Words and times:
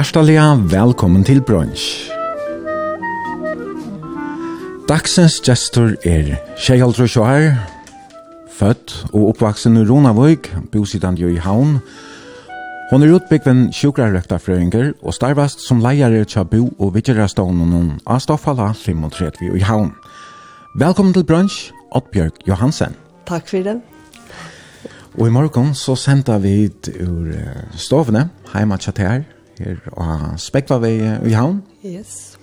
Hjertaliga 0.00 0.54
velkommen 0.56 1.20
til 1.28 1.42
brunch. 1.44 2.08
Dagsens 4.88 5.34
gestor 5.44 5.90
er 6.08 6.38
Kjeialdru 6.56 7.04
Sjoar, 7.04 7.50
født 8.48 8.94
og 9.10 9.26
oppvaksen 9.34 9.74
i 9.76 9.82
Ronavøyk, 9.84 10.46
bosidan 10.72 11.18
jo 11.20 11.28
i 11.28 11.36
Havn. 11.36 11.74
Hon 12.88 13.04
er 13.04 13.12
utbyggven 13.18 13.66
sjukrarøktafrøyngar 13.76 14.94
og 15.02 15.12
starvast 15.18 15.60
som 15.66 15.82
leiare 15.84 16.24
tja 16.24 16.46
bo 16.48 16.70
og 16.78 16.94
vidgerastånen 16.94 17.98
av 18.06 18.22
Stoffala 18.24 18.70
35 18.72 19.50
i 19.52 19.60
Havn. 19.68 19.90
Velkommen 20.80 21.12
til 21.12 21.26
brunch, 21.28 21.74
Oddbjørg 21.92 22.40
Johansen. 22.48 22.96
Takk 23.28 23.52
for 23.52 23.68
det. 23.68 23.76
Og 25.18 25.28
i 25.28 25.36
morgen 25.36 25.74
så 25.76 25.92
sender 25.92 26.40
vi 26.40 26.70
ut 26.70 26.88
ur 27.04 27.36
stovene, 27.76 28.30
heima 28.54 28.80
tja 28.80 28.96
til 28.96 29.10
her, 29.10 29.28
her 29.60 29.76
og 29.92 30.40
Spekvavei 30.40 30.96
i 31.28 31.32
havn. 31.36 31.62
Yes. 31.84 32.38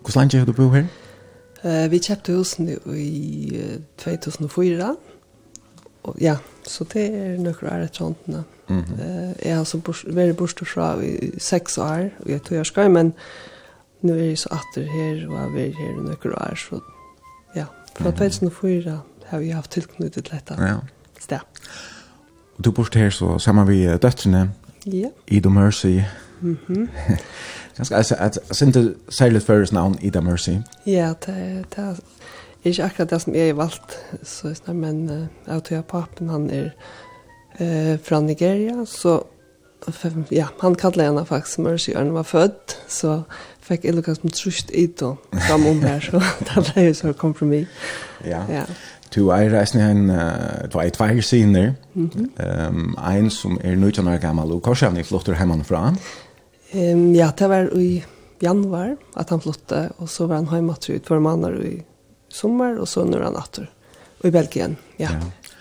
Hvor 0.00 0.20
lenge 0.20 0.38
har 0.38 0.46
du 0.46 0.52
bo 0.52 0.68
her? 0.70 0.86
Uh, 1.64 1.90
vi 1.90 1.98
kjøpte 1.98 2.36
husen 2.36 2.68
i 2.94 3.58
uh, 3.58 3.80
2004. 3.98 4.96
Og, 6.02 6.14
ja, 6.20 6.36
så 6.62 6.84
det 6.92 7.06
er 7.10 7.32
noen 7.40 7.66
år 7.72 7.86
et 7.88 7.96
sånt. 7.96 8.28
Mm 8.28 8.44
-hmm. 8.68 8.92
uh, 8.92 9.32
jeg 9.44 9.56
har 9.56 9.64
så 9.64 9.78
bors, 9.78 10.04
vært 10.08 10.36
borte 10.36 10.64
fra 10.64 11.00
i 11.02 11.30
seks 11.38 11.78
år, 11.78 12.08
og 12.18 12.30
jeg 12.30 12.42
tog 12.42 12.56
jeg 12.56 12.66
skal, 12.66 12.90
men 12.90 13.12
nå 14.02 14.12
er 14.12 14.24
jeg 14.24 14.38
så 14.38 14.48
atter 14.52 14.86
her, 14.90 15.28
og 15.28 15.32
jeg 15.32 15.40
har 15.40 15.50
vært 15.50 15.76
her 15.78 15.92
noen 15.92 16.32
år, 16.32 16.54
så 16.54 16.80
ja, 17.54 17.64
fra 17.96 18.10
2004 18.10 19.00
har 19.26 19.38
vi 19.38 19.50
haft 19.50 19.70
tilknyttet 19.70 20.24
til 20.24 20.34
dette. 20.34 20.54
Ja. 20.58 20.76
Sted. 21.20 21.38
Og 22.58 22.64
du 22.64 22.70
borte 22.70 22.98
her 22.98 23.10
så 23.10 23.38
sammen 23.38 23.68
vi 23.68 23.86
døtterne, 23.86 24.50
Ja. 24.88 25.10
Ida 25.26 25.50
Mercy. 25.50 26.02
Mhm. 26.40 26.88
Ganska 27.76 27.96
alltså 27.96 28.14
att 28.14 28.56
sen 28.56 28.72
det 28.72 28.94
särskilt 29.08 29.44
förres 29.44 29.72
namn 29.72 29.98
Ida 30.00 30.20
Mercy. 30.20 30.58
Ja, 30.84 31.14
det 31.26 31.64
det 32.62 32.68
är 32.68 32.72
inte 32.72 32.84
akkurat 32.84 33.10
det 33.10 33.20
som 33.20 33.34
jag 33.34 33.46
har 33.46 33.52
valt 33.52 33.98
så 34.22 34.48
just 34.48 34.66
men 34.66 35.28
jag 35.44 35.64
tror 35.64 35.82
pappen 35.82 36.28
han 36.28 36.50
är 36.50 36.74
eh 37.58 37.98
från 38.02 38.26
Nigeria 38.26 38.86
så 38.86 39.24
ja, 40.28 40.48
han 40.58 40.74
kallade 40.74 41.02
henne 41.02 41.24
faktiskt 41.24 41.58
Mercy 41.58 41.94
när 41.94 42.04
var 42.10 42.24
född 42.24 42.72
så 42.88 43.22
fick 43.60 43.84
jag 43.84 43.94
lukka 43.94 44.14
som 44.14 44.30
trust 44.30 44.70
i 44.70 44.86
då 44.86 45.16
fram 45.48 45.66
om 45.66 45.80
här 45.82 46.00
så 46.00 46.22
det 46.54 46.72
blev 46.74 46.84
ju 46.84 46.94
så 46.94 47.14
kompromiss. 47.14 47.68
Ja. 48.24 48.44
Ja. 48.52 48.62
Du 49.14 49.28
er 49.28 49.50
reisende 49.52 49.90
en, 49.90 50.10
uh, 50.10 50.66
du 50.72 50.78
er 50.78 50.90
tvær 50.90 51.20
siner, 51.20 51.72
Mm 51.94 52.10
-hmm. 52.14 52.68
um, 52.68 52.98
en 53.16 53.30
som 53.30 53.58
er 53.64 53.74
19 53.74 54.08
år 54.08 54.18
gammel, 54.20 54.52
og 54.52 54.62
kanskje 54.62 54.86
han 54.86 54.96
er 54.96 55.36
hjemmefra. 55.36 55.94
Um, 56.74 57.14
ja, 57.14 57.30
det 57.38 57.48
var 57.48 57.78
i 57.78 58.04
januar 58.42 58.96
at 59.16 59.30
han 59.30 59.40
flyttade, 59.40 59.90
og 59.98 60.08
så 60.08 60.26
var 60.26 60.34
han 60.34 60.48
hjemme 60.52 60.74
til 60.80 61.00
två 61.00 61.20
månader 61.20 61.62
i 61.62 61.82
sommar, 62.28 62.74
og 62.78 62.88
så 62.88 63.04
når 63.04 63.22
han 63.22 63.36
atter, 63.36 63.66
og 64.20 64.28
i 64.28 64.30
Belgien, 64.30 64.76
ja. 64.98 65.08
ja. 65.10 65.18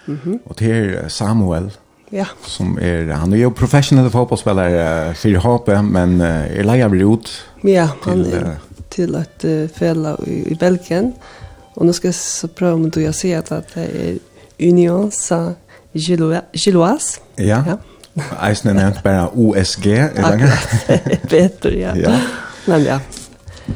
Mm 0.07 0.19
-hmm. 0.25 0.37
Og 0.45 0.57
til 0.57 0.95
er 0.95 1.07
Samuel, 1.07 1.71
Ja. 2.11 2.25
Som 2.41 2.77
er, 2.81 3.13
han 3.13 3.33
er 3.33 3.37
jo 3.37 3.49
professionell 3.49 4.09
fotballspiller 4.09 5.09
uh, 5.09 5.15
for 5.15 5.39
HP 5.39 5.83
men 5.83 6.21
uh, 6.21 6.27
er 6.27 6.63
leier 6.63 6.87
lejer 6.87 7.05
ut. 7.05 7.51
Ja, 7.63 7.89
han 8.03 8.23
til, 8.23 8.33
uh, 8.33 8.39
er 8.39 8.55
til 8.89 9.15
et 9.15 9.43
uh, 9.43 9.69
fälla 9.69 10.15
i, 10.27 10.51
i 10.51 10.55
Belgien. 10.55 11.05
Mm 11.05 11.44
Och 11.75 11.85
nu 11.85 11.93
ska 11.93 12.07
jag 12.07 12.15
så 12.15 12.47
prova 12.47 12.73
om 12.73 12.89
du 12.89 13.01
jag 13.01 13.15
ser 13.15 13.37
att 13.37 13.49
det 13.49 13.81
är 13.81 14.17
Union 14.69 15.11
sa 15.11 15.53
Giloas. 16.53 17.21
Ja. 17.35 17.63
ja. 17.67 17.77
Eisen 18.41 18.71
är 18.71 18.73
nämnt 18.73 19.03
bara 19.03 19.29
akkurat. 20.25 20.89
Bättre, 21.29 21.79
ja. 21.79 21.95
ja. 21.95 22.19
Men 22.65 22.83
ja. 22.83 22.99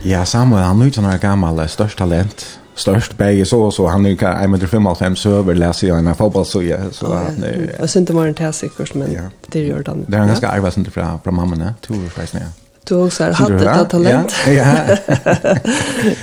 Ja, 0.03 0.25
Samuel, 0.25 0.63
han 0.63 0.81
är 0.81 0.85
ju 0.85 0.91
sån 0.91 1.19
gammal, 1.19 1.69
störst 1.69 1.97
talent. 1.97 2.45
Störst 2.75 3.17
bäge 3.17 3.45
så 3.45 3.71
så 3.71 3.87
han 3.87 4.05
är 4.05 4.09
ju 4.09 4.15
1,55 4.15 5.15
så 5.15 5.31
överläser 5.31 5.87
jag 5.87 5.99
en 5.99 6.15
fotbollssoja. 6.15 6.91
Så 6.91 7.13
han 7.13 7.43
är... 7.43 7.75
Jag 7.79 7.89
syns 7.89 7.95
inte 7.95 8.13
var 8.13 8.27
en 8.27 8.33
täsikurs, 8.33 8.93
men 8.93 9.29
det 9.47 9.59
gör 9.59 9.83
han. 9.87 10.05
Det 10.07 10.17
är 10.17 10.25
ganska 10.25 10.49
arvas 10.49 10.77
inte 10.77 10.91
från 10.91 11.19
to 11.19 11.87
tror 11.87 12.03
jag 12.03 12.11
faktiskt. 12.11 12.43
Du 12.89 12.95
har 12.95 13.31
hatt 13.31 13.59
detta 13.59 13.85
talent. 13.85 14.35
Ja. 14.47 14.97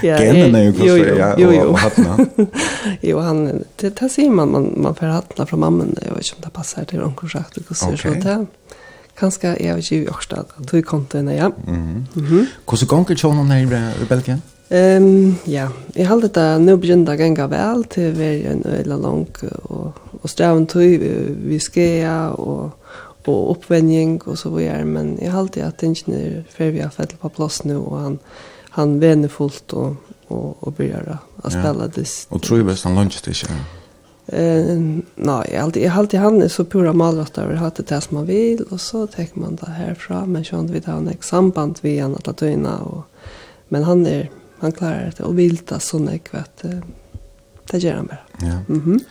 ja. 0.02 0.18
Genen 0.18 0.54
är 0.54 0.62
ju 0.62 0.72
konstig. 0.72 0.88
Jo, 0.88 0.96
jo, 1.38 1.52
jo. 1.52 1.78
jo. 2.36 2.46
jo, 3.00 3.18
han, 3.18 3.64
det, 3.76 3.96
det 4.00 4.08
säger 4.08 4.30
man, 4.30 4.50
man, 4.50 4.74
man 4.76 4.94
får 4.94 5.06
hattna 5.06 5.46
från 5.46 5.60
mamman. 5.60 5.96
Jag 6.02 6.14
vet 6.14 6.26
inte 6.26 6.36
om 6.36 6.42
det 6.44 6.50
passar 6.50 6.84
till 6.84 7.02
omkring 7.02 7.30
sagt. 7.30 7.58
Okay. 7.58 7.74
Så 7.74 7.96
så 7.96 8.08
det 8.08 8.46
kanskje 9.16 9.54
jeg 9.60 9.76
vet 9.76 9.90
ikke 9.90 10.04
i 10.04 10.12
Årstad, 10.12 10.52
at 10.58 10.68
du 10.72 10.82
kom 10.82 11.06
til 11.10 11.22
henne, 11.22 11.34
ja. 11.34 11.48
Mhm. 11.48 12.06
-hmm. 12.14 12.20
Mm 12.20 12.46
Hvordan 12.66 12.88
ganger 12.88 13.14
du 13.14 13.30
henne 13.30 13.76
her 13.76 14.02
i 14.02 14.04
Belgien? 14.08 14.42
Um, 14.70 15.38
ja, 15.46 15.68
jeg 15.96 16.08
har 16.08 16.20
det 16.20 16.60
nå 16.60 16.76
begynte 16.76 17.12
å 17.12 17.16
gange 17.16 17.44
vel 17.50 17.84
til 17.84 18.08
å 18.10 18.16
være 18.18 18.50
en 18.50 18.64
øyla 18.66 18.96
lang 18.96 19.28
og, 19.62 19.92
og 20.22 20.30
streven 20.30 20.66
tog 20.66 21.04
vi 21.46 21.58
skjer 21.58 22.34
og 22.34 22.72
og 23.28 23.50
oppvending 23.56 24.18
og 24.26 24.38
så 24.38 24.50
videre, 24.54 24.84
men 24.84 25.16
jeg 25.20 25.32
har 25.32 25.40
alltid 25.44 25.62
at 25.66 25.82
er 25.82 26.44
før 26.50 26.70
vi 26.74 26.84
har 26.84 26.92
fett 26.94 27.16
på 27.20 27.28
plass 27.28 27.64
nå, 27.64 27.78
og 27.80 27.98
han, 28.00 28.18
han 28.76 29.00
vener 29.00 29.28
fullt 29.28 29.72
og, 29.72 29.96
og, 30.28 30.56
og 30.60 30.74
begynner 30.76 31.18
å 31.42 31.50
spille 31.50 31.88
det. 31.88 32.06
Og 32.30 32.42
tror 32.42 32.60
jeg 32.60 32.68
best 32.68 32.84
han 32.84 32.96
lønner 32.98 33.20
det 33.24 33.34
ikke? 33.34 33.58
Eh, 34.26 34.72
nei, 35.22 35.42
jeg 35.46 35.60
alltid, 35.62 35.82
jeg 35.84 35.92
alltid 35.94 36.18
han 36.20 36.40
er 36.42 36.48
så 36.50 36.64
pura 36.66 36.92
malrett 36.92 37.38
over 37.38 37.60
hatt 37.62 37.78
det 37.78 38.00
som 38.02 38.18
man 38.18 38.26
vil, 38.26 38.64
og 38.70 38.80
så 38.82 39.04
tar 39.06 39.30
man 39.38 39.54
det 39.60 39.70
herfra, 39.76 40.24
men 40.26 40.46
sånn 40.46 40.70
vi 40.72 40.82
tar 40.82 40.98
en 40.98 41.22
samband 41.22 41.78
vi 41.84 41.98
han 42.00 42.16
alle 42.18 42.34
døgnet, 42.34 42.82
og, 42.82 43.04
men 43.70 43.86
han 43.86 44.02
er, 44.10 44.26
han 44.62 44.74
klarer 44.74 45.14
det, 45.14 45.22
og 45.26 45.36
vil 45.38 45.60
det 45.62 45.78
sånn 45.84 46.10
jeg 46.10 46.24
vet, 46.32 46.66
det 47.70 47.82
gjør 47.82 48.00
han 48.00 48.10
bare. 48.10 48.24
Ja. 48.42 48.58
Mm 48.68 48.82
-hmm. 48.82 49.04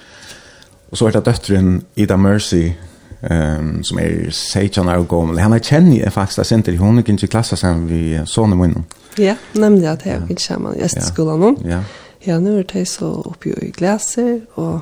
Og 0.92 0.97
så 0.97 1.08
er 1.08 1.12
det 1.12 1.26
døtteren 1.26 1.86
Ida 1.96 2.18
Mercy, 2.18 2.74
um, 3.22 3.84
som 3.84 4.00
er 4.00 4.31
16 4.31 4.88
år 4.88 5.06
gammel. 5.09 5.40
Han 5.40 5.56
kjenner 5.59 6.00
jeg 6.00 6.14
faktisk 6.14 6.44
jeg 6.44 6.52
senter. 6.52 6.78
Hun 6.80 7.02
gikk 7.02 7.14
ikke 7.16 7.30
i 7.30 7.34
klasse 7.38 7.58
sammen 7.59 7.88
med 7.90 8.30
sånne 8.30 8.58
munnen. 8.59 8.88
Ja, 9.22 9.38
nemlig 9.56 9.88
at 9.90 10.06
jeg 10.06 10.26
ikke 10.28 10.42
kommer 10.50 10.76
i 10.76 10.81
gjesteskolen 10.84 11.44
nå. 11.44 11.52
Ja. 11.68 11.81
ja, 12.26 12.40
nå 12.44 12.58
er 12.59 12.68
det 12.72 12.88
så 12.92 13.12
oppe 13.24 13.53
i 13.56 13.72
glaser, 13.76 14.42
og 14.59 14.81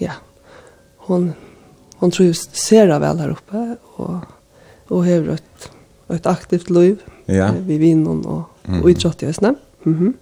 ja, 0.00 0.16
hun, 1.08 1.34
hun 2.00 2.14
tror 2.14 2.30
jeg 2.30 2.38
ser 2.56 2.88
det 2.90 3.00
vel 3.04 3.20
her 3.20 3.34
oppe, 3.36 3.64
og, 4.00 4.24
og 4.88 5.04
har 5.04 5.28
et, 5.36 5.68
et 6.16 6.30
aktivt 6.30 6.70
liv 6.72 7.02
ja. 7.28 7.50
ved 7.52 7.82
vinnen 7.82 8.24
og, 8.24 8.46
og 8.80 8.88
idrott 8.90 9.22
i 9.22 9.28
Østene. 9.28 9.56
Mm 9.84 9.98
-hmm. 9.98 10.14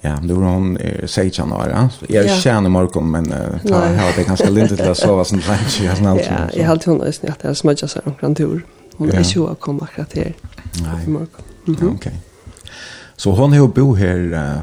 Ja, 0.00 0.18
då 0.22 0.34
var 0.34 0.46
hon 0.46 0.76
eh, 0.76 1.06
16 1.06 1.52
år. 1.52 1.68
Ja. 1.70 1.88
Jag 2.08 2.26
ja. 2.44 2.66
i 2.66 2.68
Markon, 2.68 3.10
men 3.10 3.32
uh, 3.32 3.38
ta, 3.68 3.92
ja, 3.92 4.12
det 4.16 4.24
ganska 4.24 4.50
lindrigt 4.50 4.82
till 4.82 4.90
att 4.90 4.98
sova 5.06 5.24
som 5.24 5.40
sent. 5.40 5.80
Ja, 5.82 5.94
har 5.94 6.10
alltid 6.10 6.26
Ja, 6.30 6.48
jag 6.54 6.64
har 6.64 6.72
alltid 6.72 6.88
hunnit 6.88 7.24
att 7.24 7.38
jag 7.42 7.56
smudgar 7.56 7.88
sig 7.88 8.02
omkring 8.04 8.34
tur. 8.34 8.66
Hon 8.96 9.10
är 9.10 9.18
inte 9.18 9.52
att 9.52 9.60
komma 9.60 9.82
akkurat 9.82 10.12
här. 10.16 10.34
Nej. 10.82 11.06
Markon. 11.06 11.44
Mm 11.66 11.80
-hmm. 11.80 11.86
ja, 11.86 11.92
Okej. 11.94 12.20
Så 13.16 13.30
hon 13.30 13.52
har 13.52 13.68
bo 13.68 13.94
här 13.94 14.18
uh, 14.18 14.58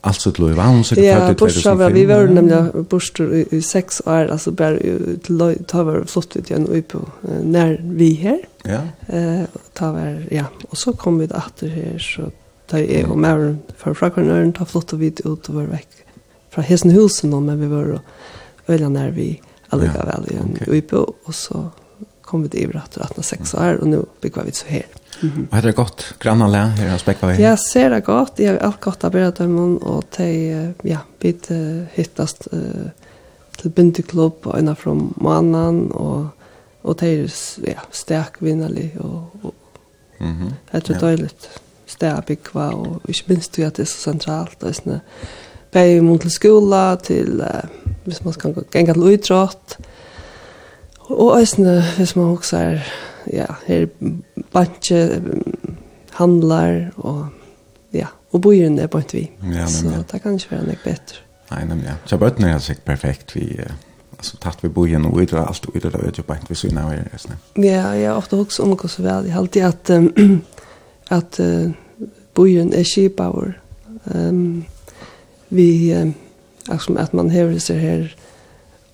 alltså 0.00 0.32
till 0.32 0.44
Löjva. 0.44 0.62
Hon 0.62 0.84
sikkert 0.84 1.04
ja, 1.04 1.16
född 1.18 1.30
i 1.30 1.38
2005. 1.38 1.80
Ja, 1.80 1.88
vi 1.88 2.04
var 2.04 2.26
nämligen 2.26 2.86
borster 2.90 3.34
i, 3.34 3.46
i 3.50 3.62
sex 3.62 4.02
år. 4.06 4.26
Alltså 4.26 4.50
bara 4.50 4.76
till 5.22 5.36
Löjva. 5.36 5.62
Ta 5.66 5.82
var 5.82 6.04
flott 6.06 6.36
ut 6.36 6.50
igen 6.50 6.66
och 6.66 6.88
på 6.88 6.98
uh, 6.98 7.44
när 7.44 7.80
vi 7.84 8.14
här. 8.14 8.40
Ja. 8.62 8.80
Eh, 9.16 9.42
ta 9.72 9.92
var, 9.92 10.26
ja. 10.30 10.44
Och 10.68 10.78
så 10.78 10.92
kom 10.92 11.18
vi 11.18 11.24
att 11.24 11.60
här 11.60 11.98
så 11.98 12.30
Da 12.72 12.80
jeg 12.80 13.04
og 13.04 13.18
Maren 13.20 13.58
fra 13.76 13.92
frakvarnøren 13.92 14.54
ta 14.56 14.64
flott 14.64 14.94
og 14.96 15.02
vidt 15.02 15.20
ut 15.26 15.48
og 15.50 15.58
var 15.58 15.68
vekk 15.74 15.98
fra 16.52 16.64
hesten 16.64 16.92
husen 16.96 17.32
nå, 17.32 17.40
men 17.44 17.60
vi 17.60 17.68
var 17.68 17.90
og 17.98 18.72
øyla 18.72 18.88
nær 18.92 19.12
vi 19.16 19.34
allikevel 19.72 20.08
vel 20.08 20.26
i 20.32 20.38
en 20.40 20.56
okay. 20.56 20.68
uipo, 20.72 21.04
og 21.24 21.36
så 21.36 21.62
kom 22.24 22.44
vi 22.44 22.52
til 22.52 22.66
Ivra 22.66 22.84
etter 22.86 23.04
18-6 23.04 23.54
år, 23.60 23.80
og 23.80 23.88
nå 23.92 24.02
bygger 24.24 24.48
vi 24.48 24.52
så 24.56 24.66
her. 24.68 24.86
Mm 25.22 25.30
-hmm. 25.30 25.46
Og 25.50 25.58
er 25.58 25.60
det 25.60 25.74
godt? 25.74 26.14
Grannale 26.18 26.56
her 26.56 26.88
har 26.88 26.98
spekket 26.98 27.28
vi? 27.28 27.42
Ja, 27.42 27.56
ser 27.56 27.88
det 27.88 28.04
godt. 28.04 28.38
Jeg 28.38 28.50
har 28.50 28.58
alt 28.58 28.80
godt 28.80 29.04
av 29.04 29.10
Bredømmen, 29.10 29.78
og 29.82 30.04
de, 30.16 30.74
ja, 30.84 30.98
vi 31.20 31.34
hittast 31.92 32.48
uh, 32.52 32.90
til 33.58 33.70
bindeklubb, 33.70 34.46
og 34.46 34.58
ena 34.58 34.72
fra 34.72 34.94
måneden, 35.16 35.92
og, 35.92 36.28
og 36.82 37.00
de 37.00 37.06
er 37.06 37.28
ja, 37.66 37.80
sterk 37.90 38.36
vinnerlig, 38.40 38.92
og, 38.98 39.30
og 39.42 39.54
mm 40.20 40.32
-hmm. 40.32 40.52
det 40.72 40.90
er 40.90 40.94
ja. 40.94 41.00
døyligt 41.00 41.61
sted 42.02 42.18
å 42.18 42.26
bygge, 42.26 42.66
og 42.74 43.08
ikke 43.08 43.32
minst 43.32 43.56
du 43.56 43.62
at 43.66 43.78
det 43.78 43.86
er 43.86 43.90
så 43.92 44.10
sentralt, 44.10 44.58
og 44.62 44.76
sånn, 44.76 45.00
bare 45.72 46.00
mot 46.04 46.20
til 46.20 46.34
skola, 46.34 46.82
til, 47.02 47.40
uh, 47.40 47.94
hvis 48.04 48.22
man 48.26 48.36
skal 48.36 48.56
gå 48.56 48.66
gjenge 48.72 48.96
til 48.98 49.08
utrått, 49.12 49.76
og 51.12 51.36
sånn, 51.46 51.70
hvis 51.98 52.16
man 52.18 52.34
også 52.34 52.58
er, 52.58 52.90
ja, 53.30 53.46
her 53.68 53.86
bantje, 54.52 55.04
handlar, 56.18 56.90
og 56.96 57.30
ja, 57.96 58.10
og 58.32 58.42
bojen 58.44 58.78
er 58.80 58.90
bare 58.92 59.12
vi. 59.12 59.26
Ja, 59.52 59.68
så 59.68 60.02
det 60.08 60.22
kan 60.24 60.36
ikke 60.36 60.56
være 60.56 60.66
noe 60.72 60.82
bedre. 60.82 61.24
Nei, 61.52 61.64
nemlig, 61.68 61.90
ja. 61.90 61.96
Så 62.08 62.16
bøttene 62.20 62.54
er 62.54 62.62
sikkert 62.64 62.92
perfekt, 62.94 63.34
vi... 63.36 63.48
Uh 63.60 63.88
alltså 64.22 64.36
tatt 64.36 64.64
vi 64.64 64.68
bojen 64.68 65.06
och 65.06 65.18
utdra 65.18 65.46
allt 65.46 65.64
och 65.64 65.76
utdra 65.76 66.00
ut 66.00 66.26
på 66.26 66.34
inte 66.34 66.54
så 66.54 66.66
innan 66.66 66.90
vi 66.90 66.96
är 66.96 67.20
Ja, 67.54 67.96
jag 67.96 68.10
har 68.10 68.18
ofta 68.18 68.36
också 68.36 68.62
om 68.62 68.70
hur 68.70 68.88
så 68.88 69.02
väl 69.02 69.26
i 69.26 69.32
allt 69.32 69.56
att 69.56 69.90
att 71.08 71.40
bojen 72.34 72.74
er 72.74 72.84
skipaver. 72.84 73.52
Um, 74.04 74.64
vi, 75.48 75.94
um, 75.94 76.14
att 76.98 77.12
man 77.12 77.30
hever 77.30 77.58
sig 77.58 77.78
här 77.78 78.16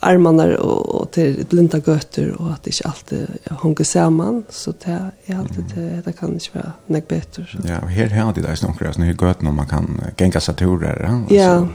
armarna 0.00 0.58
och, 0.58 1.00
och 1.00 1.10
till 1.10 1.46
blinda 1.50 1.78
götter 1.78 2.42
och 2.42 2.52
att 2.52 2.62
det 2.62 2.70
inte 2.70 2.88
alltid 2.88 3.26
hunger 3.44 3.84
samman 3.84 4.44
så 4.50 4.72
det 4.84 5.10
är 5.24 5.38
alltid 5.38 5.64
det, 5.74 6.02
det 6.04 6.12
kan 6.12 6.32
inte 6.32 6.46
vara 6.52 6.72
näck 6.86 7.10
nek 7.10 7.24
så. 7.34 7.42
Ja, 7.64 7.78
og 7.82 7.88
her 7.88 8.08
har 8.08 8.32
de 8.32 8.40
det 8.40 8.56
snakker, 8.56 8.92
sånne 8.92 9.12
gøtter 9.12 9.44
när 9.44 9.52
man 9.52 9.66
kan 9.66 10.00
genka 10.16 10.40
seg 10.40 10.56
turer. 10.56 11.24
Ja, 11.30 11.68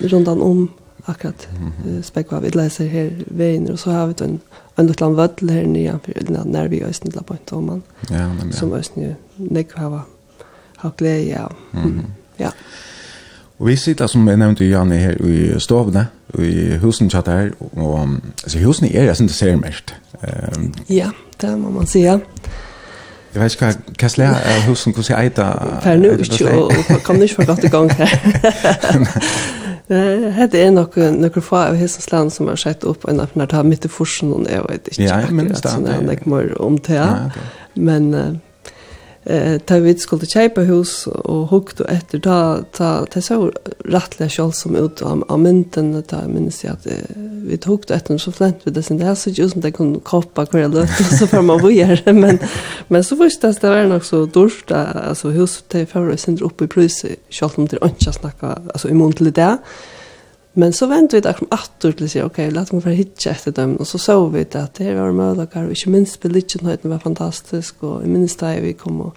rundan 0.00 0.42
om 0.42 0.68
akkurat 1.04 1.48
mm 1.50 1.72
-hmm. 1.72 2.02
spekva 2.02 2.40
vi 2.40 2.50
läser 2.50 2.86
här 2.86 3.24
vägen 3.26 3.70
och 3.70 3.80
så 3.80 3.90
har 3.90 4.06
vi 4.06 4.24
en 4.24 4.40
en 4.76 4.86
liten 4.86 5.14
vödel 5.14 5.50
här 5.50 5.66
nere 5.66 5.98
för 6.04 6.44
när 6.44 6.68
vi 6.68 6.82
ösnla 6.82 7.22
på 7.22 7.34
en 7.34 7.38
tomman. 7.44 7.82
Ja, 8.10 8.34
men 8.34 8.52
som 8.52 8.72
är 8.72 8.84
nek 8.94 9.16
näck 9.36 9.72
ha 10.82 10.90
glede 10.96 11.38
av. 11.38 11.56
Mm 11.72 11.82
-hmm. 11.82 12.04
Ja. 12.38 12.50
Og 13.60 13.66
vi 13.66 13.76
sitter, 13.76 14.06
som 14.06 14.28
jeg 14.28 14.36
nevnte, 14.40 14.64
Janne, 14.64 14.96
her 14.96 15.18
i 15.20 15.60
stovene, 15.60 16.06
i 16.38 16.76
husen 16.80 17.10
tjatt 17.10 17.28
her, 17.28 17.50
og 17.76 18.08
altså, 18.44 18.58
husen 18.58 18.86
er 18.86 19.04
jeg 19.04 19.16
synes 19.16 19.32
det 19.32 19.38
ser 19.38 19.56
mest. 19.56 19.94
Um, 20.22 20.74
ja, 20.88 21.10
det 21.42 21.58
må 21.58 21.70
man 21.70 21.86
si, 21.86 22.00
ja. 22.00 22.18
Jeg 23.34 23.42
vet 23.42 23.52
ikke 23.52 23.66
hva, 23.66 23.74
hva 24.00 24.08
slag 24.08 24.40
er 24.52 24.64
husen, 24.66 24.94
hvordan 24.96 25.16
jeg 25.16 25.24
eiter? 25.28 25.78
Per 25.82 25.96
nu 26.00 26.08
ikke, 26.10 26.50
og, 26.50 26.72
og 26.94 27.02
kom 27.04 27.22
ikke 27.22 27.34
for 27.34 27.46
godt 27.46 27.64
i 27.64 27.68
gang 27.68 27.92
her. 27.92 28.08
Det 29.90 30.54
er 30.54 30.68
nok 30.70 30.96
noen 30.96 31.42
få 31.42 31.56
av 31.56 31.74
hessens 31.74 32.12
land 32.12 32.30
som 32.30 32.46
har 32.46 32.58
sett 32.62 32.84
opp 32.86 33.08
en 33.10 33.20
av 33.24 33.32
når 33.34 33.48
det 33.50 33.56
har 33.58 33.64
midt 33.66 33.84
i 33.84 33.90
forsen, 33.90 34.30
og 34.32 34.46
jeg 34.46 34.62
vet 34.68 34.90
ikke 34.92 35.02
ja, 35.02 35.16
jeg 35.24 35.34
minnes 35.34 35.58
det. 35.64 35.72
Sånn, 35.72 35.88
jeg, 35.90 36.04
jeg, 36.06 36.06
jeg, 36.06 36.28
jeg, 36.30 36.60
jeg, 36.86 37.08
jeg, 37.10 37.32
jeg, 37.74 38.04
jeg, 38.14 38.49
eh 39.24 39.58
ta 39.58 39.78
vit 39.78 40.00
skulle 40.00 40.26
köpa 40.26 40.60
hus 40.60 41.06
och 41.06 41.48
hukt 41.48 41.80
och 41.80 41.90
efter 41.90 42.18
ta 42.18 42.62
ta 42.72 43.06
ta 43.06 43.20
så 43.20 43.52
rattla 43.84 44.28
skall 44.28 44.52
som 44.52 44.76
ut 44.76 45.02
av 45.02 45.24
av 45.28 45.38
mynten 45.38 46.02
ta 46.02 46.28
minns 46.28 46.64
jag 46.64 46.72
att 46.72 46.86
vi 47.46 47.58
hukt 47.66 47.90
efter 47.90 48.18
så 48.18 48.32
flänt 48.32 48.56
vi 48.64 48.70
det 48.70 48.82
sen 48.82 48.98
där 48.98 49.14
så 49.14 49.30
just 49.30 49.62
det 49.62 49.72
kunde 49.72 50.00
koppa 50.00 50.46
kvar 50.46 50.68
det 50.68 50.86
så 51.18 51.26
för 51.26 51.42
man 51.42 51.62
var 51.62 52.12
men 52.12 52.38
men 52.88 53.04
så 53.04 53.16
först 53.16 53.40
det 53.40 53.62
var 53.62 53.86
nog 53.86 54.04
så 54.04 54.26
dörst 54.26 54.70
alltså 54.70 55.28
hus 55.28 55.64
till 55.68 55.86
förra 55.86 56.16
sen 56.16 56.38
upp 56.42 56.62
i 56.62 56.66
pris 56.66 57.04
skall 57.28 57.50
om 57.56 57.66
det 57.66 57.78
inte 57.82 58.12
snacka 58.12 58.46
alltså 58.46 58.88
i 58.88 58.94
mån 58.94 59.12
till 59.12 59.32
det 59.32 59.58
Men 60.52 60.72
så 60.72 60.86
vände 60.86 61.16
vi 61.16 61.20
där 61.20 61.32
som 61.32 61.46
attor 61.50 61.92
till 61.92 62.10
sig, 62.10 62.24
okej, 62.24 62.50
låt 62.50 62.72
mig 62.72 62.82
få 62.82 62.88
hitcha 62.88 63.30
efter 63.30 63.52
dem. 63.52 63.76
Och 63.76 63.88
så 63.88 63.98
såg 63.98 64.32
vi 64.32 64.46
att 64.52 64.74
det 64.74 64.94
var 64.94 65.12
möjligheter, 65.12 65.64
och 65.64 65.70
inte 65.70 65.90
minst 65.90 66.22
belittenheten 66.22 66.90
var 66.90 66.98
fantastisk. 66.98 67.82
Och 67.82 68.04
i 68.04 68.06
minst 68.06 68.40
där 68.40 68.60
vi 68.60 68.72
kom 68.72 69.00
och 69.00 69.16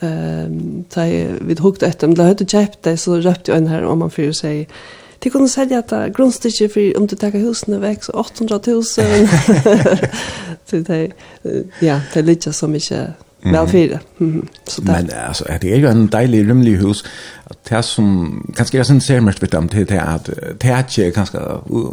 um, 0.00 0.84
där 0.94 1.38
vi 1.40 1.54
hukte 1.54 1.86
efter 1.86 2.06
dem. 2.06 2.14
Där 2.14 2.24
hade 2.24 2.44
kjøpt 2.44 2.82
det, 2.82 2.96
så 2.96 3.16
röpte 3.16 3.50
jag 3.50 3.58
en 3.58 3.66
här 3.66 3.82
om 3.82 3.98
man 3.98 4.10
fyra 4.10 4.32
sig. 4.32 4.68
Det 5.18 5.30
kunde 5.30 5.48
sälja 5.48 5.78
att 5.78 6.16
grundstycke 6.16 6.68
for 6.68 6.96
om 6.96 7.06
du 7.06 7.16
tar 7.16 7.30
husene 7.30 7.78
vekk, 7.78 8.04
så 8.04 8.12
800 8.12 8.60
000. 8.66 8.84
så 10.70 10.76
det, 10.76 11.12
ja, 11.80 12.00
det 12.12 12.20
er 12.20 12.22
litt 12.22 12.46
så 12.54 12.68
mye, 12.68 13.14
vel 13.52 13.68
fyra. 13.68 13.98
Mm. 14.18 14.48
Så 14.66 14.80
det. 14.80 14.90
Men 14.90 15.10
altså, 15.28 15.44
det 15.62 15.74
er 15.74 15.80
jo 15.80 15.88
en 15.88 16.06
deilig, 16.06 16.48
rymlig 16.50 16.78
hus. 16.78 17.04
Det 17.68 17.84
som 17.84 18.06
kanskje 18.56 18.78
jeg 18.78 18.86
sen 18.86 19.00
ser 19.00 19.20
mest 19.20 19.42
vidt 19.42 19.52
vid 19.52 19.58
dem 19.58 19.68
till 19.68 19.98
att 19.98 20.30
tätje 20.60 21.06
är 21.06 21.10
ganske 21.10 21.38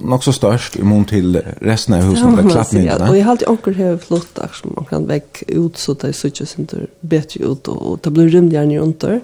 nok 0.01 0.23
så 0.23 0.31
størst 0.31 0.75
i 0.75 0.81
mån 0.81 1.05
til 1.05 1.41
resten 1.61 1.93
av 1.93 2.03
husen 2.03 2.35
Det 2.35 2.43
där 2.43 2.49
klappen 2.49 2.81
inte. 2.81 3.09
Och 3.09 3.17
jag 3.17 3.23
har 3.23 3.31
alltid 3.31 3.47
onkel 3.47 3.75
här 3.75 3.97
flott 3.97 4.35
där 4.35 4.49
som 4.53 4.73
man 4.75 4.85
kan 4.85 5.07
väck 5.07 5.43
ut 5.47 5.77
så 5.77 5.93
där 5.93 6.11
så 6.11 6.27
just 6.27 6.59
inte 6.59 6.77
bättre 7.01 7.43
ut 7.43 7.67
och 7.67 7.99
det 8.03 8.09
blir 8.09 8.29
rymligare 8.29 8.63
än 8.63 8.79
runt 8.79 8.99
där. 8.99 9.21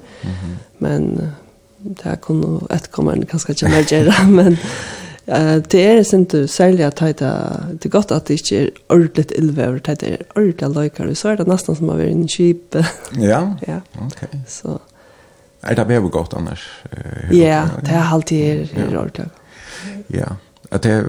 Men 0.78 1.32
det 1.78 2.04
här 2.04 2.16
kunde 2.16 2.74
ett 2.76 2.92
komma 2.92 3.14
en 3.14 3.26
ganska 3.26 3.54
jämnare 3.54 4.28
men 4.30 4.58
Eh 5.30 5.64
det 5.72 5.86
er 5.86 5.98
ikke 6.00 6.48
særlig 6.48 6.86
at 6.86 7.00
det 7.00 7.86
er 7.86 7.90
godt 7.90 8.12
at 8.12 8.28
det 8.28 8.34
inte 8.34 8.56
är 8.56 8.70
ordentlig 8.90 9.26
ildvever, 9.38 9.80
det 9.80 10.04
är 10.04 10.18
ordentlig 10.36 10.76
lökar 10.76 11.14
så 11.14 11.30
är 11.30 11.38
det 11.38 11.48
nästan 11.48 11.76
som 11.76 11.90
å 11.90 11.96
være 11.96 12.12
en 12.12 12.28
kjip. 12.28 12.76
ja? 13.32 13.56
ja, 13.68 13.82
ok. 14.02 14.28
Så. 14.48 14.80
Er 15.64 15.76
det 15.76 15.88
bedre 15.88 16.10
gott 16.10 16.34
annars? 16.34 16.84
Uh, 16.92 17.38
ja, 17.38 17.68
det 17.82 17.92
är 17.92 18.14
alltid 18.14 18.42
är 18.42 18.80
er 18.80 18.92
ja. 18.92 19.00
ordentlig. 19.00 19.26
Ja, 20.08 20.26
at 20.72 20.84
det. 20.84 21.04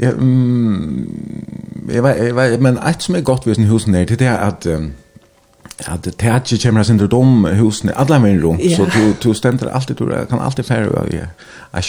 Ja, 0.00 0.10
mm, 0.10 1.08
jeg, 1.92 2.02
vet, 2.02 2.16
jeg 2.16 2.36
vet, 2.36 2.60
men 2.60 2.76
et 2.76 3.02
som 3.02 3.14
er 3.14 3.20
godt 3.20 3.46
ved 3.46 3.54
sin 3.54 3.64
husene 3.64 4.00
er, 4.00 4.04
det 4.04 4.20
er 4.20 4.36
at 4.36 4.66
um, 4.66 4.92
at 5.86 6.04
det 6.04 6.14
er 6.18 6.40
ikke 6.40 6.64
kommer 6.64 6.82
sin 6.82 6.98
dom 6.98 7.44
husene, 7.44 7.98
alle 7.98 8.14
er 8.14 8.44
rundt, 8.44 8.60
yeah. 8.64 8.76
så 8.76 8.84
du, 8.84 9.28
du 9.28 9.34
stemmer 9.34 9.68
alltid, 9.70 9.94
du 9.94 10.06
kan 10.30 10.38
alltid 10.38 10.64
fære 10.64 10.98
av 10.98 11.06
jeg, 11.12 11.28
jeg 11.74 11.84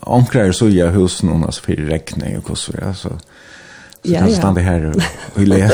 omkrar 0.00 0.52
så 0.52 0.68
jag 0.68 0.90
husen 0.90 1.28
hon 1.28 1.44
alltså 1.44 1.62
för 1.62 1.72
regn 1.72 2.42
och 2.46 2.58
så 2.58 2.72
ja 2.80 2.94
så 2.94 3.08
så 3.08 4.12
ja, 4.12 4.20
kan 4.20 4.30
ja. 4.30 4.36
stanna 4.36 4.60
här 4.60 4.94
och 5.34 5.40
le. 5.40 5.70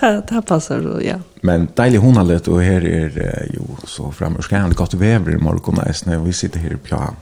det 0.00 0.42
passar 0.46 0.82
så, 0.82 1.00
ja. 1.02 1.14
Men 1.42 1.68
deilig 1.74 1.98
hon 1.98 2.16
har 2.16 2.24
lett 2.24 2.48
och 2.48 2.62
här 2.62 2.84
är 2.84 3.48
jo 3.54 3.76
så 3.84 4.12
framöver 4.12 4.42
ska 4.42 4.56
han 4.56 4.72
gott 4.72 4.94
väder 4.94 5.32
i 5.32 5.36
morgon 5.36 5.78
nästan 5.86 6.14
och 6.14 6.26
vi 6.26 6.32
sitter 6.32 6.58
här 6.58 6.76
på 6.88 7.14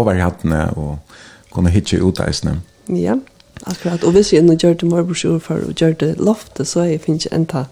över 0.00 0.20
hatten 0.20 0.52
och 0.52 0.98
kunna 1.52 1.68
hitcha 1.68 1.96
ut 1.96 2.18
nästan. 2.18 2.60
Ja. 2.86 3.18
Akkurat. 3.66 4.04
Og 4.04 4.12
hvis 4.12 4.32
jeg 4.32 4.42
nå 4.42 4.56
gjør 4.58 4.74
det 4.74 4.88
morbrosjord 4.88 5.40
for 5.40 5.54
og 5.54 5.74
gjør 5.78 5.92
det 6.00 6.16
loftet, 6.18 6.66
så 6.68 6.82
jeg 6.88 7.00
finner 7.04 7.22
ikke 7.22 7.34
enda 7.34 7.64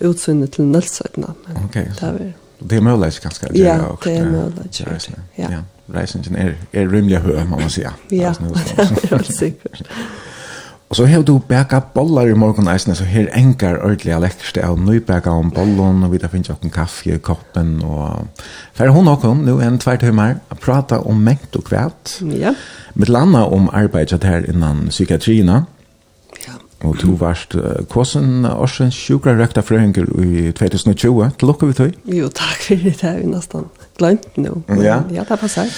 utsynet 0.00 0.52
til 0.56 0.64
nødsøkene. 0.64 1.34
Ok, 1.64 1.74
det 1.74 2.08
er, 2.08 2.18
det 2.70 2.78
er 2.78 2.82
mulig 2.82 3.12
ganske. 3.22 3.50
Ja, 3.54 3.78
det 4.04 4.16
er 4.16 4.30
mulig. 4.30 4.68
Ja. 5.38 5.50
ja 5.50 5.60
reisingen 5.94 6.36
er, 6.36 6.54
er 6.72 6.88
rymlig 6.92 7.18
høy, 7.24 7.42
må 7.48 7.58
man 7.60 7.70
sige. 7.70 7.90
Ja, 8.10 8.32
det 9.02 9.12
er 9.12 9.22
sikkert. 9.28 9.82
Og 10.94 10.96
så 10.96 11.06
har 11.10 11.22
du 11.22 11.38
bæka 11.38 11.80
bollar 11.94 12.28
i 12.30 12.34
morgen 12.38 12.68
eisen, 12.68 12.94
så 12.94 13.04
her 13.04 13.26
engar 13.34 13.80
ordelig 13.82 14.12
elektrisk 14.14 14.60
av 14.62 14.76
nøybæka 14.78 15.32
om 15.32 15.50
bollon, 15.50 16.04
og 16.04 16.12
vi 16.12 16.20
da 16.22 16.28
finnes 16.30 16.52
jo 16.52 16.54
kaffe 16.70 17.14
i 17.14 17.18
koppen, 17.18 17.80
og 17.82 18.28
for 18.78 18.92
hun 18.94 19.08
og 19.08 19.24
hun, 19.26 19.40
nå 19.42 19.56
en 19.58 19.78
tvær 19.82 19.98
timer, 20.04 20.36
å 20.54 20.58
prata 20.60 21.00
om 21.02 21.18
mengt 21.18 21.56
og 21.58 21.64
kvæt, 21.66 22.20
ja. 22.38 22.52
med 22.94 23.10
landa 23.10 23.42
om 23.50 23.66
arbeidet 23.72 24.22
her 24.24 24.46
innan 24.46 24.86
psykiatrina, 24.92 25.64
ja. 26.44 26.54
og 26.86 27.00
du 27.02 27.16
varst 27.18 27.56
uh, 27.58 27.80
kåsen 27.90 28.46
årsens 28.46 28.94
sjukra 28.94 29.34
røkta 29.40 29.66
frøyngur 29.66 30.06
i 30.22 30.52
2020, 30.52 31.34
til 31.40 31.50
lukker 31.50 31.72
vi 31.72 31.80
tøy? 31.80 31.90
Jo, 32.20 32.30
takk 32.30 32.68
for 32.68 32.86
det, 32.86 33.00
det 33.00 33.10
er 33.16 33.18
vi 33.24 33.32
nesten 33.34 33.66
glömt 33.98 34.36
nu. 34.36 34.50
Ja. 34.68 35.02
ja, 35.12 35.24
det 35.28 35.38
passar. 35.40 35.70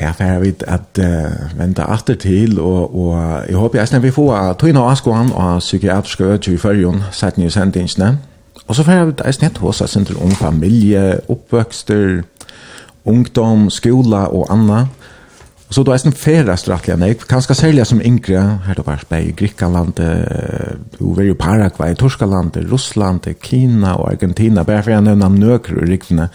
Ja, 0.00 0.12
det 0.18 0.26
er 0.26 0.38
vi 0.38 0.54
at 0.66 0.98
uh, 0.98 1.58
vente 1.58 1.82
atter 1.82 2.14
til, 2.14 2.60
og, 2.60 2.94
og 2.96 3.42
jeg 3.48 3.56
håper 3.56 3.78
jeg 3.78 4.02
vi 4.02 4.10
får 4.14 4.52
tog 4.58 4.70
inn 4.70 4.78
av 4.78 4.92
Askoan 4.92 5.32
og 5.34 5.58
psykiatriske 5.58 6.24
øyne 6.24 6.54
i 6.54 6.56
førjen, 6.56 7.02
sett 7.10 7.38
nye 7.38 7.50
sendingene. 7.50 8.18
Og 8.66 8.76
så 8.76 8.84
får 8.84 8.92
jeg 8.92 9.06
vidt 9.06 9.22
snart 9.34 9.58
hos 9.58 9.80
oss 9.80 9.96
til 10.06 10.16
ung 10.16 10.32
familie, 10.32 11.20
oppvøkster, 11.28 12.22
ungdom, 13.04 13.70
skola 13.70 14.26
og 14.26 14.46
annet. 14.52 14.86
Og 15.68 15.74
så 15.74 15.82
då 15.82 15.92
er 15.92 15.96
det 15.96 16.06
en 16.06 16.12
färast 16.12 16.68
rättliga 16.68 16.96
nej, 16.96 17.14
kanske 17.28 17.54
sälja 17.54 17.84
som 17.84 18.00
yngre, 18.00 18.60
her 18.66 18.74
du 18.74 18.82
var 18.82 18.96
spei 18.96 19.28
i 19.28 19.32
Grikkaland, 19.32 19.94
du 19.94 21.14
var 21.14 21.22
i 21.22 21.34
Paraguay, 21.34 21.94
Torskaland, 21.94 22.56
Ryssland, 22.56 23.34
Kina 23.42 23.94
och 23.94 24.08
Argentina, 24.08 24.64
bara 24.64 24.82
för 24.82 24.90
att 24.90 25.02
nämna 25.04 25.28
några 25.28 25.58
riktningar. 25.58 26.28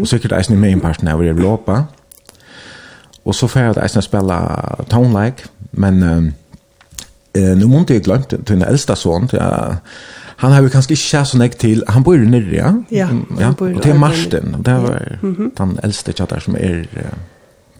Och 0.00 0.08
säkert 0.08 0.32
är 0.32 0.44
det 0.48 0.56
med 0.56 0.72
en 0.72 0.80
partner 0.80 1.12
över 1.12 1.24
Europa. 1.24 1.84
Och 3.22 3.34
så 3.34 3.48
får 3.48 3.62
jag 3.62 3.78
att 3.78 4.04
spela 4.04 4.76
Town 4.88 5.24
Like, 5.24 5.42
men 5.70 6.02
eh, 7.32 7.56
nu 7.56 7.66
måste 7.66 7.94
jag 7.94 8.02
glemt 8.02 8.28
till 8.28 8.58
den 8.58 8.62
äldsta 8.62 8.96
son, 8.96 9.28
ja, 9.32 9.76
han 10.38 10.52
har 10.52 10.62
ju 10.62 10.68
kanske 10.68 10.92
ikke 10.92 11.24
så 11.24 11.38
nek 11.38 11.58
till. 11.58 11.84
Han 11.88 12.02
bor 12.02 12.16
ju 12.16 12.26
nere, 12.28 12.56
ja. 12.56 12.82
Ja, 12.88 13.06
han 13.40 13.54
bor 13.54 13.68
ju. 13.68 13.74
Och 13.74 13.82
till 13.82 13.94
Marsten, 13.94 14.56
det 14.58 14.78
var 14.78 15.18
den 15.56 15.78
äldste 15.82 16.12
tjatar 16.12 16.40
som 16.40 16.54
är 16.54 16.86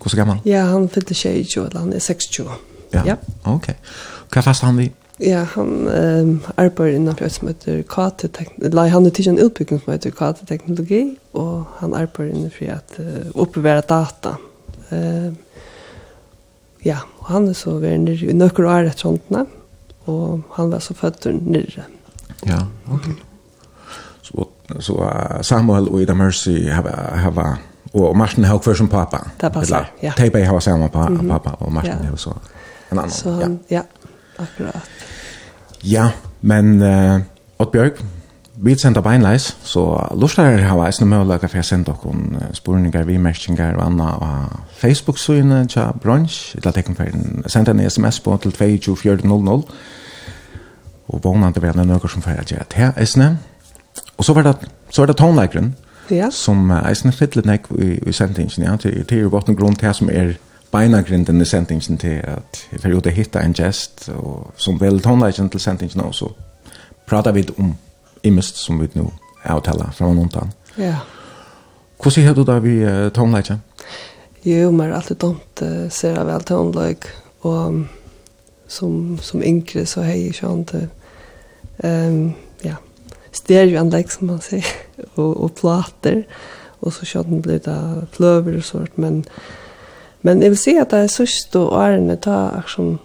Hur 0.06 0.10
så 0.10 0.16
gammal? 0.16 0.38
Ja, 0.46 0.62
han 0.62 0.88
fyllde 0.88 1.14
20 1.14 1.60
eller 1.66 1.80
han 1.80 1.92
är 1.92 2.00
26. 2.00 2.38
Ja, 2.90 3.02
ja. 3.06 3.16
okej. 3.42 3.54
Okay. 3.54 3.74
Hva 4.30 4.42
fast 4.42 4.62
han 4.62 4.78
vi? 4.78 4.92
Ja, 5.18 5.40
han 5.56 5.88
um, 5.88 6.42
arbeider 6.56 6.94
innenfor 6.94 7.26
et 7.26 7.34
som 7.34 7.48
heter 7.48 7.82
KT-teknologi. 7.82 8.92
Han 8.92 9.06
er 9.06 9.10
til 9.10 9.28
en 9.32 9.42
utbygging 9.42 9.82
som 9.82 9.92
heter 9.92 10.14
KT-teknologi, 10.14 11.18
og 11.34 11.64
han 11.80 11.94
arbeider 11.94 12.36
innenfor 12.36 12.70
at 12.76 12.98
uh, 13.00 13.34
oppbevare 13.34 13.82
data. 13.88 14.36
Uh, 14.92 15.34
ja, 16.84 17.02
og 17.18 17.26
han 17.26 17.48
er 17.48 17.58
så 17.58 17.78
vært 17.82 18.04
nere 18.06 18.30
i 18.30 18.38
nøkker 18.38 18.70
år 18.70 18.92
etter 18.92 19.10
håndene, 19.10 19.46
og 20.06 20.42
han 20.54 20.70
var 20.70 20.86
så 20.86 20.94
født 20.94 21.32
nere. 21.42 21.90
Ja, 22.46 22.62
ok. 22.94 23.10
Så, 24.22 24.46
så 24.78 25.00
uh, 25.02 25.40
Samuel 25.42 25.90
og 25.90 26.02
Ida 26.02 26.14
Mercy 26.14 26.68
har, 26.70 26.86
har 27.26 27.58
Og 27.94 28.16
Martin 28.16 28.44
har 28.44 28.58
kvar 28.58 28.74
som 28.74 28.88
pappa. 28.88 29.18
Det 29.40 29.52
passar. 29.52 29.90
Ja. 30.02 30.12
Teipa 30.16 30.44
har 30.44 30.60
samme 30.60 30.88
pa, 30.88 31.08
mm 31.08 31.20
-hmm. 31.20 31.28
pappa 31.28 31.50
og 31.60 31.72
Martin 31.72 31.92
ja. 32.02 32.08
har 32.08 32.16
så 32.16 32.30
en 32.92 32.98
annan. 32.98 33.10
Så, 33.10 33.30
ja. 33.40 33.76
ja, 33.76 33.82
akkurat. 34.38 34.90
Ja, 35.84 36.10
men 36.40 36.82
uh, 36.82 37.20
Oddbjørg, 37.58 37.92
vi 38.56 38.74
sender 38.78 39.00
beinleis, 39.00 39.56
så 39.62 40.08
lustarer 40.16 40.62
har 40.64 40.86
eisne 40.86 41.06
møllaga 41.06 41.46
for 41.46 41.56
jeg 41.56 41.64
sender 41.64 41.92
dere 41.92 42.54
spurningar, 42.56 43.04
vimerkningar 43.04 43.76
og 43.76 43.86
anna 43.86 44.04
av 44.04 44.60
Facebook-synet 44.80 45.70
til 45.70 45.82
brunch, 46.02 46.56
eller 46.56 46.72
tekken 46.72 46.96
for 46.96 47.04
sender 47.48 47.72
en 47.72 47.90
sms 47.90 48.20
på 48.20 48.36
til 48.36 48.52
22400, 48.52 49.62
og 51.08 51.20
vågnande 51.24 51.62
vi 51.62 51.68
er 51.68 51.84
noe 51.84 52.08
som 52.08 52.22
fyrir 52.22 52.40
at 52.40 52.52
jeg 52.52 52.60
er 52.60 52.70
til 52.72 53.02
eisne. 53.02 53.38
Og 54.16 54.24
så 54.24 54.32
var 54.32 54.42
det, 54.42 54.56
så 54.90 55.02
var 55.02 55.06
det 55.06 55.16
tonleikeren, 55.16 55.74
ja. 56.10 56.30
som 56.30 56.70
eisne 56.70 57.12
fyller 57.12 57.46
nek 57.46 57.70
i, 57.78 57.96
i 58.06 58.12
sentingen, 58.12 58.64
ja, 58.64 58.76
til, 58.76 59.04
til 59.04 59.26
jo 59.26 59.30
botten 59.30 59.56
grunn 59.56 59.76
til 59.76 59.94
som 59.94 60.10
er 60.12 60.36
beinagrinden 60.72 61.40
i 61.40 61.44
sentingen 61.44 61.98
til 61.98 62.20
at 62.24 62.62
jeg 62.72 62.80
får 62.80 62.94
jo 62.94 63.00
det 63.00 63.12
hitta 63.16 63.42
en 63.42 63.54
gest, 63.54 64.08
og 64.14 64.52
som 64.56 64.80
vel 64.80 65.00
tonleikjen 65.02 65.50
til 65.50 65.60
sentingen 65.60 66.04
også, 66.04 66.30
pratar 67.06 67.32
vi 67.32 67.46
om 67.58 67.74
imest 68.22 68.58
som 68.58 68.80
vi 68.80 68.88
nå 68.94 69.06
avtaler 69.44 69.92
fra 69.94 70.10
noen 70.10 70.30
tann. 70.32 70.52
Ja. 70.78 70.98
Hvordan 72.02 72.26
har 72.26 72.34
du 72.34 72.44
da 72.44 72.58
vi 72.58 72.80
uh, 72.84 73.08
tonleikjen? 73.14 73.62
Jo, 74.44 74.70
men 74.70 74.92
alltid 74.92 75.16
dumt 75.22 75.62
uh, 75.62 75.86
ser 75.90 76.18
jeg 76.18 76.26
vel 76.26 76.44
tonleik, 76.44 77.06
og 77.40 77.66
um, 77.66 77.86
som, 78.68 79.18
som 79.22 79.42
yngre 79.42 79.86
så 79.86 80.02
har 80.02 80.16
jeg 80.16 80.34
ikke 80.34 80.50
annet 80.50 80.88
um, 81.84 82.34
stereoanlegg 83.36 84.12
som 84.12 84.26
man 84.26 84.40
säger 84.40 84.66
och, 85.14 85.36
och 85.44 85.54
plattor 85.54 86.24
och 86.80 86.92
så 86.92 87.06
kör 87.06 87.22
den 87.22 87.40
lite 87.40 88.06
flöver 88.12 88.56
och 88.56 88.64
sånt 88.64 88.96
men 88.96 89.24
men 90.20 90.42
jag 90.42 90.48
vill 90.48 90.58
se 90.58 90.78
att 90.78 90.90
det 90.90 90.96
är 90.96 91.08
sist 91.08 91.56
och 91.56 91.84
ärne 91.84 92.16
ta 92.16 92.48
action 92.48 92.98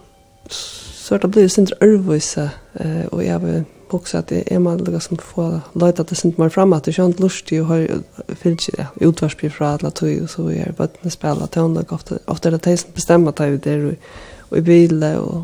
så 0.94 1.18
det 1.18 1.28
blir 1.28 1.48
sent 1.48 1.72
örvisa 1.80 2.50
eh 2.72 3.06
och 3.10 3.24
jag 3.24 3.38
vill 3.38 3.64
också 3.88 4.18
att 4.18 4.26
det 4.26 4.54
är 4.54 4.58
man 4.58 4.78
lika 4.78 5.00
som 5.00 5.16
får 5.16 5.60
låta 5.72 6.02
det 6.02 6.14
sent 6.14 6.38
mer 6.38 6.48
fram 6.48 6.72
att 6.72 6.84
det 6.84 6.92
känns 6.92 7.18
lustigt 7.18 7.60
och 7.60 7.66
har 7.66 7.88
fyllt 8.28 8.68
ja, 8.78 8.84
utvarspel 9.00 9.50
från 9.50 9.68
alla 9.68 9.90
tog 9.90 10.22
och 10.22 10.30
så 10.30 10.50
är 10.50 10.74
det 10.76 10.84
att 10.84 11.12
spela 11.12 11.46
tondag 11.46 11.92
ofta 11.92 12.18
ofta 12.24 12.50
det 12.50 12.66
är 12.66 12.76
som 12.76 12.90
bestämmer 12.94 13.32
ta 13.32 13.46
ut 13.46 13.62
det 13.62 13.96
och 14.38 14.58
i 14.58 14.60
bilen 14.60 15.18
och 15.18 15.42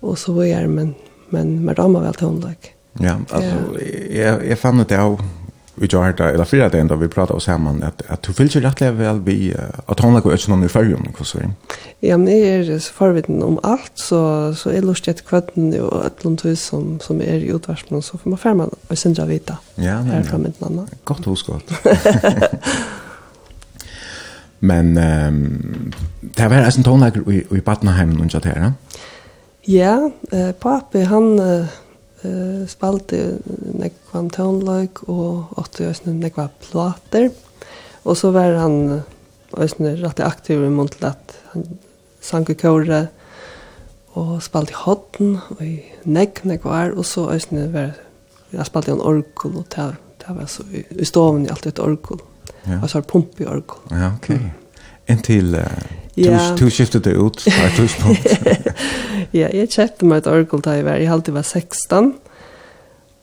och 0.00 0.18
så 0.18 0.42
är 0.42 0.66
men 0.66 0.94
men 1.28 1.64
med 1.64 1.78
ramar 1.78 2.00
väl 2.00 2.14
tondag. 2.14 2.48
Mm 2.48 2.81
Ja, 2.92 3.16
alltså 3.30 3.80
jag 4.10 4.46
jag 4.46 4.58
fann 4.58 4.84
det 4.88 4.98
av 4.98 5.22
vi 5.74 5.86
gjorde 5.86 6.12
det 6.12 6.30
eller 6.30 6.44
fyra 6.44 6.68
det 6.68 6.82
då 6.82 6.96
vi 6.96 7.08
pratade 7.08 7.36
oss 7.36 7.46
hemma 7.46 7.86
att 7.86 8.02
att 8.10 8.22
du 8.22 8.32
fyllde 8.32 8.60
rätt 8.60 8.82
väl 8.82 9.20
vi 9.20 9.54
att 9.86 10.00
hon 10.00 10.14
har 10.14 10.20
gått 10.20 10.48
någon 10.48 10.64
i 10.64 10.68
färgen 10.68 11.08
och 11.18 11.26
så. 11.26 11.38
Ja, 12.00 12.16
men 12.16 12.28
är 12.28 12.70
er 12.70 12.78
så 12.78 12.92
förviten 12.92 13.42
om 13.42 13.58
allt 13.62 13.92
så 13.94 14.54
så 14.54 14.70
är 14.70 14.82
lust 14.82 15.08
ett 15.08 15.26
kvatten 15.26 15.80
och 15.80 16.06
ett 16.06 16.24
långt 16.24 16.44
hus 16.44 16.62
som 16.64 17.00
som 17.00 17.20
är 17.20 17.24
er 17.24 17.40
i 17.40 17.48
utvärmen 17.48 18.02
så 18.02 18.18
får 18.18 18.30
man 18.30 18.38
färma 18.38 18.68
och 18.88 18.98
sen 18.98 19.14
jag 19.14 19.26
vita. 19.26 19.58
Ja, 19.74 20.02
men 20.02 20.24
från 20.24 20.42
mitt 20.42 20.60
mamma. 20.60 20.86
Gott 21.04 21.24
hos 21.24 21.42
gott. 21.42 21.70
men 24.58 24.98
ehm 24.98 25.34
um, 25.34 25.92
det 26.20 26.48
var 26.48 26.56
alltså 26.56 26.80
en 26.80 26.84
tonlager 26.84 27.30
i 27.30 27.56
i 27.56 27.60
Battenheim 27.60 28.20
och 28.20 28.30
så 28.30 28.38
där. 28.38 28.72
Ja, 29.64 30.10
eh, 30.32 30.52
pappa 30.52 30.98
han 30.98 31.38
eh, 31.38 31.66
eh 32.24 32.66
spalte 32.68 33.38
nekvan 33.78 34.30
tonløk 34.30 35.02
og 35.08 35.58
åtte 35.58 35.88
øsne 35.90 36.14
nekva 36.14 36.48
plater. 36.60 37.30
Og 38.04 38.16
så 38.16 38.30
var 38.30 38.58
han 38.58 39.02
øsne 39.58 39.96
rettelig 40.02 40.26
aktiv 40.26 40.64
i 40.64 40.68
måned 40.68 41.04
at 41.04 41.34
han 41.52 41.66
sang 42.20 42.48
i 42.50 42.54
kåre 42.54 43.06
og 44.14 44.42
spalte 44.42 44.72
i 44.72 44.80
hodden 44.84 45.36
og 45.50 45.62
i 45.64 45.76
nekk 46.04 46.44
nekvar 46.44 46.92
og 46.96 47.04
så 47.08 47.30
øsne 47.34 47.68
var 47.72 47.94
jeg 48.52 48.66
spalte 48.66 48.90
i 48.90 48.94
en 48.94 49.00
orkul 49.00 49.56
og 49.56 49.66
det 49.72 50.36
var 50.36 50.46
så 50.46 50.62
i, 50.72 50.82
i 51.00 51.04
stoven 51.04 51.46
i 51.46 51.48
alt 51.50 51.66
et 51.66 51.78
orkul. 51.78 52.20
Ja. 52.66 52.78
Altså 52.82 52.98
en 52.98 53.04
pump 53.04 53.40
i 53.40 53.46
orkul. 53.46 53.80
Ja, 53.90 54.12
ok. 54.14 54.28
Mm. 54.28 54.50
Inntil 55.08 55.54
uh, 55.54 55.64
du, 56.14 56.20
ja. 56.22 56.54
du 56.58 56.68
skiftet 56.70 57.04
det 57.04 57.16
ut 57.16 57.40
fra 57.40 57.66
et 57.66 57.72
tidspunkt. 57.76 58.28
ja, 59.40 59.48
jeg 59.48 59.70
kjøpte 59.72 60.08
meg 60.08 60.22
et 60.22 60.30
orgel 60.32 60.64
da 60.64 60.76
jeg 60.76 60.86
var, 60.88 61.00
jeg 61.00 61.12
alltid 61.12 61.36
var 61.36 61.46
16, 61.46 62.12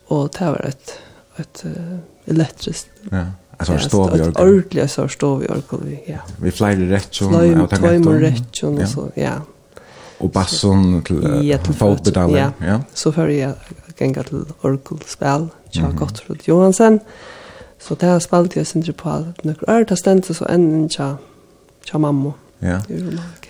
og 0.09 0.31
det 0.37 0.49
var 0.55 0.65
et, 0.69 0.95
et 1.43 1.61
uh, 1.65 1.99
elektrisk. 2.33 2.89
Ja, 3.11 3.25
altså 3.57 3.77
ja, 3.77 3.85
stå 3.85 4.03
vi 4.03 4.09
orgel. 4.09 4.27
Et 4.29 4.41
ordentlig 4.45 4.89
så 4.89 5.07
stå 5.07 5.35
vi 5.43 5.51
orgel, 5.53 5.93
ja. 6.07 6.23
Vi 6.39 6.55
flere 6.55 6.89
rettjon, 6.93 7.35
og 7.35 7.43
tenker 7.43 7.93
etter. 7.93 8.03
Tøymer 8.03 8.25
rettjon, 8.27 8.81
ja. 8.81 8.89
Så, 8.89 9.07
ja. 9.19 9.37
Og 10.19 10.33
basson 10.35 10.99
til, 11.07 11.21
uh, 11.23 11.39
ja, 11.47 11.61
til 11.63 11.77
fotpedaler. 11.77 12.39
Ja. 12.39 12.49
ja, 12.65 12.81
så 12.93 13.13
før 13.15 13.31
jeg 13.31 13.55
genga 13.99 14.23
til 14.27 14.43
orgelspel, 14.63 15.49
Tja 15.71 15.87
mm 15.87 15.97
-hmm. 15.97 16.47
Johansen, 16.47 16.99
så 17.79 17.95
det 17.95 18.09
har 18.09 18.19
spalt 18.19 18.55
jeg 18.55 18.67
sindri 18.67 18.91
på 18.91 19.09
at 19.09 19.45
nøkker 19.45 19.69
er 19.69 19.83
det 19.83 19.97
stendt 19.97 20.25
så 20.25 20.45
enn 20.49 20.89
tja, 20.89 21.15
tja 21.85 21.97
mamma. 21.97 22.31
Ja. 22.61 22.79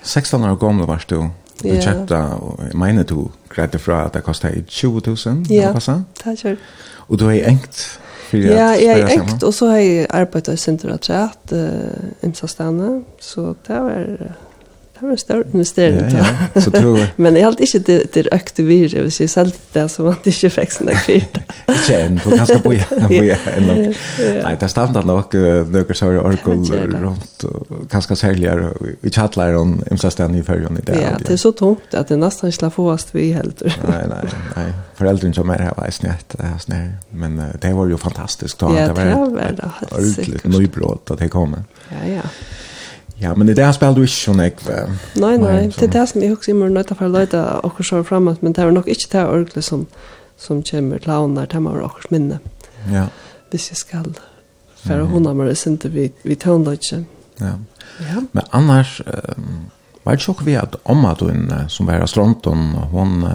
16 0.03 0.43
år 0.43 0.55
gamle 0.55 0.87
var 0.87 1.05
du 1.09 1.29
Du 1.63 1.67
yeah. 1.67 1.83
kjøpte, 1.83 2.17
og 2.17 2.59
jeg 2.63 2.77
mener 2.79 3.03
du 3.03 3.27
greide 3.49 3.79
fra 3.79 4.05
at 4.05 4.13
det 4.13 4.23
kostet 4.23 4.65
20 4.67 5.01
000, 5.07 5.45
ja, 5.49 5.73
det 5.73 6.25
er 6.25 6.35
kjørt. 6.35 6.57
Og 7.07 7.19
du 7.19 7.25
har 7.25 7.33
engt? 7.33 7.99
for 8.29 8.37
Ja, 8.37 8.67
jeg 8.77 9.03
har 9.03 9.09
engt, 9.09 9.43
og 9.43 9.53
så 9.53 9.69
har 9.69 9.77
jeg 9.77 10.07
arbeidet 10.09 10.53
i 10.53 10.57
Sintra 10.57 10.97
Træt, 10.97 11.51
uh, 11.51 12.23
Imsa 12.23 12.47
Stane, 12.47 13.01
så 13.19 13.53
det 13.67 13.75
var... 13.75 14.03
Uh, 14.19 14.48
det 14.99 15.07
var 15.07 15.11
en 15.11 15.17
stor 15.17 15.43
investering. 15.53 15.99
Ja, 16.11 16.25
ja. 16.55 16.61
Så 16.61 16.71
tror 16.71 16.97
jeg. 16.97 17.09
Men 17.23 17.35
jeg 17.35 17.45
halte 17.45 17.63
ikke 17.63 17.79
det, 17.87 17.97
det 18.13 18.25
økte 18.35 18.65
virre, 18.67 19.03
hvis 19.05 19.19
jeg 19.21 19.29
selv 19.29 19.53
det 19.73 19.85
som 19.91 20.09
at 20.11 20.25
det 20.25 20.33
ikke 20.35 20.51
fikk 20.57 20.75
sånn 20.75 20.91
der 20.91 20.99
fyrt. 21.05 21.39
Ikke 21.71 21.99
enn, 21.99 22.19
for 22.19 22.35
kanskje 22.35 22.59
på 22.65 22.73
jeg 22.75 23.37
enn 23.55 23.69
nok. 23.69 24.01
Nei, 24.19 24.53
det 24.59 24.67
er 24.67 24.73
standard 24.73 25.07
nok 25.07 25.37
nøkker 25.73 25.97
sør 25.97 26.19
og 26.19 26.29
orkul 26.33 26.65
rundt, 26.99 27.45
kanskje 27.91 28.19
særligere, 28.19 28.73
vi 29.01 29.13
tjattler 29.13 29.55
om 29.59 29.77
imsastene 29.91 30.41
i 30.41 30.45
førjen 30.45 30.79
i 30.81 30.85
det. 30.85 30.99
Ja, 30.99 31.15
det 31.19 31.35
er 31.37 31.41
så 31.41 31.53
tungt 31.55 31.95
at 31.95 32.11
det 32.11 32.19
nesten 32.19 32.51
ikke 32.51 32.71
få 32.75 32.89
oss 32.93 33.07
vi 33.13 33.31
helt. 33.35 33.63
Nei, 33.87 34.03
nei, 34.11 34.23
nei. 34.55 34.67
Foreldrene 34.99 35.37
som 35.37 35.51
er 35.53 35.63
her 35.69 35.75
var 35.77 35.91
snett, 35.95 36.35
snett. 36.59 37.05
men 37.15 37.39
det 37.61 37.71
var 37.75 37.87
jo 37.87 37.99
fantastisk. 38.01 38.67
Ja, 38.75 38.89
det 38.91 38.97
var 38.99 39.53
det. 39.55 39.69
Ordentlig 39.91 40.41
nøybrot 40.49 41.15
at 41.15 41.23
det 41.23 41.31
kom. 41.31 41.55
Ja, 41.93 42.03
ja. 42.07 42.25
Ja, 43.21 43.35
men 43.35 43.47
det 43.47 43.53
där 43.53 43.71
spelar 43.71 43.93
du 43.93 44.01
inte 44.01 44.13
så 44.13 44.33
mycket. 44.33 44.89
Nej, 45.13 45.37
nej, 45.37 45.71
det 45.79 45.87
där 45.87 46.05
som 46.05 46.23
jag 46.23 46.33
också 46.33 46.51
immer 46.51 46.69
nöjda 46.69 46.95
för 46.95 47.09
löjda 47.09 47.59
och 47.59 47.85
så 47.85 48.03
framåt, 48.03 48.41
men 48.41 48.53
det 48.53 48.65
var 48.65 48.71
nog 48.71 48.87
inte 48.87 49.17
det 49.17 49.27
orkligt 49.27 49.65
som, 49.65 49.85
som 50.37 50.63
kommer 50.63 50.99
till 50.99 51.11
honom 51.11 51.33
när 51.33 51.47
det 51.47 51.59
var 51.59 51.81
också 51.81 52.07
minne. 52.09 52.39
Ja. 52.93 53.07
Hvis 53.49 53.69
jeg 53.69 53.77
skal 53.77 54.13
för 54.75 55.01
hon 55.01 55.25
har 55.25 55.33
mer 55.33 55.53
sent 55.53 55.85
vi 55.85 56.11
vi 56.23 56.35
tonlöjtje. 56.35 57.03
Ja. 57.37 57.53
Ja. 57.99 58.21
Men 58.31 58.43
annars 58.49 59.01
um, 59.05 59.71
var 60.03 60.13
det 60.13 60.19
chock 60.19 60.41
vi 60.41 60.55
att 60.55 60.75
Amma 60.83 61.15
då 61.19 61.29
en 61.29 61.69
som 61.69 61.85
var 61.85 62.03
i 62.03 62.07
Stronton 62.07 62.73
hon 62.91 63.27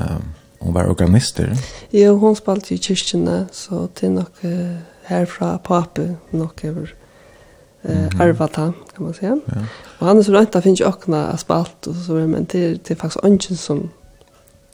hon 0.58 0.74
var 0.74 0.90
organister. 0.90 1.56
Jo, 1.90 2.16
hon 2.18 2.36
spalt 2.36 2.72
i 2.72 2.78
kyrkan 2.78 3.46
så 3.52 3.88
det 4.00 4.06
är 4.06 4.10
nog 4.10 4.26
härifrån 5.02 5.58
pappa 5.58 6.02
nog 6.30 6.64
över 6.64 6.94
eh 7.84 8.20
arva 8.20 8.48
ta 8.48 8.72
kan 8.96 9.04
man 9.04 9.14
säga. 9.14 9.40
Ja. 9.46 9.52
Och 9.98 10.06
han 10.06 10.18
är 10.18 10.22
så 10.22 10.32
rätt 10.32 10.56
att 10.56 10.64
finns 10.64 10.80
ju 10.80 10.84
också 10.84 11.36
spalt, 11.38 11.86
och 11.86 11.94
så 11.94 12.12
men 12.12 12.46
det 12.50 12.88
det 12.88 12.94
faktiskt 12.94 13.24
ungen 13.24 13.56
som 13.56 13.90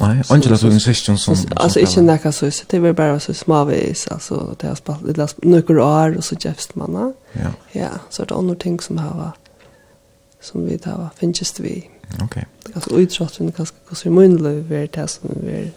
Nej, 0.01 0.23
Angela 0.29 0.57
så 0.57 0.67
en 0.67 0.81
session 0.81 1.19
som 1.19 1.37
alltså 1.57 1.81
inte 1.81 2.03
näka 2.03 2.33
så 2.33 2.51
så 2.51 2.65
det 2.69 2.79
var 2.79 2.93
bara 2.93 3.21
så 3.21 3.35
småvis 3.35 4.09
alltså 4.09 4.57
det 4.61 4.67
har 4.67 4.75
spalt 4.75 5.07
det 5.07 5.17
last 5.17 5.37
några 5.43 5.85
år 5.85 6.17
och 6.17 6.25
så 6.25 6.37
jävst 6.41 6.75
man. 6.75 7.15
Ja. 7.33 7.51
Ja, 7.73 7.89
så 8.11 8.25
det 8.25 8.35
är 8.35 8.39
andra 8.39 8.55
ting 8.55 8.81
som 8.81 8.99
har 8.99 9.33
som 10.41 10.67
vi 10.67 10.79
tar 10.79 11.09
finns 11.17 11.61
vi. 11.61 11.91
Okej. 12.23 12.47
Alltså 12.75 12.91
utrustning 12.91 13.53
kanske 13.53 13.77
kanske 13.89 14.09
i 14.09 14.13
mun 14.13 14.37
det 14.93 15.09
som 15.09 15.31
vi 15.43 15.73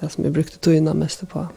det 0.00 0.08
som 0.08 0.24
vi 0.24 0.30
brukte 0.30 0.58
tog 0.58 0.74
innan 0.74 0.96
mest 0.96 1.28
på. 1.28 1.48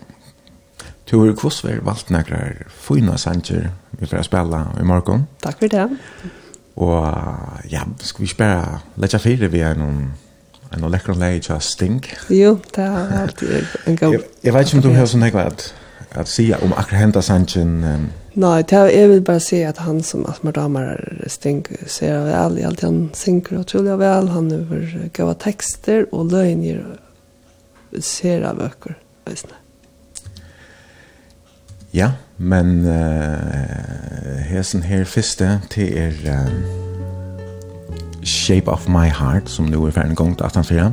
Du 1.09 1.17
har 1.17 1.35
kvossver 1.35 1.79
valgt 1.79 2.09
några 2.09 2.37
fina 2.69 3.17
sanger 3.17 3.69
vi 3.91 4.05
får 4.05 4.21
spela 4.21 4.67
i 4.79 4.83
morgon. 4.83 5.27
Takk 5.41 5.59
for 5.59 5.67
det. 5.67 5.89
Og 6.75 7.07
ja, 7.69 7.85
skal 7.99 8.23
vi 8.23 8.27
spela 8.27 8.79
letja 8.95 9.19
fire 9.19 9.47
vi 9.47 9.63
er 9.63 9.77
noen 9.79 10.11
en 10.73 10.83
og 10.83 10.91
läcker 10.91 11.15
läge 11.15 11.39
til 11.39 11.61
Sting. 11.61 12.05
Jo, 12.29 12.57
det 12.75 12.83
er 12.83 13.21
alltid 13.21 13.65
en 13.87 13.95
god. 13.97 14.17
Jeg 14.43 14.53
vet 14.53 14.67
ikke 14.67 14.77
om 14.77 14.83
du 14.83 14.95
har 14.97 15.05
sånn 15.05 15.23
här 15.23 15.35
at, 15.45 15.73
at 16.11 16.27
säga 16.27 16.57
om 16.61 16.73
Akrahenta 16.73 17.21
Sanchen. 17.21 17.83
Um... 17.83 18.09
Nei, 18.33 18.63
det 18.63 18.75
är 18.75 18.89
jag 18.89 19.07
vill 19.07 19.21
bara 19.21 19.39
säga 19.39 19.69
att 19.69 19.77
han 19.77 20.03
som 20.03 20.25
Asmar 20.25 20.51
Damar 20.51 20.83
er 20.83 21.29
Sting 21.29 21.65
ser 21.87 22.23
vel, 22.23 22.59
i 22.59 22.63
alt 22.63 22.81
han 22.81 23.09
synker 23.13 23.59
otroligt 23.59 23.99
vel, 23.99 24.27
Han 24.27 24.51
över 24.51 25.09
goda 25.17 25.33
tekster 25.33 26.05
og 26.11 26.31
löjningar 26.31 26.99
ser 27.99 28.41
av 28.41 28.61
ökor. 28.61 28.95
Visst. 29.25 29.47
Ja, 31.93 32.11
men 32.37 32.85
uh, 32.85 32.93
hesen 34.49 34.83
her 34.83 35.03
første 35.03 35.61
til 35.69 35.97
er 35.97 36.11
um, 36.31 36.63
Shape 38.25 38.71
of 38.71 38.87
My 38.87 39.07
Heart, 39.07 39.49
som 39.49 39.65
nu 39.65 39.85
er 39.85 39.91
ferdig 39.91 40.17
gong 40.17 40.37
til 40.37 40.43
18.4. 40.43 40.83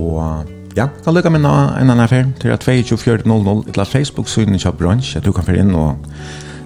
Og 0.00 0.44
ja, 0.76 0.86
kan 1.04 1.14
lykke 1.14 1.30
med 1.30 1.40
en 1.40 1.46
annen 1.46 2.00
affær 2.00 2.24
til 2.40 2.48
at 2.48 2.68
22.4.00 2.68 3.68
eller 3.68 3.84
Facebook-synet 3.84 4.60
kjøp 4.62 4.78
brunch, 4.78 5.16
at 5.16 5.24
du 5.24 5.32
kan 5.32 5.44
føre 5.44 5.60
inn 5.64 5.74
og 5.74 5.96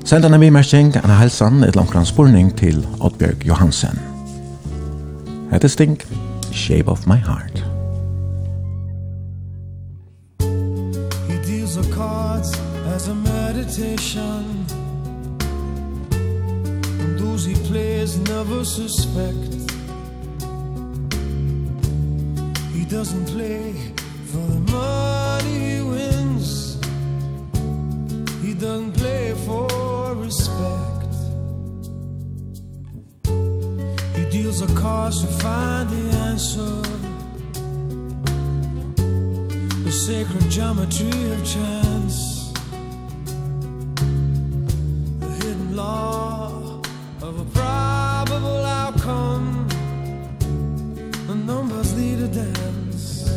sende 0.05 0.31
en 0.31 0.41
bimerking, 0.41 0.95
en 0.97 1.19
helsan, 1.19 1.65
et 1.65 1.77
langkran 1.77 2.07
spurning 2.07 2.57
til 2.57 2.87
Oddbjørg 3.01 3.47
Johansen. 3.47 3.99
Hette 5.53 5.69
Stink, 5.69 6.07
Shape 6.53 6.89
of 6.89 7.07
My 7.07 7.19
Heart. 7.27 7.74
never 18.37 18.65
suspect. 18.65 19.53
He 22.75 22.85
doesn't 22.85 23.27
play 23.27 23.73
for 24.31 24.45
the 24.55 24.61
money 24.73 25.59
he 25.69 25.81
wins. 25.93 26.49
He 28.45 28.53
doesn't 28.55 28.93
play 29.03 29.35
for 29.47 29.69
respect. 30.27 31.13
He 34.17 34.25
deals 34.37 34.59
a 34.63 34.71
cards 34.83 35.21
to 35.23 35.29
find 35.45 35.89
the 35.95 36.05
answer. 36.31 36.75
The 39.87 39.93
sacred 39.93 40.51
geometry 40.51 41.23
of 41.35 41.41
chance. 41.55 42.17
The 45.21 45.31
hidden 45.41 45.77
law 45.77 46.64
probable 48.25 48.65
outcome 48.65 49.69
The 51.27 51.35
numbers 51.35 51.97
lead 51.97 52.21
a 52.21 52.29
dance. 52.29 53.31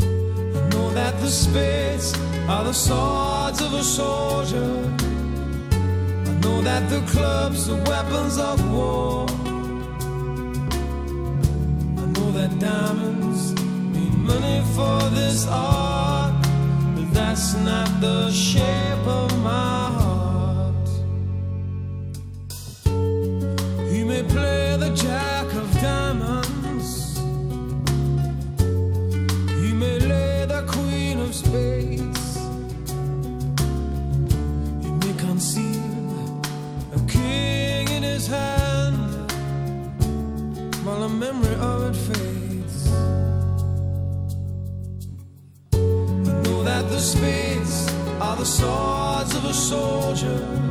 I 0.00 0.60
know 0.72 0.90
that 0.98 1.14
the 1.20 1.28
spades 1.28 2.14
are 2.48 2.64
the 2.64 2.72
swords 2.72 3.60
of 3.60 3.72
a 3.74 3.82
soldier. 3.82 4.72
I 6.30 6.32
know 6.42 6.60
that 6.62 6.88
the 6.90 7.00
clubs 7.12 7.68
are 7.70 7.82
weapons 7.90 8.38
of 8.38 8.58
war. 8.72 9.26
I 12.02 12.06
know 12.14 12.30
that 12.38 12.58
diamonds 12.58 13.54
mean 13.92 14.14
money 14.26 14.62
for 14.74 14.98
this 15.16 15.46
art 15.48 16.34
But 16.94 17.08
that's 17.14 17.54
not 17.54 17.88
the 18.00 18.30
shape 18.30 19.06
of 19.06 19.28
my 19.42 19.50
heart. 19.50 20.01
the 48.42 48.48
swords 48.48 49.36
of 49.36 49.44
a 49.44 49.54
soldier 49.54 50.61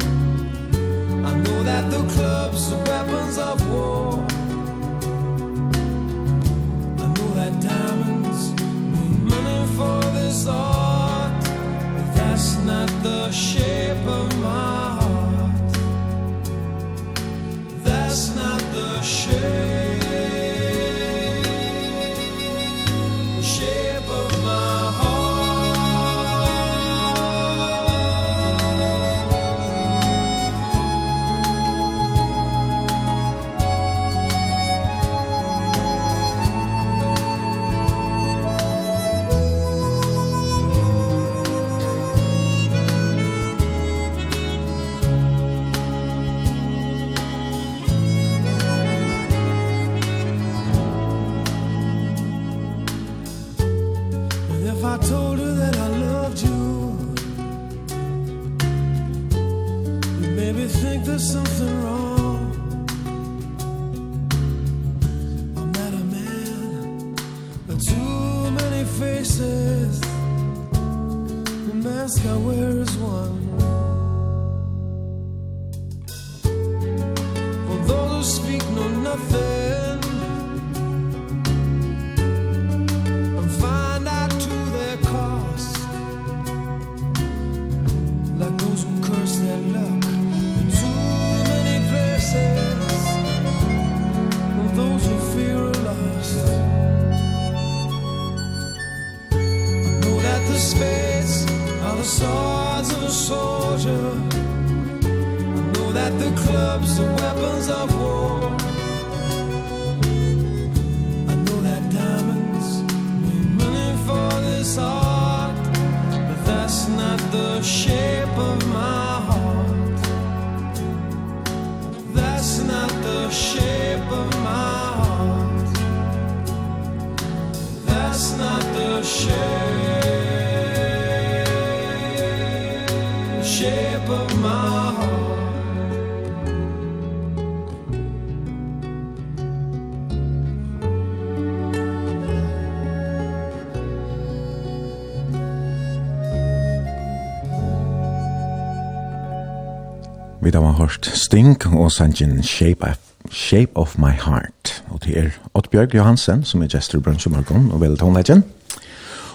hørt 150.81 151.05
Sting 151.13 151.57
og 151.77 151.91
sangen 151.91 152.43
Shape 152.43 152.87
of, 152.89 152.97
Shape 153.31 153.71
of 153.75 153.97
My 153.97 154.09
Heart. 154.09 154.83
Og 154.89 155.03
det 155.05 155.17
er 155.17 155.27
Ottbjørg 155.53 155.93
Johansen 155.95 156.41
som 156.43 156.63
er 156.63 156.71
gestor 156.71 156.97
i 156.97 157.03
Brunch 157.05 157.29
Morgon 157.29 157.67
og 157.71 157.81
vel 157.83 157.97
tonleggen. 157.97 158.43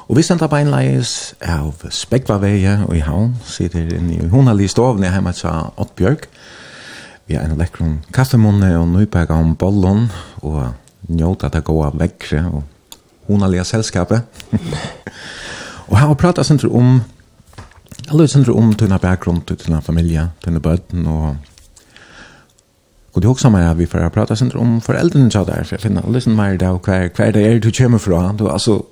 Og 0.09 0.17
vi 0.19 0.25
sender 0.27 0.51
på 0.51 0.59
enleis 0.59 1.37
av 1.43 1.85
Spekvaveie 1.91 2.81
og 2.89 2.97
i 2.97 3.05
havn, 3.05 3.37
sitter 3.47 3.87
inne 3.95 4.17
i 4.17 4.29
honalig 4.33 4.73
stovene 4.73 5.13
hjemme 5.13 5.33
til 5.39 5.71
Ottbjørg. 5.77 6.27
Vi 7.31 7.39
har 7.39 7.47
en 7.47 7.59
lekkron 7.61 8.01
kaffemunne 8.15 8.73
og 8.81 8.89
nøypega 8.97 9.39
om 9.39 9.55
bollon 9.59 10.09
og 10.43 10.73
njóta 11.07 11.51
det 11.53 11.63
gode 11.67 11.93
vekkre 11.95 12.43
og 12.51 12.63
honalige 13.31 13.69
selskapet. 13.71 14.27
og 15.89 15.95
her 15.99 16.09
har 16.09 16.19
pratet 16.19 16.47
senter 16.47 16.75
om 16.75 17.05
Jeg 18.07 18.15
lurer 18.15 18.31
sindre 18.31 18.55
om 18.55 18.71
tøyna 18.79 19.01
bakgrunn, 19.03 19.41
tøyna 19.43 19.81
familie, 19.83 20.29
tøyna 20.45 20.63
bøtten 20.63 21.07
og 21.11 21.37
Og 23.17 23.23
det 23.23 23.29
er 23.29 23.33
også 23.33 23.49
mer 23.49 23.75
vi 23.75 23.87
får 23.89 24.11
prata 24.13 24.35
sindre 24.37 24.59
om 24.61 24.81
foreldrene 24.85 25.31
til 25.31 25.47
der, 25.49 25.63
for 25.65 25.75
jeg 25.75 25.81
finner 25.81 26.05
litt 26.13 26.27
mer 26.29 26.59
da, 26.61 26.75
og 26.77 26.85
hver 26.85 27.31
det 27.33 27.47
er 27.47 27.59
du 27.59 27.71
kommer 27.73 27.99
fra. 27.99 28.35
Du, 28.39 28.45
altså, 28.53 28.83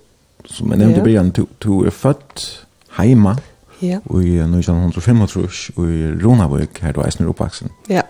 som 0.49 0.71
jeg 0.71 0.79
nevnte 0.79 1.01
i 1.01 1.05
begynnelsen, 1.05 1.33
du, 1.37 1.47
du 1.61 1.85
er 1.85 1.91
født 1.93 2.67
heima, 2.97 3.35
ja. 3.83 3.99
og 4.07 4.25
i 4.25 4.39
1905, 4.39 5.21
og 5.21 5.85
i 5.85 6.25
Ronavøk, 6.25 6.81
her 6.81 6.93
du 6.93 7.01
er 7.01 7.11
snur 7.11 7.35
oppvaksen. 7.35 7.69
Ja. 7.89 8.01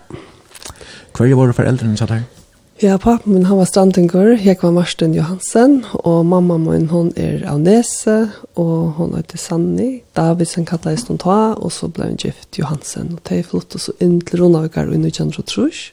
Hver 1.17 1.35
våre 1.35 1.53
foreldrene 1.53 1.99
til 1.99 2.07
der? 2.07 2.23
Ja. 2.23 2.44
Ja, 2.83 2.97
pappen 2.97 3.33
min 3.33 3.45
han 3.45 3.55
var 3.55 3.69
strandtingur, 3.69 4.33
jeg 4.35 4.57
var 4.59 4.73
Marsten 4.75 5.13
Johansen, 5.15 5.77
og 6.03 6.25
mamma 6.27 6.57
min 6.59 6.89
hon 6.91 7.13
er 7.15 7.45
av 7.47 7.61
Nese, 7.63 8.33
og 8.59 8.97
hon 8.97 9.13
heter 9.15 9.39
Sanni. 9.39 10.01
Davidsen 10.11 10.65
kallar 10.67 10.91
i 10.91 10.99
stund 10.99 11.21
ta, 11.23 11.53
og 11.55 11.71
så 11.71 11.87
ble 11.87 12.09
hun 12.09 12.19
gift 12.19 12.59
Johansen, 12.59 13.13
og 13.15 13.21
det 13.29 13.37
er 13.37 13.47
flott, 13.47 13.77
og 13.79 13.79
så 13.79 13.95
inn 14.03 14.17
til 14.19 14.43
Ronavikar 14.43 14.91
og 14.91 14.99
Nukjandro 14.99 15.45
Trus. 15.47 15.85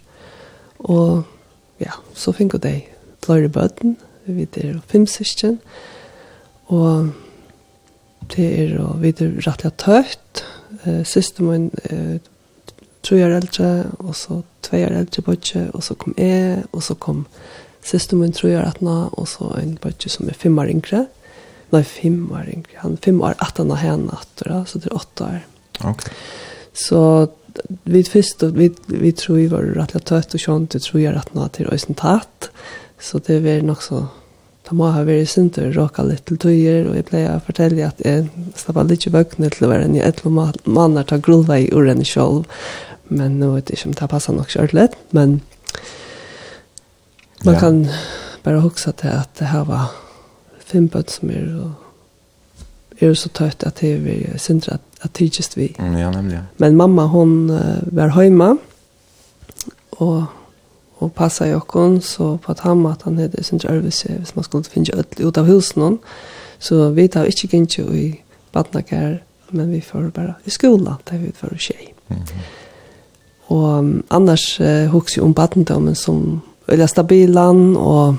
Og 0.82 1.22
ja, 1.78 1.94
så 2.18 2.34
finner 2.34 2.58
de 2.58 2.74
flere 3.22 3.46
bøten, 3.46 3.94
vi 4.26 4.48
er 4.50 4.82
fem 4.90 5.06
syskjen, 5.06 5.60
og 6.66 7.12
det 8.34 8.48
er 8.58 8.74
og 8.82 8.98
vi 9.06 9.14
er 9.14 9.38
rettelig 9.46 9.76
tøtt. 9.78 10.42
Siste 11.06 11.46
min 11.46 11.70
tre 13.02 13.18
år 13.26 13.36
eldre, 13.40 13.70
og 13.98 14.14
så 14.16 14.42
tve 14.62 14.84
år 14.86 15.00
eldre 15.02 15.24
bodje, 15.26 15.66
og 15.74 15.82
så 15.84 15.96
kom 15.98 16.14
jeg, 16.18 16.62
og 16.72 16.84
så 16.86 16.94
kom 16.94 17.26
søster 17.82 18.16
min 18.16 18.34
tre 18.34 18.54
år 18.58 18.68
atna, 18.70 19.08
og 19.12 19.28
så 19.28 19.50
en 19.58 19.76
bodje 19.82 20.10
som 20.12 20.30
er 20.30 20.38
fem 20.38 20.58
år 20.58 20.70
yngre. 20.70 21.06
Nei, 21.72 21.82
fem 21.88 22.24
år 22.30 22.50
yngre. 22.52 22.78
Han 22.84 22.98
fem 23.02 23.20
år 23.24 23.38
atna 23.42 23.78
henne 23.80 24.14
attra, 24.14 24.62
så 24.68 24.78
det 24.78 24.90
er 24.90 24.98
åtte 25.00 25.28
år. 25.28 25.44
Ok. 25.88 26.06
Så 26.72 27.02
vi 27.84 28.02
først, 28.04 28.42
vi, 28.56 28.70
vi 28.86 29.12
tror 29.12 29.36
vi 29.36 29.50
var 29.50 29.66
rett 29.76 29.96
og 29.98 30.04
tøtt 30.08 30.36
og 30.36 30.40
sånt 30.40 30.76
vi 30.76 30.80
tror 30.80 31.00
jeg 31.02 31.22
nå 31.36 31.46
til 31.52 31.68
øysen 31.72 31.98
tatt, 31.98 32.48
så 33.02 33.20
det 33.26 33.42
var 33.44 33.64
nok 33.66 33.82
så 33.84 34.08
Det 34.62 34.76
må 34.78 34.86
ha 34.94 35.00
vært 35.02 35.26
synd 35.28 35.56
å 35.58 35.64
råka 35.74 36.04
litt 36.06 36.22
til 36.30 36.38
tøyer, 36.38 36.86
og 36.86 36.94
jeg 36.94 37.04
pleier 37.08 37.34
å 37.34 37.42
fortelle 37.42 37.82
at 37.82 37.98
jeg 38.00 38.28
slapp 38.56 38.78
litt 38.86 39.04
i 39.04 39.10
bøkene 39.10 39.50
til 39.50 39.66
å 39.66 39.70
være 39.72 39.88
en 39.88 39.96
jeg 39.98 40.06
etter 40.06 40.30
mann 40.30 40.94
er 40.96 41.08
ta 41.10 41.18
grunnvei 41.18 41.64
i 41.64 41.72
ordene 41.74 42.06
selv 42.06 42.46
men 43.04 43.40
nu 43.40 43.50
vet 43.50 43.70
jag 43.70 43.78
inte 43.78 43.88
om 43.88 43.92
det 43.92 44.08
passar 44.08 44.32
nog 44.32 44.50
så 44.50 44.66
men 45.10 45.40
man 47.44 47.54
ja. 47.54 47.60
kan 47.60 47.88
bara 48.42 48.60
huxa 48.60 48.92
till 48.92 49.10
att 49.10 49.34
det 49.34 49.44
här 49.44 49.64
var 49.64 49.84
fem 50.64 50.86
bud 50.86 51.10
som 51.10 51.30
är 51.30 51.64
och 51.64 51.70
är 52.98 53.14
så 53.14 53.28
tött 53.28 53.62
att 53.62 53.76
det 53.76 53.92
är 53.92 54.38
synd 54.38 54.68
att 54.68 54.82
att 55.00 55.14
det 55.14 55.56
vi. 55.56 55.74
Mm, 55.78 55.98
ja, 55.98 56.10
nämligen. 56.10 56.44
Men 56.56 56.76
mamma 56.76 57.06
hon 57.06 57.60
var 57.82 58.08
hemma 58.08 58.56
och 59.90 60.22
och 61.02 61.14
passa 61.14 61.48
i 61.48 61.54
okon 61.54 62.02
så 62.02 62.38
på 62.38 62.52
att 62.52 62.60
han 62.60 62.86
att 62.86 63.02
han 63.02 63.18
hade 63.18 63.44
sin 63.44 63.60
service 63.60 64.06
hvis 64.06 64.34
man 64.34 64.44
skulle 64.44 64.64
finna 64.64 64.92
öll 64.92 65.04
ut 65.16 65.38
av 65.38 65.44
husen 65.44 65.82
hon 65.82 65.98
så 66.58 66.90
vi 66.90 67.08
tar 67.08 67.24
inte 67.24 67.56
gänge 67.56 67.96
i 67.96 68.20
badnakar 68.52 69.24
men 69.48 69.70
vi 69.70 69.80
får 69.80 70.02
bara 70.14 70.34
i 70.44 70.50
skolan 70.50 70.96
där 71.04 71.18
vi 71.18 71.32
får 71.32 71.56
tjej. 71.58 71.94
Mm. 72.08 72.22
Og 73.52 74.02
annars 74.10 74.60
eh, 74.60 74.88
hugsi 74.92 75.20
om 75.20 75.34
badendømmen 75.36 75.96
som 75.98 76.40
øyla 76.70 76.86
stabilan 76.88 77.76
og 77.76 78.16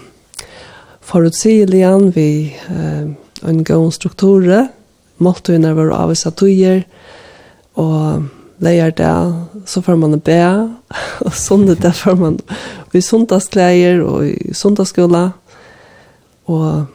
forutsiglian 1.02 2.12
vi 2.15 2.54
eh, 2.69 3.08
en 3.43 3.63
god 3.63 3.91
struktur, 3.91 4.46
måltøyene 5.17 5.74
var 5.76 5.91
avvisa 5.98 6.32
tøyer, 6.32 6.84
og 7.76 8.24
leier 8.63 8.93
det, 8.96 9.13
så 9.65 9.82
får 9.82 9.98
man 10.00 10.19
be, 10.19 10.39
og 11.26 11.34
sundet 11.34 11.82
det 11.84 11.96
får 11.98 12.15
man 12.19 12.39
i 12.93 13.02
sundagsleier 13.02 14.04
og 14.06 14.28
i 14.28 14.54
sundagsskola, 14.54 15.30
og 16.46 16.86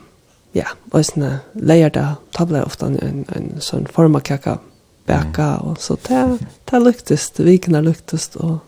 ja, 0.57 0.70
og 0.92 1.05
sånne 1.05 1.38
leier 1.55 1.92
det, 1.92 2.07
tabler 2.37 2.64
ofte 2.64 2.88
en, 2.88 2.98
en, 3.03 3.24
en 3.35 3.51
sånn 3.64 3.88
formakakka 3.92 4.59
bäcka 5.09 5.57
och 5.57 5.81
så 5.81 5.97
det 6.09 6.38
det 6.71 6.79
luktas 6.81 7.31
det 7.37 7.42
vikna 7.42 7.81
luktas 7.81 8.37
och 8.37 8.59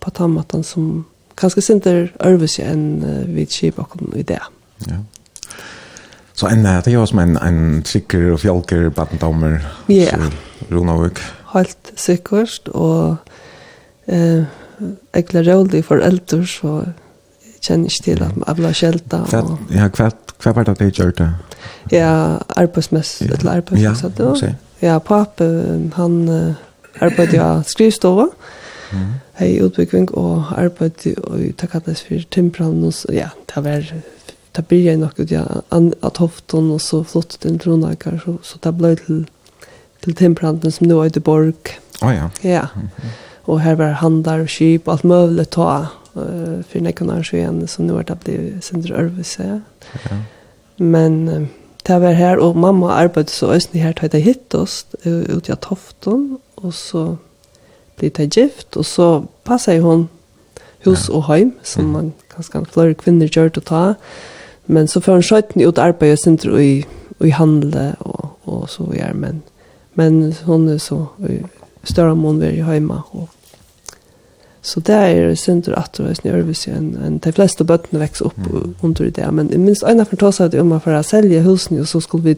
på 0.00 0.10
tomaten 0.10 0.64
som 0.64 1.04
kanske 1.34 1.62
synter 1.62 2.12
överse 2.20 2.62
en 2.62 3.04
vid 3.34 3.50
chip 3.50 3.78
och 3.78 4.16
i 4.16 4.22
det. 4.22 4.42
Ja. 4.78 4.96
Så 6.32 6.46
en 6.46 6.62
det 6.62 6.86
är 6.86 7.06
som 7.06 7.18
en 7.18 7.36
en 7.36 7.82
tricker 7.82 8.32
och 8.32 8.40
fjälker 8.40 8.88
battendomer. 8.88 9.66
Ja. 9.86 10.18
Ronavik. 10.68 11.18
Helt 11.52 11.92
säkert 11.96 12.68
och 12.68 13.16
eh 14.06 14.44
ekla 15.12 15.42
roll 15.42 15.82
för 15.82 15.98
äldre 15.98 16.46
så 16.46 16.84
kjenner 17.60 17.88
ikke 17.88 18.02
til 18.04 18.22
at 18.22 18.36
jeg 18.46 18.56
ble 18.56 18.72
skjelta. 18.74 19.20
Ja, 19.72 19.88
hva 19.88 20.52
var 20.52 20.66
det 20.68 20.76
de 20.80 20.90
gjør 20.90 21.14
det? 21.18 21.28
Ja, 21.92 22.38
arbeidsmess, 22.56 23.20
eller 23.22 23.50
arbeidsmess. 23.52 24.02
Ja, 24.18 24.30
ok. 24.30 24.44
Ja, 24.80 24.98
pappa, 25.00 25.44
han 25.94 26.28
uh, 26.28 26.54
arbeidde 27.00 27.42
av 27.42 27.62
skrivstova, 27.68 28.26
mm. 28.92 29.12
hei 29.40 29.50
utbygging, 29.62 30.10
og 30.18 30.50
arbeidde, 30.58 31.14
og 31.24 31.38
det 31.60 31.70
kalles 31.72 32.02
for 32.06 32.26
timpran, 32.34 32.82
og 32.84 32.94
så, 32.94 33.12
ja, 33.14 33.30
det 33.50 33.64
var, 33.64 33.86
det 34.56 34.66
blir 34.70 34.84
jeg 34.88 35.00
nok 35.02 35.18
ut, 35.20 35.30
ja, 35.32 35.44
an, 35.74 35.92
at 36.06 36.20
hofton, 36.22 36.72
og 36.74 36.82
så 36.82 37.02
flottet 37.06 37.46
inn 37.48 37.58
tronakar, 37.62 38.20
så, 38.24 38.36
så 38.42 38.60
det 38.66 38.74
ble 38.78 38.94
til, 39.00 39.24
til 40.04 40.18
timpranten 40.18 40.74
som 40.74 40.88
nå 40.90 41.00
er 41.04 41.16
i 41.16 41.24
Borg. 41.24 41.74
Å 42.02 42.06
oh, 42.06 42.14
ja. 42.14 42.30
Ja, 42.42 42.66
mm 42.74 42.88
-hmm. 42.88 43.18
og 43.46 43.60
her 43.60 43.74
var 43.74 44.00
handar, 44.02 44.40
og 44.40 44.48
skip, 44.48 44.88
alt 44.88 45.04
mulig 45.04 45.50
ta, 45.50 45.86
uh, 46.14 46.62
for 46.68 46.80
nekken 46.80 47.24
så 47.24 47.36
igjen, 47.36 47.66
så 47.68 47.82
nå 47.82 47.98
er 47.98 48.02
det 48.02 48.20
blitt 48.24 48.64
sindre 48.64 48.94
ørvise. 48.94 49.60
Ja. 50.10 50.16
Men, 50.78 51.28
uh, 51.28 51.46
det 51.86 52.00
var 52.00 52.12
her, 52.12 52.36
og 52.40 52.56
mamma 52.56 52.92
arbeidde 52.92 53.30
så 53.30 53.52
østene 53.52 53.82
her 53.82 53.92
til 53.92 54.12
det 54.12 54.22
hittest, 54.22 54.96
ut 55.04 55.50
av 55.50 55.56
toften, 55.60 56.38
og 56.56 56.72
så 56.72 57.16
ble 57.98 58.08
det 58.08 58.30
gift, 58.36 58.76
og 58.76 58.84
så 58.84 59.08
passet 59.44 59.82
hun 59.82 60.08
hus 60.84 61.08
og 61.08 61.26
heim, 61.28 61.52
som 61.62 61.84
man 61.92 62.12
ganske 62.34 62.64
flere 62.72 62.94
kvinner 62.94 63.28
gjør 63.28 63.48
til 63.48 63.62
å 63.64 63.68
ta. 63.68 63.82
Men 64.66 64.88
så 64.88 65.00
får 65.00 65.20
hun 65.20 65.26
skjøtten 65.28 65.64
ut 65.64 65.78
arbeidet, 65.78 66.46
og 66.48 66.62
i, 66.62 66.84
i 67.24 67.34
handle, 67.36 67.94
og, 68.00 68.30
og 68.48 68.68
så 68.68 68.88
gjør, 68.92 69.12
men, 69.12 69.42
men 69.94 70.32
hun 70.44 70.68
er 70.68 70.80
så 70.80 71.04
i 71.28 71.42
større 71.84 72.16
mån 72.16 72.40
være 72.40 72.64
hjemme, 72.64 73.02
og 73.12 73.28
Så 74.64 74.80
det 74.80 74.96
er 74.96 75.34
synder 75.36 75.74
at 75.76 75.98
det 75.98 76.06
er 76.08 76.22
nervøs 76.24 76.62
igjen. 76.64 76.94
En, 77.04 77.18
de 77.20 77.32
fleste 77.36 77.66
bøttene 77.68 78.00
vekser 78.00 78.30
opp 78.30 78.38
mm. 78.40 78.76
under 78.86 79.10
det. 79.12 79.26
Men 79.36 79.50
minst 79.60 79.84
en 79.84 80.00
av 80.00 80.08
fortås 80.08 80.40
at 80.40 80.56
om 80.56 80.72
man 80.72 80.80
får 80.80 81.02
selge 81.04 81.42
husene, 81.44 81.84
så 81.86 82.00
skulle 82.00 82.24
vi 82.30 82.36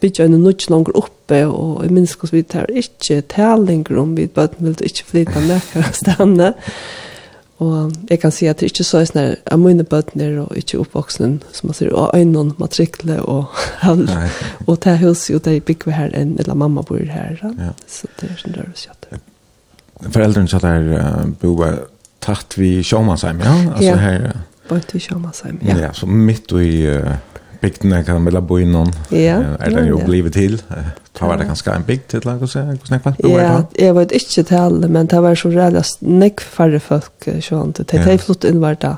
bygge 0.00 0.26
en 0.26 0.40
nødt 0.42 0.66
langer 0.70 0.96
oppe, 0.98 1.44
og 1.46 1.84
jeg 1.84 1.94
minst 1.94 2.18
hvordan 2.18 2.36
vi 2.36 2.42
tar 2.42 2.72
ikke 2.82 3.20
talinger 3.30 4.02
om 4.02 4.16
vi 4.16 4.26
bøttene 4.26 4.72
vil 4.72 4.90
ikke 4.90 5.06
flytta 5.12 5.44
nøkker 5.46 5.86
av 5.86 5.94
stedene. 5.94 6.50
Og 7.60 7.92
jeg 8.08 8.22
kan 8.22 8.32
si 8.32 8.48
at 8.48 8.58
det 8.58 8.66
er 8.66 8.72
ikke 8.72 8.88
så 8.88 9.02
er 9.02 9.08
sånn 9.10 9.22
at 9.22 9.50
jeg 9.52 9.60
mine 9.60 9.84
bøtner 9.84 10.38
og 10.42 10.56
ikke 10.56 10.80
oppvoksne, 10.80 11.34
som 11.52 11.70
man 11.70 11.76
sier, 11.76 11.92
og 11.92 12.14
øynene, 12.16 12.56
matrikle 12.58 13.20
og 13.22 13.52
alt. 13.90 14.14
og 14.66 14.80
det 14.82 14.98
huset, 15.04 15.36
og 15.36 15.44
det 15.44 15.60
bygger 15.68 16.00
her, 16.00 16.14
en, 16.16 16.38
eller 16.40 16.56
mamma 16.56 16.82
bor 16.82 17.04
her. 17.04 17.36
Ja. 17.44 17.74
Så 17.86 18.08
det 18.16 18.32
er 18.32 18.40
sånn 18.40 18.56
der 18.56 18.72
vi 18.72 18.88
kjøtter 18.88 19.20
föräldern 20.10 20.48
så 20.48 20.58
där 20.58 21.24
boa 21.40 21.74
tatt 22.18 22.54
vi 22.58 22.84
Sjömansheim, 22.84 23.40
ja? 23.40 23.54
Alltså 23.68 23.84
ja. 23.84 23.94
här... 23.94 24.32
Bort 24.68 24.94
i 24.94 25.00
Sjömansheim, 25.00 25.58
ja. 25.62 25.78
Ja, 25.78 25.92
så 25.92 26.06
mitt 26.06 26.52
i 26.52 26.86
uh, 26.86 27.12
bygden 27.60 28.04
kan 28.04 28.14
man 28.14 28.24
bo 28.46 28.58
innan. 28.58 28.92
Ja. 29.08 29.16
Är 29.58 29.70
det 29.70 29.86
ju 29.86 30.04
blivit 30.04 30.32
till? 30.32 30.62
ta 31.12 31.26
var 31.26 31.36
det 31.36 31.44
ganska 31.44 31.74
en 31.74 31.82
bygd 31.82 32.06
till 32.06 32.28
att 32.28 32.50
säga, 32.50 32.64
hur 32.64 32.78
snäck 32.84 33.02
på 33.02 33.12
Ja, 33.18 33.64
jag 33.72 33.94
vet 33.94 34.12
inte 34.12 34.44
till 34.44 34.88
men 34.88 35.06
det 35.06 35.20
var 35.20 35.34
så 35.34 35.48
rädda 35.48 35.82
snäck 35.82 36.40
för 36.40 36.78
folk 36.78 37.28
så 37.40 37.62
inte. 37.62 37.82
Det 37.82 37.98
har 37.98 38.18
flott 38.18 38.44
in 38.44 38.60
var 38.60 38.76
där. 38.80 38.96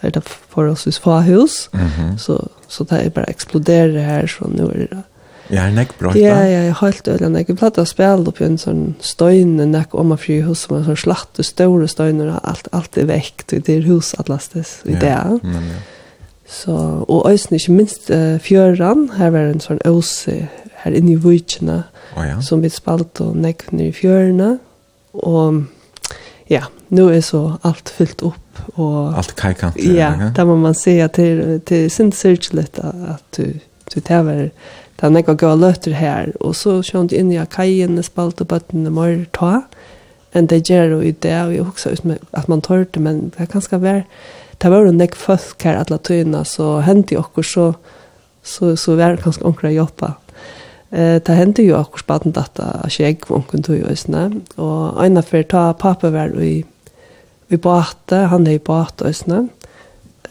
eller 0.00 0.10
det 0.10 0.22
för 0.24 0.66
oss 0.66 0.86
i 0.86 0.92
få. 0.92 1.68
Så 2.18 2.48
så 2.70 2.84
det 2.84 3.14
bara 3.14 3.24
exploderar 3.24 3.98
här 3.98 4.26
så 4.26 4.48
nu 4.48 4.62
är 4.62 4.88
det 4.90 5.02
Ja, 5.50 5.66
en 5.66 5.80
ek 5.82 5.96
brøyta. 5.98 6.18
Ja, 6.20 6.38
ja, 6.46 6.64
jeg 6.68 6.74
holdt 6.78 7.08
øl 7.10 7.24
en. 7.26 7.38
Jeg 7.40 7.56
platt 7.58 7.78
å 7.80 7.86
spille 7.88 8.30
opp 8.30 8.40
en 8.44 8.58
sånn 8.60 8.82
støyne 9.02 9.66
nek 9.66 9.94
om 9.98 10.14
af 10.14 10.22
fri 10.24 10.40
hus, 10.46 10.66
en 10.70 10.84
sånn 10.86 10.98
slatt 10.98 11.40
og 11.42 11.46
store 11.46 11.88
støyner, 11.90 12.30
og 12.36 12.50
alt, 12.52 12.70
alt 12.76 12.98
er 13.00 13.08
vekk, 13.10 13.46
og 13.48 13.64
det 13.66 13.78
er 13.78 13.88
hus 13.88 14.12
atlastes 14.22 14.78
i 14.86 14.94
det. 14.94 15.10
Ja, 15.10 15.24
men 15.42 15.72
ja. 15.74 15.80
Så, 16.50 16.74
og 17.06 17.28
øyne, 17.30 17.58
ikke 17.60 17.74
minst 17.76 18.08
uh, 18.10 18.34
fjøren, 18.42 19.06
her 19.14 19.30
var 19.30 19.52
en 19.52 19.62
sånn 19.62 19.78
øse 19.86 20.48
her 20.82 20.96
inne 20.98 21.12
i 21.14 21.20
vujtjene, 21.20 21.84
oh, 22.16 22.24
ja. 22.26 22.40
som 22.42 22.64
vi 22.64 22.70
spalt 22.74 23.20
og 23.22 23.36
nek 23.38 23.68
ned 23.70 23.92
i 23.92 23.94
fjørene, 23.94 24.56
og 25.22 25.60
ja, 26.50 26.64
nå 26.90 27.06
er 27.14 27.22
så 27.22 27.44
alt 27.66 27.92
fyllt 27.94 28.24
opp. 28.26 28.62
Og, 28.74 29.12
alt 29.18 29.36
kajkant. 29.38 29.78
Ja, 29.78 30.10
da 30.34 30.46
må 30.46 30.56
man 30.58 30.74
se 30.74 30.96
at 31.04 31.18
det 31.18 31.62
det 31.70 31.84
sin 31.94 32.10
cirkeln 32.14 32.66
at 32.66 33.22
du 33.38 33.60
du 33.94 34.00
tever 34.00 34.50
det 35.00 35.06
er 35.08 35.12
nekka 35.14 35.32
gav 35.40 35.56
løter 35.56 35.94
her, 35.96 36.34
og 36.44 36.52
så 36.58 36.82
kjønt 36.84 37.14
inn 37.16 37.30
i 37.32 37.40
kajen, 37.48 37.96
spalt 38.04 38.42
og 38.44 38.50
bøtten 38.50 38.84
i 38.84 38.92
morgen 38.92 39.22
ta, 39.32 39.62
enn 40.36 40.48
det 40.50 40.66
gjør 40.68 40.92
jo 40.92 40.98
i 41.08 41.14
det, 41.24 41.38
og 41.40 41.54
jeg 41.54 41.64
husker 41.70 41.94
ut 41.96 42.08
med 42.10 42.26
at 42.36 42.50
man 42.52 42.60
tør 42.60 42.84
det, 42.84 43.00
men 43.00 43.22
det 43.32 43.46
kan 43.46 43.54
ganske 43.54 43.80
være, 43.80 44.02
det 44.60 44.70
var 44.70 44.84
jo 44.84 44.92
nek 44.92 45.16
folk 45.16 45.64
her 45.64 45.78
alle 45.80 45.96
tøyene, 46.04 46.42
så 46.44 46.82
hendte 46.84 47.16
jo 47.16 47.22
okkur 47.22 47.48
så, 47.48 47.64
så, 48.44 48.74
så 48.76 48.98
var 48.98 49.16
det 49.16 49.24
kanskje 49.24 49.46
omkring 49.48 49.72
å 49.72 49.78
jobbe. 49.86 50.10
Eh, 50.92 51.16
det 51.24 51.38
hendte 51.38 51.64
jo 51.64 51.78
okkur 51.78 52.04
spaten 52.04 52.36
dette, 52.36 52.66
at 52.84 53.00
jeg 53.00 53.22
var 53.24 53.38
omkring 53.38 53.64
tøy 53.64 53.78
og 53.80 53.96
sånne, 54.02 54.42
og 54.60 55.00
av 55.00 55.22
for 55.30 55.48
ta 55.48 55.64
pappa 55.80 56.12
var 56.12 56.36
i, 56.44 56.58
i 57.48 57.56
båte, 57.56 58.26
han 58.28 58.44
er 58.44 58.60
i 58.60 58.62
båte 58.68 59.08
og 59.08 59.16
sånn, 59.16 59.48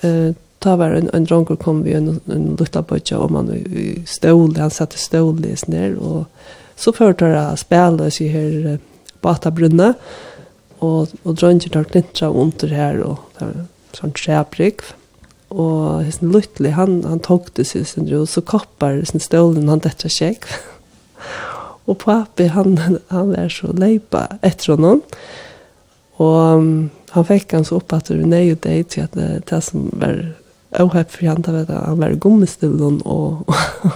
eh, 0.03 0.29
ta 0.59 0.75
var 0.75 0.91
en, 0.91 1.09
en 1.13 1.25
dronker 1.25 1.55
kom 1.55 1.83
vi 1.83 1.93
en, 1.93 2.19
en 2.27 2.55
lutta 2.59 2.81
bøtja, 2.81 3.19
om 3.19 3.33
man 3.33 3.51
i 3.55 4.03
stål, 4.07 4.57
han 4.57 4.71
satt 4.71 4.95
i 4.95 4.97
stål 4.97 5.45
i 5.45 5.55
och 5.99 6.15
og 6.15 6.25
så 6.75 6.93
førte 6.93 7.25
han 7.25 7.57
spela 7.57 8.09
sig 8.11 8.29
her 8.29 8.79
bata 9.21 9.51
brunne, 9.51 9.93
og, 10.79 11.07
og 11.23 11.35
dronker 11.35 11.69
tar 11.69 11.83
klintra 11.83 12.29
under 12.29 12.67
her, 12.67 13.03
og 13.03 13.17
der, 13.39 13.65
sånn 13.93 14.15
skjæbrygg, 14.15 14.83
og 15.49 16.05
hesten 16.05 16.31
luttelig, 16.31 16.73
han, 16.77 17.03
han 17.03 17.19
tok 17.19 17.53
det 17.55 17.67
sig, 17.67 17.87
og 18.13 18.27
så 18.29 18.41
koppar 18.41 19.01
sin 19.05 19.19
stålen, 19.19 19.69
han 19.69 19.83
detta 19.83 20.07
kjekk, 20.07 20.47
og 21.89 21.97
papi, 22.03 22.47
han, 22.47 22.77
han 23.07 23.35
är 23.35 23.49
så 23.49 23.73
leipa 23.73 24.27
etter 24.41 24.75
honom, 24.75 25.01
og 26.19 26.89
han 27.09 27.25
fick 27.25 27.53
han 27.53 27.65
så 27.65 27.75
upp 27.75 27.93
att 27.93 28.05
det 28.05 28.17
var 28.17 28.25
nej 28.25 28.51
och 28.51 28.57
det 28.61 28.83
till 28.83 29.03
att 29.03 29.13
det 29.47 29.61
som 29.61 29.89
var 29.93 30.33
ohep 30.77 31.11
for 31.11 31.25
han 31.25 31.41
vet 31.41 31.69
jeg, 31.69 31.81
han 31.85 31.99
var 31.99 32.17
gummistövlen 32.21 32.99
og, 33.05 33.47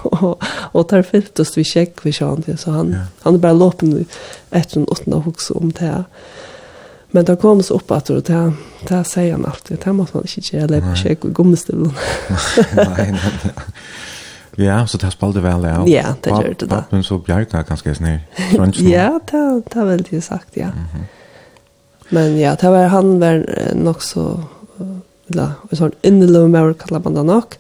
og, 0.10 0.46
og 0.74 0.88
tar 0.90 1.06
fett 1.06 1.40
oss 1.40 1.54
vi 1.58 1.64
check 1.64 2.02
vi 2.06 2.14
sjön 2.16 2.42
det 2.48 2.58
så 2.60 2.72
han 2.80 2.94
yeah. 2.96 3.12
han 3.22 3.38
er 3.38 3.44
bare 3.44 3.60
låpen 3.60 3.94
etter 4.50 4.80
en 4.80 4.88
åttende 4.90 5.24
också 5.26 5.54
om 5.54 5.72
det 5.72 6.06
Men 7.14 7.26
det 7.26 7.36
kom 7.42 7.62
så 7.64 7.76
opp 7.76 7.92
at 7.92 8.08
det 8.10 8.24
det, 8.28 8.54
det 8.90 9.04
sier 9.06 9.36
han 9.36 9.46
alltid. 9.46 9.78
Det 9.84 9.94
måtte 9.94 10.18
man 10.18 10.24
ikke 10.26 10.42
gjøre, 10.42 10.68
Det 10.68 10.78
är 10.78 11.12
inte 11.12 11.16
gå 11.16 11.30
gummistövlen. 11.30 11.94
nei, 12.76 13.12
nej, 13.12 13.54
Ja, 14.56 14.88
så 14.88 14.98
det 14.98 15.12
spalte 15.12 15.40
väl 15.40 15.66
av. 15.66 15.90
Ja, 15.90 16.16
det 16.24 16.30
gjør 16.30 16.54
det. 16.60 16.70
da. 16.70 16.84
Men 16.90 17.04
så 17.04 17.18
bjerg 17.18 17.46
bjärkna 17.46 17.64
ganska 17.64 17.96
snär. 17.96 18.20
ja, 18.78 19.20
det, 19.32 19.64
det 19.70 19.80
har 19.80 19.86
veldig 19.86 20.24
sagt, 20.24 20.58
ja. 20.58 20.68
Mm. 20.68 21.06
Men 22.10 22.40
ja, 22.40 22.56
det 22.56 22.70
var, 22.70 22.88
han 22.88 23.20
var 23.20 23.46
nok 23.74 24.02
så 24.02 24.44
eller 25.32 25.56
en 25.70 25.80
sånn 25.80 25.96
inneløv 26.04 26.50
med 26.52 26.74
å 26.74 26.76
kalle 26.80 27.02
man 27.04 27.18
det 27.18 27.26
nok, 27.30 27.58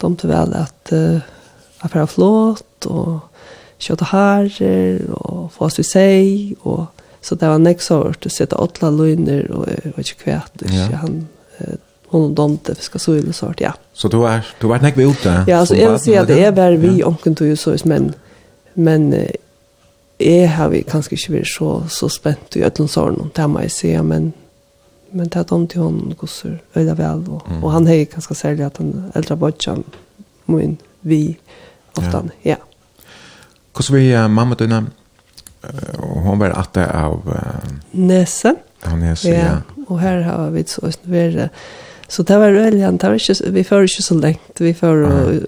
de 0.00 0.12
til 0.16 0.30
vel 0.30 0.54
at 0.56 0.94
uh, 0.94 1.20
jeg 1.80 1.92
får 1.92 2.08
flått, 2.14 2.88
og 2.88 3.20
kjøte 3.80 4.10
harer 4.12 5.04
og 5.16 5.50
få 5.54 5.68
oss 5.68 5.80
i 5.80 5.86
seg, 5.86 6.56
og 6.68 6.88
så 7.20 7.36
det 7.36 7.48
var 7.48 7.60
nek 7.60 7.82
så 7.84 8.02
hørt, 8.04 8.26
å 8.26 8.32
sitte 8.32 8.56
åtla 8.60 8.90
løgner, 8.92 9.48
og 9.52 9.68
jeg 9.68 9.94
vet 9.96 10.12
ikke 10.14 10.28
hva, 10.30 10.40
ikke 10.64 11.00
han, 11.02 11.22
hon 12.10 12.34
domte 12.34 12.74
fiska 12.74 12.98
så 12.98 13.14
ille 13.20 13.32
sort 13.32 13.60
ja. 13.60 13.72
Så 13.92 14.08
du 14.08 14.22
er 14.26 14.46
du 14.60 14.66
vart 14.68 14.82
näck 14.82 14.96
vi 14.98 15.06
ute. 15.06 15.44
Ja, 15.46 15.58
alltså 15.58 15.76
jag 15.76 16.00
ser 16.00 16.20
att 16.20 16.28
det 16.28 16.44
är 16.44 16.52
väl 16.52 16.76
vi 16.76 16.98
ja. 16.98 17.14
tog 17.22 17.46
ju 17.46 17.56
så 17.56 17.76
men 17.84 18.14
men 18.74 19.14
är 20.18 20.46
har 20.46 20.68
vi 20.68 20.82
kanskje 20.82 21.14
ikke 21.14 21.32
vært 21.32 21.48
så 21.58 21.84
så 21.88 22.08
spent 22.08 22.56
i 22.56 22.62
öllum 22.62 22.88
sorgen 22.88 23.30
det 23.34 23.46
må 23.48 23.60
jeg 23.60 23.70
si, 23.70 24.02
men 24.02 24.32
men 25.12 25.28
det 25.28 25.40
er 25.40 25.48
dumt 25.48 25.70
til 25.72 25.82
hon 25.82 26.14
gosser 26.18 26.58
øyla 26.76 26.94
vel, 26.98 27.24
og, 27.28 27.42
mm. 27.48 27.64
og 27.64 27.72
han 27.72 27.88
hei 27.90 28.04
ganske 28.10 28.34
særlig 28.34 28.66
at 28.66 28.80
han 28.82 28.92
eldre 29.14 29.36
bodjan 29.36 29.84
min 30.50 30.78
vi 31.02 31.38
oftan, 31.96 32.30
ja. 32.44 32.56
Hvordan 33.72 33.96
vi 33.96 34.14
uh, 34.14 34.26
mamma 34.30 34.54
døgna, 34.54 34.82
uh, 35.64 36.22
hon 36.24 36.40
var 36.40 36.56
atte 36.58 36.84
av... 36.84 37.22
Uh, 37.26 37.70
Nese. 37.92 38.54
Av 38.86 38.98
Nese, 38.98 39.30
ja. 39.30 39.46
ja. 39.46 39.84
Og 39.88 40.00
her 40.00 40.22
har 40.26 40.50
vi 40.54 40.64
så 40.68 40.84
østnvere, 40.86 41.48
så 42.08 42.22
det 42.26 42.38
var 42.38 42.54
øyla, 42.54 42.90
det 42.90 43.08
var 43.08 43.18
ikke, 43.18 43.52
vi 43.52 43.64
fører 43.64 43.88
ikke 43.88 44.02
så 44.02 44.18
lengt, 44.18 44.60
vi 44.60 44.72
fører, 44.74 45.40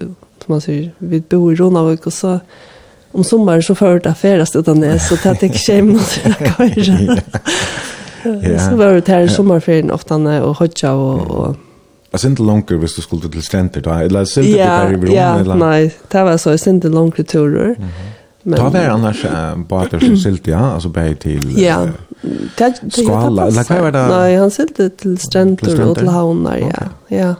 som 0.43 0.55
man 0.55 0.63
sier, 0.63 0.91
vi 0.99 1.19
bor 1.19 1.51
i 1.51 1.57
Ronavik, 1.59 2.07
og 2.07 2.15
så 2.15 2.37
om 3.13 3.23
sommaren 3.23 3.61
så 3.61 3.75
fører 3.77 3.99
det 3.99 4.09
affærest 4.09 4.55
utan 4.55 4.81
det, 4.81 5.01
så 5.01 5.15
det 5.15 5.35
er 5.35 5.43
ikke 5.45 5.61
skjem 5.61 5.93
noe 5.93 6.07
til 6.09 6.33
å 6.33 6.53
køre. 6.57 7.19
Ja. 8.43 8.69
Så 8.69 8.75
var 8.75 8.85
det 8.85 9.07
här 9.07 9.69
i 9.69 9.91
ofta 9.91 10.17
när 10.17 10.41
og 10.41 10.55
hodja 10.55 10.91
och... 10.91 11.31
och... 11.31 11.55
Jeg 12.11 12.19
synes 12.19 12.39
ikke 12.39 12.45
langer 12.45 12.77
hvis 12.77 12.91
du 12.91 13.01
skulle 13.01 13.29
til 13.29 13.43
Stenter 13.43 13.81
da, 13.81 13.89
eller 13.89 14.25
synes 14.25 14.47
ikke 14.47 14.59
der 14.59 14.89
i 14.89 15.01
Verona? 15.01 15.13
Ja, 15.13 15.39
eller? 15.39 15.55
nei, 15.55 15.89
det 16.11 16.21
var 16.23 16.37
så, 16.37 16.49
Jag 16.49 16.59
synes 16.59 16.85
ikke 16.85 16.95
langer 16.95 17.23
turer. 17.23 17.75
Men, 18.43 18.59
Ta 18.59 18.69
det 18.69 18.91
annars 18.91 19.25
äh, 19.25 19.57
båtar 19.57 19.99
som 19.99 20.17
sylt, 20.17 20.47
ja, 20.47 20.73
alltså 20.73 20.89
bär 20.89 21.13
till 21.13 21.61
ja. 21.61 21.87
Det, 22.57 22.73
det, 22.81 22.91
skala, 22.91 23.47
eller 23.47 23.69
vad 23.69 23.81
var 23.81 23.91
det? 23.91 24.07
Nej, 24.07 24.35
han 24.35 24.51
sylte 24.51 24.89
till 24.89 25.17
stränder 25.17 25.89
och 25.89 25.97
till 25.97 26.07
havnar, 26.07 26.57
ja. 26.57 26.67
Okay. 26.67 27.17
ja. 27.17 27.35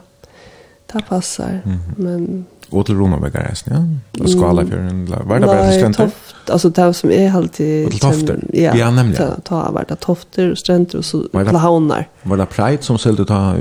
Det 0.93 1.01
passar, 1.09 1.61
mm 1.65 1.77
-hmm. 1.77 1.93
men 1.97 2.45
Och 2.73 2.85
til 2.85 2.95
Roma 2.95 3.19
vägar 3.19 3.49
resten, 3.51 3.73
ja. 3.73 4.23
Og 4.23 4.29
skala 4.29 4.65
för 4.65 4.77
en 4.77 5.07
var 5.07 5.39
det 5.39 5.47
bare 5.47 5.71
til 5.71 5.81
bara 5.81 5.93
Toft, 5.93 6.49
Alltså 6.49 6.69
det 6.69 6.93
som 6.93 7.11
är 7.11 7.35
alltid 7.35 7.91
till 7.91 7.99
tofter. 7.99 8.39
Ja, 8.53 8.75
ja 8.75 8.91
nämligen. 8.91 9.27
Ta, 9.27 9.41
ta 9.41 9.71
var 9.71 9.85
det 9.89 9.95
tofter 9.95 10.51
och 10.51 10.57
stränder 10.57 10.97
och 10.97 11.05
så 11.05 11.27
lahonar. 11.33 12.07
Var 12.23 12.37
det 12.37 12.45
pride 12.45 12.83
som 12.83 12.97
sålde 12.97 13.25
ta 13.25 13.55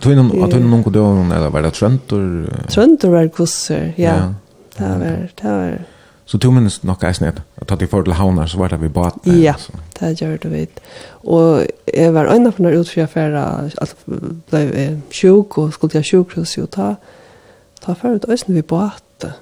tog 0.00 0.12
in 0.12 0.18
att 0.18 0.52
hon 0.52 0.70
någon 0.70 0.84
kunde 0.84 1.36
eller 1.36 1.50
var 1.50 1.62
det 1.62 1.74
stränder? 1.74 2.46
Stränder 2.68 3.08
var 3.08 3.28
kusser, 3.28 3.92
ja. 3.96 4.34
Det 4.78 4.84
var 4.84 5.28
det 5.42 5.48
var 5.48 5.78
Så 6.26 6.38
tog 6.38 6.52
minst 6.52 6.84
nok 6.84 7.04
eisen 7.06 7.28
et, 7.28 7.36
at 7.60 7.68
tatt 7.70 7.82
i 7.82 7.86
forhold 7.86 8.08
til 8.08 8.16
havnar, 8.18 8.46
så 8.50 8.58
var 8.58 8.68
det 8.68 8.80
vi 8.82 8.88
bad. 8.88 9.10
Ja, 9.26 9.54
det 10.00 10.16
gjør 10.18 10.36
det 10.42 10.50
vidt. 10.50 10.80
Og 11.22 11.66
jeg 11.94 12.14
var 12.14 12.32
øyne 12.34 12.52
for 12.52 12.62
når 12.62 12.80
utfri 12.80 13.00
affæra, 13.00 13.44
at 13.82 13.94
ble 14.50 15.02
sjuk, 15.10 15.58
og 15.58 15.72
skulle 15.72 15.90
til 15.90 16.04
sjukhus 16.04 16.56
jo 16.58 16.66
ta, 16.66 16.94
ta 17.86 17.94
för 17.94 18.14
ut 18.14 18.24
ösn 18.24 18.54
vi 18.54 18.62
båte. 18.62 19.34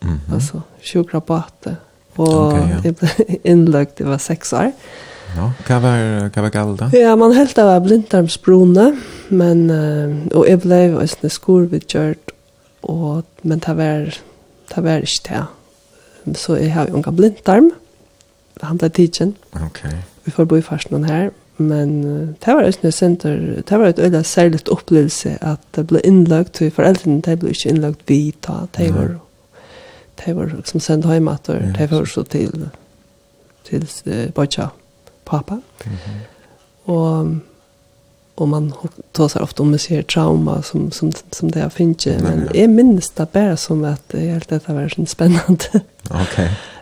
Mm. 0.00 0.20
Alltså 0.32 0.62
sjukra 0.92 1.20
båte. 1.20 1.76
och 2.14 2.46
okay, 2.46 2.82
ja. 2.84 3.34
inlagt 3.42 3.96
det 3.96 4.04
var 4.04 4.18
sex 4.18 4.52
år. 4.52 4.72
Ja, 5.36 5.52
kan 5.66 5.82
vara 5.82 6.30
kan 6.30 6.42
vara 6.42 6.50
galda. 6.50 6.90
Ja, 6.92 7.16
man 7.16 7.32
helt 7.32 7.58
av 7.58 7.66
var 7.66 7.80
men 9.28 9.70
och 10.34 10.48
jag 10.48 10.58
blev 10.58 10.98
ösn 10.98 11.30
skor 11.30 11.62
vid 11.62 11.86
kört 11.86 12.30
och 12.80 13.24
men 13.42 13.58
det 13.58 13.74
var 13.74 14.14
det 14.74 14.80
var 14.80 14.98
inte 14.98 15.46
det. 16.24 16.38
Så 16.38 16.56
jag 16.56 16.70
har 16.70 16.86
ju 16.86 16.94
en 16.94 17.16
blindtarm. 17.16 17.70
Han 18.60 18.76
blev 18.76 18.88
tidsen. 18.88 19.34
Okej. 19.50 19.66
Okay. 19.66 19.98
Vi 20.24 20.32
får 20.32 20.44
bo 20.44 20.58
i 20.58 20.62
farsen 20.62 21.04
här 21.04 21.30
men 21.58 22.02
det 22.44 22.54
var 22.54 22.66
ikke 22.66 22.92
center, 22.92 23.36
det 23.68 23.78
var 23.78 23.86
et 23.86 23.98
øyla 23.98 24.22
særligt 24.22 24.68
opplevelse 24.68 25.38
at 25.40 25.60
det 25.76 25.86
ble 25.86 26.00
innlagt 26.06 26.52
til 26.58 26.70
foreldrene, 26.70 27.20
det 27.26 27.38
ble 27.38 27.50
ikke 27.54 27.68
innlagt 27.68 28.04
vi 28.06 28.34
da, 28.46 28.60
det 28.76 28.92
var 28.94 29.16
det 30.18 30.36
var 30.36 30.54
som 30.64 30.80
sendt 30.80 31.06
hjemme 31.06 31.34
at 31.34 31.46
det 31.78 31.90
var 31.90 32.04
så 32.04 32.22
til 32.22 32.68
til 33.68 33.84
uh, 34.06 34.30
Bajja 34.34 34.68
pappa 35.26 35.54
mm 35.54 35.92
-hmm. 35.92 36.92
og 36.92 37.36
og 38.38 38.48
man 38.48 38.72
tar 39.12 39.28
sig 39.28 39.42
ofta 39.42 39.62
om 39.62 39.68
man 39.68 39.78
ser 39.78 40.02
trauma 40.02 40.62
som, 40.62 40.92
som, 40.92 41.12
som 41.32 41.50
det 41.50 41.62
har 41.62 41.68
finnet, 41.68 42.22
men 42.22 42.48
jeg 42.54 42.70
minnes 42.70 43.10
det 43.10 43.28
bare 43.34 43.56
som 43.56 43.84
at 43.84 44.14
jeg 44.14 44.32
helt 44.32 44.50
dette 44.50 44.74
var 44.74 44.88
sånn 44.92 45.06
spennende. 45.10 45.82
ok. 46.10 46.36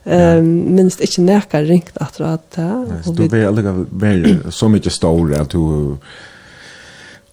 Eh 0.06 0.42
minst 0.42 1.00
inte 1.00 1.20
näka 1.20 1.62
ringt 1.62 1.96
att 1.96 2.20
att 2.20 2.58
och 3.06 3.14
du 3.14 3.28
blir 3.28 3.46
alltså 3.46 3.84
väl 3.90 4.52
så 4.52 4.68
mycket 4.68 4.92
stor 4.92 5.34
att 5.34 5.50
du 5.50 5.96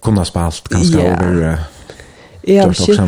kunna 0.02 0.24
spalt 0.24 0.68
ganska 0.68 1.02
över 1.02 1.58
Ja, 2.46 2.74
shit. 2.74 2.98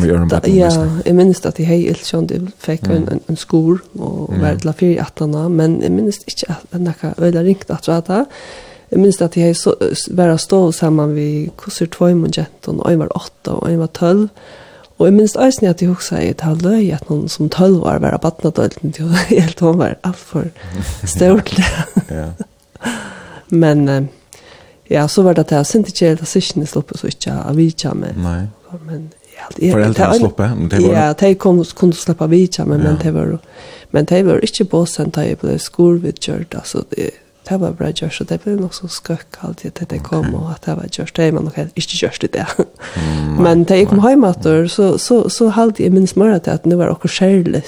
Ja, 0.45 0.87
jag 1.05 1.15
minns 1.15 1.45
att 1.45 1.59
jag 1.59 1.65
hej 1.65 1.81
helt 1.81 2.05
sånt 2.05 2.31
jag 2.31 2.51
fick 2.57 2.83
en 2.83 3.19
en 3.27 3.37
skor 3.37 3.79
och 3.93 4.33
värdla 4.41 4.73
för 4.73 4.85
i 4.85 4.99
attarna, 4.99 5.49
men 5.49 5.81
jag 5.81 5.91
minns 5.91 6.17
inte 6.17 6.53
att 6.53 6.71
den 6.71 6.83
där 6.83 7.13
öla 7.17 7.43
ringt 7.43 7.69
att 7.69 7.87
rata. 7.87 8.25
Jag 8.89 8.99
minns 8.99 9.21
att 9.21 9.37
jag 9.37 9.55
så 9.55 9.75
bara 10.11 10.37
stod 10.37 10.75
samman 10.75 11.13
vi 11.13 11.49
kusser 11.57 11.85
två 11.85 12.09
i 12.09 12.13
och 12.79 12.91
en 12.91 12.99
var 12.99 13.17
8 13.17 13.53
och 13.53 13.69
en 13.69 13.79
var 13.79 13.87
12 13.87 14.27
Og 14.97 15.05
jeg 15.05 15.13
minns 15.13 15.35
eisen 15.37 15.67
at 15.69 15.81
jeg 15.81 15.91
husker 15.93 16.21
jeg 16.23 16.37
til 16.41 16.61
løy 16.67 16.91
at 16.95 17.09
noen 17.09 17.27
som 17.29 17.49
tølv 17.53 17.81
var 17.85 18.01
var 18.03 18.17
badnadølten 18.21 18.95
til 18.95 19.09
å 19.09 19.25
helt 19.29 19.59
hun 19.63 19.81
var 19.81 19.97
alt 20.07 20.21
for 20.21 20.49
større. 21.05 21.43
ja. 22.19 22.31
Men 23.49 24.09
ja, 24.89 25.07
så 25.07 25.23
var 25.23 25.33
det 25.33 25.47
at 25.47 25.51
jeg 25.51 25.65
synte 25.65 25.93
ikke 25.93 26.07
helt 26.07 26.21
at 26.21 26.31
sikkene 26.31 26.65
i 26.65 26.71
sluppet 26.71 26.99
så 26.99 27.11
ikke 27.11 27.35
av 27.35 27.55
vidtja 27.59 27.93
med. 27.93 28.17
Nei. 28.23 28.41
Men 28.87 29.07
ja, 29.37 29.47
Foreldrene 29.71 30.19
sluppet? 30.19 30.75
Ja, 30.83 31.13
de 31.13 31.33
kom, 31.39 31.61
kunne 31.77 31.95
slippe 31.95 32.25
av 32.25 32.33
vidtja 32.33 32.65
med, 32.65 32.83
men 32.83 32.99
det 33.03 33.13
var, 33.15 33.37
men 33.91 34.09
de 34.09 34.21
var 34.25 34.43
ikke 34.43 34.65
båsen 34.71 35.13
da 35.15 35.25
jeg 35.27 35.39
ble 35.43 35.57
skolvidkjørt, 35.61 36.55
altså 36.57 36.83
det 36.95 37.11
det 37.49 37.59
var 37.61 37.75
bra 37.79 37.91
gjørst, 37.91 38.21
så 38.21 38.27
det 38.27 38.39
ble 38.43 38.55
nok 38.59 38.75
så 38.75 38.89
skøkk 38.91 39.39
alltid 39.47 39.75
til 39.79 39.89
det 39.91 40.01
kom, 40.05 40.33
og 40.35 40.53
at 40.55 40.65
det 40.65 40.77
var 40.77 40.87
gjørst, 40.91 41.15
det 41.17 41.33
var 41.33 41.45
nok 41.45 41.59
ikke 41.75 41.99
gjørst 42.01 42.27
i 42.27 42.31
det. 42.33 42.47
Men 43.43 43.63
da 43.67 43.77
jeg 43.79 43.89
kom 43.91 44.01
hjemme 44.03 44.31
etter, 44.35 44.67
så, 44.71 44.95
så, 45.01 45.23
så 45.33 45.51
halte 45.55 45.83
jeg 45.83 45.95
minst 45.95 46.17
mer 46.19 46.37
til 46.39 46.57
at 46.57 46.65
det 46.67 46.79
var 46.79 46.91
akkurat 46.91 47.17
skjærlig. 47.17 47.63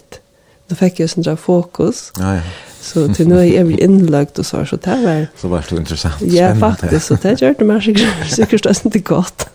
Nå 0.69 0.77
fikk 0.77 0.99
jeg 1.01 1.13
sånn 1.13 1.37
fokus. 1.39 2.09
Ja, 2.19 2.39
ja. 2.39 2.49
Så 2.79 3.09
til 3.13 3.27
nå 3.27 3.41
er 3.43 3.65
vi 3.67 3.75
innlagt 3.83 4.39
og 4.39 4.45
så, 4.47 4.61
så 4.65 4.77
det 4.79 4.95
var... 5.03 5.25
Så 5.37 5.49
var 5.51 5.65
det 5.67 5.81
interessant, 5.81 6.15
spennende. 6.15 6.37
Ja, 6.37 6.53
faktisk, 6.55 7.05
så 7.05 7.17
det 7.21 7.33
gjør 7.41 7.57
det 7.59 7.67
mer 7.67 7.81
sikkert, 7.83 8.21
sikkert 8.31 8.69
det 8.69 9.01
er 9.01 9.03
godt. 9.09 9.47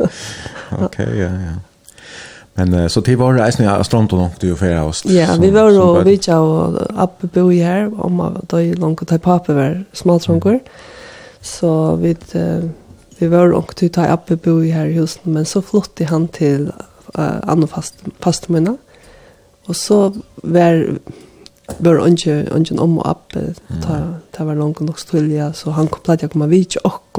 ok, 0.84 0.98
ja, 0.98 1.30
ja. 1.32 1.54
Men 2.54 2.90
så 2.90 3.02
till 3.02 3.16
var 3.16 3.34
det 3.34 3.42
nästan 3.42 3.66
jag 3.66 3.86
stront 3.86 4.12
och 4.12 4.30
det 4.40 4.46
ju 4.46 4.56
för 4.56 4.82
oss. 4.82 5.04
Ja, 5.04 5.36
vi 5.40 5.50
var 5.50 5.80
och 5.80 6.06
vi 6.06 6.18
tjau 6.18 6.76
upp 6.76 7.32
bo 7.32 7.52
i 7.52 7.62
här 7.62 8.04
om 8.04 8.20
att 8.20 8.48
då 8.48 8.60
långt 8.60 9.02
att 9.02 9.08
ta 9.08 9.18
pappa 9.18 9.54
var 9.54 9.84
små 9.92 10.18
trunkor. 10.18 10.60
Så 11.40 11.96
vi 11.96 12.16
vi 13.18 13.26
var 13.26 13.52
och 13.52 13.76
tog 13.76 13.92
ta 13.92 14.12
uppe 14.12 14.36
bo 14.36 14.64
i 14.64 14.70
här 14.70 14.86
huset 14.86 15.24
men 15.24 15.44
så 15.44 15.62
flyttade 15.62 16.10
han 16.10 16.28
till 16.28 16.72
uh, 17.18 17.34
andra 17.42 17.66
fast 17.66 17.94
fast 18.20 18.48
mina. 18.48 18.76
Och 19.66 19.76
så 19.76 20.12
var 20.34 20.98
var 21.78 22.02
onje 22.02 22.48
onje 22.54 22.78
om 22.78 22.98
och 22.98 23.10
uppe 23.10 23.54
ta 23.82 24.14
ta 24.30 24.44
var 24.44 24.54
långt 24.54 24.80
och 24.80 25.00
stulja 25.00 25.52
så 25.52 25.70
han 25.70 25.88
kom 25.88 26.00
platt 26.00 26.22
jag 26.22 26.32
komma 26.32 26.46
vid 26.46 26.76
och 26.84 27.18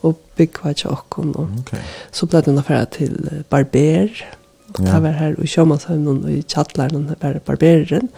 och 0.00 0.22
byggva 0.36 0.74
och 0.84 1.18
och. 1.18 1.48
Okej. 1.60 1.82
Så 2.10 2.26
platt 2.26 2.44
den 2.44 2.58
affär 2.58 2.84
till 2.84 3.44
barber 3.48 4.26
Og 4.72 4.86
det 4.86 5.02
var 5.04 5.18
her 5.18 5.36
i 5.36 5.46
Sjømannshøvnen 5.46 6.24
og 6.24 6.32
i 6.32 6.40
Kjattlæren, 6.48 7.08
det 7.08 7.16
var 7.20 7.38
barbereren. 7.46 8.08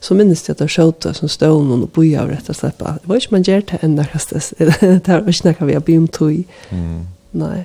Så 0.00 0.14
minnes 0.14 0.44
jeg 0.48 0.54
at 0.54 0.62
det 0.62 0.70
skjøte 0.70 1.14
som 1.14 1.28
stod 1.28 1.54
stålen 1.54 1.84
og 1.84 1.92
boja 1.92 2.22
av 2.22 2.32
rett 2.32 2.48
og 2.48 2.58
slett. 2.58 2.78
Det 2.78 3.10
var 3.10 3.20
ikke 3.20 3.34
man 3.34 3.46
gjør 3.46 3.62
det 3.70 3.82
enn 3.82 3.96
nærkastes. 3.98 4.54
det 4.58 4.72
var 5.08 5.28
ikke 5.28 5.48
nærkastes 5.50 5.68
vi 5.68 5.78
har 5.78 5.86
begynt 5.86 6.12
tog. 6.12 6.44
Mm. 6.70 7.06
Nei. 7.32 7.64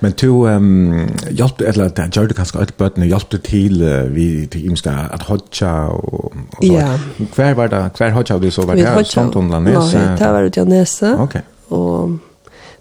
Men 0.00 0.12
du 0.20 0.46
um, 0.46 1.08
hjälpte 1.30 1.66
eller 1.66 1.88
det 1.88 2.10
gjør 2.14 2.28
du 2.30 2.34
kanskje 2.38 2.60
alle 2.60 2.74
bøtene, 2.78 3.06
hjalp 3.10 3.32
du 3.32 3.38
uh, 3.82 4.06
vi 4.14 4.46
till 4.46 4.66
imska 4.66 4.92
att 5.10 5.22
hodja 5.22 5.88
och, 5.88 6.24
och 6.24 6.64
så. 6.64 6.72
Ja. 6.72 6.98
Kvar 7.34 7.54
var 7.54 7.68
det, 7.68 7.90
kvar 7.96 8.10
hodja 8.10 8.38
det 8.38 8.50
så 8.50 8.62
var 8.62 8.76
det 8.76 8.86
her? 8.86 9.02
Sånt 9.02 9.36
om 9.36 9.50
Lanese? 9.50 9.98
Nei, 9.98 10.16
det 10.18 10.32
var 10.32 10.42
det 10.42 10.56
Janese. 10.56 11.14
Ok. 11.18 11.36
Og 11.68 12.18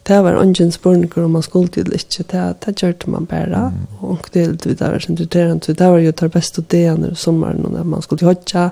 det 0.08 0.22
var 0.24 0.44
ingen 0.44 0.72
spurningar 0.72 1.26
om 1.26 1.32
man 1.32 1.44
skulle 1.44 1.68
til 1.68 1.94
ikke, 1.94 2.24
det, 2.32 2.44
det 2.66 2.76
gjør 2.80 3.10
man 3.12 3.26
bare, 3.26 3.72
mm. 3.74 4.04
og 4.08 4.30
det 4.34 4.42
er 4.42 4.54
litt 4.54 4.68
videre 4.70 5.00
som 5.04 5.16
irriterende, 5.18 5.66
så 5.66 5.74
det 5.74 5.90
var 5.92 6.00
jo 6.00 6.14
det 6.22 6.30
beste 6.32 6.64
delen 6.72 7.10
i 7.12 7.16
sommeren, 7.16 7.66
når 7.68 7.84
man 7.84 8.06
skulle 8.06 8.22
til 8.24 8.30
hodja, 8.30 8.70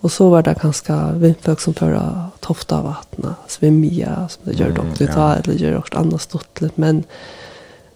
og 0.00 0.12
så 0.12 0.28
var 0.32 0.46
det 0.46 0.56
ganske 0.62 0.96
vindfolk 1.20 1.60
som 1.60 1.76
før 1.76 1.98
tofta 2.44 2.80
vattnet, 2.84 3.50
svimja, 3.52 4.14
som 4.32 4.48
det 4.48 4.56
gjør 4.56 4.72
dere, 4.78 4.96
det 4.98 5.10
tar 5.12 5.42
eller 5.42 5.60
gjør 5.60 5.76
dere 5.76 6.00
annet 6.00 6.24
stort 6.24 6.64
litt, 6.64 6.80
men, 6.80 7.04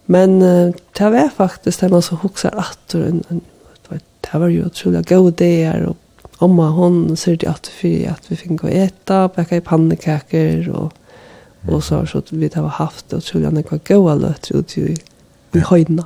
men 0.07 0.39
det 0.43 1.11
var 1.17 1.33
faktisk 1.37 1.81
det 1.81 1.91
man 1.95 2.05
så 2.05 2.21
hokser 2.21 2.61
at, 2.61 2.99
en, 2.99 3.25
en, 3.31 3.43
det 3.91 4.39
var 4.39 4.53
jo 4.53 4.69
utrolig 4.69 5.07
gode 5.09 5.33
ideer, 5.33 5.89
og 5.89 5.97
Omma 6.41 6.71
hon 6.73 7.17
ser 7.17 7.37
det 7.37 7.47
att 7.47 7.71
vi 7.83 8.07
att 8.07 8.31
vi 8.33 8.37
fick 8.37 8.51
gå 8.61 8.69
äta, 8.69 9.29
baka 9.29 9.57
i 9.57 9.61
pannekaker 9.61 10.69
och 10.69 10.93
Och 11.69 11.85
så 11.85 11.97
har 11.97 12.07
så 12.07 12.19
att 12.19 12.33
vi 12.33 12.51
har 12.55 12.69
haft 12.69 13.13
och 13.13 13.25
tror 13.25 13.43
jag 13.43 13.53
några 13.53 13.79
goda 13.89 14.35
går 14.49 14.61
ut 14.61 14.79
i 14.79 14.97
i 15.53 15.61
vi. 15.61 16.05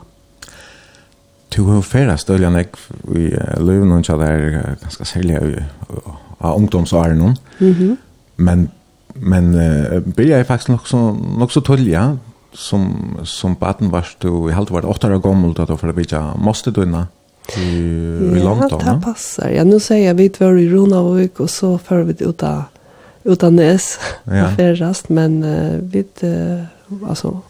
Du 1.48 1.62
har 1.62 1.82
färdas 1.82 2.20
stöljan 2.20 2.56
ek 2.56 2.68
vi 3.02 3.38
lever 3.58 3.86
någon 3.86 4.02
chat 4.02 4.20
där 4.20 4.76
ganska 4.82 5.04
sälja 5.04 5.40
av 6.38 6.56
ungdomsåren 6.56 7.18
någon. 7.18 7.36
Mhm. 7.58 7.96
Men 8.36 8.68
men 9.14 9.54
uh, 9.54 10.00
blir 10.00 10.30
jag 10.30 10.46
faktiskt 10.46 10.68
nog 10.68 10.88
så 10.88 11.12
nog 11.38 11.52
så 11.52 11.60
tölja 11.60 12.18
som 12.52 13.16
som 13.24 13.54
baden 13.54 13.90
varst 13.90 14.20
du 14.20 14.48
i 14.48 14.52
halvt 14.52 14.70
var 14.70 14.82
det 14.82 14.86
åtta 14.86 15.14
år 15.14 15.18
gammal 15.18 15.54
då 15.54 15.76
för 15.76 15.88
att 15.88 15.94
bygga 15.94 16.34
måste 16.36 16.70
du 16.70 16.82
inna 16.82 17.06
i, 17.56 17.60
i 17.60 18.32
ja, 18.36 18.44
långt 18.44 18.70
då. 18.70 18.80
Ja, 18.84 18.92
det 18.92 19.00
passar. 19.00 19.48
Ja, 19.48 19.64
nu 19.64 19.80
säger 19.80 20.06
jag 20.08 20.14
vi 20.14 20.32
var 20.38 20.56
i 20.56 20.68
Ronavik 20.68 21.40
och 21.40 21.50
så 21.50 21.78
för 21.78 22.02
vi 22.02 22.24
ut 22.24 22.42
av 22.42 22.62
utan 23.24 23.56
näs 23.56 23.98
ja. 24.24 24.48
färrast 24.56 25.08
men 25.08 25.42
uh, 25.42 25.80
vid 25.80 26.08
uh, 26.22 26.62
alltså 27.08 27.40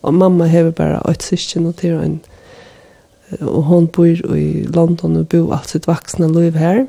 och 0.00 0.14
mamma 0.14 0.46
har 0.46 0.70
bara 0.70 1.00
ett 1.00 1.22
syskon 1.22 1.66
och 1.66 1.76
till 1.76 1.92
en 1.92 2.20
och 3.40 3.64
hon 3.64 3.86
bor 3.86 4.36
i 4.36 4.64
London 4.64 5.16
och 5.16 5.24
bor 5.24 5.54
allt 5.54 5.68
sitt 5.68 5.86
vuxna 5.86 6.26
liv 6.26 6.56
här 6.56 6.86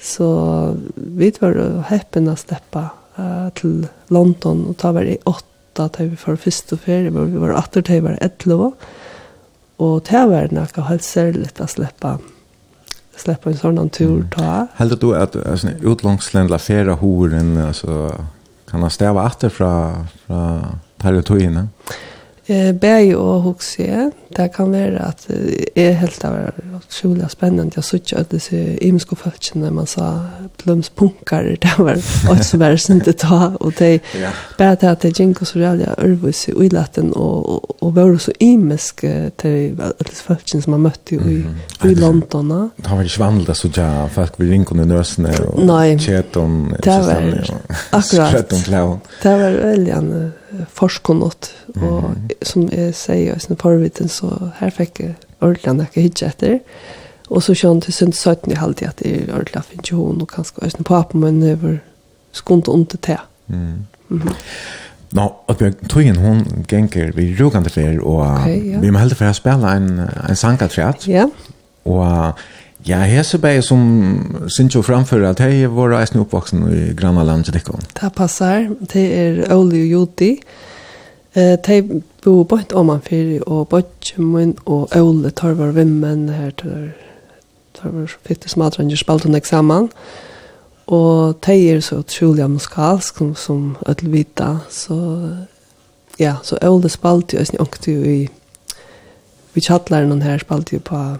så 0.00 0.76
vi 0.94 1.32
var 1.40 1.82
häppen 1.88 2.28
att 2.28 2.38
släppa 2.38 2.88
uh, 3.18 3.48
till 3.48 3.86
London 4.06 4.66
och 4.66 4.76
ta 4.76 4.92
var 4.92 5.02
i 5.02 5.18
åtta 5.24 5.88
till 5.88 6.06
vi 6.06 6.16
för 6.16 6.36
första 6.36 6.76
ferie 6.76 7.10
var 7.10 7.24
vi 7.24 7.36
var 7.36 7.52
åter 7.52 7.82
tar 7.82 8.00
var 8.00 8.18
ett 8.20 8.46
lov 8.46 8.72
och 9.76 10.04
det 10.10 10.26
var 10.26 10.48
något 10.50 10.76
helt 10.76 11.02
särskilt 11.02 11.60
att 11.60 11.70
släppa 11.70 12.18
släppa 13.16 13.50
en 13.50 13.56
sån 13.56 13.88
tur 13.90 14.28
ta. 14.36 14.66
Helt 14.74 15.00
då 15.00 15.14
att 15.14 15.46
alltså 15.46 15.68
utlångslända 15.82 16.58
färra 16.58 16.92
horen 16.92 17.66
alltså 17.66 18.12
kan 18.70 18.80
han 18.80 18.90
stäva 18.90 19.26
åter 19.26 19.48
från 19.48 20.06
från 20.26 20.64
territorierna. 20.98 21.68
Eh 22.48 22.72
bäj 22.72 23.16
och 23.16 23.42
huxe. 23.42 24.10
Det 24.28 24.48
kan 24.48 24.72
vara 24.72 25.00
att 25.00 25.28
är 25.74 25.92
helt 25.92 26.24
av 26.24 26.50
otroligt 26.76 27.30
spännande. 27.30 27.72
Jag 27.74 27.84
såg 27.84 28.00
att 28.16 28.30
det 28.30 28.52
är 28.52 28.84
imsko 28.84 29.16
falchen 29.16 29.60
när 29.60 29.70
man 29.70 29.86
sa 29.86 30.26
plums 30.56 30.88
punkar 30.88 31.56
det 31.60 31.78
var 31.78 31.92
och 32.30 32.44
så 32.44 32.58
var 32.58 32.70
det 32.70 32.88
inte 32.88 33.12
ta 33.12 33.52
och 33.60 33.72
det 33.78 34.00
bara 34.58 34.74
det 34.74 34.90
att 34.90 35.00
det 35.00 35.18
gick 35.18 35.38
så 35.46 35.58
där 35.58 35.94
örvis 35.98 36.48
i 36.48 36.68
latten 36.68 37.12
och 37.12 37.66
och 37.82 37.94
var 37.94 38.18
så 38.18 38.32
imisk 38.38 39.04
till 39.36 39.80
att 40.00 40.08
falchen 40.08 40.62
som 40.62 40.70
man 40.70 40.80
mötte 40.80 41.14
i 41.14 41.44
i 41.84 41.94
London. 41.94 42.70
Det 42.76 42.88
har 42.88 42.96
varit 42.96 43.10
svandla 43.10 43.54
så 43.54 43.68
jag 43.74 44.10
folk 44.12 44.32
vi 44.36 44.50
rinkade 44.50 44.84
nösen 44.84 45.26
och 45.26 45.66
var 47.02 47.50
Akkurat. 47.90 48.48
Det 49.22 49.36
var 49.36 49.50
väldigt 49.50 49.94
forskunnot, 50.68 51.50
og 51.74 52.02
mm 52.02 52.14
-hmm. 52.14 52.44
som 52.44 52.68
jeg 52.72 52.94
sier 52.94 53.36
i 53.36 53.40
sin 53.40 53.56
forviten, 53.56 54.08
så 54.08 54.50
her 54.60 54.70
fikk 54.70 55.00
jeg 55.00 55.14
ordentlig 55.40 55.86
ikke 55.86 56.00
hitje 56.00 56.26
etter. 56.26 56.58
Og 57.30 57.42
så 57.42 57.54
kjønn 57.54 57.80
til 57.80 57.92
sunt 57.92 58.16
17 58.16 58.52
i 58.52 58.54
halvtid 58.54 58.88
at 58.88 59.02
jeg 59.04 59.28
ordentlig 59.28 59.64
finner 59.64 59.84
ikke 59.84 59.96
hun, 59.96 60.20
og 60.20 60.28
kanskje 60.28 60.62
også 60.62 60.82
på 60.82 60.94
appen 60.94 61.20
men 61.20 61.42
jeg 61.42 61.62
var 61.62 61.78
skundt 62.32 62.68
ondt 62.68 63.02
til. 63.02 63.16
Mm. 63.46 63.86
Nå, 65.12 65.32
og 65.46 65.56
Bjørn 65.56 65.74
togjen 65.88 66.16
hun 66.16 66.64
genker 66.68 67.12
vi 67.16 67.36
rugande 67.40 67.70
fer, 67.70 68.00
og 68.02 68.20
okay, 68.20 68.72
ja. 68.72 68.78
vi 68.78 68.90
må 68.90 68.98
heldig 68.98 69.16
for 69.16 69.30
å 69.30 69.32
spille 69.32 69.76
en, 69.76 70.00
en 70.28 70.36
sangatræt. 70.36 71.08
Ja. 71.08 71.12
Yeah. 71.12 71.28
Og 71.86 72.32
Ja, 72.86 73.00
hese 73.02 73.38
bæg 73.38 73.64
som 73.64 74.46
synes 74.48 74.74
jo 74.74 74.82
framfor 74.82 75.24
at 75.26 75.40
hei 75.42 75.66
var 75.66 75.90
reisende 75.90 76.22
oppvoksen 76.22 76.62
i 76.70 76.92
Grannaland 76.94 77.44
til 77.44 77.54
Dikkon. 77.54 77.82
Det 78.00 78.12
passar. 78.14 78.68
Det 78.92 79.06
er 79.18 79.54
Oli 79.54 79.80
og 79.82 79.90
Jodi. 79.90 80.36
Eh, 81.34 81.56
de 81.66 82.02
bor 82.22 82.44
bort 82.44 82.72
om 82.72 82.88
han 82.88 83.02
fyrir 83.02 83.42
og 83.46 83.68
bort 83.68 84.14
min 84.18 84.54
og 84.66 84.96
Oli 84.96 85.30
tar 85.30 85.58
var 85.58 85.74
vimmen 85.74 86.28
her 86.28 86.50
til 86.50 86.92
tar 87.74 87.90
var 87.90 88.16
fitte 88.24 88.48
smadranger 88.48 88.96
spalt 88.96 89.24
hun 89.24 89.34
eksamen. 89.34 89.90
Og 90.86 91.36
de 91.46 91.70
er 91.70 91.80
så 91.80 91.98
utrolig 91.98 92.50
musikalsk 92.50 93.18
som, 93.18 93.34
som 93.34 93.76
vita. 94.02 94.58
Så 94.70 95.30
ja, 96.18 96.36
så 96.42 96.58
Oli 96.62 96.88
spalt 96.88 97.34
jo, 97.34 97.40
også 97.40 97.56
snakket 97.56 97.88
jo 97.88 98.02
i 98.02 98.28
vi 99.54 99.60
chatlaren 99.60 100.22
her 100.22 100.38
spalt 100.38 100.72
jo 100.72 100.78
på 100.78 101.16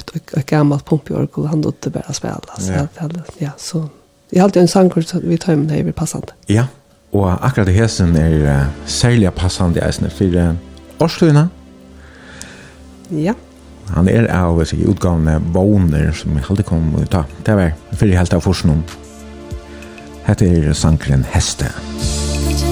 ett 0.00 0.36
ett 0.36 0.46
gammalt 0.46 0.84
pumporgel 0.84 1.46
han 1.46 1.60
då 1.60 1.72
det 1.80 1.90
bara 1.90 2.12
spela 2.12 2.40
så 2.58 2.72
ja. 2.72 3.08
ja 3.38 3.50
så 3.56 3.88
jag 4.30 4.42
hade 4.42 4.60
en 4.60 4.68
sankurs 4.68 5.06
så 5.06 5.20
vi 5.20 5.38
tar 5.38 5.56
med 5.56 5.84
det 5.84 5.92
passande. 5.92 6.28
Ja. 6.46 6.66
Och 7.10 7.46
akkurat 7.46 7.66
det 7.66 7.72
hesen 7.72 8.16
är 8.16 8.60
uh, 8.60 8.66
sälja 8.86 9.30
passande 9.30 9.88
isen 9.88 10.10
för 10.10 10.36
uh, 10.36 10.54
Årsluna. 10.98 11.48
Ja. 13.08 13.34
Han 13.86 14.08
är 14.08 14.36
av 14.36 14.64
sig 14.64 14.90
utgående 14.90 15.38
våner 15.38 16.12
som 16.12 16.36
jag 16.36 16.44
aldrig 16.48 16.66
kom 16.66 16.96
att 17.02 17.10
ta. 17.10 17.24
Det 17.44 17.54
var 17.54 17.72
för 17.92 18.06
helt 18.06 18.32
av 18.32 18.40
forskning. 18.40 18.82
Hette 20.22 20.46
är 20.46 20.72
sankren 20.72 21.24
Heste. 21.30 21.64
Heste. 21.64 22.69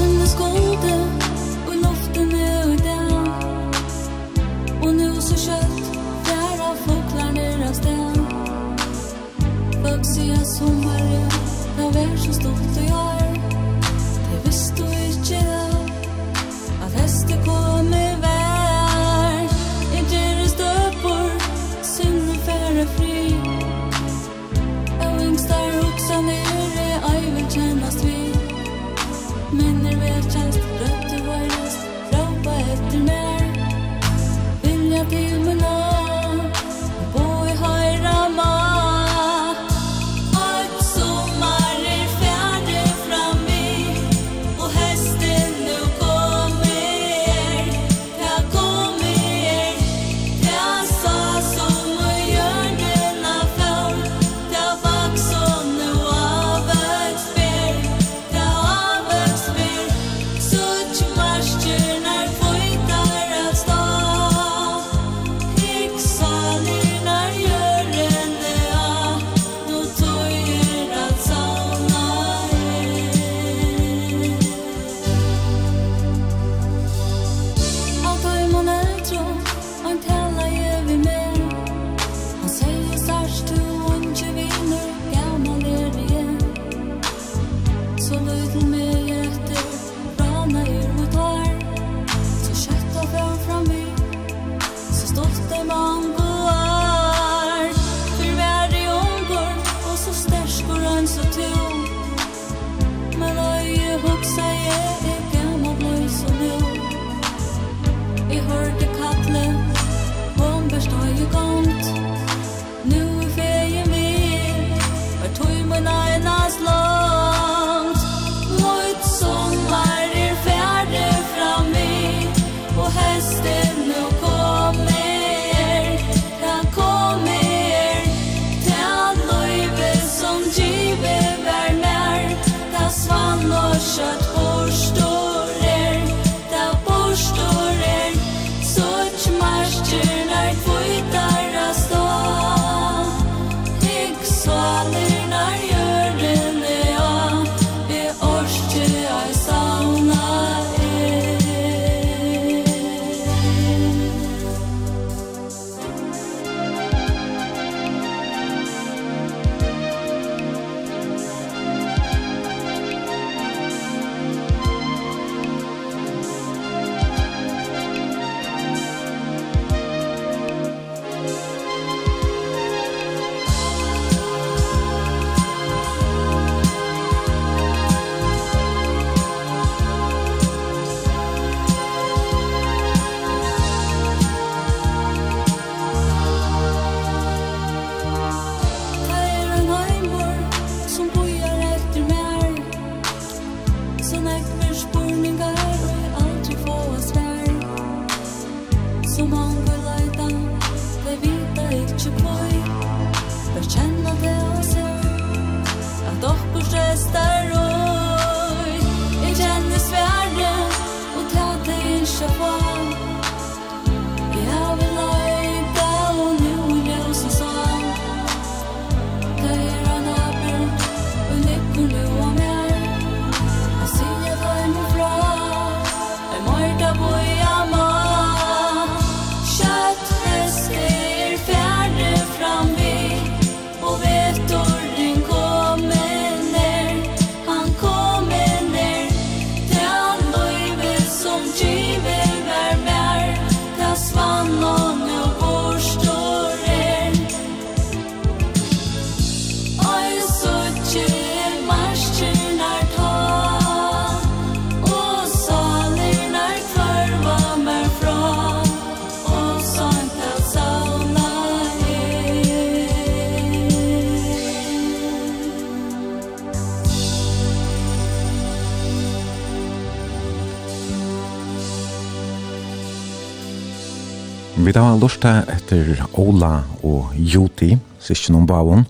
lorsta 275.01 275.43
etter 275.53 276.03
Ola 276.19 276.63
og 276.87 277.15
Joti, 277.17 277.73
sysken 278.03 278.37
noen 278.37 278.47
bavon. 278.49 278.85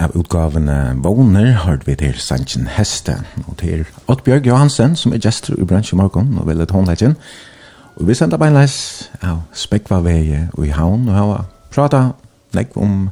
Av 0.00 0.14
utgavene 0.16 0.94
Våner 1.02 1.52
har 1.64 1.82
vi 1.84 1.96
til 2.00 2.16
Sanchin 2.22 2.68
Heste, 2.70 3.18
og 3.46 3.58
til 3.60 3.84
Ottbjørg 4.08 4.46
Johansen, 4.48 4.96
som 4.96 5.12
er 5.12 5.22
gestor 5.22 5.58
i 5.60 5.66
bransje 5.68 5.98
morgen, 5.98 6.32
og 6.38 6.46
vil 6.48 6.62
et 6.62 6.72
håndleggen. 6.72 7.16
Og 7.98 8.06
vi 8.08 8.16
sender 8.16 8.40
beinleis 8.40 9.10
av 9.20 9.42
Spekvaveie 9.52 10.46
og 10.54 10.66
i 10.66 10.72
havn, 10.72 11.08
og 11.10 11.18
har 11.18 11.44
prata 11.74 12.02
nekk 12.56 12.76
om 12.80 13.08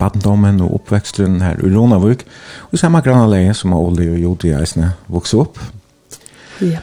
badendommen 0.00 0.62
og 0.64 0.78
oppveksten 0.80 1.40
her 1.42 1.60
i 1.60 1.72
Ronavuk, 1.74 2.24
og 2.70 2.78
samme 2.80 3.02
grannaleie 3.04 3.54
som 3.54 3.74
Oli 3.76 4.08
og 4.10 4.22
Joti 4.22 4.54
eisne 4.56 4.94
vokse 5.12 5.42
opp. 5.42 5.60
Ja. 6.62 6.80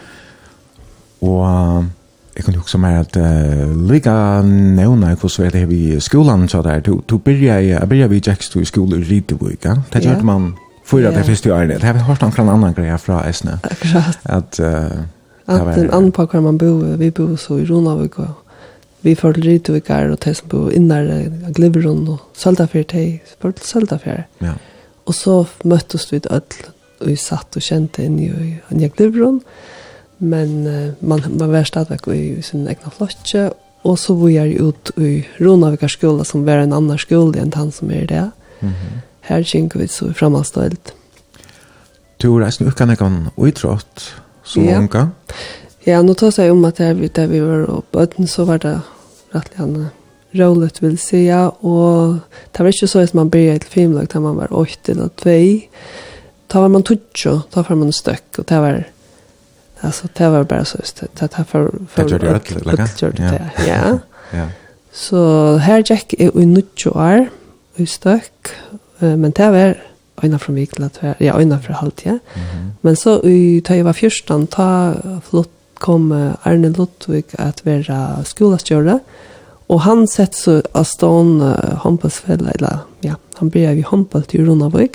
Og 1.26 1.90
Jeg 2.40 2.46
kan 2.46 2.56
huske 2.56 2.80
meg 2.80 2.94
mer 2.94 3.02
at 3.04 3.18
uh, 3.20 3.72
lika 3.90 4.12
nevna 4.48 5.10
hva 5.20 5.28
så 5.28 5.44
er 5.44 5.52
det 5.52 5.66
her 5.66 5.72
i 5.76 6.00
skolan 6.00 6.46
så 6.48 6.62
der, 6.64 6.80
du, 6.80 7.02
du 7.04 7.18
byrja 7.20 7.58
i, 7.60 7.74
jeg 7.74 7.90
byrja 7.92 8.06
vi 8.08 8.22
jekst 8.24 8.54
i 8.56 8.64
skole 8.64 8.96
i 8.96 9.04
Ridevik, 9.04 9.66
ja? 9.68 9.74
Det 9.92 10.06
gjør 10.06 10.22
man 10.24 10.54
fyrir 10.88 11.12
det 11.12 11.26
første 11.28 11.52
året, 11.52 11.74
det 11.82 11.84
har 11.84 11.98
vi 11.98 12.06
hørt 12.08 12.24
omkring 12.24 12.48
annan 12.48 12.74
greia 12.74 12.96
fra 12.96 13.26
Esne. 13.28 13.58
Akkurat. 13.68 14.20
At, 14.24 14.60
uh, 14.64 15.02
at 15.52 15.82
en 15.82 15.90
annan 15.90 16.14
på 16.16 16.26
hver 16.32 16.46
man 16.46 16.58
bor, 16.62 16.86
vi 17.02 17.10
bor 17.12 17.34
så 17.36 17.58
i 17.60 17.66
Ronavik 17.68 18.16
og 18.24 18.32
vi 19.04 19.16
får 19.20 19.36
til 19.36 19.50
Ridevik 19.50 19.92
er 19.92 20.14
og 20.14 20.24
de 20.24 20.34
som 20.40 20.48
bor 20.48 20.72
innar 20.72 21.12
Gliveron 21.56 22.08
og 22.08 22.24
Søltafjær, 22.40 22.88
de 22.94 23.04
får 23.42 23.58
til 23.58 23.68
Søltafjær. 23.68 24.24
Ja. 24.42 24.56
Og 25.06 25.16
så 25.16 25.42
møttes 25.68 26.08
vi 26.14 26.20
til 26.24 26.32
Ødl, 26.40 26.72
og 27.02 27.12
vi 27.12 27.20
satt 27.20 27.60
og 27.60 27.68
kjente 27.68 28.08
inn 28.08 28.16
i, 28.24 28.32
i 28.32 28.88
Gliveron, 28.88 29.44
og 29.44 29.79
men 30.20 30.68
uh, 30.68 30.94
man, 31.00 31.24
man 31.30 31.52
var 31.52 31.64
stadigvæk 31.64 32.08
i 32.14 32.42
sin 32.42 32.68
egna 32.68 32.92
flotje, 32.92 33.50
og 33.84 34.00
så 34.00 34.14
var 34.14 34.30
jeg 34.30 34.62
ut 34.62 34.92
i 34.98 35.24
Ronavika 35.40 35.88
skola, 35.88 36.24
som 36.24 36.46
var 36.46 36.64
en 36.64 36.74
annan 36.74 37.00
skole 37.00 37.40
enn 37.40 37.54
han 37.56 37.72
som 37.72 37.92
er 37.92 38.06
det. 38.10 38.26
Mm. 38.60 38.74
Her 39.30 39.44
kjenker 39.44 39.80
vi 39.80 39.88
så 39.88 40.12
fremadstøylt. 40.14 40.94
Du 42.20 42.34
har 42.34 42.44
reist 42.44 42.62
uka 42.62 42.86
nekkan 42.86 43.30
uitrått 43.38 44.10
som 44.44 44.66
ja. 44.68 44.82
unga? 44.82 45.10
Ja, 45.88 46.02
nå 46.04 46.14
tar 46.20 46.36
jeg 46.36 46.52
om 46.52 46.66
at 46.68 46.82
her, 46.84 46.94
der 46.94 47.32
vi 47.32 47.40
var 47.40 47.70
og 47.72 47.86
bøten, 47.96 48.28
så 48.28 48.44
var 48.46 48.60
det 48.60 48.76
rettelig 49.32 49.64
annet 49.64 49.96
roligt 50.32 50.84
vill 50.84 50.98
säga 50.98 51.50
och 51.50 52.14
det 52.52 52.64
var 52.64 52.68
ikke 52.68 52.88
så 52.88 53.00
att 53.00 53.14
man 53.14 53.30
begynte 53.30 53.66
til 53.66 53.72
filmlag 53.72 54.08
da 54.14 54.20
man 54.20 54.38
var 54.38 54.54
8 54.54 54.92
eller 54.92 55.08
2 55.08 55.62
Da 56.48 56.60
var 56.60 56.68
man 56.68 56.84
tutsch 56.84 57.26
da 57.26 57.62
var 57.62 57.76
man 57.76 57.92
støkk, 57.92 58.40
och 58.40 58.46
det 58.46 58.60
var 58.60 58.84
Alltså 59.82 60.08
det 60.14 60.30
var 60.30 60.44
bara 60.44 60.66
så 60.66 60.78
just 60.78 60.96
det. 60.96 61.08
Det 61.20 61.34
här 61.34 61.44
för... 61.44 61.72
för 61.90 62.04
det 62.04 62.12
gjorde 62.12 62.28
det 62.28 62.52
elegant. 62.52 63.00
Det 63.00 63.06
gjorde 63.06 63.24
det, 63.24 63.52
ja. 63.68 64.00
ja. 64.38 64.48
Så 64.92 65.56
här 65.58 65.78
gick 65.78 66.16
jag 66.18 66.36
i 66.36 66.46
nutjo 66.46 66.90
år 66.90 67.30
i 67.76 67.86
stök. 67.86 68.50
Men 68.98 69.32
det 69.32 69.52
var 69.52 69.84
öjna 70.24 70.40
från 70.40 70.56
Vikla, 70.56 70.90
ja, 71.18 71.38
öjna 71.38 71.60
från 71.60 71.76
halvt, 71.76 72.06
ja. 72.06 72.20
Men 72.82 72.96
så 72.96 73.24
i, 73.24 73.62
ta 73.62 73.76
jag 73.76 73.84
var 73.84 73.94
fyrstan, 73.94 74.48
ta 74.48 74.94
flott 75.30 75.50
kom 75.80 76.34
Arne 76.42 76.70
Lottvig 76.70 77.26
att 77.38 77.66
vara 77.66 78.24
skolastjörare. 78.24 79.00
Och 79.68 79.82
han 79.82 80.08
sett 80.08 80.36
så 80.36 80.62
av 80.72 80.84
stån 80.84 81.42
uh, 81.42 81.76
handbollsfälla, 81.76 82.52
eller 82.52 82.78
ja, 83.00 83.16
han 83.34 83.50
började 83.50 83.76
vid 83.76 83.86
handboll 83.86 84.24
i 84.30 84.38
Ronavik. 84.38 84.92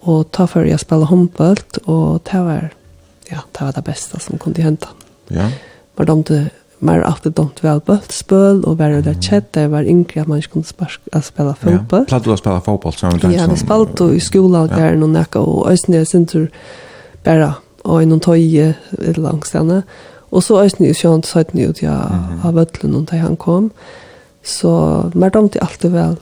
Och 0.00 0.30
ta 0.30 0.46
för 0.46 0.64
jag 0.64 0.80
spela 0.80 1.04
handboll 1.04 1.56
och 1.84 2.22
det 2.30 2.38
var 2.38 2.70
ja, 3.30 3.38
det 3.52 3.60
var 3.60 3.72
det 3.72 3.84
beste 3.84 4.20
som 4.20 4.38
kunne 4.38 4.62
hente. 4.62 4.88
Ja. 5.28 5.50
Var 5.96 6.04
de 6.04 6.22
til 6.24 6.50
mer 6.82 7.04
alltid 7.06 7.32
dumt 7.32 7.62
väl 7.62 7.80
bollspel 7.80 8.64
og 8.66 8.78
var 8.78 9.00
det 9.02 9.14
kjett, 9.22 9.52
det 9.54 9.68
var 9.70 9.86
yngre 9.86 10.20
at 10.20 10.28
man 10.28 10.42
kunde 10.42 10.66
sparka 10.66 11.20
spela 11.22 11.54
fotball. 11.54 12.00
Ja, 12.00 12.04
plattu 12.04 12.32
att 12.32 12.38
spela 12.38 12.60
fotboll 12.60 12.92
så 12.92 13.10
där. 13.10 13.30
Ja, 13.30 13.46
det 13.46 13.56
spelade 13.56 14.14
i 14.14 14.20
skolan 14.20 14.68
där 14.68 14.96
någon 14.96 15.12
näka 15.12 15.40
och 15.40 15.70
ösnä 15.70 16.04
center 16.04 16.50
bara 17.24 17.54
och 17.82 18.08
någon 18.08 18.20
toje 18.20 18.74
långstanna. 19.16 19.82
Och 20.30 20.44
så 20.44 20.60
ösnä 20.60 20.86
ju 20.86 20.94
sånt 20.94 21.26
så 21.26 21.38
att 21.38 21.54
ni 21.54 21.62
ut 21.62 21.82
jag 21.82 22.10
av 22.42 22.58
öllen 22.58 22.94
och 22.94 23.02
där 23.02 23.18
han 23.18 23.36
kom. 23.36 23.70
Så 24.42 25.10
mer 25.14 25.30
dumt 25.30 25.50
alltid 25.60 25.90
väl 25.90 26.16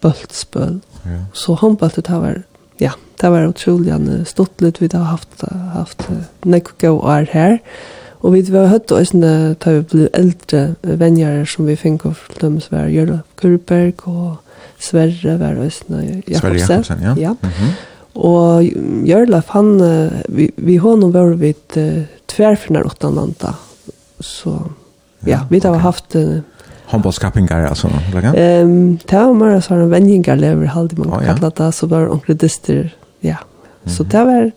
bollspel. 0.00 0.80
Ja. 1.02 1.24
Så 1.32 1.54
handbollet 1.54 2.04
det 2.04 2.12
var 2.12 2.42
ja, 2.80 2.92
det 3.20 3.30
var 3.30 3.48
utrolig 3.48 3.92
stort 3.92 4.28
stortlet 4.28 4.80
vi 4.80 4.88
har 4.92 5.04
haft 5.12 5.44
haft 5.74 6.06
nekko 6.44 6.76
go 6.80 6.92
år 7.04 7.28
her. 7.32 7.58
Og 8.20 8.34
vi 8.34 8.42
var 8.52 8.68
høtt 8.68 8.92
og 8.92 9.06
sånne 9.08 9.54
da 9.60 9.72
vi 9.78 9.84
ble 9.92 10.08
eldre 10.16 10.74
venner 10.82 11.44
som 11.48 11.68
vi 11.68 11.76
fikk 11.76 12.04
av 12.08 12.18
dem 12.40 12.58
som 12.60 12.76
var 12.76 12.90
Jørgen 12.92 13.22
Kurberg 13.40 14.04
og 14.08 14.40
Sverre 14.80 15.38
var 15.40 15.56
og 15.60 15.72
sånne 15.72 16.02
Jakobsen. 16.28 16.40
Sverre 16.40 16.58
Jakobsen, 16.60 17.02
ja. 17.04 17.14
ja. 17.16 17.32
Mm 17.40 17.50
-hmm. 17.50 17.72
Og 18.14 18.64
Jørlaf, 19.06 19.48
han, 19.48 19.78
vi, 20.28 20.50
vi 20.56 20.76
hånden 20.76 21.12
var 21.12 21.34
vi 21.38 21.54
tverfinner 22.26 22.86
åttan 22.86 23.14
landa. 23.14 23.54
Så 24.20 24.50
ja, 25.24 25.28
ja 25.28 25.40
vi 25.50 25.60
har 25.62 25.78
haft 25.78 26.16
uh, 26.16 26.40
Håndbollskappingar 26.90 27.66
alltså, 27.66 27.90
lägga? 28.14 28.34
Ehm, 28.34 28.98
ta 29.06 29.26
och 29.26 29.36
mera 29.36 29.60
såna 29.60 29.86
vänningar 29.86 30.36
lever 30.36 30.66
halde 30.66 30.96
man 30.96 31.08
oh, 31.08 31.24
ja. 31.26 31.34
kalla 31.34 31.50
det 31.50 31.72
så 31.72 31.86
var 31.86 32.12
onkel 32.12 32.36
dyster. 32.36 32.94
Ja. 33.20 33.36
Så 33.86 34.02
det 34.02 34.24
var 34.24 34.50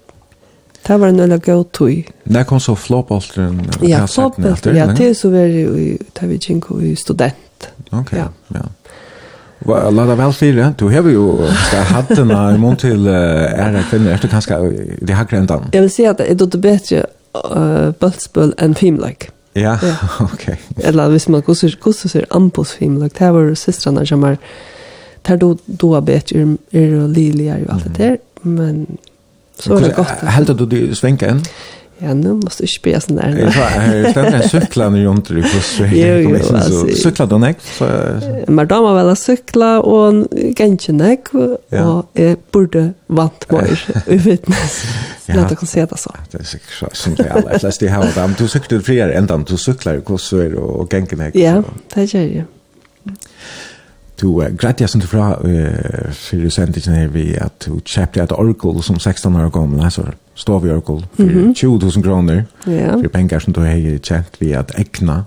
Det 0.88 1.00
var 1.00 1.08
en 1.08 1.20
øyla 1.20 1.38
gøy 1.40 1.64
tøy. 1.72 2.04
Det 2.24 2.46
kom 2.48 2.60
så 2.60 2.76
flåpolteren? 2.76 3.62
Ja, 3.82 4.06
flåpolteren, 4.06 4.76
ja, 4.76 4.86
det 4.92 5.10
er 5.10 5.14
så 5.14 5.30
veldig, 5.30 5.98
det 6.20 6.30
vi 6.30 6.38
kjenko 6.38 6.80
i 6.84 6.96
student. 6.96 7.70
Ok, 7.92 8.12
ja. 8.14 8.28
ja. 8.54 8.66
La 9.68 9.90
Lada 9.90 10.16
vel 10.20 10.34
fire, 10.36 10.74
du 10.80 10.90
har 10.92 11.08
jo 11.08 11.46
hattene 11.94 12.40
i 12.56 12.60
mån 12.60 12.76
til 12.76 13.08
ære 13.08 13.86
kvinner, 13.90 14.12
er 14.12 14.20
du 14.20 14.28
kanskje 14.28 14.58
i 14.74 15.06
det 15.06 15.16
her 15.16 15.24
grendan? 15.30 15.70
Jeg 15.74 15.86
vil 15.86 15.94
si 15.94 16.04
at 16.10 16.20
det 16.20 16.28
er 16.32 16.36
det 16.36 16.62
bedre 16.62 17.06
uh, 17.40 17.94
bøltspøl 18.00 18.52
enn 18.60 18.76
filmleik. 18.76 19.30
Ja, 19.54 19.80
ja. 19.82 19.96
okej. 20.34 20.58
Eller 20.78 21.10
hvis 21.10 21.28
man 21.30 21.42
går 21.42 21.54
så 21.94 22.10
ser 22.10 22.26
ambos 22.30 22.72
film 22.72 23.00
det 23.00 23.20
där 23.20 23.32
var 23.32 23.56
systrarna 23.56 24.06
som 24.06 24.24
är 24.24 24.38
där 25.22 25.38
då 25.38 25.58
då 25.66 26.02
bet 26.02 26.32
er 26.32 26.58
är 26.72 27.08
Lilia 27.08 27.60
ju 27.60 27.66
allt 27.70 27.84
det 27.84 28.04
där 28.04 28.18
men 28.42 28.98
så 29.60 29.78
är 29.78 29.82
det 29.82 29.96
gott. 29.96 30.08
Helt 30.08 30.50
du 30.58 30.88
det 30.88 30.96
svänken? 30.96 31.44
Ja, 32.04 32.14
nu 32.14 32.34
måste 32.34 32.64
jag 32.64 32.70
spela 32.70 33.02
sån 33.02 33.16
där. 33.16 33.38
Jag 33.38 34.12
stämmer 34.12 34.32
jag 34.32 34.50
cyklar 34.50 34.90
nu 34.90 35.06
runt 35.06 35.32
i 35.32 35.44
Jo, 35.80 36.40
jo. 36.70 36.96
Cykla 36.96 37.26
då 37.26 37.38
näck? 37.38 37.58
Men 38.48 38.68
då 38.68 38.82
var 38.82 38.96
väl 38.96 39.16
cykla 39.16 39.82
och 39.82 40.28
ganska 40.32 40.94
näck. 40.94 41.34
Och 41.34 41.58
jag 41.70 42.06
borde 42.52 42.94
vant 43.08 43.52
mig 43.52 43.72
i 44.08 44.20
fitness. 44.20 44.84
Ja. 45.26 45.36
Låt 45.36 45.64
oss 45.64 45.70
se 45.70 45.86
det 45.86 45.98
så. 45.98 46.12
Det 46.32 46.40
är 46.40 46.44
säkert 46.44 46.72
så 46.80 46.88
sånt 46.92 47.20
jag 47.20 47.28
alla. 47.28 47.58
Läs 47.62 47.78
det 47.78 47.88
här. 47.88 48.12
Men 48.16 48.36
du 48.38 48.48
cyklar 48.48 48.80
fler 48.80 49.10
än 49.10 49.26
dem. 49.26 49.46
Du 49.48 49.58
cyklar 49.58 50.02
och 50.12 50.22
så 50.22 50.38
är 50.38 50.56
och 50.56 50.90
ganska 50.90 51.16
näck. 51.16 51.36
Ja, 51.36 51.64
det 51.94 52.14
gör 52.14 52.22
jag. 52.22 52.46
Du 54.22 54.28
uh, 54.28 54.50
grætti 54.56 54.86
jeg 54.86 54.92
sånn 54.94 55.04
fra 55.04 55.34
uh, 55.44 56.12
fyrir 56.16 56.52
sendingen 56.54 56.96
her 56.96 57.10
vi 57.12 57.26
at 57.42 57.66
du 57.66 57.80
kjæpte 57.82 58.24
et 58.24 58.36
orgel 58.36 58.84
som 58.86 59.00
16 59.00 59.36
år 59.36 59.50
gammel, 59.54 59.82
nei, 59.82 59.92
sorry 59.92 60.16
står 60.36 60.60
vi 60.60 60.72
orkol 60.72 61.06
för 61.16 61.24
mm 61.24 61.48
-hmm. 61.50 61.56
20 61.56 61.78
000 61.78 61.92
kronor. 61.92 62.44
Ja. 62.66 63.02
För 63.02 63.08
pengar 63.08 63.40
som 63.40 63.54
du 63.54 63.60
har 63.60 63.98
tjänat 63.98 64.36
via 64.40 64.60
att 64.60 64.72
ägna. 64.80 65.26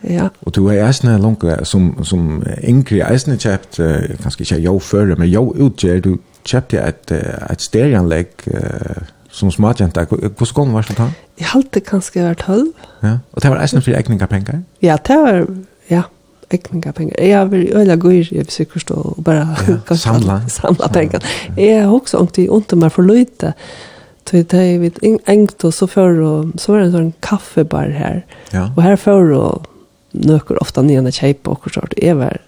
Ja. 0.00 0.28
Og 0.40 0.54
du 0.54 0.68
är 0.68 0.86
eisne 0.86 1.18
langt 1.18 1.44
som 1.62 2.04
som 2.04 2.42
yngre 2.62 3.12
eisne 3.12 3.36
kjøpt, 3.36 3.80
uh, 3.80 4.16
kanskje 4.22 4.42
ikke 4.42 4.60
jo 4.60 4.78
før, 4.78 5.16
men 5.16 5.28
jo 5.28 5.54
utgjør, 5.56 6.00
du 6.00 6.18
köpte 6.44 6.78
ett 6.78 7.12
et 7.50 7.62
stereanlegg 7.62 8.26
uh, 8.46 9.02
som 9.30 9.50
smartjenta. 9.50 10.06
Hur 10.38 10.44
ska 10.44 10.64
var 10.64 10.82
det 10.88 10.96
då? 10.98 11.10
Jag 11.38 11.46
hade 11.46 11.80
kanske 11.80 12.22
varit 12.22 12.38
12. 12.38 12.72
Ja. 13.02 13.18
Og 13.32 13.42
det 13.42 13.50
var 13.50 13.56
äsna 13.56 13.80
för 13.80 13.92
ägningar 13.92 14.26
penger? 14.26 14.62
Ja, 14.80 14.98
det 15.06 15.16
var 15.16 15.46
ja 15.88 16.02
ekninga 16.50 16.92
pengar. 16.92 17.20
Jag 17.20 17.46
vill 17.46 17.72
öla 17.72 17.96
gå 17.96 18.10
jeg 18.10 18.28
vil 18.30 18.50
sikkert 18.50 18.82
stå 18.82 18.94
og 18.94 19.24
bare 19.24 19.56
ja, 19.68 19.96
samla 20.06 20.40
samla 20.48 20.88
pengar. 20.88 21.22
Jeg 21.56 21.82
har 21.84 21.92
også 21.92 22.18
ont 22.18 22.38
i 22.38 22.48
ont 22.48 22.72
om 22.72 22.82
att 22.82 22.92
förlita. 22.92 23.52
Så 24.30 24.36
det 24.36 24.54
är 24.54 24.78
vid 24.78 25.18
engt 25.26 25.64
och 25.64 25.74
så 25.74 25.86
för 25.86 26.20
och 26.20 26.60
så 26.60 26.72
var 26.72 26.78
det 26.78 26.84
en 26.84 26.92
sån 26.92 27.12
kaffebar 27.20 27.88
här. 27.88 28.26
Ja. 28.50 28.72
Och 28.76 28.82
här 28.82 28.96
för 28.96 29.30
och 29.30 29.66
nöker 30.10 30.62
ofta 30.62 30.82
ner 30.82 31.02
när 31.02 31.10
tjejp 31.10 31.50
och 31.50 31.70
så 31.74 31.80
det 31.90 32.08
är 32.08 32.40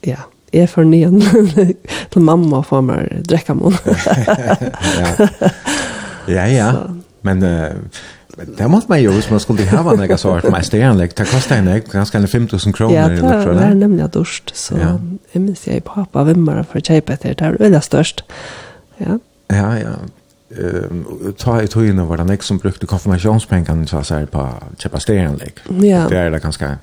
ja, 0.00 0.16
är 0.52 0.66
för 0.66 0.84
nyan 0.84 1.20
till 2.10 2.22
mamma 2.22 2.62
får 2.62 2.82
man 2.82 3.08
dricka 3.22 3.54
mun. 3.54 3.76
ja. 5.00 5.28
Ja 6.26 6.48
ja. 6.48 6.72
Men 7.20 7.42
uh, 7.42 7.72
det 8.56 8.68
måste 8.68 8.90
man 8.90 9.02
ju, 9.02 9.10
hvis 9.10 9.30
man 9.30 9.40
skulle 9.40 9.64
ha 9.64 9.92
en 9.92 10.00
egen 10.00 10.18
sort 10.18 10.44
med 10.50 10.66
steanlägg, 10.66 11.10
det 11.16 11.24
kostar 11.24 11.56
en 11.56 11.68
ega 11.68 11.92
ganske 11.92 12.18
enn 12.18 12.28
5000 12.28 12.72
kronor. 12.72 12.94
Ja, 12.94 13.08
det 13.08 13.22
var 13.22 13.74
nämligen 13.74 14.10
dörst, 14.10 14.52
så 14.54 14.78
ja. 14.78 14.98
jeg 15.32 15.42
minns 15.42 15.66
jeg 15.66 15.76
i 15.76 15.80
pappa, 15.80 16.24
vem 16.24 16.46
for 16.46 16.64
för 16.64 16.78
att 16.78 17.20
det, 17.22 17.38
det 17.38 17.40
var 17.40 17.58
väldigt 17.58 17.84
störst. 17.84 18.24
Ja. 18.96 19.18
Ja, 19.48 19.78
ja, 19.78 19.94
eh 20.50 21.32
ta 21.38 21.60
i 21.62 21.66
tøyene 21.66 22.08
var 22.08 22.16
det 22.16 22.26
nek 22.26 22.42
som 22.42 22.58
brukte 22.58 22.86
konfirmationspengene 22.86 23.86
så 23.86 24.14
här 24.14 24.26
på 24.26 24.48
köpa 24.78 25.00
stereanlägg. 25.00 25.54
Ja. 25.82 26.08
Det 26.08 26.18
er 26.18 26.30
det 26.30 26.42
ganske 26.42 26.78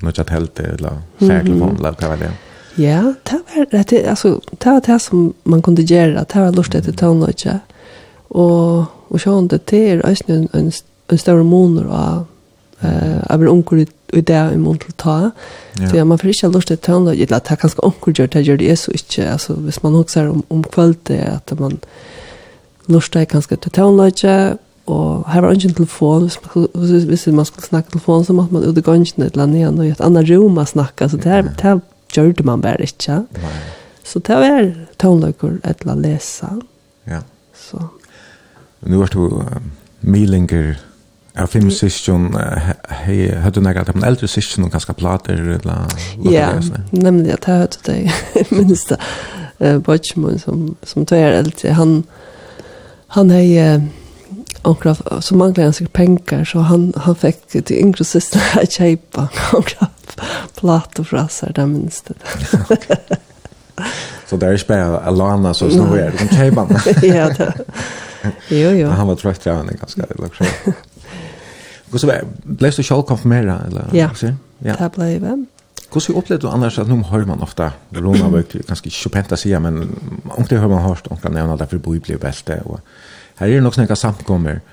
noe 0.00 0.12
att 0.18 0.30
helt 0.30 0.60
eller 0.60 0.98
särkelfond 1.18 1.78
eller 1.78 1.92
hva 1.92 2.08
var 2.08 2.16
det 2.16 2.30
Ja, 2.76 3.14
det 3.24 3.40
var 3.72 3.84
det 3.90 4.06
alltså 4.08 4.40
det 4.50 4.70
var 4.70 4.80
det 4.86 4.98
som 4.98 5.34
man 5.44 5.62
kunde 5.62 5.82
göra. 5.82 6.24
Det 6.24 6.40
var 6.40 6.52
lust 6.52 6.74
att 6.74 6.98
ta 6.98 7.08
og 7.08 7.32
ja. 7.44 7.58
Och 8.28 8.84
och 9.08 9.20
så 9.20 9.40
det 9.48 9.72
er 9.72 10.02
også 10.02 10.24
en 10.28 10.72
en 11.08 11.18
større 11.18 11.44
måneder 11.44 11.90
av 11.90 12.26
eh 12.82 13.22
aber 13.30 13.48
onkel 13.48 13.86
i 14.12 14.20
där 14.20 14.52
i 14.52 14.56
mån 14.56 14.78
ta. 14.96 15.30
Så 15.90 16.04
man 16.04 16.18
får 16.18 16.28
inte 16.28 16.48
lust 16.48 16.70
att 16.70 16.82
ta 16.82 16.98
något. 16.98 17.28
Det 17.28 17.50
är 17.50 17.56
kanske 17.56 17.82
onkel 17.82 18.14
gör 18.18 18.26
det 18.26 18.40
gör 18.40 18.56
det 18.56 18.76
så 18.76 18.92
inte 18.92 19.32
alltså 19.32 19.54
hvis 19.54 19.82
man 19.82 19.94
också 19.94 20.20
om 20.20 20.42
om 20.48 20.62
kvällte 20.62 21.32
att 21.36 21.58
man 21.58 21.78
lurte 22.88 23.18
jeg 23.18 23.28
ganske 23.32 23.56
til 23.56 23.72
tøvnløyde, 23.72 24.58
og 24.86 25.24
her 25.32 25.42
var 25.42 25.54
ingen 25.54 25.74
telefon, 25.74 26.22
hvis 26.22 26.38
man, 26.44 26.68
hvis 27.08 27.26
man 27.26 27.44
skulle 27.44 27.66
snakke 27.66 27.90
telefon, 27.90 28.24
så 28.24 28.32
måtte 28.32 28.54
man 28.54 28.64
ut 28.64 28.78
i 28.78 28.84
gangen 28.86 29.22
et 29.22 29.32
eller 29.32 29.42
annet 29.42 29.78
og 29.78 29.86
i 29.86 29.90
et 29.94 30.04
annet 30.04 30.30
rom 30.30 30.58
å 30.62 30.66
snakke, 30.68 31.08
så 31.10 31.18
det 31.18 31.32
her, 31.32 31.42
det 31.42 31.66
her 31.66 31.80
gjør 32.14 32.44
man 32.46 32.62
bare 32.62 32.86
ikke. 32.86 33.24
Nei. 33.42 33.56
Så 34.06 34.22
det 34.22 34.38
var 34.38 34.68
tøvnløyder 35.02 35.58
et 35.64 35.82
eller 35.82 35.96
annet 35.96 36.12
lese. 36.12 36.50
Ja. 37.10 37.24
Så. 37.58 37.82
Nå 38.86 39.00
var 39.00 39.10
du 39.10 39.24
uh, 39.26 39.56
milinger, 40.00 40.76
Er 41.36 41.46
fem 41.52 41.66
sysken, 41.68 42.30
hei, 43.04 43.26
høyde 43.28 43.58
du 43.58 43.60
nægget 43.60 43.90
at 43.90 43.94
de 43.94 44.06
eldre 44.08 44.28
sysken 44.28 44.64
og 44.64 44.70
ganske 44.72 44.94
plater? 44.96 45.42
Ja, 46.24 46.46
nemlig 46.92 47.34
at 47.34 47.44
jeg 47.44 47.58
hørte 47.58 47.82
det, 47.84 47.96
minst 48.56 48.88
det, 48.88 49.82
Bøtjemun 49.84 50.38
som, 50.40 50.62
som 50.82 51.04
tog 51.04 51.18
er 51.18 51.36
eldre, 51.42 51.74
han, 51.76 51.92
han 53.16 53.30
är 53.30 53.82
onkra 54.62 54.94
så 55.20 55.36
manglar 55.36 55.64
han 55.64 55.72
sikkert 55.72 55.92
pengar 55.92 56.44
så 56.44 56.58
han 56.58 56.92
han 56.96 57.16
fikk 57.16 57.46
til 57.48 57.78
yngre 57.78 58.04
syster 58.04 58.40
att 58.60 58.72
köpa 58.72 59.28
onkra 59.52 59.86
platta 60.58 61.04
frassar 61.04 61.52
det 61.54 61.66
minst. 61.66 62.10
så 64.26 64.36
det 64.36 64.46
där 64.46 64.52
är 64.52 64.56
spär 64.56 65.00
Alana 65.08 65.54
så 65.54 65.70
snor 65.70 65.98
är 65.98 66.12
den 66.18 66.56
han. 66.56 66.68
ja 67.02 67.28
det. 67.28 67.52
Jo 68.48 68.70
jo. 68.70 68.88
Han 68.88 69.06
var 69.06 69.16
trött 69.16 69.46
jag 69.46 69.54
han 69.54 69.70
ganska 69.80 70.02
också. 70.18 70.44
Och 71.92 72.00
så 72.00 72.06
ble 72.42 72.70
du 72.70 72.82
selv 72.82 73.02
konfirmerad 73.02 73.66
eller? 73.66 73.84
Ja. 73.92 74.10
Ja. 74.58 74.74
Det 74.78 74.92
blev 74.94 75.24
jag. 75.24 75.46
Hvordan 75.92 76.16
opplevde 76.18 76.42
du 76.42 76.48
annars 76.50 76.78
at 76.78 76.88
nå 76.90 76.96
hører 77.10 77.28
man 77.28 77.42
ofte, 77.44 77.70
Rona 77.94 78.30
var 78.32 78.42
jo 78.42 78.62
ganske 78.66 78.90
kjøpent 78.90 79.32
å 79.32 79.38
si, 79.38 79.52
men 79.62 79.84
ordentlig 80.32 80.58
hører 80.58 80.72
man 80.74 80.86
hørt, 80.88 81.06
ordentlig 81.10 81.32
nevner 81.36 81.60
derfor 81.60 81.82
bor 81.82 81.94
i 81.96 82.02
blir 82.02 82.18
belte, 82.20 82.58
og 82.66 82.80
her 83.38 83.46
er 83.46 83.58
det 83.58 83.62
nok 83.62 83.78
snakket 83.78 84.02
samtkommer, 84.02 84.64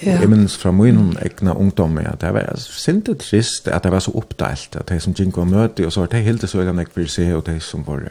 Ja. 0.00 0.14
Jeg 0.20 0.30
minns 0.30 0.54
fra 0.56 0.70
min 0.72 1.16
egna 1.20 1.52
ungdom 1.52 1.98
at 1.98 2.22
det 2.22 2.30
var 2.32 2.56
sinte 2.56 3.14
trist 3.20 3.68
at 3.68 3.84
det 3.84 3.90
var 3.92 4.00
så 4.00 4.14
oppdelt, 4.16 4.76
at 4.78 4.88
de 4.88 5.00
som 5.00 5.12
gikk 5.12 5.36
og 5.38 5.50
møte, 5.50 5.84
og 5.84 5.92
så 5.92 6.00
var 6.00 6.12
det 6.14 6.22
helt 6.24 6.48
så 6.48 6.62
øyne 6.62 6.86
jeg 6.86 6.94
vil 6.94 7.08
se, 7.08 7.26
og 7.36 7.44
de 7.46 7.58
som 7.60 7.84
var 7.86 8.06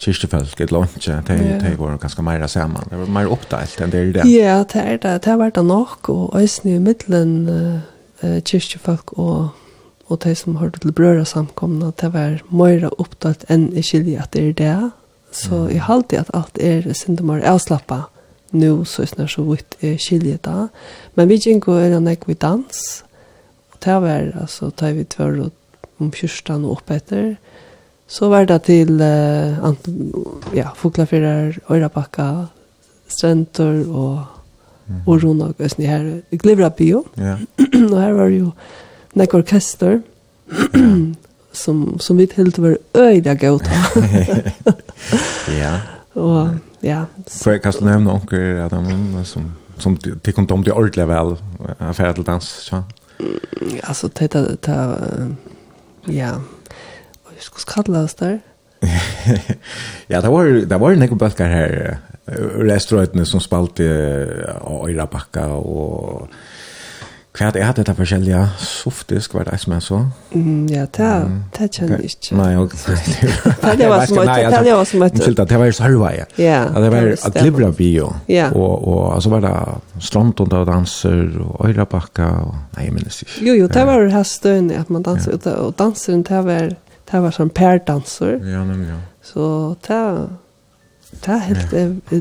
kyrstefølg, 0.00 0.60
et 0.60 0.72
lunge, 0.72 0.98
de, 1.04 1.36
yeah. 1.36 1.60
de 1.60 1.78
var 1.78 1.96
ganske 2.00 2.22
mer 2.22 2.46
sammen. 2.46 2.82
Det 2.90 2.98
var 2.98 3.12
mer 3.14 3.30
oppdelt 3.30 3.80
enn 3.80 3.92
det 3.92 4.00
er 4.00 4.12
det. 4.16 4.26
Ja, 4.32 4.58
det 4.64 4.82
er 4.82 4.96
det. 4.96 5.24
Det 5.24 5.38
var 5.38 5.50
det 5.54 5.64
nok, 5.64 6.08
og 6.08 6.34
øyne 6.34 6.74
i 6.74 6.78
middelen 6.78 7.34
uh, 8.24 8.40
kyrstefolg 8.40 9.18
og 9.18 9.50
og 10.10 10.22
de 10.24 10.34
som 10.34 10.58
hørte 10.58 10.82
til 10.82 10.92
brøra 10.92 11.24
samkomna, 11.24 11.92
det 12.00 12.12
var 12.14 12.40
møyra 12.50 12.90
opptatt 12.98 13.46
enn 13.48 13.70
i 13.72 13.84
skilje 13.86 14.18
at 14.22 14.34
det 14.34 14.42
er 14.48 14.56
det. 14.58 14.78
Så 15.30 15.68
jeg 15.70 15.86
halte 15.86 16.18
at 16.18 16.32
alt 16.34 16.58
er 16.58 16.88
sindemar 16.98 17.44
avslappa 17.46 18.08
nu 18.52 18.84
så 18.84 19.02
er 19.02 19.26
så 19.30 19.44
vidt 19.46 19.76
er 19.80 19.98
skilje 19.98 20.38
da. 20.42 20.68
Men 21.14 21.28
vi 21.30 21.38
gikk 21.38 21.68
og 21.70 21.80
er 21.82 21.96
en 21.96 22.10
ekvi 22.10 22.34
dans, 22.34 22.80
og 23.72 23.78
det 23.84 23.96
var 24.02 24.32
altså, 24.42 24.70
da 24.70 24.92
vi 24.92 25.04
tvør 25.04 25.50
om 26.00 26.10
fyrstan 26.12 26.64
og 26.64 26.80
oppetter, 26.80 27.36
så 28.10 28.28
var 28.28 28.48
det 28.50 28.62
til 28.66 28.98
uh, 28.98 29.64
ant, 29.66 29.86
ja, 30.54 30.72
Foklafyrer, 30.74 31.60
Øyrabakka, 31.70 32.50
Strentor 33.08 33.86
og, 33.86 34.24
mm. 34.88 35.02
og 35.06 35.22
Ronag, 35.22 35.54
Østny 35.60 35.86
her, 35.86 36.20
Glivra 36.34 36.68
Bio. 36.68 37.04
Ja. 37.16 37.36
og 37.92 38.00
her 38.00 38.12
var 38.18 38.28
det 38.28 38.40
jo 38.40 38.50
nek 39.14 39.34
orkester 39.34 40.00
som, 41.62 41.98
som 41.98 42.18
vi 42.18 42.26
til 42.30 42.52
var 42.58 42.76
øyda 42.96 43.34
gøy 43.34 43.58
ja. 45.62 45.74
Og, 46.14 46.58
ja. 46.82 47.04
For 47.28 47.54
jeg 47.54 47.62
kan 47.62 47.74
nevne 47.86 48.12
onker 48.12 48.64
Adam, 48.64 48.86
som, 49.24 49.52
som 49.78 49.96
de 49.96 50.32
kom 50.32 50.48
om 50.50 50.64
de 50.64 50.72
ordentlig 50.72 51.08
vel 51.08 51.36
affæret 51.78 52.14
til 52.14 52.26
dans, 52.26 52.72
ja? 52.72 52.82
Altså, 53.84 54.08
det 54.08 54.34
er, 54.34 54.56
det 54.56 54.74
er 54.74 55.26
ja, 56.08 56.32
og 57.24 57.34
jeg 57.34 57.42
skulle 57.42 57.60
skadla 57.60 58.04
oss 58.04 58.14
der. 58.14 58.38
ja, 60.10 60.20
det 60.20 60.30
var, 60.32 60.44
det 60.44 60.80
var 60.80 60.96
nekker 60.96 61.16
bøkker 61.20 61.46
her, 61.46 61.98
restaurantene 62.70 63.26
som 63.26 63.42
spalte 63.42 63.86
og 64.60 64.88
øyra 64.88 65.06
bakka 65.10 65.46
og 65.58 66.28
Hva 67.30 67.46
er 67.46 67.52
det 67.54 67.66
dette 67.78 67.92
forskjellige? 67.94 68.38
Softisk 68.58 69.34
var 69.36 69.44
det 69.46 69.60
som 69.62 69.74
jeg 69.76 69.84
så. 69.86 69.98
Mm, 70.34 70.64
ja, 70.66 70.82
det, 70.96 71.10
det 71.54 71.68
kjenner 71.76 72.00
jeg 72.00 72.10
ikke. 72.10 72.38
Nei, 72.40 72.48
ok. 72.58 72.74
Det 73.80 73.86
var 73.88 74.02
som 74.10 74.18
et, 74.18 74.30
Det 74.66 74.74
var 74.74 74.88
som 74.90 75.04
et. 75.06 75.14
Unnskyld, 75.14 75.42
det 75.52 75.60
var 75.60 75.70
så 75.70 75.90
ja. 76.16 76.26
ja. 76.42 76.58
Det 76.74 76.90
var 76.90 77.06
at 77.14 77.38
glibra 77.38 77.70
bio. 77.70 78.10
Og, 78.50 78.88
og 78.88 79.22
så 79.22 79.30
var 79.30 79.46
det 79.46 79.54
Strandtund 80.02 80.52
og 80.58 80.66
danser, 80.66 81.22
og 81.44 81.68
Øyrabakka, 81.68 82.26
og 82.48 82.54
nei, 82.74 82.88
jeg 82.88 82.96
minnes 82.98 83.22
ikke. 83.22 83.38
Jo, 83.46 83.54
jo, 83.62 83.70
det 83.70 83.86
var 83.86 84.02
det 84.02 84.12
her 84.12 84.26
støyne, 84.26 84.82
at 84.82 84.90
man 84.90 85.06
danser 85.06 85.38
ute, 85.38 85.54
og 85.54 85.78
danseren, 85.78 86.26
det 86.26 86.44
var, 86.50 86.74
det 87.12 87.22
var 87.22 87.36
sånn 87.38 87.54
perdanser. 87.54 88.40
Ja, 88.42 88.66
nemlig, 88.66 88.90
ja. 88.90 88.98
Så 89.22 89.76
det 89.86 90.02
var 90.02 90.24
det 91.24 91.32
helt 91.32 91.70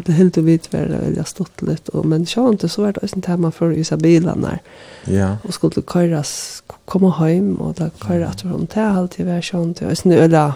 det 0.06 0.12
helt 0.12 0.38
och 0.38 0.48
vitt 0.48 0.74
var 0.74 0.80
det 0.80 1.14
jag 1.18 1.28
stått 1.28 1.62
lite 1.62 1.92
och 1.92 2.06
men 2.06 2.26
så 2.26 2.50
inte 2.50 2.70
så 2.70 2.82
var 2.82 2.94
det 3.02 3.08
sånt 3.08 3.26
här 3.26 3.38
man 3.38 3.52
för 3.52 3.72
i 3.72 3.98
bilarna. 3.98 4.60
Ja. 5.06 5.38
Och 5.44 5.54
skulle 5.54 5.82
köras 5.94 6.64
komma 6.86 7.12
hem 7.12 7.56
och 7.56 7.74
där 7.74 7.92
köra 8.08 8.28
att 8.28 8.42
från 8.42 8.68
det 8.74 8.86
alltid 8.88 9.26
var 9.26 9.42
sånt 9.42 9.82
jag 9.82 9.98
snö 9.98 10.28
där 10.28 10.54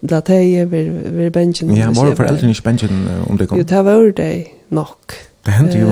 där 0.00 0.22
det 0.26 0.34
är 0.34 0.66
vi 0.66 0.88
vi 0.88 1.30
benchen. 1.30 1.76
Ja, 1.76 1.90
var 1.90 2.14
för 2.14 2.24
äldre 2.24 2.48
inte 2.48 2.62
benchen 2.62 3.08
om 3.28 3.36
det 3.36 3.46
kom. 3.46 3.58
Jo, 3.58 3.64
det 3.64 3.82
var 3.82 4.12
det 4.12 4.46
nok. 4.68 5.12
Det 5.42 5.50
hände 5.50 5.72
ju. 5.72 5.86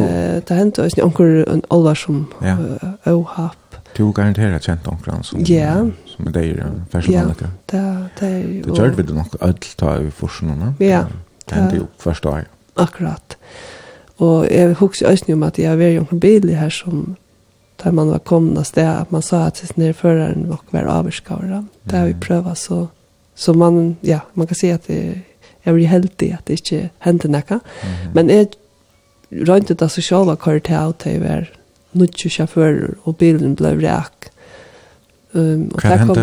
Det 0.47 0.55
hände 0.55 0.89
ju 0.97 1.03
onkel 1.03 1.49
en 1.49 1.63
allvar 1.69 1.95
som 1.95 2.27
ohapp. 3.05 3.77
Du 3.97 4.13
garanterar 4.13 4.59
känt 4.59 4.87
onkran 4.87 5.25
som 5.25 5.45
Ja. 5.45 5.87
Som 6.07 6.33
det 6.33 6.41
är 6.41 6.73
färskt 6.91 7.11
Ja. 7.11 7.25
Det 7.67 8.09
det 8.21 8.27
är 8.27 8.39
ju. 8.39 8.63
Det 8.63 8.69
gjorde 8.69 8.91
vi 8.91 9.03
det 9.03 9.15
nog 9.15 9.27
allt 9.41 9.77
ta 9.77 10.01
i 10.01 10.11
forsen 10.11 10.75
Ja 10.79 11.05
det 11.49 11.57
hender 11.57 11.77
jo 11.77 11.87
første 11.99 12.29
år. 12.29 12.43
Akkurat. 12.77 13.37
Og 14.19 14.49
jeg 14.51 14.75
husker 14.75 15.09
også 15.09 15.33
om 15.33 15.43
at 15.43 15.59
jeg 15.59 15.79
var 15.79 15.85
ju 15.85 16.07
en 16.13 16.21
bil 16.21 16.49
her 16.49 16.69
som 16.69 17.17
där 17.85 17.91
man 17.93 18.11
var 18.11 18.19
komna 18.19 18.65
sted, 18.65 18.89
at 18.89 19.11
man 19.11 19.23
sa 19.23 19.47
at 19.47 19.57
sin 19.57 19.95
föraren 19.95 20.49
var 20.49 20.61
kvar 20.71 20.87
avskavare. 20.87 21.65
Det 21.85 21.99
har 21.99 22.07
vi 22.07 22.15
prøvd 22.15 22.57
så, 22.57 22.87
så 23.35 23.53
man, 23.53 23.97
ja, 24.03 24.21
man 24.35 24.47
kan 24.47 24.57
se 24.57 24.71
at 24.73 24.87
det, 24.87 25.23
jeg 25.65 25.75
blir 25.75 25.87
heldig 25.87 26.33
at 26.33 26.47
det 26.47 26.61
ikke 26.61 26.91
hände 26.99 27.29
noe. 27.29 27.61
Mm. 27.61 28.15
Men 28.15 28.31
jeg 28.31 28.47
rønte 29.49 29.75
det 29.75 29.91
så 29.91 30.37
kvar 30.41 30.59
til 30.59 30.75
at 30.75 31.07
jeg 31.07 31.21
var 31.21 31.49
nødt 31.93 32.31
sjåfører, 32.31 32.95
och 33.05 33.17
bilen 33.17 33.55
ble 33.55 33.75
ræk. 33.75 34.31
Um, 35.33 35.71
och 35.75 35.81
Hva 35.83 36.07
kom 36.07 36.17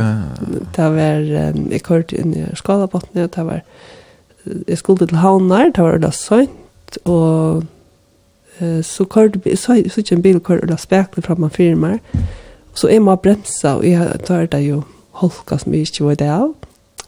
Det 0.76 0.91
var, 0.95 1.49
um, 1.49 1.71
jeg 1.71 1.84
kørte 1.84 2.17
inn 2.17 2.34
i 2.34 2.45
Skalabotni, 2.55 3.24
och 3.24 3.30
det 3.36 3.43
var 3.45 3.61
jeg 4.46 4.78
skulle 4.78 5.08
til 5.08 5.18
Havnar, 5.18 5.72
det 5.76 5.84
var 5.84 5.98
det 5.98 6.14
sønt, 6.14 6.98
og 7.06 7.64
eh, 8.60 8.82
så 8.84 9.06
kørte 9.06 9.41
vi, 9.44 9.56
så, 9.56 9.78
så 9.89 10.02
ikke 10.02 10.16
en 10.16 10.26
bil 10.26 10.39
kørte 10.39 10.68
det 10.68 10.80
spekler 10.80 11.26
fra 11.26 11.36
man 11.39 11.54
firmer, 11.54 11.98
så 12.74 12.89
jeg 12.89 13.02
må 13.02 13.16
bremsa, 13.16 13.78
og 13.78 13.88
jeg 13.88 14.20
tar 14.28 14.46
det 14.52 14.64
jo 14.66 14.84
holka 15.22 15.58
som 15.62 15.74
jeg 15.74 15.88
ikke 15.88 16.10
var 16.10 16.20
det 16.20 16.32
av, 16.34 16.54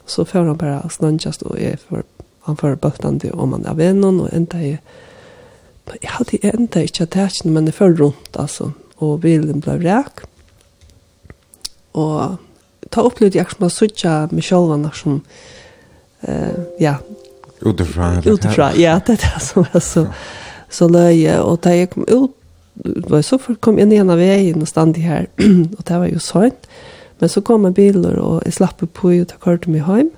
så 0.05 0.25
får 0.25 0.45
han 0.45 0.61
bare 0.61 0.91
snøntjast, 0.93 1.43
og 1.43 1.59
jeg 1.61 1.79
får, 1.81 2.05
han 2.45 2.57
får 2.57 2.77
bøttene 2.81 3.19
til 3.19 3.33
om 3.33 3.55
han 3.57 3.65
er 3.65 3.77
vennen, 3.79 4.21
og 4.21 4.29
enda 4.33 4.61
jeg, 4.61 4.79
jeg 6.01 6.15
hadde 6.17 6.41
enda 6.53 6.85
ikke 6.85 7.05
hatt 7.05 7.17
det, 7.43 7.51
men 7.51 7.69
jeg 7.69 7.77
får 7.77 7.97
rundt, 7.99 8.39
altså, 8.39 8.71
og 9.01 9.19
bilen 9.25 9.61
ble 9.65 9.79
ræk, 9.81 10.23
og 11.95 12.37
ta 12.91 13.03
opplevde 13.03 13.39
jeg 13.39 13.51
som 13.51 13.67
å 13.67 13.73
sitte 13.73 14.15
med 14.31 14.45
sjølvene 14.45 14.91
som, 14.95 15.21
eh, 16.27 16.57
ja, 16.79 16.97
Utifrån? 17.65 18.17
Utifrån, 18.25 18.69
ja. 18.75 19.01
Det 19.05 19.13
är 19.13 19.17
det 19.17 19.39
som 19.39 19.65
är 19.71 19.79
så, 19.79 20.07
så 20.69 20.87
löje. 20.87 21.39
Och 21.39 21.59
där 21.61 21.73
jag 21.73 21.89
kom 21.89 22.05
ut, 22.07 22.31
var 23.09 23.21
så 23.21 23.39
kom 23.59 23.79
jag 23.79 23.93
ena 23.93 24.15
vägen 24.15 24.61
och 24.61 24.67
stannade 24.67 24.99
här. 24.99 25.27
och 25.77 25.83
det 25.83 25.97
var 25.97 26.05
ju 26.05 26.19
sent. 26.19 26.67
Men 27.19 27.29
så 27.29 27.41
kom 27.41 27.65
en 27.65 27.73
bil 27.73 28.05
och 28.05 28.41
jag 28.45 28.53
slapp 28.53 28.93
på 28.93 29.07
och 29.07 29.15
jag 29.15 29.27
körde 29.43 29.69
mig 29.69 29.81
hem. 29.81 30.09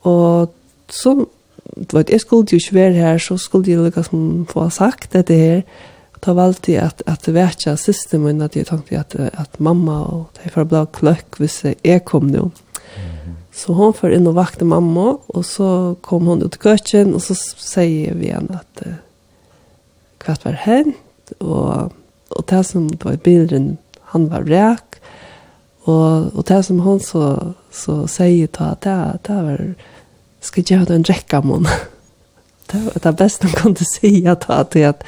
Och 0.00 0.54
så, 0.88 1.26
du 1.76 1.96
vet, 1.96 2.10
jag 2.10 2.20
skulle 2.20 2.46
ju 2.50 2.56
inte 2.56 2.74
vara 2.74 2.92
här 2.92 3.18
så 3.18 3.38
skulle 3.38 3.72
jag 3.72 3.84
liksom 3.84 4.46
få 4.50 4.70
sagt 4.70 5.10
det 5.12 5.28
här. 5.28 5.62
Det 6.20 6.32
var 6.32 6.42
alltid 6.42 6.78
att, 6.78 7.02
att 7.06 7.28
vätja 7.28 7.76
systemen 7.76 8.42
att 8.42 8.56
jag 8.56 8.66
tänkte 8.66 9.00
att, 9.00 9.14
att 9.14 9.58
mamma 9.58 10.04
och 10.04 10.30
det 10.42 10.50
får 10.50 10.64
blå 10.64 10.64
bra 10.64 10.86
klöck 10.86 11.40
hvis 11.40 11.64
jag 11.82 12.04
kom 12.04 12.26
nu. 12.26 12.38
Mm 12.38 12.50
Så 13.60 13.72
hon 13.72 13.92
för 13.92 14.10
in 14.10 14.26
och 14.26 14.34
vakte 14.34 14.64
mamma 14.64 15.18
och 15.26 15.46
så 15.46 15.96
kom 16.00 16.26
hon 16.26 16.42
ut 16.42 16.56
i 16.56 16.58
köken 16.62 17.14
och 17.14 17.22
så 17.22 17.34
säger 17.56 18.14
vi 18.14 18.28
henne 18.28 18.54
att 18.60 18.86
uh, 18.86 18.92
kvart 20.18 20.44
var 20.44 20.52
hänt 20.52 21.32
och 21.38 21.92
och 22.28 22.44
det 22.46 22.64
som 22.64 22.88
det 22.88 23.04
var 23.04 23.12
i 23.12 23.16
bilden 23.16 23.76
han 24.00 24.28
var 24.28 24.40
räk 24.40 24.94
och 25.82 26.36
och 26.36 26.44
det 26.44 26.62
som 26.62 26.80
hon 26.80 27.00
så 27.00 27.52
så 27.70 28.08
säger 28.08 28.46
ta 28.46 28.64
att 28.64 28.80
det 28.80 29.18
det 29.22 29.42
var 29.42 29.74
ska 30.40 30.62
jag 30.66 30.78
ha 30.78 30.94
en 30.94 31.04
räcka 31.04 31.40
mon. 31.40 31.66
det 32.66 32.78
var 32.78 32.92
det 33.02 33.12
bästa 33.12 33.46
hon 33.46 33.52
kunde 33.52 33.84
säga 33.84 34.36
ta 34.36 34.52
att 34.52 34.76
att 34.76 35.02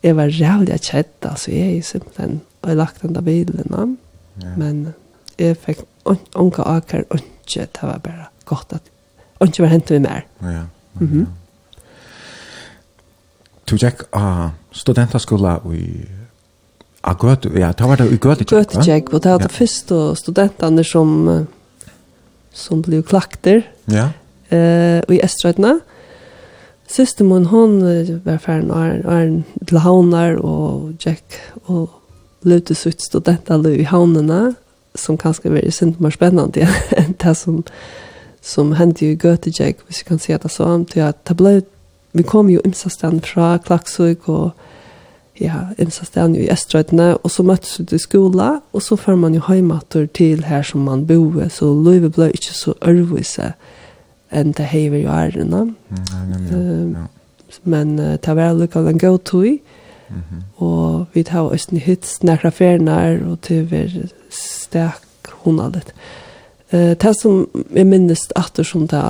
jag 0.00 0.14
var 0.14 0.26
jävligt 0.26 0.82
kött 0.82 1.26
alltså 1.26 1.50
jag 1.50 1.66
är 1.66 1.74
ju 1.74 1.82
simpelthen 1.82 2.40
och 2.60 2.70
jag 2.70 2.76
lagt 2.76 3.02
den 3.02 3.12
där 3.12 3.20
bilden. 3.20 3.68
Ja. 4.34 4.46
Men 4.56 4.92
jag 5.36 5.58
fick 5.58 5.78
onka 6.32 6.62
akar 6.62 7.04
och 7.08 7.20
ikke, 7.44 7.68
det 7.76 7.86
var 7.88 8.02
bare 8.04 8.28
godt 8.48 8.76
at 8.76 8.90
og 9.40 9.50
ikke 9.50 9.64
var 9.64 9.72
hentet 9.72 9.96
vi 9.96 10.02
mer. 10.04 10.26
Ja, 10.42 10.50
ja. 10.50 10.62
Mm 11.00 11.08
-hmm. 11.08 11.26
Du 13.70 13.76
gikk 13.76 14.02
av 14.12 14.50
studentaskola 14.72 15.58
i 15.72 16.06
Ah, 17.04 17.16
gøt, 17.20 17.44
ja, 17.54 17.72
det 17.72 17.84
var 17.88 17.96
det 17.96 18.06
i 18.12 18.16
Gøtjekk, 18.16 18.52
va? 18.52 18.62
Gøtjekk, 18.62 19.12
og 19.12 19.22
det 19.22 19.32
var 19.32 19.38
det 19.38 19.52
første 19.52 20.16
studentene 20.16 20.84
som, 20.84 21.46
som 22.52 22.82
blev 22.82 23.02
klakter 23.02 23.60
ja. 23.92 24.08
eh, 24.48 25.02
i 25.12 25.20
Estrøytene. 25.20 25.80
Siste 26.88 27.24
min, 27.24 27.44
hun 27.44 27.76
var 28.24 28.38
ferdig 28.38 28.70
og 28.70 29.12
er 29.12 29.42
til 29.68 29.78
havner 29.78 30.40
og 30.40 30.94
Jack 31.04 31.36
og 31.66 31.90
løte 32.42 32.74
sitt 32.74 33.02
studentene 33.02 33.76
i 33.76 33.82
havnene 33.82 34.54
som 34.94 35.16
kanske 35.16 35.50
blir 35.50 35.70
sent 35.70 36.00
mer 36.00 36.10
spännande 36.10 36.68
än 36.90 37.14
det 37.18 37.34
som 37.34 37.62
som 38.44 38.72
hände 38.72 39.04
ju 39.06 39.16
Göteborg, 39.22 39.74
hvis 39.86 40.00
vi 40.00 40.08
kan 40.08 40.18
se 40.18 40.36
det 40.36 40.48
så, 40.48 40.84
till 40.84 41.02
att 41.02 41.24
det 41.24 41.34
blev, 41.34 41.62
vi 42.12 42.22
kom 42.22 42.50
ju 42.50 42.60
imsastan 42.64 43.20
fra 43.20 43.58
Klaxvik 43.58 44.28
och 44.28 44.50
ja, 45.34 45.54
imsastan 45.78 46.34
ju 46.34 46.40
i 46.42 46.48
Estrøytene, 46.48 47.16
og 47.16 47.30
så 47.30 47.42
møttes 47.42 47.80
vi 47.80 47.84
til 47.84 48.00
skola, 48.00 48.60
og 48.72 48.82
så 48.82 48.96
får 48.96 49.16
man 49.16 49.34
jo 49.34 49.40
heimater 49.48 50.06
til 50.06 50.44
her 50.44 50.62
som 50.62 50.84
man 50.84 51.06
bor, 51.06 51.48
så 51.48 51.72
løyve 51.74 52.10
ble 52.10 52.30
ikke 52.30 52.54
så 52.54 52.74
ørvise 52.84 53.54
enn 54.34 54.52
det 54.52 54.66
heiver 54.66 54.98
jo 54.98 55.10
ærene. 55.10 55.64
Mm, 55.64 56.04
ja, 56.12 56.22
ja, 56.30 56.62
ja. 56.98 57.06
Men 57.64 57.98
uh, 57.98 58.14
det 58.18 58.36
var 58.36 58.52
lukket 58.52 58.88
en 58.88 58.98
god 58.98 59.18
tog, 59.24 59.58
Mm. 60.08 60.42
Og 60.64 61.06
vi 61.14 61.22
tar 61.26 61.48
oss 61.52 61.68
en 61.70 61.80
hytt 61.80 62.06
snakra 62.06 62.50
ferner, 62.54 63.20
og 63.24 63.40
til 63.46 63.64
vi 63.70 64.08
stek 64.34 65.32
hundet. 65.44 65.94
Uh, 66.72 66.92
det 66.98 67.14
som 67.20 67.46
jeg 67.74 67.86
minnes 67.86 68.28
at 68.36 68.52
det 68.56 68.66
som 68.66 68.88
det 68.90 69.04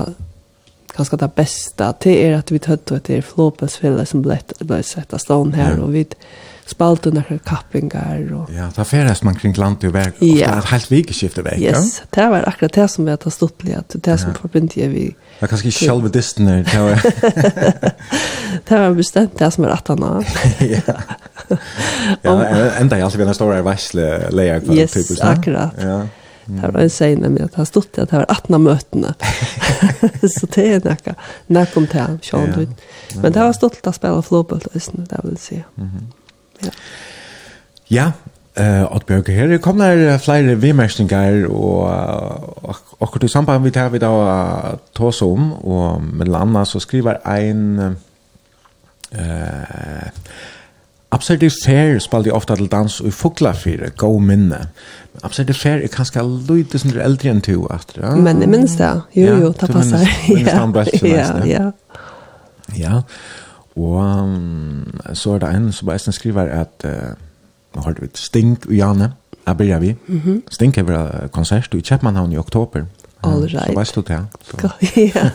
ganske 0.96 1.16
det 1.16 1.30
beste, 1.34 1.92
det 2.04 2.14
er 2.22 2.38
at 2.38 2.52
vi 2.52 2.60
tøtt 2.62 2.92
og 2.92 3.00
etter 3.00 3.22
flåpesfjellet 3.26 4.08
som 4.08 4.22
ble, 4.24 4.38
ble 4.62 4.80
sett 4.86 5.14
av 5.14 5.22
stånd 5.22 5.56
her, 5.58 5.74
ja. 5.74 5.82
og 5.82 5.94
vi 5.94 6.04
spalte 6.68 7.12
noen 7.12 7.40
kappingar. 7.44 8.22
Og... 8.36 8.52
Ja, 8.54 8.70
da 8.74 8.86
ferdes 8.88 9.24
man 9.26 9.36
kring 9.38 9.56
landet 9.58 9.88
og 9.90 9.96
verk, 9.96 10.20
og 10.20 10.28
ja. 10.28 10.52
det 10.52 10.62
er 10.62 10.70
helt 10.72 10.92
vikeskiftet 10.92 11.46
verk. 11.46 11.62
Yes, 11.62 11.98
ja? 12.00 12.10
det 12.16 12.28
var 12.32 12.48
akkurat 12.50 12.78
det 12.78 12.88
som 12.94 13.08
vi 13.08 13.14
har 13.14 13.34
stått 13.34 13.66
litt, 13.66 13.96
det 13.96 14.18
som 14.22 14.32
ja. 14.32 14.38
forbinder 14.40 14.94
vi 14.94 15.08
Jag 15.38 15.48
kanske 15.50 15.70
själv 15.70 16.10
disten 16.10 16.44
där. 16.46 16.64
Det 16.72 16.78
var 16.80 17.02
Det 18.68 18.78
var 18.88 18.94
bestämt 18.94 19.38
det 19.38 19.50
som 19.50 19.64
är 19.64 19.68
rätt 19.68 19.90
annars. 19.90 20.26
Ja. 20.60 20.94
Ja, 22.22 22.44
ända 22.70 22.98
jag 22.98 23.04
alltså 23.04 23.18
vill 23.18 23.26
nästa 23.26 23.44
år 23.44 23.56
varsle 23.56 24.30
lejer 24.30 24.60
för 24.60 24.86
typ 24.86 25.06
så. 25.06 25.14
Ja, 25.18 25.26
akkurat. 25.28 25.70
Ja. 25.80 26.06
Det 26.44 26.68
var 26.70 26.80
en 26.80 26.90
säg 26.90 27.16
när 27.16 27.40
jag 27.40 27.48
har 27.54 27.64
stått 27.64 27.98
att 27.98 28.10
det 28.10 28.16
var 28.16 28.26
18 28.28 28.62
mötena. 28.62 29.14
så 30.40 30.46
det 30.54 30.72
är 30.72 30.80
näka. 30.84 31.14
När 31.46 31.66
kom 31.66 31.86
det 31.92 31.98
här, 31.98 32.18
Ja. 32.54 32.60
ut. 32.60 32.68
Men 33.14 33.32
det 33.32 33.40
var 33.40 33.52
stått 33.52 33.86
att 33.86 33.94
spela 33.94 34.22
floorball 34.22 34.60
det 34.72 35.20
vill 35.24 35.38
säga. 35.38 35.62
Mhm. 35.74 36.12
Ja. 36.58 36.70
Ja, 37.86 38.12
Eh, 38.56 38.82
at 38.82 39.06
Bjørge 39.06 39.32
här. 39.32 39.58
kom 39.58 39.78
der 39.78 40.18
flere 40.18 40.60
vimerkninger 40.60 41.46
och 41.50 41.90
och 43.00 43.18
det 43.20 43.30
samband 43.30 43.64
vi 43.64 43.70
tar 43.70 43.88
vi 43.88 43.98
då 43.98 44.38
ta 44.94 45.04
oss 45.04 45.22
om 45.22 45.52
och 45.52 46.02
med 46.02 46.28
landa 46.28 46.64
så 46.64 46.80
skriver 46.80 47.14
en 47.26 47.96
eh 49.12 50.08
Absurd 51.14 51.50
fair 51.64 51.98
spaldi 51.98 52.30
ofta 52.30 52.54
til 52.54 52.70
dans 52.70 53.00
og 53.00 53.12
fugla 53.12 53.52
fyrir 53.52 53.90
go 53.96 54.18
minne. 54.18 54.58
Absurd 55.22 55.54
fair 55.54 55.84
er 55.84 55.88
kanskje 55.88 56.22
lite 56.48 56.78
som 56.78 56.90
er 56.90 57.04
eldre 57.04 57.30
enn 57.30 57.40
to 57.40 57.66
at. 57.70 57.94
Ja? 57.96 58.14
Men 58.16 58.40
jeg 58.40 58.48
minns 58.48 58.76
det. 58.76 58.90
Jo, 59.16 59.36
jo, 59.36 59.52
det 59.52 59.70
passar. 59.70 60.02
Ja, 61.04 61.46
ja. 61.46 61.70
Ja. 62.78 63.00
Og 63.76 64.22
um, 64.22 65.00
så 65.12 65.34
er 65.34 65.38
det 65.38 65.54
en 65.54 65.72
som 65.72 65.86
bare 65.86 66.12
skriver 66.12 66.50
at 66.50 66.84
uh, 66.84 67.14
Nå 67.74 67.82
har 67.82 67.96
vi 68.00 68.08
Stink 68.14 68.66
og 68.66 68.74
Janne. 68.74 69.12
Jeg 69.46 69.56
begynner 69.56 69.78
vi. 69.78 69.96
Mm 70.06 70.20
-hmm. 70.20 70.40
Stink 70.50 70.78
er 70.78 70.82
vel 70.82 71.28
konsert 71.28 71.74
i 71.74 71.80
Kjeppmannhavn 71.80 72.32
i 72.32 72.36
oktober. 72.36 72.84
All 73.22 73.42
right. 73.42 73.66
Så 73.66 73.78
vet 73.78 73.94
du 73.94 74.00
det. 74.00 74.26
Ja, 75.14 75.30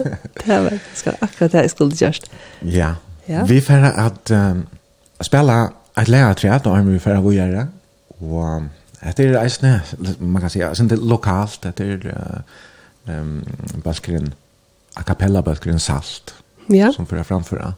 det 0.45 0.63
var 0.63 0.79
skal 0.93 1.15
akkurat 1.21 1.51
det 1.51 1.61
jeg 1.61 1.69
skulle 1.69 1.95
gjørst. 1.95 2.31
Ja. 2.61 2.93
ja. 3.27 3.43
Vi 3.43 3.61
får 3.61 3.73
at 3.75 4.31
um, 4.31 4.67
spela 5.21 5.67
et 5.97 6.07
lærertræt, 6.07 6.67
og 6.67 6.87
vi 6.87 6.99
får 6.99 7.17
å 7.17 7.31
gjøre. 7.31 7.67
Og 8.19 8.63
det 9.17 9.25
er 9.25 9.41
eisne, 9.41 9.81
man 10.19 10.41
kan 10.41 10.49
si, 10.49 10.59
det 10.59 10.91
er 10.91 11.07
lokalt, 11.07 11.63
det 11.63 11.79
er 11.79 11.97
uh, 13.07 13.19
um, 13.21 13.43
balkeren, 13.83 14.33
a 14.97 15.03
cappella 15.03 15.41
balkeren 15.41 15.79
Salt, 15.79 16.35
ja. 16.73 16.91
som 16.91 17.07
får 17.07 17.23
framføre. 17.23 17.73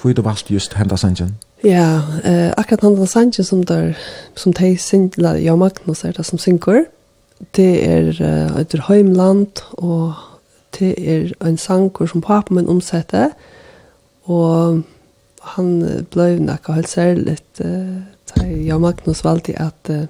Hvor 0.00 0.10
er 0.10 0.14
det 0.14 0.24
valgt 0.24 0.50
just 0.50 0.74
hendet 0.74 1.00
sangen? 1.00 1.36
Ja, 1.64 2.02
eh, 2.24 2.52
akkurat 2.56 2.82
han 2.82 2.94
den 2.94 3.44
som 3.44 3.64
der, 3.64 3.96
som 4.34 4.52
de 4.52 4.76
synger, 4.78 5.36
ja, 5.36 5.56
Magnus 5.56 6.04
er 6.04 6.12
det 6.12 6.26
som 6.26 6.38
synger, 6.38 6.84
det 7.56 7.84
er 7.84 8.10
uh, 8.20 8.60
etter 8.60 8.82
heimland, 8.88 9.62
og 9.72 10.14
det 10.78 10.94
er 10.96 11.32
en 11.44 11.58
sanger 11.58 12.06
som 12.06 12.22
pappa 12.24 12.54
min 12.54 12.68
omsetter, 12.68 13.30
og 14.24 14.82
han 15.56 16.04
blev 16.10 16.40
nekka 16.40 16.72
helt 16.72 16.88
særlig, 16.88 17.38
uh, 17.64 17.96
eh, 18.40 18.66
ja, 18.66 18.78
Magnus 18.78 19.24
valgte 19.24 19.56
at, 19.60 19.90
uh, 19.90 20.06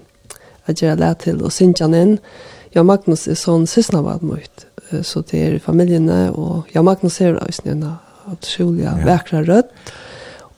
at 0.67 0.83
jeg 0.83 0.99
det 0.99 1.13
til 1.25 1.43
å 1.43 1.51
synge 1.51 1.83
han 1.83 1.95
inn. 1.95 2.19
Ja, 2.75 2.83
Magnus 2.83 3.27
er 3.29 3.39
sånn 3.39 3.67
sysna 3.67 4.03
var 4.03 4.23
uh, 4.23 5.03
så 5.03 5.23
det 5.23 5.43
er 5.43 5.59
familiene, 5.59 6.31
og 6.33 6.67
ja, 6.75 6.83
Magnus 6.83 7.21
er 7.21 7.39
også 7.39 7.71
en 7.71 7.87
utrolig 8.33 8.85
ja. 8.85 8.97
vekra 9.07 9.43
rødt, 9.47 9.71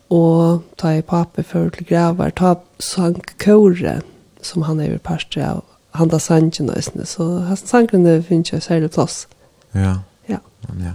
Og 0.09 0.63
ta 0.81 0.95
i 0.97 1.03
pappa 1.05 1.43
for 1.45 1.69
til 1.75 1.87
gravar, 1.89 2.31
ta 2.33 2.55
sang 2.81 3.19
kåre, 3.43 3.99
som 4.43 4.65
han 4.65 4.81
er 4.81 4.95
i 4.95 5.03
parstret 5.03 5.45
av, 5.45 5.65
han 5.99 6.09
da 6.09 6.21
sangen 6.23 6.71
og 6.71 7.09
så 7.09 7.27
han 7.49 7.59
sangene 7.59 8.23
finnes 8.25 8.53
jo 8.53 8.61
særlig 8.61 8.91
plass. 8.95 9.27
Ja. 9.75 9.99
Ja. 10.29 10.39
ja. 10.81 10.95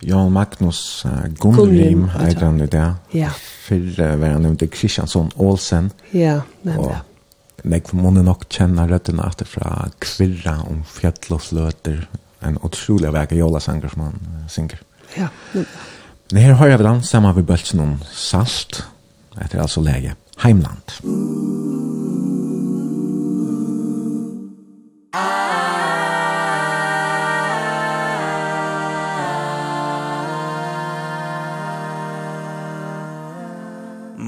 Jan 0.00 0.32
Magnus 0.32 1.04
uh, 1.04 1.28
Gunnrim, 1.40 2.08
heter 2.08 2.46
han 2.46 2.58
det, 2.58 2.72
ja. 2.74 2.94
Ja. 3.12 3.30
uh, 3.70 4.20
var 4.20 4.34
han 4.34 4.42
nevnte 4.42 4.66
Kristiansson 4.66 5.30
Olsen. 5.36 5.90
Ja, 6.12 6.40
nemlig. 6.62 6.84
Og 6.84 7.70
jeg 7.70 7.82
månne 7.92 8.24
nok 8.24 8.46
kjenne 8.48 8.86
røttene 8.88 9.24
at 9.28 9.40
det 9.40 9.48
fra 9.48 9.88
Kvirra 10.00 10.58
om 10.68 10.82
fjell 10.88 11.36
og 11.36 11.42
fløter, 11.44 12.06
en 12.40 12.56
utrolig 12.64 13.12
vekk 13.12 13.36
jolasanger 13.36 13.92
som 13.92 14.06
han 14.08 14.20
uh, 14.20 14.44
synger. 14.48 14.84
Ja, 15.16 15.28
nemlig. 15.52 15.96
Det 16.30 16.38
her 16.38 16.54
høyre 16.54 16.76
vi 16.78 16.84
da, 16.86 16.92
sammen 17.02 17.34
med 17.34 17.42
bølsen 17.42 17.80
om 17.82 17.94
salt, 18.14 18.84
etter 19.42 19.58
altså 19.58 19.82
lege 19.82 20.12
Heimland. 20.38 20.92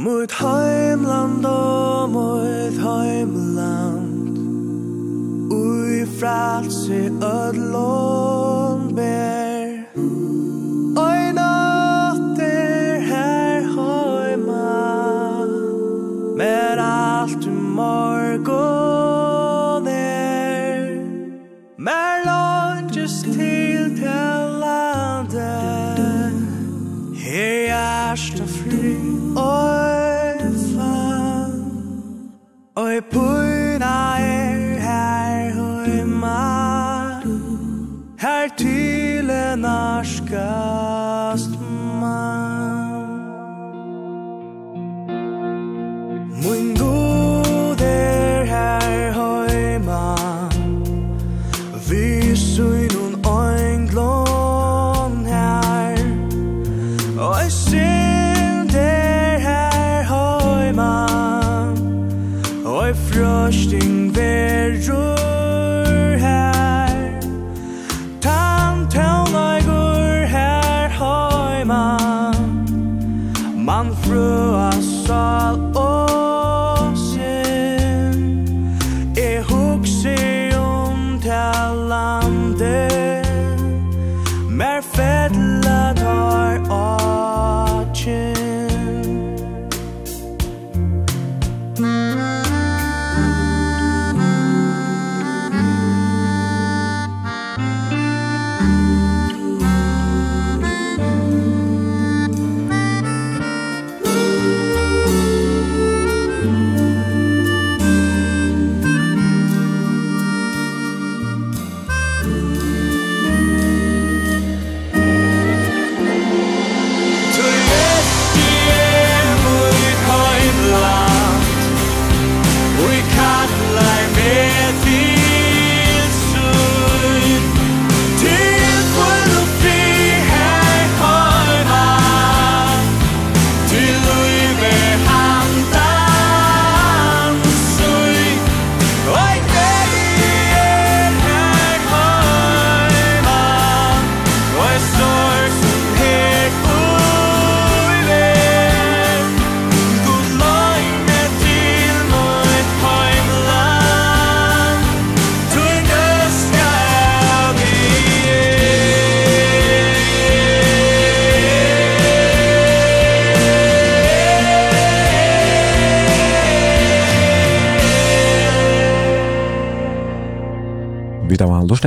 Mot 0.03 0.35
heimland 0.41 1.47
og 1.47 2.11
mot 2.11 2.83
heimland 2.83 4.43
Ui 5.55 6.03
fralse 6.19 7.01
ödlån 7.23 8.95
ber 8.99 9.52
Oi 32.75 33.01
puna 33.03 34.17
er 34.17 34.81
her 34.81 35.53
heima 35.85 37.21
Her 38.19 38.49
til 38.57 39.31
en 39.31 39.61
ma 39.61 40.73
man 42.01 43.03
Mun 46.43 46.72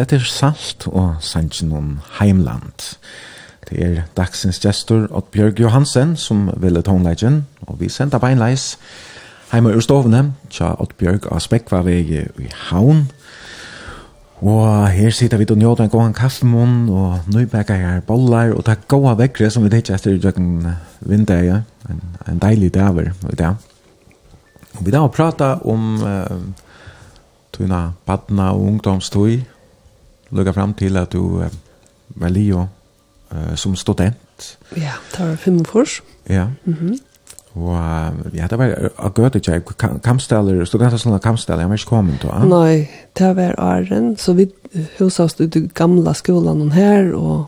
etter 0.06 0.22
Salt 0.22 0.86
og 0.92 1.18
sannsyn 1.26 1.74
om 1.74 1.88
Heimland. 2.20 2.92
Det 3.66 3.82
er 3.82 4.04
dagsens 4.18 4.60
gestor 4.62 5.08
Odd 5.10 5.32
Bjørg 5.34 5.60
Johansen 5.60 6.14
som 6.18 6.52
ville 6.62 6.84
tonleggen, 6.86 7.46
og 7.66 7.80
vi 7.82 7.90
sender 7.90 8.22
beinleis 8.22 8.76
heima 9.50 9.74
ur 9.74 9.82
stovene, 9.82 10.36
tja 10.54 10.76
Odd 10.78 10.94
Bjørg 11.00 11.26
av 11.32 11.42
Spekvavegi 11.42 12.22
i 12.22 12.50
Havn. 12.68 13.08
Og 14.46 14.68
her 14.94 15.10
sitter 15.16 15.42
vi 15.42 15.48
til 15.48 15.58
å 15.58 15.62
njøte 15.64 15.88
en 15.88 15.94
gåan 15.94 16.14
kaffemån, 16.14 16.76
og 16.94 17.32
nøybekker 17.34 17.82
her 17.82 18.04
bollar, 18.06 18.54
og 18.54 18.66
det 18.68 18.76
er 18.76 18.86
gode 18.92 19.16
vekkere 19.24 19.50
som 19.50 19.66
vi 19.66 19.72
tidser 19.74 19.98
etter 19.98 20.20
i 20.20 20.22
døgn 20.22 20.68
vindeie, 21.02 21.64
en, 21.90 22.04
en 22.30 22.44
deilig 22.44 22.74
daver 22.76 23.10
i 23.32 23.40
dag. 23.40 23.58
Og 24.76 24.86
vi 24.86 24.94
da 24.94 25.02
har 25.02 25.14
prata 25.16 25.56
om 25.66 25.98
uh, 26.04 26.38
tuna 27.56 27.88
badna 28.06 28.52
og 28.54 28.68
ungdomstøy, 28.76 29.40
lukka 30.32 30.52
fram 30.52 30.74
til 30.74 30.98
at 30.98 31.14
du 31.14 31.42
uh, 31.42 31.50
var 32.16 32.30
Leo 32.30 32.68
uh, 33.32 33.56
som 33.56 33.76
student. 33.76 34.58
Ja, 34.78 34.98
det 35.12 35.30
var 35.30 35.36
fem 35.36 35.66
fors. 35.66 36.02
Ja. 36.30 36.48
Mm 36.66 36.74
-hmm. 36.74 36.98
Og 37.56 37.78
ja, 38.36 38.48
det 38.48 38.58
var 38.60 38.74
av 39.00 39.14
Gøtekjær, 39.16 39.62
kampsteller, 40.04 40.66
studenter 40.68 41.00
som 41.00 41.20
Kamstaller, 41.20 41.64
jeg 41.64 41.70
var 41.70 41.80
ikke 41.80 41.90
kommet 41.90 42.20
til. 42.20 42.50
Nei, 42.52 42.88
det 43.18 43.32
var 43.38 43.56
Arjen, 43.58 44.18
så 44.18 44.34
vi 44.34 44.50
huset 45.00 45.24
oss 45.24 45.40
ut 45.40 45.56
i 45.56 45.68
gamla 45.74 46.14
skolan 46.14 46.72
her, 46.76 47.14
og 47.16 47.46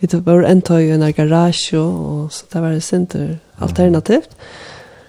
vi 0.00 0.08
var 0.24 0.46
enda 0.46 0.78
i 0.78 0.92
en 0.94 1.12
garasje, 1.12 1.78
og 1.78 2.32
så 2.32 2.44
det 2.52 2.62
var 2.62 2.78
center 2.78 3.36
alternativt. 3.60 4.30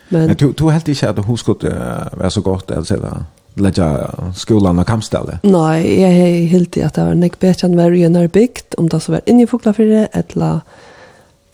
Men, 0.10 0.28
Men 0.28 0.36
du, 0.36 0.52
du 0.52 0.70
helt 0.70 0.88
ikke 0.88 1.08
at 1.08 1.20
hun 1.20 1.38
skulle 1.38 1.76
være 2.18 2.32
så 2.32 2.42
godt, 2.42 2.72
eller 2.72 2.84
så? 2.84 3.24
lägga 3.60 4.12
skolan 4.36 4.80
och 4.80 4.88
kampställe? 4.88 5.40
Nej, 5.44 6.02
jag 6.02 6.12
är 6.12 6.46
helt 6.46 6.78
i 6.78 6.84
att 6.84 6.94
det 6.94 7.04
var 7.04 7.14
nek 7.14 7.40
bättre 7.40 7.68
än 7.68 7.78
varje 7.78 8.10
när 8.10 8.28
byggt, 8.28 8.74
om 8.74 8.90
det 8.90 9.00
så 9.00 9.12
var 9.12 9.22
inne 9.26 9.44
i 9.44 9.48
Foklafyrre, 9.48 10.08
eller 10.12 10.60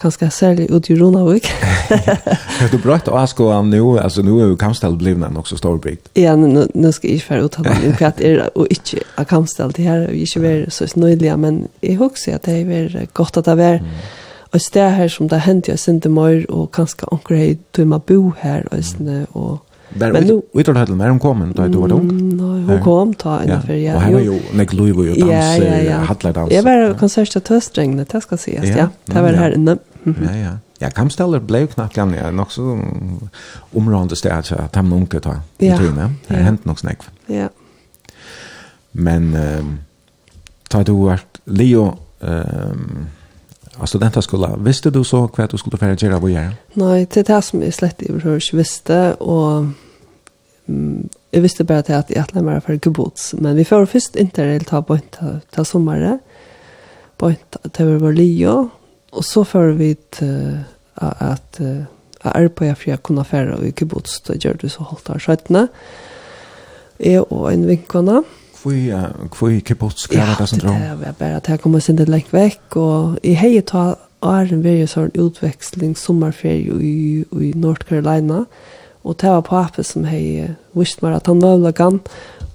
ganska 0.02 0.30
särskilt 0.30 0.72
ut 0.72 0.90
i 0.90 0.96
Ronavik. 0.96 1.48
Har 2.60 2.72
du 2.72 2.78
berätta 2.78 3.12
och 3.12 3.22
aska 3.22 3.44
om 3.44 3.70
nu, 3.70 4.00
alltså 4.00 4.22
nu 4.22 4.42
är 4.42 4.48
ju 4.48 4.58
kampställe 4.58 4.96
blivna 4.96 5.40
också 5.40 5.58
storbyggt. 5.58 6.10
Ja, 6.14 6.36
nu, 6.36 6.68
nu 6.74 6.92
ska 6.92 7.08
jag 7.08 7.14
inte 7.14 7.26
för 7.26 7.38
uttala 7.38 7.70
mig, 7.70 7.94
för 7.94 8.06
att 8.06 8.22
er 8.22 8.50
och 8.56 8.68
inte 8.68 9.06
av 9.16 9.24
kampställe, 9.24 9.74
här 9.78 9.98
är 9.98 10.12
ju 10.12 10.20
inte 10.20 10.40
mer 10.40 10.66
så 10.70 10.86
nöjliga, 10.96 11.38
men 11.38 11.68
jag 11.82 11.96
husker 11.96 12.36
att 12.36 12.44
det 12.44 12.52
är 12.52 13.08
gott 13.14 13.38
att 13.38 13.46
det 13.46 13.52
är 13.64 13.84
och 14.56 14.62
det 14.74 14.82
här 14.82 15.08
som 15.08 15.28
det 15.28 15.38
hänt 15.38 15.68
jag 15.68 15.80
synte 15.80 16.10
mer 16.10 16.52
och 16.52 16.74
kanske 16.74 17.06
onkel 17.06 17.38
hej 17.38 17.58
du 17.72 17.86
ma 17.86 18.02
bo 18.06 18.34
här 18.40 18.74
och 18.74 18.86
såna 18.86 19.26
och 19.32 19.65
Var 20.00 20.12
men 20.12 20.24
nu 20.24 20.42
utan 20.54 20.86
till 20.86 20.96
när 20.96 21.10
hon 21.10 21.20
kom 21.20 21.54
då 21.56 21.68
du 21.68 21.78
var 21.78 21.92
ung. 21.92 22.38
Nej, 22.38 22.76
hon 22.76 22.84
kom 22.84 23.14
ta 23.14 23.40
en 23.40 23.62
för 23.62 23.74
jag. 23.74 23.96
Och 23.96 24.02
han 24.02 24.14
var 24.14 24.20
ju 24.20 24.40
när 24.54 24.76
Louis 24.76 24.96
var 24.96 25.04
ju 25.04 25.16
dans 25.16 26.08
hade 26.08 26.32
dans. 26.32 26.52
Jag 26.52 26.64
var 26.64 26.94
konsert 26.94 27.36
att 27.36 27.48
höstregnet, 27.48 28.10
det 28.10 28.22
ska 28.22 28.36
ses, 28.36 28.78
ja. 28.78 28.90
Det 29.06 29.22
var 29.22 29.34
här 29.34 29.56
inne. 29.56 29.78
Ja, 30.04 30.36
ja. 30.36 30.52
Ja, 30.80 30.90
Kamsteller 30.90 31.40
blev 31.40 31.68
knappt 31.68 31.96
gammal. 31.96 32.18
Jag 32.18 32.34
nog 32.34 32.52
så 32.52 32.80
området 33.74 34.24
där 34.24 34.42
så 34.42 34.56
att 34.56 34.76
han 34.76 34.94
onkel 34.94 35.22
ta. 35.22 35.36
Ja. 35.58 35.80
Det 36.28 36.34
hänt 36.34 36.66
nog 36.66 36.80
snack. 36.80 37.00
Ja. 37.26 37.50
Men 38.92 39.36
ehm 39.36 39.78
tar 40.70 40.84
du 40.84 40.92
vart 40.92 41.40
Leo 41.46 41.98
ehm 42.22 43.06
av 43.78 43.86
studentaskola. 43.86 44.56
Visste 44.58 44.90
du 44.90 45.04
så 45.04 45.26
hva 45.28 45.48
du 45.52 45.58
skulle 45.58 45.78
ferdigere 45.78 46.16
av 46.16 46.24
å 46.24 46.30
gjøre? 46.32 46.54
Nei, 46.80 47.06
det 47.06 47.26
er 47.26 47.28
det 47.34 47.40
som 47.44 47.64
jeg 47.64 47.76
slett 47.76 48.04
i 48.06 48.12
overhørs 48.14 48.54
visste, 48.56 49.00
og 49.20 49.74
jeg 50.68 51.44
visste 51.44 51.66
bare 51.68 51.86
til 51.86 51.98
at 51.98 52.10
jeg 52.10 52.24
atle 52.24 52.42
meg 52.46 52.64
for 52.66 52.80
gebots, 52.82 53.34
men 53.38 53.58
vi 53.58 53.66
får 53.68 53.90
først 53.92 54.16
interrail 54.22 54.66
ta 54.66 54.82
på 54.82 54.98
en 54.98 55.42
ta 55.54 55.66
sommeret, 55.68 56.24
på 57.18 57.32
en 57.34 57.60
ta 57.72 57.86
over 57.86 58.02
vår 58.08 58.18
lio, 58.18 58.56
og 59.16 59.24
så 59.26 59.44
får 59.48 59.76
vi 59.80 59.92
til 60.12 60.64
at 60.96 61.60
jeg 61.60 62.32
er 62.32 62.48
på 62.50 62.66
jeg 62.66 62.78
for 62.78 62.90
jeg 62.90 63.04
kunne 63.04 63.26
fære 63.26 63.60
i 63.68 63.76
gebots, 63.78 64.20
da 64.26 64.34
gjør 64.34 64.58
du 64.64 64.70
så 64.70 64.88
holdt 64.90 65.12
av 65.14 65.22
skjøttene, 65.22 65.68
jeg 67.00 67.28
og 67.30 67.52
en 67.52 67.68
vinkene, 67.68 68.24
kvui 68.66 68.90
kvui 69.30 69.60
kibbutz 69.62 70.08
grava 70.10 70.46
det 70.46 70.64
Ja, 70.64 70.96
det 70.96 71.06
var 71.06 71.14
bara 71.20 71.38
att 71.38 71.48
jeg 71.48 71.62
kommer 71.62 71.80
sen 71.80 71.96
det 71.96 72.10
lengt 72.10 72.34
veck 72.34 72.76
och 72.76 73.20
i 73.24 73.34
hej 73.34 73.62
ta 73.62 73.96
är 74.22 74.54
en 74.54 74.80
jo 74.80 74.88
sån 74.88 75.12
utväxling 75.14 75.96
sommarferie 75.96 76.74
i 76.82 77.26
i 77.42 77.54
North 77.56 77.86
Carolina. 77.86 78.46
Og 79.06 79.20
det 79.22 79.30
var 79.30 79.44
pappa 79.46 79.84
som 79.86 80.08
hei 80.10 80.50
visst 80.74 81.04
meg 81.06 81.20
at 81.20 81.30
han 81.30 81.44
var 81.44 81.60
lagan. 81.62 82.02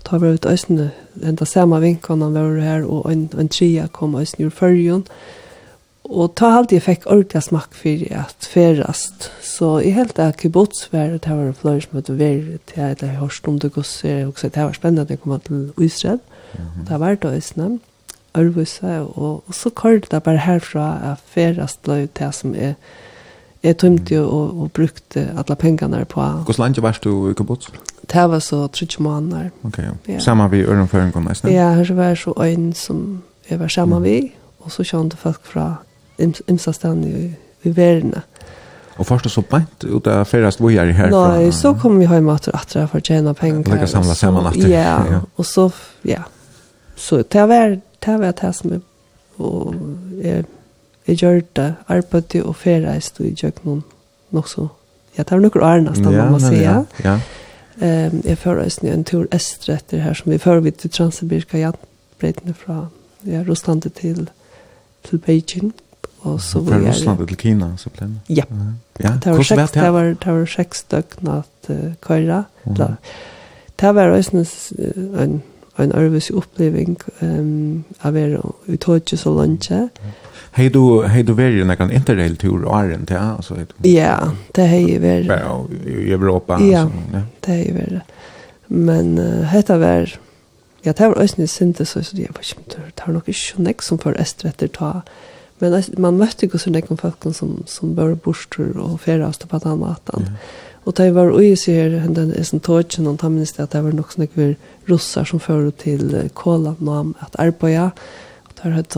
Da 0.03 0.19
var 0.19 0.25
vi 0.25 0.39
ut 0.41 0.49
øsne, 0.51 0.91
enda 1.23 1.47
samme 1.47 1.79
vinkene 1.83 2.27
han 2.27 2.35
var 2.35 2.57
her, 2.59 2.87
og 2.87 3.07
en, 3.13 3.29
en 3.39 3.49
tria 3.49 3.87
kom 3.95 4.17
øsne 4.19 4.49
ur 4.49 4.55
førjen. 4.55 5.05
Og 6.11 6.33
ta 6.35 6.49
alt 6.57 6.73
jeg 6.75 6.83
fikk 6.83 7.05
ordentlig 7.07 7.45
smakk 7.47 7.77
for 7.79 8.03
at 8.19 8.49
ferast. 8.51 9.29
Så 9.47 9.77
i 9.79 9.93
helt 9.95 10.19
av 10.19 10.33
kibbutz 10.41 10.89
var 10.91 11.13
det 11.15 11.31
var 11.31 11.53
flere 11.55 11.85
som 11.85 12.01
hadde 12.01 12.17
vært 12.19 12.73
til 12.73 12.83
at 12.83 13.05
jeg 13.05 13.21
hørte 13.21 13.53
om 13.53 13.61
det 13.63 13.71
gos, 13.77 13.93
og 14.03 14.43
det 14.43 14.57
var 14.57 14.75
spennende 14.75 15.07
at 15.07 15.13
jeg 15.15 15.21
kom 15.23 15.39
til 15.47 15.71
Israel. 15.79 16.19
Og 16.59 16.83
det 16.89 17.01
var 17.01 17.15
det 17.15 17.37
øsne, 17.37 17.71
Ørvise, 18.39 19.01
og, 19.03 19.43
og 19.47 19.55
så 19.55 19.71
kørte 19.75 20.07
det 20.11 20.23
bare 20.23 20.43
herfra 20.43 21.13
at 21.13 21.23
ferast 21.27 21.83
ble 21.83 22.05
til 22.15 22.35
som 22.35 22.55
er 22.55 22.75
Jeg 23.63 23.77
tømte 23.77 24.15
jo 24.15 24.23
og, 24.25 24.61
og 24.63 24.73
brukte 24.73 25.27
alle 25.37 25.57
pengene 25.57 26.05
på... 26.05 26.21
Hvor 26.21 26.59
langt 26.59 26.83
var 26.83 26.99
du 27.05 27.31
i 27.31 27.35
Kibbutz? 27.37 27.69
Det 28.13 28.31
var 28.31 28.39
så 28.39 28.67
tredje 28.67 29.03
måneder. 29.03 29.51
Ok, 29.65 29.79
ja. 30.09 30.19
Samme 30.19 30.51
vi 30.51 30.59
i 30.59 30.65
Ørenføringen 30.65 31.25
nesten? 31.29 31.53
Ja, 31.53 31.73
her 31.75 31.95
var 31.95 32.15
så 32.15 32.33
øyn 32.41 32.73
som 32.73 33.23
jeg 33.51 33.61
var 33.61 33.69
samme 33.69 33.99
mm. 33.99 34.05
vi, 34.05 34.33
og 34.61 34.73
så 34.73 34.85
kjente 34.85 35.17
folk 35.17 35.41
fra 35.45 35.75
imsa 36.49 36.73
stedene 36.73 37.09
i, 37.09 37.31
i 37.65 37.77
verden. 37.77 38.15
Og 38.97 39.07
først 39.07 39.27
og 39.27 39.31
så 39.31 39.43
bænt 39.43 39.85
ut 39.85 40.07
av 40.07 40.25
færrest 40.29 40.61
hvor 40.61 40.71
jeg 40.71 40.89
er 40.89 40.97
her? 40.97 41.11
Nei, 41.13 41.51
så 41.57 41.73
kom 41.73 41.99
vi 42.01 42.09
hjemme 42.09 42.35
etter 42.37 42.57
at 42.57 42.75
jeg 42.77 42.89
får 42.89 43.05
tjene 43.09 43.35
penger. 43.35 43.65
Lægge 43.73 43.87
samla 43.89 44.15
sammen 44.15 44.49
etter. 44.51 44.69
Ja, 44.69 44.97
ja, 45.13 45.21
og 45.37 45.47
så, 45.47 45.71
ja. 46.05 46.23
Så 46.97 47.23
det 47.23 47.47
var 47.49 47.77
det, 47.77 48.17
var 48.21 48.33
det 48.43 48.55
som 48.57 48.75
jeg, 48.75 48.81
og 49.39 49.75
jeg 50.23 50.45
jeg 51.11 51.19
gjør 51.19 51.41
det, 51.57 51.75
arbeidde 51.89 52.45
og 52.47 52.57
ferreist 52.57 53.21
og 53.21 53.27
gjør 53.27 53.57
noen 53.65 53.83
nok 54.31 54.49
så. 54.49 54.69
Ja, 55.17 55.25
det 55.25 55.35
var 55.35 55.43
noen 55.43 55.65
år 55.67 55.85
nesten, 55.89 56.13
ja, 56.15 56.25
må 56.25 56.39
man 56.39 56.45
si. 56.45 56.61
Ja, 56.63 56.77
ja. 57.05 57.19
Um, 57.81 58.21
jeg 58.25 58.39
fører 58.39 58.67
oss 58.67 58.79
en 58.85 59.05
tur 59.09 59.25
estre 59.35 59.79
etter 59.81 60.03
her, 60.05 60.15
som 60.15 60.31
vi 60.31 60.39
fører 60.39 60.61
vi 60.61 60.71
til 60.77 60.93
Transsibirka 60.93 61.59
jantbreitene 61.59 62.55
fra 62.55 62.85
ja, 63.27 63.43
Russland 63.49 63.83
til, 63.83 64.29
til 65.09 65.19
Beijing. 65.19 65.73
Og 66.21 66.41
så 66.45 66.61
var 66.61 66.77
jeg... 66.77 66.83
Fra 66.83 66.91
Russland 66.91 67.27
til 67.27 67.37
Kina, 67.41 67.71
så 67.81 67.91
ble 67.91 68.07
det. 68.07 68.37
Ja. 68.37 68.45
ja. 69.01 69.15
Det 69.25 69.33
var 69.33 69.43
seks, 69.43 69.73
det 69.73 69.93
var, 69.93 70.11
det 70.13 70.35
var 70.39 70.47
seks 70.47 70.83
døgn 70.93 71.35
at 71.41 71.71
uh, 71.71 71.77
køyre. 72.01 72.45
Det 73.81 73.95
var 73.95 74.11
også 74.13 74.37
en, 74.37 75.43
en, 75.79 75.93
en 75.97 76.23
oppleving 76.37 76.99
um, 77.23 77.85
av 78.03 78.13
å 78.13 78.19
være 78.19 78.43
ute 78.69 79.17
så 79.17 79.35
langt. 79.35 79.71
Mm 79.71 80.30
Hej 80.53 80.71
du 80.71 81.03
hej 81.07 81.23
du 81.23 81.33
väljer 81.33 81.65
när 81.65 81.77
kan 81.77 81.93
interrail 81.93 82.37
tur 82.37 82.65
och 82.65 82.81
är 82.81 82.95
inte 82.95 83.21
alltså. 83.21 83.57
Ja, 83.83 84.33
det 84.53 84.63
är 84.63 84.89
ju 84.89 84.99
väl. 84.99 85.27
Ja, 85.27 85.67
i 85.87 86.13
Europa 86.13 86.55
alltså. 86.55 86.69
Ja, 86.69 86.91
det 87.41 87.53
är 87.53 87.65
ju 87.65 87.73
väl. 87.73 88.01
Men 88.67 89.19
hetta 89.45 89.79
var 89.79 90.19
Ja, 90.85 90.93
det 90.93 91.07
var 91.07 91.15
også 91.15 91.41
en 91.43 91.49
sinte, 91.49 91.85
så 91.85 92.01
jeg 92.17 92.29
var 92.35 92.41
ikke, 92.41 92.63
det 92.97 93.03
var 93.07 93.13
nok 93.13 93.29
ikke 93.29 93.41
så 93.41 93.63
nek 93.63 93.83
som 93.83 93.99
for 94.01 94.17
estretter 94.17 94.69
ta. 94.73 95.03
Men 95.61 95.83
man 95.99 96.17
møtte 96.17 96.47
ikke 96.47 96.59
så 96.59 96.71
nek 96.73 96.89
om 96.91 96.97
folk 96.97 97.27
som, 97.37 97.59
som 97.67 97.93
bare 97.97 98.17
borster 98.17 98.79
og 98.81 99.01
ferast 99.01 99.45
på 99.49 99.59
den 99.61 99.83
maten. 99.83 100.31
Og 100.89 100.97
det 100.97 101.11
var 101.15 101.35
ui 101.37 101.53
så 101.57 101.75
her, 101.77 101.99
den 102.09 102.33
er 102.33 102.47
sånn 102.49 102.65
tåtjen, 102.65 103.07
og 103.07 103.21
det 103.21 103.61
at 103.61 103.73
det 103.73 103.83
var 103.85 103.93
nok 103.93 104.13
sånn 104.13 104.25
ekver 104.25 104.55
russar 104.89 105.29
som 105.29 105.41
fører 105.41 105.71
til 105.71 106.31
Kåland 106.35 106.89
og 106.89 107.13
at 107.21 107.37
arbeida. 107.39 107.91
Og 108.49 108.57
det 108.57 108.65
var 108.65 108.79
høyt 108.79 108.97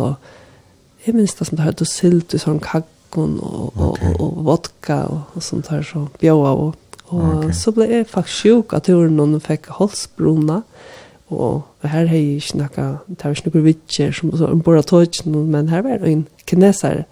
jeg 1.06 1.14
minns 1.14 1.34
det 1.34 1.46
som 1.46 1.56
det 1.56 1.64
hade 1.66 1.86
silt 1.88 2.34
i 2.34 2.38
sånn 2.40 2.60
sån 2.62 3.38
og, 3.42 3.72
og, 3.76 3.90
okay. 3.90 4.14
og, 4.14 4.20
og 4.22 4.44
vodka 4.46 5.02
og, 5.04 5.20
og 5.34 5.44
sånt 5.44 5.68
her, 5.68 5.82
så 5.84 6.06
bjøa 6.20 6.52
og, 6.54 6.76
og 7.10 7.24
okay. 7.38 7.52
så 7.52 7.72
ble 7.76 7.88
jeg 7.90 8.06
faktisk 8.08 8.36
sjuk 8.42 8.72
att 8.72 8.86
hur 8.86 9.10
noen 9.10 9.40
fikk 9.40 9.68
halsbruna 9.78 10.62
og 11.32 11.62
her 11.82 12.06
har 12.06 12.16
jeg 12.16 12.36
ikke 12.36 12.58
noe, 12.58 12.86
det 13.08 13.24
var 13.24 13.36
ikke 13.36 13.50
noen 13.50 13.64
vitcher 13.64 14.12
som 14.12 14.32
så 14.36 14.48
en 14.52 14.62
av 14.66 14.82
touch 14.82 15.26
men 15.26 15.68
her 15.68 15.82
var 15.82 16.04
en 16.04 16.26
kineser 16.46 17.04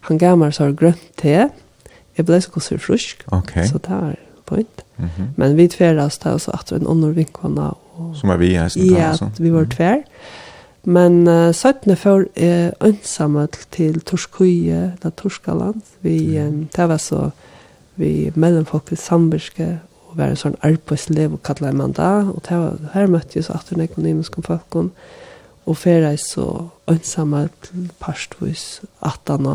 han 0.00 0.18
gav 0.18 0.38
meg 0.38 0.54
så 0.54 0.72
grønt 0.72 1.02
te 1.16 1.48
jeg 2.18 2.26
ble 2.26 2.40
så 2.40 2.50
konstigt 2.50 2.82
frusk, 2.82 3.24
okay. 3.32 3.66
så 3.66 3.78
det 3.78 3.90
var 3.90 4.16
point 4.46 4.84
mm 4.96 5.08
-hmm. 5.08 5.26
men 5.36 5.56
vi 5.56 5.68
tverast, 5.68 6.22
det 6.22 6.30
var 6.30 6.38
så 6.38 6.50
att 6.50 6.72
en 6.72 6.86
annan 6.86 7.14
vinkona 7.14 7.74
och 7.94 8.16
som 8.16 8.30
er 8.30 8.36
vi 8.36 8.54
här 8.54 8.70
ja 8.76 9.16
vi 9.38 9.50
var 9.50 9.64
tver. 9.64 9.94
mm 9.94 10.02
-hmm 10.02 10.47
Men 10.84 11.26
uh, 11.28 11.50
søttene 11.54 11.96
før 11.96 12.24
er 12.36 12.72
ønsamme 12.84 13.48
til 13.74 14.00
Torskøye, 14.00 14.92
eller 14.94 15.14
Torskaland. 15.16 15.82
Vi, 16.06 16.38
um, 16.40 16.68
det 16.76 16.88
var 16.88 17.02
så 17.02 17.30
vi 17.98 18.30
mellomfolket 18.34 18.98
samvirke 18.98 19.80
og 20.08 20.18
være 20.18 20.36
en 20.36 20.40
sånn 20.40 20.60
arbeidslev 20.64 21.34
og 21.34 21.42
kallet 21.46 21.74
man 21.76 21.94
da. 21.96 22.12
Og 22.30 22.44
det 22.46 22.58
var, 22.60 22.76
her 22.94 23.10
møtte 23.10 23.40
jeg 23.40 23.48
så 23.48 23.58
at 23.58 23.72
den 23.72 23.82
økonomiske 23.84 24.44
folkene 24.46 24.94
og 25.68 25.76
ferie 25.76 26.16
så 26.16 26.46
ønsamme 26.88 27.48
til 27.66 27.90
parstvis 28.00 28.80
at 29.04 29.20
han. 29.28 29.48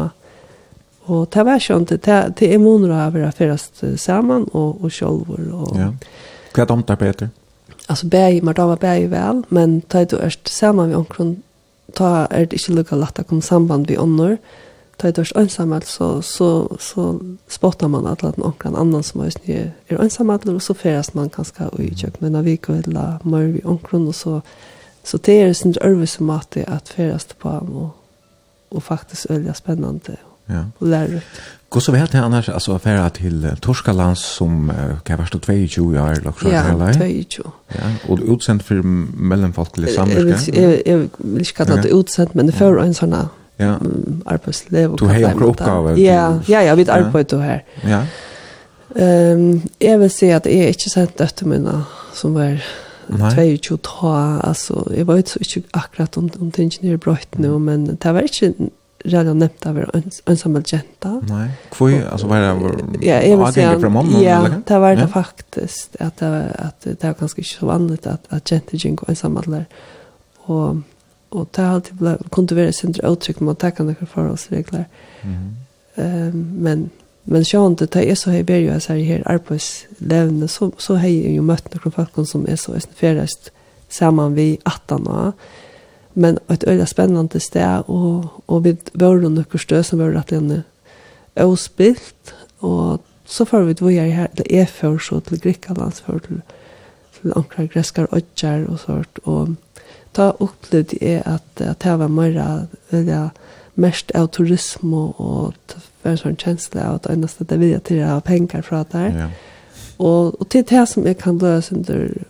Og 1.03 1.23
det 1.33 1.45
var 1.45 1.59
skjønt, 1.59 1.95
det, 2.05 2.19
det 2.39 2.51
er 2.53 2.61
måneder 2.61 2.93
å 2.93 3.13
være 3.15 3.31
ferdig 3.35 3.95
sammen 3.99 4.45
og, 4.51 4.83
og 4.83 4.91
sjølver. 4.93 5.47
Og, 5.51 5.79
ja. 5.79 5.89
Hva 6.53 6.63
er 6.63 6.69
det 6.69 6.77
om 6.77 6.85
det, 6.85 6.99
Peter? 7.01 7.31
alltså 7.87 8.05
bäj 8.05 8.41
mer 8.41 8.53
då 8.53 8.67
var 8.67 8.77
bäj 8.77 9.07
väl 9.07 9.43
men 9.49 9.81
ta 9.81 10.05
du 10.05 10.17
erst 10.19 10.47
samman 10.47 10.89
vi 10.89 10.95
omkring 10.95 11.41
ta 11.93 12.25
är 12.25 12.45
det 12.45 12.53
inte 12.53 12.71
lika 12.71 12.95
lätt 12.95 13.19
att 13.19 13.27
komma 13.27 13.41
samband 13.41 13.87
vi 13.87 13.97
annor 13.97 14.37
ta 14.97 15.11
du 15.11 15.21
erst 15.21 15.35
ensam 15.35 15.81
så 15.81 16.21
så 16.21 16.77
så 16.79 17.19
spottar 17.47 17.87
man 17.87 18.07
att 18.07 18.23
att 18.23 18.37
någon 18.37 18.75
annan 18.75 19.03
som 19.03 19.21
är 19.21 19.31
ju 19.43 19.71
är 19.87 20.01
ensam 20.01 20.29
och 20.29 20.63
så 20.63 20.73
färas 20.73 21.13
man 21.13 21.29
kanske 21.29 21.65
och 21.65 21.79
i 21.79 21.95
kök 21.95 22.21
men 22.21 22.31
när 22.31 22.41
vi 22.41 22.55
går 22.55 22.81
la 22.85 23.19
mer 23.23 23.43
vi 23.43 23.61
omkring 23.63 24.07
och 24.07 24.15
så 24.15 24.41
så 25.03 25.17
det 25.17 25.41
är 25.41 25.53
sånt 25.53 25.77
översom 25.77 26.29
att 26.29 26.57
att 26.67 26.89
färas 26.89 27.25
på 27.25 27.49
och 27.49 28.03
och 28.73 28.83
faktiskt 28.83 29.25
öliga 29.25 29.53
spännande 29.53 30.17
ja. 30.45 30.65
och 30.77 30.87
lärorikt. 30.87 31.25
Gå 31.73 31.79
så 31.79 31.91
vet 31.91 32.13
jag 32.13 32.23
annars 32.23 32.49
alltså 32.49 32.75
affärer 32.75 33.09
till 33.09 33.49
Torskaland 33.59 34.17
som 34.17 34.71
kan 35.03 35.17
vara 35.17 35.27
22 35.27 35.53
år 35.83 36.11
eller 36.11 36.33
så 36.39 36.49
där. 36.77 37.07
Ja, 37.07 37.23
22. 37.29 37.51
Ja, 37.67 37.75
och 38.07 38.19
utsänd 38.27 38.61
för 38.61 38.75
mellanfolklig 38.75 39.89
samverkan. 39.89 40.39
Jag 40.63 40.87
jag 40.87 41.09
vill 41.17 41.37
inte 41.37 41.51
kalla 41.51 41.75
det 41.75 41.89
utsänd 41.89 42.29
men 42.33 42.45
det 42.47 42.51
för 42.51 42.77
en 42.77 42.93
såna 42.93 43.29
ja 43.57 43.79
arbetslev 44.25 44.91
och 44.91 44.97
Du 44.99 45.05
har 45.05 45.15
en 45.15 45.43
uppgave. 45.43 46.01
Ja, 46.01 46.39
ja, 46.47 46.63
jag 46.63 46.75
vet 46.75 46.89
arbete 46.89 47.37
här. 47.37 47.63
Ja. 47.81 48.05
Ehm 48.95 49.61
jag 49.79 49.97
vill 49.97 50.11
si 50.11 50.31
att 50.31 50.45
jeg 50.45 50.55
är 50.55 50.67
inte 50.67 50.89
sett 50.89 51.17
döttre 51.17 51.45
mine 51.47 51.83
som 52.13 52.33
var 52.33 52.59
22 53.61 53.77
ta 53.77 54.39
alltså 54.43 54.91
jag 54.97 55.05
vet 55.05 55.27
så 55.27 55.39
akkurat 55.71 56.17
om 56.17 56.29
om 56.39 56.49
det 56.49 56.63
inte 56.63 56.87
är 56.87 56.97
brått 56.97 57.37
men 57.37 57.97
det 58.01 58.11
var 58.11 58.21
inte 58.21 58.53
redan 59.03 59.39
nämnt 59.39 59.65
av 59.65 59.77
en 59.77 60.11
ensam 60.25 60.63
jenta. 60.65 61.21
Nej. 61.29 61.49
Kvoi 61.69 62.03
alltså 62.11 62.27
vad 62.27 62.37
det 62.37 62.53
var 62.53 62.75
Ja, 63.01 63.21
jag 63.21 63.37
vill 63.37 63.53
säga 63.53 63.71
ja, 64.21 64.49
det 64.65 64.79
var 64.79 64.95
det 64.95 65.07
faktiskt 65.07 65.95
att 65.99 66.17
det 66.17 66.29
var, 66.29 66.51
att 66.67 66.81
det 66.81 67.03
var 67.03 67.13
ganska 67.13 67.43
så 67.43 67.65
vanligt 67.65 68.07
att 68.07 68.25
att 68.29 68.51
jenta 68.51 68.77
gick 68.77 68.99
ensam 69.07 69.37
alla 69.37 69.65
och 70.37 70.75
och 71.29 71.47
det 71.51 71.61
har 71.61 71.73
alltid 71.73 71.95
blivit 71.95 72.29
kontroversiellt 72.29 72.75
centrum 72.75 73.13
uttryck 73.13 73.39
mot 73.39 73.57
attackande 73.57 73.95
förhållsregler. 73.95 74.85
Mm. 75.21 75.55
Ehm 75.95 76.57
men 76.59 76.89
men 77.23 77.43
jag 77.53 77.67
inte 77.67 77.85
det 77.85 78.11
är 78.11 78.15
så 78.15 78.29
här 78.29 78.43
ber 78.43 78.59
jag 78.59 78.81
så 78.81 78.93
här 78.93 79.23
arbetslevne 79.25 80.47
så 80.47 80.71
så 80.77 80.95
har 80.95 81.07
jag 81.07 81.31
ju 81.31 81.41
mött 81.41 81.73
några 81.73 81.91
folk 81.91 82.29
som 82.29 82.47
är 82.47 82.55
så 82.55 82.73
är 82.73 82.81
färdigt 82.95 83.51
samman 83.89 84.33
vi 84.33 84.57
18 84.63 85.07
år 85.07 85.31
men 86.13 86.39
ett 86.47 86.63
öliga 86.63 86.85
spännande 86.85 87.39
ställe 87.39 87.79
och 87.79 88.25
och 88.45 88.65
vi 88.65 88.77
var 88.93 89.19
då 89.19 89.29
några 89.29 89.57
stö 89.57 89.83
som 89.83 89.99
var 89.99 90.09
rätt 90.09 90.31
inne 90.31 90.63
ospilt 91.35 92.33
och 92.59 93.01
så 93.25 93.45
får 93.45 93.61
vi 93.61 93.73
det 93.73 94.09
här 94.09 94.27
det 94.33 94.59
är 94.59 94.65
för 94.65 94.97
så 94.97 95.19
till 95.19 95.39
Grekland 95.39 95.93
för 95.93 96.19
till 96.19 96.41
till 97.21 97.33
ankra 97.35 97.65
gräskar 97.65 98.07
ödjar 98.11 98.63
och 98.63 98.79
sånt 98.79 99.17
och 99.17 99.47
ta 100.11 100.29
upplevde 100.39 101.03
är 101.05 101.27
att 101.27 101.61
att 101.61 101.79
det 101.79 101.97
var 101.97 102.07
mera 102.07 102.67
det 102.89 103.29
mest 103.73 104.11
av 104.11 104.27
turism 104.27 104.93
och 104.93 105.53
för 106.01 106.15
sån 106.15 106.35
känsla 106.35 106.89
av 106.89 106.95
att 106.95 107.05
endast 107.05 107.37
det 107.39 107.57
vill 107.57 107.79
till 107.79 108.03
ha 108.03 108.21
pengar 108.21 108.61
för 108.61 108.75
att 108.75 108.91
där. 108.91 109.19
Ja. 109.19 109.29
Och 109.97 110.41
och 110.41 110.49
till 110.49 110.63
det 110.63 110.85
som 110.85 111.05
jag 111.05 111.17
kan 111.17 111.37
lösa 111.37 111.75
under 111.75 112.23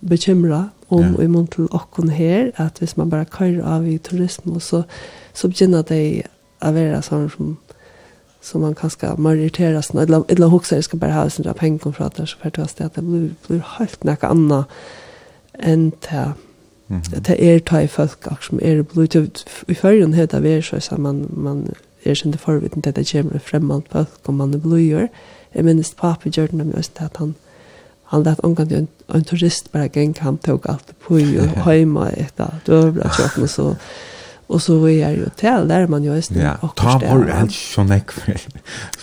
bekymra 0.00 0.68
om 0.88 1.04
ja. 1.04 1.22
i 1.22 1.26
mån 1.26 1.46
til 1.46 1.68
åkken 1.70 2.10
her, 2.10 2.50
at 2.56 2.78
hvis 2.78 2.96
man 2.96 3.10
bare 3.10 3.24
kører 3.24 3.64
av 3.64 3.86
i 3.86 3.98
turisme, 3.98 4.60
så, 4.60 4.82
så 5.34 5.48
begynner 5.48 5.82
det 5.82 6.22
å 6.62 6.72
være 6.72 7.02
sånn 7.02 7.30
som 7.30 7.56
som 8.46 8.60
man 8.62 8.74
kan 8.74 8.90
skal 8.90 9.18
majoritera 9.18 9.82
såna 9.82 10.02
eller 10.02 10.24
eller 10.28 10.52
også 10.54 10.74
jeg 10.74 10.84
skal 10.84 10.98
bare 10.98 11.12
ha 11.12 11.28
sina 11.28 11.52
penger 11.52 11.92
för 11.92 12.04
att 12.04 12.14
det 12.14 12.26
så 12.26 12.36
för 12.38 12.60
at 12.84 12.94
det 12.94 13.02
blir 13.02 13.30
blir 13.48 13.62
helt 13.78 14.04
noe 14.04 14.12
något 14.12 14.24
annat 14.24 14.66
än 15.58 15.90
det 15.90 16.32
det 17.26 17.36
er 17.38 17.58
ta 17.58 17.80
i 17.80 17.86
folk 17.86 18.42
som 18.42 18.58
är 18.62 18.82
bluetooth 18.82 19.44
i 19.68 19.74
førjen 19.74 20.14
heter 20.14 20.40
det 20.40 20.64
så 20.64 20.80
så 20.80 20.96
man 20.96 21.26
man 21.36 21.66
er 22.04 22.10
ikke 22.10 22.38
förviten 22.38 22.82
til 22.82 22.96
det 22.96 23.12
kommer 23.12 23.38
främmande 23.38 23.86
folk 23.90 24.28
om 24.28 24.34
man 24.34 24.54
er 24.54 24.58
blöjor 24.58 25.08
Jeg 25.54 25.64
minnes 25.64 25.94
pappa 25.94 26.28
gjør 26.28 26.46
det 26.46 26.66
med 26.66 26.74
at 27.00 27.16
han 27.16 27.34
han 28.06 28.22
lät 28.22 28.40
omgång 28.40 28.72
en, 28.72 28.88
en 29.06 29.24
turist 29.24 29.72
bara 29.72 29.86
gäng 29.86 30.12
kam 30.12 30.38
tog 30.38 30.70
allt 30.70 30.98
på 31.00 31.18
ju 31.18 31.40
hemma 31.40 32.10
äta 32.10 32.54
dövla 32.64 33.10
köpen 33.10 33.42
och 33.42 33.50
så. 33.50 33.76
Och 34.46 34.62
så 34.62 34.88
är 34.88 35.10
ju 35.10 35.24
hotell 35.24 35.68
där 35.68 35.86
man 35.86 36.04
ju 36.04 36.16
är 36.16 36.24
ja 36.30 36.56
och 36.60 36.74
ta 36.74 36.98
var 36.98 37.24
helt 37.24 37.52
sjonek 37.52 38.10
för 38.12 38.36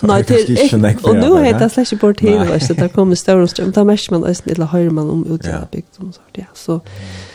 nej 0.00 0.24
det 0.28 0.74
är 0.74 1.08
och 1.08 1.14
nu 1.14 1.44
heter 1.44 1.60
det 1.60 1.70
slash 1.70 1.98
bort 2.00 2.20
hela 2.20 2.60
så 2.60 2.74
där 2.74 2.88
kommer 2.88 3.16
stora 3.16 3.46
ström 3.46 3.72
ta 3.72 3.84
mesh 3.84 4.10
man 4.10 4.24
är 4.24 4.34
snilla 4.34 4.64
höjer 4.64 4.90
man 4.90 5.10
om 5.10 5.26
utbyggt 5.34 5.96
och 5.96 6.14
så 6.14 6.20
ja. 6.32 6.44
Så 6.54 6.80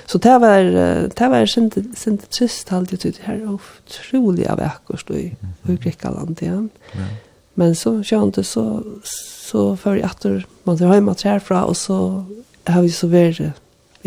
så 0.05 0.17
det 0.17 0.39
var 0.39 0.63
det 1.15 1.27
var 1.27 1.45
sent 1.45 1.77
sent 1.97 2.29
trist 2.29 2.73
alltid 2.73 3.05
ut 3.05 3.19
här. 3.23 3.59
Otroligt 3.87 4.49
av 4.49 4.57
veckor 4.57 5.01
då 5.07 5.13
i 5.13 5.35
i 5.67 5.75
Grekland 5.75 6.37
ja, 6.41 6.67
ja. 6.91 6.99
Men 7.55 7.75
så 7.75 7.99
kjente 8.05 8.43
så, 8.43 8.83
så 9.03 9.73
før 9.79 9.97
jeg 9.97 10.09
etter 10.09 10.45
man 10.67 10.77
tar 10.77 10.93
hjemme 10.93 11.15
trærfra, 11.17 11.63
og 11.65 11.75
så 11.75 11.97
har 12.69 12.85
vi 12.85 12.93
så 12.93 13.09
vært 13.09 13.57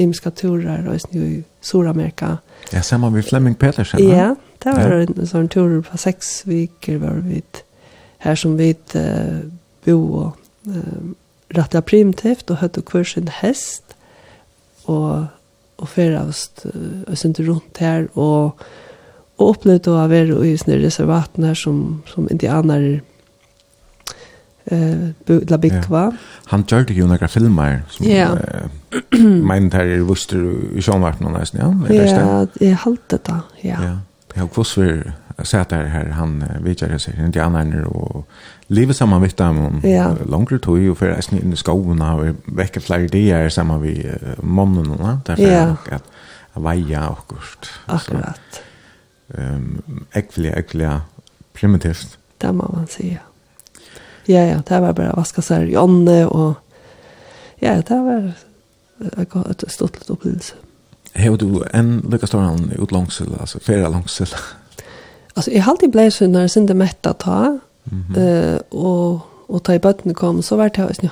imska 0.00 0.30
turer 0.30 0.86
og 0.88 1.00
snu 1.02 1.20
i 1.20 1.42
Sør-Amerika. 1.62 2.36
Ja, 2.72 2.82
sammen 2.82 3.12
med 3.12 3.26
Flemming 3.26 3.58
Petersen. 3.58 4.00
Ja, 4.00 4.16
ja 4.16 4.34
det 4.62 4.76
var 4.76 4.94
ja. 4.94 5.06
en 5.06 5.26
sånn 5.26 5.50
tur 5.50 5.80
på 5.84 5.98
seks 5.98 6.42
viker 6.46 7.00
var 7.02 7.18
vi 7.26 7.42
her 8.22 8.38
som 8.38 8.54
vi 8.58 8.70
uh, 8.94 9.42
bo 9.82 9.96
og 10.22 10.70
uh, 10.70 11.10
rette 11.56 11.82
primitivt 11.84 12.50
og 12.50 12.62
høtte 12.62 12.84
hver 12.86 13.04
sin 13.08 13.28
hest 13.42 13.96
og, 14.86 15.26
og 15.82 15.90
fyrre 15.90 16.22
oss 16.28 16.46
og 16.64 17.18
synte 17.18 17.44
rundt 17.48 17.82
her 17.82 18.06
og, 18.14 18.62
og 19.36 19.44
opplevde 19.48 19.92
å 19.92 20.06
være 20.10 20.38
i 20.46 20.54
sånne 20.60 20.78
reservaten 20.84 21.48
her 21.48 21.58
som, 21.58 22.02
som 22.08 22.30
indianer 22.30 23.02
eh 24.64 25.08
la 25.26 25.58
bikva. 25.58 26.12
Han 26.44 26.64
gjorde 26.68 26.92
ju 26.92 27.06
några 27.06 27.28
filmer 27.28 27.82
som 27.88 28.06
ja. 28.06 28.38
eh, 28.38 29.20
men 29.20 29.68
där 29.68 29.86
är 29.86 29.98
vuster 29.98 30.54
i 30.76 30.82
Sjömarknaden 30.82 31.40
nästan 31.40 31.60
ja. 31.60 31.94
det 31.94 32.10
Ja, 32.10 32.46
jag 32.68 32.76
hållte 32.76 33.18
det 33.22 33.40
ja. 33.60 33.76
Ja. 33.84 33.98
Jag 34.34 34.42
har 34.42 34.48
kvar 34.48 34.64
för 34.64 35.12
sett 35.44 35.68
där 35.68 35.84
här 35.84 36.06
han 36.06 36.44
vidare 36.60 36.98
sig 36.98 37.24
inte 37.24 37.44
annan 37.44 37.84
och 37.84 38.28
lever 38.66 38.92
samman 38.92 39.20
med 39.20 39.32
dem 39.36 39.80
ja. 39.84 40.16
längre 40.26 40.58
tog 40.58 40.78
ju 40.78 40.94
för 40.94 41.10
att 41.10 41.32
i 41.32 41.56
skogen 41.56 42.00
har 42.00 42.34
väcka 42.44 42.80
fler 42.80 42.98
idéer 42.98 43.48
samman 43.48 43.82
vi 43.82 44.12
mannen 44.42 44.90
och 44.90 45.18
därför 45.24 45.52
ja. 45.52 45.76
att 45.90 46.04
vaja 46.52 47.08
och 47.08 47.26
kort 47.26 47.70
Akkurat. 47.86 48.62
Ehm 49.34 49.82
äckliga 50.12 50.54
äckliga 50.54 51.02
primitivt. 51.52 52.18
Det 52.38 52.52
må 52.52 52.72
man 52.72 52.86
säga. 52.86 53.12
Ja 53.12 53.31
ja, 54.32 54.46
ja, 54.48 54.58
det 54.68 54.80
var 54.82 54.96
bare 54.96 55.16
vaska 55.16 55.44
seg 55.44 55.70
i 55.70 55.78
ånne, 55.78 56.24
og 56.26 57.62
ja, 57.62 57.76
det 57.78 57.98
var 58.02 58.32
et 59.20 59.64
stort 59.70 59.98
litt 60.00 60.10
opplevelse. 60.10 60.58
Har 61.12 61.36
du 61.36 61.62
en 61.76 61.94
lykke 62.08 62.26
stor 62.26 62.46
han 62.46 62.72
ut 62.78 62.92
langsel, 62.94 63.34
altså 63.38 63.60
flere 63.60 63.90
langsel? 63.92 64.32
altså, 65.36 65.50
jeg 65.50 65.62
har 65.62 65.72
alltid 65.72 65.92
ble 65.92 66.06
så 66.12 66.28
når 66.28 66.46
jeg 66.46 66.54
synte 66.56 66.78
metta 66.78 67.12
ta, 67.12 67.58
mm 67.84 68.02
-hmm. 68.08 68.18
uh, 68.18 68.58
og, 68.70 69.20
og 69.48 69.62
ta 69.62 69.74
i 69.74 69.78
bøttene 69.78 70.14
kom, 70.14 70.42
så 70.42 70.56
var 70.56 70.68
det 70.68 70.78
jo 71.02 71.08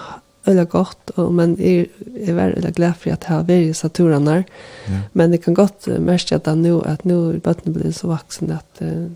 øyla 0.48 0.64
godt, 0.64 1.10
og, 1.16 1.32
men 1.34 1.56
jeg, 1.58 1.86
jeg 2.26 2.36
var 2.36 2.54
øyla 2.56 2.70
glad 2.70 2.92
for 2.94 3.10
at 3.10 3.24
jeg 3.28 3.36
har 3.36 3.42
vært 3.42 3.70
i 3.70 3.72
saturene 3.72 4.30
der. 4.30 4.42
Ja. 4.88 5.00
Men 5.12 5.30
jeg 5.30 5.40
kan 5.40 5.54
godt 5.54 5.88
uh, 5.88 5.98
merke 5.98 6.34
at 6.34 6.58
nå, 6.58 6.80
at 6.80 7.04
nå 7.04 7.30
er 7.30 7.38
bøttene 7.38 7.74
blitt 7.74 7.96
så 7.96 8.06
vaksen 8.06 8.50
at 8.50 8.82
uh, 8.82 9.10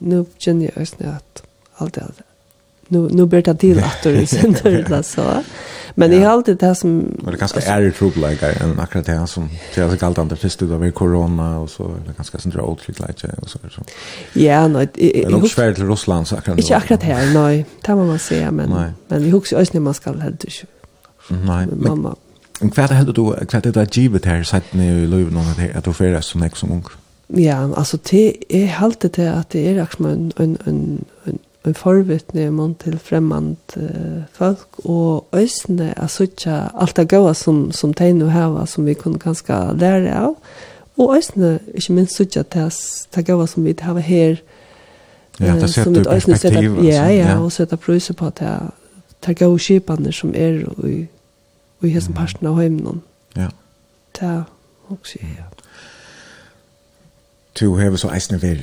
nå 0.00 0.24
kjenner 0.38 0.64
jeg 0.64 0.76
også 0.76 0.96
at 1.00 1.42
alt 1.78 1.96
er 1.96 2.31
nu 2.92 3.08
nu 3.10 3.26
blir 3.26 3.42
det 3.42 3.54
till 3.54 3.78
att 3.78 4.02
det 4.02 4.26
synder 4.26 4.84
det 4.88 5.02
så. 5.02 5.42
Men 5.94 6.12
ja. 6.12 6.18
i 6.18 6.24
allt 6.24 6.46
det 6.46 6.62
här 6.62 6.74
som 6.74 7.16
Men 7.22 7.32
det 7.32 7.38
kanske 7.38 7.60
är 7.60 7.80
det 7.80 7.90
trubbel 7.90 8.30
like 8.30 8.46
en 8.60 8.80
akkurat 8.80 9.06
det 9.06 9.26
som 9.26 9.48
det 9.74 9.82
alltså 9.82 9.98
galt 9.98 10.18
under 10.18 10.36
första 10.36 10.64
då 10.64 10.78
med 10.78 10.94
corona 10.94 11.58
och 11.58 11.70
så 11.70 11.82
det 12.06 12.12
kanske 12.16 12.38
sen 12.38 12.52
drar 12.52 12.62
outfit 12.62 13.00
like 13.00 13.28
och 13.42 13.50
så 13.50 13.58
så. 13.70 13.82
Ja, 14.32 14.68
nej, 14.68 14.88
det 14.94 15.24
är 15.24 15.30
svårt 15.30 15.74
till 15.74 15.88
Ryssland 15.88 16.28
så 16.28 16.36
akkurat. 16.36 16.58
Inte 16.58 16.76
akkurat 16.76 17.02
här, 17.02 17.34
nej. 17.34 17.66
Det 17.86 17.94
må 17.94 18.04
man 18.04 18.18
säga 18.18 18.50
men 18.50 18.70
nej. 18.70 18.90
men 19.08 19.24
vi 19.24 19.30
hooks 19.30 19.52
oss 19.52 19.72
när 19.72 19.80
man 19.80 19.94
ska 19.94 20.12
helt 20.12 20.44
inte. 20.44 20.66
Nej. 21.28 21.66
Mamma. 21.76 22.16
Men 22.60 22.70
kvart 22.70 22.90
hade 22.90 23.12
du 23.12 23.46
kvart 23.46 23.64
det 23.64 23.70
där 23.70 23.88
givet 23.92 24.24
här 24.24 24.42
så 24.42 24.56
att 24.56 24.72
ni 24.72 25.06
löv 25.06 25.32
någon 25.32 25.44
att 25.74 25.84
du 25.84 25.92
färdas 25.92 26.26
som 26.26 26.40
nästa 26.40 26.66
ung. 26.66 26.84
Ja, 27.26 27.74
alltså 27.76 27.98
det 28.10 28.36
är 28.48 28.66
helt 28.66 29.00
det 29.00 29.28
att 29.28 29.50
det 29.50 29.68
är 29.68 29.74
liksom 29.80 30.06
en 30.06 30.32
en 30.36 30.58
en 30.64 31.04
en 31.64 31.74
forvittne 31.78 32.50
man 32.50 32.74
til 32.74 32.98
fremmand 32.98 33.56
uh, 33.76 34.22
folk 34.34 34.80
og 34.84 35.28
øsne 35.36 35.92
er 35.96 36.10
suttja 36.10 36.68
alt 36.74 36.96
det 36.96 37.08
gode 37.08 37.34
som, 37.38 37.70
som 37.72 37.94
de 37.94 38.12
nå 38.12 38.30
har 38.34 38.64
som 38.66 38.86
vi 38.86 38.94
kunne 38.98 39.18
kanskje 39.22 39.60
lære 39.78 40.10
av 40.10 40.34
og 40.98 41.16
øsne 41.16 41.58
ikke 41.74 41.92
minst 41.92 42.16
suttja 42.18 42.42
til 42.42 42.72
det 43.14 43.26
gode 43.26 43.46
som 43.46 43.64
vi 43.64 43.74
har 43.80 43.98
her 43.98 44.36
ja, 45.40 45.54
det 45.54 45.70
setter 45.70 46.00
uh, 46.00 46.04
perspektiv 46.04 46.76
setter, 46.76 46.82
ja, 46.82 47.08
ja, 47.08 47.38
og 47.38 47.52
setter 47.52 47.76
priser 47.76 48.14
på 48.14 48.30
det 48.40 48.58
det 49.26 49.38
gode 49.38 49.58
skipene 49.58 50.12
som 50.12 50.34
er 50.34 50.64
og 50.66 50.88
i, 50.88 51.06
i 51.82 51.88
hessen 51.88 52.12
mm. 52.12 52.18
parten 52.18 52.46
av 52.46 52.58
heimen 52.58 53.02
ja. 53.36 53.48
Det 54.18 54.28
er 54.28 54.42
også 54.90 55.18
ja. 55.22 55.61
Du 57.60 57.74
har 57.76 57.96
så 58.00 58.08
eisne 58.08 58.38
vir 58.40 58.62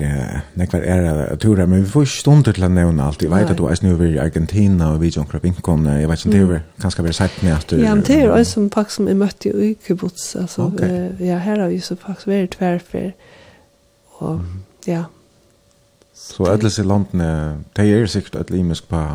nekvar 0.58 0.82
er 0.82 1.36
tura, 1.38 1.68
men 1.70 1.84
vi 1.84 1.90
får 1.92 2.08
ikke 2.08 2.14
stunder 2.16 2.56
til 2.58 2.66
å 2.66 2.70
nevne 2.74 3.06
alt. 3.06 3.22
Jeg 3.22 3.30
vet 3.30 3.52
at 3.54 3.60
du 3.60 3.68
eisne 3.70 3.92
vir 4.00 4.16
i 4.16 4.22
Argentina 4.22 4.88
og 4.96 5.04
Vijon 5.04 5.28
Krabinkon, 5.30 5.86
jeg 5.86 6.10
vet 6.10 6.24
ikke 6.26 6.30
om 6.30 6.50
det 6.50 6.58
er 6.58 6.64
kanskje 6.82 7.06
bare 7.06 7.14
sagt 7.14 7.44
med 7.46 7.54
at 7.54 7.70
du... 7.70 7.76
Ja, 7.84 7.94
men 7.94 8.02
det 8.08 8.18
er 8.24 8.34
også 8.34 8.64
en 8.64 8.72
pakk 8.74 8.90
som 8.96 9.08
jeg 9.08 9.20
møtte 9.20 9.52
i 9.52 9.70
Ukebuts, 9.76 10.32
altså, 10.42 10.72
ja, 11.22 11.38
her 11.38 11.62
har 11.62 11.70
vi 11.70 11.78
så 11.86 12.00
pakk 12.02 12.26
som 12.26 12.34
er 12.34 12.50
tverfer, 12.50 13.12
og 14.26 14.42
ja. 14.88 15.06
Så 16.18 16.50
ædles 16.50 16.82
i 16.82 16.88
landene, 16.90 17.32
det 17.78 17.86
er 17.94 18.10
sikkert 18.10 18.42
et 18.42 18.50
limisk 18.58 18.90
på, 18.90 19.06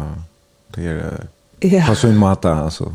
det 0.76 0.86
er, 0.94 1.26
på 1.60 1.98
sunn 1.98 2.16
mata, 2.22 2.60
altså. 2.68 2.92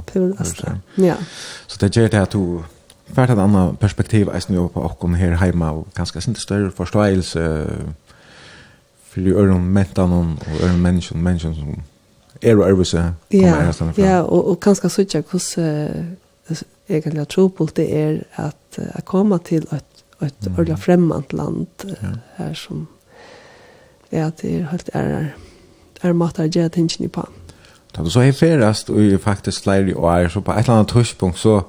Ja. 0.98 1.20
Så 1.68 1.78
det 1.82 1.92
gjør 1.92 2.08
det 2.08 2.24
at 2.24 2.34
du 2.34 2.64
fært 3.16 3.34
et 3.34 3.42
annet 3.42 3.80
perspektiv 3.80 4.30
eisen 4.34 4.56
jo 4.56 4.68
på 4.74 4.84
okken 4.86 5.16
her 5.20 5.38
heima 5.42 5.72
og 5.78 5.88
ganske 5.98 6.22
sin 6.22 6.36
større 6.36 6.72
forståelse 6.72 7.46
for 9.10 9.22
de 9.26 9.34
øren 9.34 9.66
mentan 9.66 10.14
og 10.14 10.26
øren 10.64 10.82
menneskene, 10.82 11.22
menneskene 11.22 11.56
som 11.56 11.82
er 12.42 12.56
og 12.56 12.70
øvelse 12.70 13.14
kommer 13.32 13.62
her 13.62 13.72
stedet 13.72 13.96
fra. 13.96 14.02
Ja, 14.02 14.22
og, 14.22 14.48
og 14.48 14.60
ganske 14.60 14.90
sånn 14.90 15.26
hvordan 15.32 16.06
uh, 16.50 16.62
egentlig 16.90 17.20
jeg 17.20 17.32
tror 17.36 17.50
på 17.58 17.68
det 17.76 17.88
er 17.94 18.22
at 18.36 18.80
jeg 18.80 19.06
kommer 19.06 19.38
til 19.38 19.66
et, 19.74 20.06
et 20.22 20.48
mm. 20.48 20.60
øyla 20.60 20.76
fremmed 20.76 21.34
land 21.34 21.68
ja. 21.86 22.16
her 22.38 22.54
som 22.54 22.88
ja, 24.12 24.30
det 24.42 24.56
er 24.56 24.66
helt 24.72 24.90
er 24.94 25.30
er 26.02 26.14
matar 26.14 26.48
jeg 26.56 26.72
tingene 26.72 27.10
på. 27.10 27.26
Da 27.96 28.04
du 28.04 28.10
så 28.10 28.22
er 28.24 28.32
ferast 28.32 28.90
og 28.90 29.20
faktisk 29.22 29.66
leir 29.68 29.90
i 29.90 29.94
år, 29.94 30.28
så 30.30 30.42
på 30.42 30.52
et 30.52 30.64
eller 30.64 30.74
annet 30.80 30.94
tidspunkt 30.94 31.40
så 31.40 31.62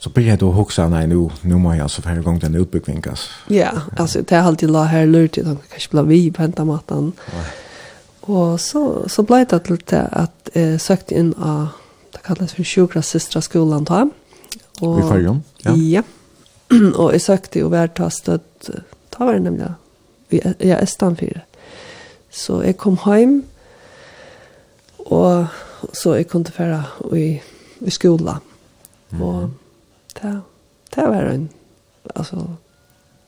så 0.00 0.10
blir 0.10 0.36
det 0.36 0.46
å 0.46 0.52
huske, 0.56 0.86
nei, 0.88 1.04
nu 1.06 1.28
nu 1.42 1.58
må 1.60 1.74
jeg 1.74 1.82
altså 1.84 2.02
färre 2.02 2.22
gang 2.24 2.38
den 2.40 2.56
utbyggvinkas. 2.56 3.26
Ja, 3.52 3.70
altså, 3.96 4.22
det 4.22 4.32
er 4.32 4.46
alltid 4.48 4.70
la 4.72 4.86
her 4.88 5.04
lurt 5.06 5.36
i 5.36 5.44
tanken 5.44 5.66
kanske 5.70 5.90
blir 5.90 6.08
vi 6.08 6.30
på 6.30 6.42
hämta 6.42 6.64
maten. 6.64 7.12
Og 8.22 8.60
så 8.60 9.04
så 9.08 9.22
ble 9.22 9.44
det 9.44 9.62
til 9.64 9.80
det 9.90 10.08
att 10.12 10.50
eh, 10.54 10.78
søkte 10.78 11.14
inn 11.14 11.34
av 11.34 11.68
det 12.12 12.22
kalles 12.24 12.54
for 12.54 12.64
sjukra 12.64 13.02
systra 13.02 13.40
skolan 13.40 13.84
da. 13.84 14.06
Og, 14.80 14.98
I 14.98 15.02
följer 15.02 15.40
ja. 15.64 15.74
Ja. 15.76 16.02
och 16.96 17.14
jag 17.14 17.20
sökte 17.20 17.58
ju 17.58 17.68
värtastöd 17.68 18.40
ta 19.10 19.24
var 19.24 19.32
det 19.32 19.40
nemlig, 19.40 19.66
i 20.30 20.40
ja, 20.58 20.76
Estan 20.76 21.16
för. 21.16 21.40
Så 22.30 22.62
jeg 22.62 22.76
kom 22.76 22.96
hjem, 23.04 23.42
og 24.98 25.46
så 25.92 26.16
jag 26.16 26.28
kunde 26.28 26.52
fære 26.52 26.84
i 27.16 27.40
i 27.80 27.90
skolan. 27.90 28.40
Mm. 29.10 29.22
Och 29.22 29.50
det, 30.18 30.40
det 30.94 31.06
var 31.06 31.30
en, 31.30 31.46
altså, 32.14 32.46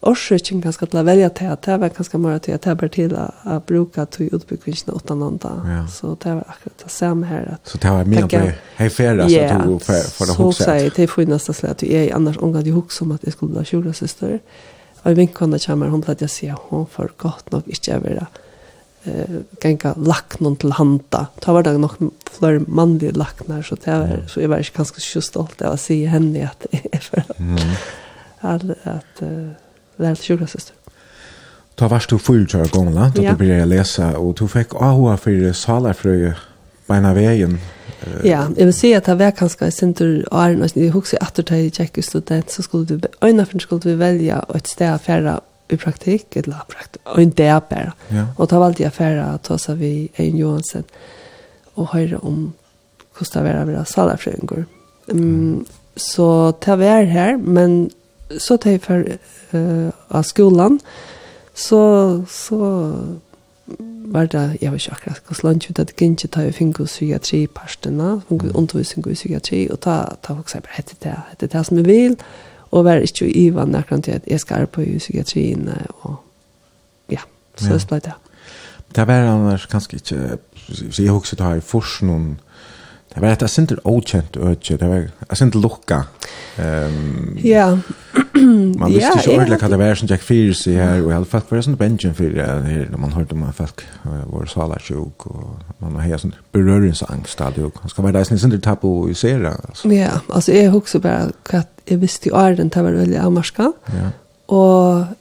årsøkjen 0.02 0.62
ganske 0.64 0.86
til 0.90 0.98
å 0.98 1.04
velge 1.06 1.28
til 1.38 1.52
at 1.52 1.62
det 1.66 1.78
var 1.80 1.94
ganske 1.94 2.18
mer 2.18 2.40
til 2.42 2.56
at 2.56 2.66
det 2.66 2.74
var 2.80 2.90
til 2.96 3.14
å 3.14 3.56
bruke 3.68 4.06
til 4.16 4.34
utbyggvinsene 4.34 4.96
uten 4.98 5.22
andre. 5.22 5.84
Så 5.92 6.16
det 6.24 6.34
var 6.40 6.44
akkurat 6.50 6.84
det 6.84 6.90
samme 6.90 7.30
her. 7.30 7.48
At, 7.54 7.62
så 7.70 7.78
det 7.78 7.94
var 7.94 8.10
mye 8.10 8.26
på 8.26 8.42
hei 8.80 8.90
ferie 8.90 9.28
som 9.30 9.62
tog 9.62 9.86
for, 9.86 10.12
for 10.16 10.30
det 10.30 10.38
hokset? 10.40 10.64
Så 10.64 10.68
sier 10.68 10.82
jeg 10.82 10.94
til 10.98 11.10
for 11.14 11.34
neste 11.34 11.56
slik 11.56 11.76
at 11.76 11.86
jeg 11.86 12.12
annars 12.16 12.40
omgang 12.42 12.66
til 12.66 12.78
hokset 12.78 13.06
om 13.06 13.16
at 13.16 13.26
jeg 13.26 13.36
skulle 13.36 13.54
bli 13.54 13.68
kjolesøster. 13.70 14.38
søster. 14.38 14.80
Og 15.02 15.16
min 15.18 15.32
kone 15.34 15.58
kommer, 15.58 15.90
hun 15.90 16.02
pleier 16.02 16.26
å 16.26 16.30
si 16.30 16.48
at 16.50 16.70
hun 16.70 16.86
får 16.90 17.14
godt 17.18 17.50
nok 17.54 17.70
ikke 17.70 17.98
å 17.98 18.02
være 18.04 18.26
eh 19.04 19.24
gänga 19.60 19.94
lacknon 19.96 20.56
till 20.56 20.72
handa. 20.72 21.26
Ta 21.40 21.52
var 21.52 21.62
det 21.62 21.78
nog 21.78 21.90
fler 22.30 22.58
manliga 22.66 23.12
lacknar 23.12 23.62
så 23.62 23.76
det 23.84 23.90
var 23.90 24.26
så 24.28 24.40
jag 24.40 24.48
var 24.48 24.56
kanske 24.56 24.76
ganska 24.76 25.00
så 25.00 25.20
stolt 25.20 25.62
av 25.62 25.72
att 25.72 25.80
se 25.80 26.06
henne 26.06 26.50
att 26.50 26.66
för 27.00 27.22
mm. 27.36 27.58
att 28.40 28.62
att 28.84 29.22
lära 29.96 30.16
sig 30.16 30.38
syster. 30.48 30.76
Ta 31.74 31.88
varst 31.88 32.10
du 32.10 32.18
full 32.18 32.48
kör 32.48 32.68
gång 32.68 32.94
då 32.94 33.22
du 33.22 33.32
började 33.32 33.64
läsa 33.64 34.18
och 34.18 34.34
du 34.34 34.48
fick 34.48 34.74
AHA 34.74 35.16
för 35.16 35.52
salarfröje 35.52 36.34
på 36.86 36.94
vägen. 36.94 37.58
Ja, 38.22 38.48
jag 38.56 38.64
vill 38.64 38.74
säga 38.74 38.98
att 38.98 39.04
det 39.04 39.14
var 39.14 39.30
kanske 39.30 39.66
i 39.66 39.70
center 39.70 40.24
Arn 40.30 40.62
och 40.62 40.70
jag 40.74 40.92
huxar 40.92 41.18
att 41.20 41.46
ta 41.46 41.54
i 41.54 41.70
check 41.70 42.04
student 42.04 42.50
så 42.50 42.62
skulle 42.62 42.84
du 42.84 43.00
ena 43.20 43.46
för 43.46 43.58
skulle 43.58 43.80
vi 43.84 43.94
välja 43.94 44.44
ett 44.54 44.66
ställe 44.66 44.98
färra 44.98 45.40
i 45.72 45.80
praktik, 45.80 46.36
eller 46.36 46.64
praktik, 46.68 47.02
og 47.04 47.22
en 47.22 47.30
dag 47.30 47.62
bare. 47.70 47.92
Ja. 48.12 48.26
Og 48.36 48.50
da 48.50 48.62
valgte 48.62 48.84
jeg 48.86 48.92
færre 48.96 49.34
å 49.34 49.42
ta 49.42 49.58
seg 49.58 49.80
ved 49.80 50.22
Ein 50.22 50.36
Johansen 50.36 50.84
og 51.74 51.92
høre 51.94 52.18
om 52.22 52.52
hvordan 53.16 53.32
det 53.34 53.52
var 53.52 53.62
å 53.62 53.68
være 53.70 53.84
salerfrøyngård. 53.92 54.66
Um, 55.12 55.66
Så 55.96 56.52
det 56.64 56.78
var 56.78 57.02
her, 57.04 57.36
men 57.36 57.90
så 58.38 58.56
tar 58.56 58.70
jeg 58.70 58.80
for 58.80 59.04
uh, 59.52 59.90
av 60.08 60.22
skolan, 60.24 60.80
så, 61.54 62.24
så 62.28 62.60
var 64.12 64.26
det, 64.32 64.56
jeg 64.62 64.72
vet 64.72 64.80
ikke 64.80 64.92
akkurat 64.96 65.20
hva 65.28 65.34
slags 65.36 65.68
ut, 65.68 65.78
at 65.78 65.92
det 65.92 66.00
ikke 66.00 66.28
tar 66.28 66.46
jo 66.48 66.52
finko 66.56 66.84
psykiatri-partene, 66.88 68.22
undervisning 68.30 69.06
i 69.06 69.14
psykiatri, 69.14 69.68
og 69.70 69.80
ta, 69.84 70.16
ta 70.24 70.32
folk 70.32 70.48
seg 70.48 70.64
bare, 70.64 70.78
hette 70.78 70.96
det, 71.04 71.12
hette 71.30 71.46
det 71.52 71.66
som 71.68 71.76
jeg 71.76 71.86
vil, 71.86 72.16
og 72.16 72.24
og 72.72 72.84
var 72.84 73.04
ikke 73.04 73.28
i 73.28 73.50
vann 73.54 73.74
akkurat 73.74 74.04
til 74.04 74.16
at 74.16 74.26
jeg 74.26 74.40
skal 74.40 74.66
på 74.66 74.80
i 74.80 74.98
psykiatrien 74.98 75.68
og 76.00 76.16
ja, 77.10 77.20
så 77.56 77.68
ja. 77.68 77.78
det 77.78 77.88
ble 77.88 77.98
det. 78.06 78.14
Det 78.96 79.06
var 79.08 79.28
annars 79.28 79.66
kanskje 79.66 80.00
ikke, 80.00 80.38
så 80.72 81.02
jeg 81.02 81.12
husker 81.12 81.36
det 81.36 81.46
her 81.46 81.60
i 81.60 81.64
forskningen, 81.64 82.40
Det 83.14 83.20
var 83.20 83.28
ett 83.28 83.50
sinter 83.50 83.78
okjent 83.84 84.36
ötje, 84.36 84.76
det 84.76 84.88
var 84.88 85.08
ett 85.28 85.38
sinter 85.38 85.58
lukka. 85.58 86.04
Ja. 87.42 87.78
man 88.78 88.92
visste 88.92 89.18
ikke 89.18 89.34
ordentlig 89.34 89.58
hva 89.60 89.68
det 89.72 89.78
var 89.80 89.98
som 89.98 90.08
Jack 90.08 90.24
Fears 90.24 90.62
i 90.68 90.76
her, 90.76 91.00
og 91.02 91.12
alle 91.16 91.28
folk 91.28 91.50
var 91.52 91.64
sånn 91.64 91.76
benjen 91.80 92.14
for 92.16 92.36
her, 92.36 92.86
når 92.92 93.00
man 93.00 93.14
hørte 93.16 93.36
om 93.36 93.44
folk 93.56 93.84
var 94.04 94.48
sala 94.50 94.78
sjuk, 94.80 95.26
og 95.28 95.82
man 95.84 96.00
har 96.00 96.20
sånn 96.20 96.34
berøringsangst 96.56 97.36
stadig, 97.36 97.66
og 97.68 97.80
han 97.82 97.92
skal 97.92 98.08
være 98.08 98.22
det 98.22 98.40
sinter 98.40 98.62
tabu 98.64 99.10
i 99.10 99.16
sera. 99.18 99.54
Ja, 99.88 100.18
altså 100.28 100.56
jeg 100.56 100.72
husker 100.72 101.04
bare 101.04 101.32
hva 101.50 101.64
jeg 101.88 102.00
visste 102.00 102.30
i 102.30 102.34
åren, 102.36 102.72
det 102.72 102.84
var 102.84 102.96
veldig 102.96 103.20
avmarska, 103.20 103.72
ja. 103.92 104.12
og 104.48 105.12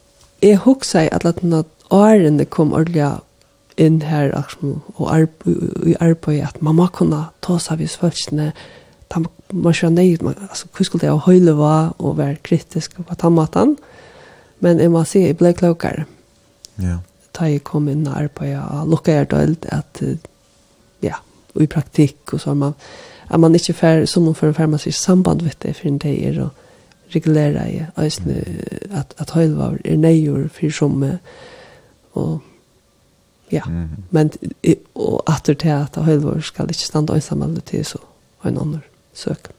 jeg 0.42 0.64
husker 0.64 1.10
at 1.12 1.28
alle 1.28 1.64
årene 1.92 2.48
kom 2.48 2.74
ordentlig 2.74 3.04
inn 3.77 4.02
her 4.02 4.31
liksom, 4.35 4.81
og 4.95 5.27
i 5.88 5.95
arbeid 5.99 6.41
at 6.43 6.61
man 6.61 6.76
må 6.76 6.88
kunne 6.93 7.26
ta 7.41 7.57
seg 7.60 7.81
hvis 7.81 7.98
følelsene 8.02 8.52
ta 9.11 9.22
man 9.52 9.76
skjønner 9.76 10.03
nøyd 10.03 10.26
man, 10.26 10.35
altså 10.49 10.68
hva 10.72 10.88
skulle 10.88 11.07
jeg 11.07 11.23
høyle 11.26 11.56
var 11.57 11.93
og 11.99 12.18
være 12.18 12.39
kritisk 12.43 12.99
på 12.99 13.15
den 13.22 13.35
måten 13.35 13.77
men 14.60 14.80
jeg 14.80 14.91
må 14.91 15.03
si 15.07 15.23
jeg 15.26 15.39
ble 15.39 15.53
klokere 15.57 16.06
ja 16.81 16.99
da 17.31 17.48
jeg 17.48 17.64
kom 17.64 17.88
inn 17.88 18.07
og 18.10 18.18
arbeid 18.19 18.57
og 18.60 18.89
lukket 18.91 19.15
jeg 19.15 19.30
dølt 19.31 19.68
at 19.72 20.02
ja 21.03 21.22
og 21.56 21.64
i 21.64 21.69
praktikk 21.72 22.34
og 22.35 22.43
så 22.43 22.53
man 22.53 22.76
at 23.31 23.39
man 23.39 23.56
ikke 23.56 23.73
fer 23.73 24.06
som 24.06 24.27
man 24.27 24.35
får 24.35 24.52
å 24.52 24.57
ferme 24.57 24.80
seg 24.81 24.95
samband 24.95 25.43
vet 25.45 25.61
det 25.64 25.77
for 25.77 25.88
en 25.88 26.02
dag 26.03 26.18
er 26.27 26.41
og 26.43 27.15
regulere 27.15 27.64
i 27.72 27.80
øyne 27.99 28.43
at, 28.91 29.15
at 29.18 29.31
høyle 29.35 29.57
var 29.57 29.77
er 29.85 29.99
nøyere 29.99 30.49
for 30.52 30.76
som 30.76 31.03
og 32.14 32.41
Ja, 33.52 33.61
mm 33.68 33.84
-hmm. 33.84 34.02
men 34.11 34.32
og 34.95 35.23
atter 35.28 35.53
til 35.53 35.69
at 35.69 35.95
Høylvor 35.95 36.40
skal 36.40 36.65
ikke 36.69 36.88
stande 36.88 37.14
og 37.14 37.23
samle 37.23 37.61
til 37.61 37.86
så 37.86 37.98
og 38.40 38.49
en 38.49 38.57
annen 38.57 38.84
søk. 39.14 39.49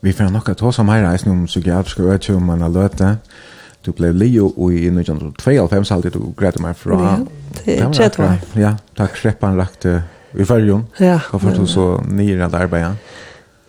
Vi 0.00 0.12
får 0.12 0.30
nok 0.30 0.48
at 0.48 0.60
hos 0.60 0.78
om 0.78 0.88
her 0.88 1.10
reisen 1.10 1.30
om 1.30 1.44
psykiatriske 1.46 2.02
øyne 2.02 2.36
om 2.36 2.42
man 2.42 2.60
har 2.60 2.68
løtt 2.68 2.98
det. 2.98 3.16
Du 3.86 3.92
ble 3.92 4.12
Leo 4.12 4.70
i 4.70 4.86
1992 4.86 5.90
alltid 5.90 6.10
du 6.10 6.32
greit 6.36 6.60
meg 6.60 6.76
fra. 6.76 6.98
Ja, 7.02 7.16
det 7.64 7.80
er 7.80 7.92
tredje 7.92 8.22
år. 8.22 8.38
Ja, 8.56 8.74
takk 8.96 9.16
skreppan 9.16 9.58
rakte 9.58 10.02
i 10.34 10.44
fyrrjon. 10.44 10.86
Ja. 11.00 11.20
Hvorfor 11.30 11.50
du 11.50 11.66
så 11.66 12.02
nyrande 12.08 12.58
arbeidet? 12.58 12.88
Ja. 12.88 12.94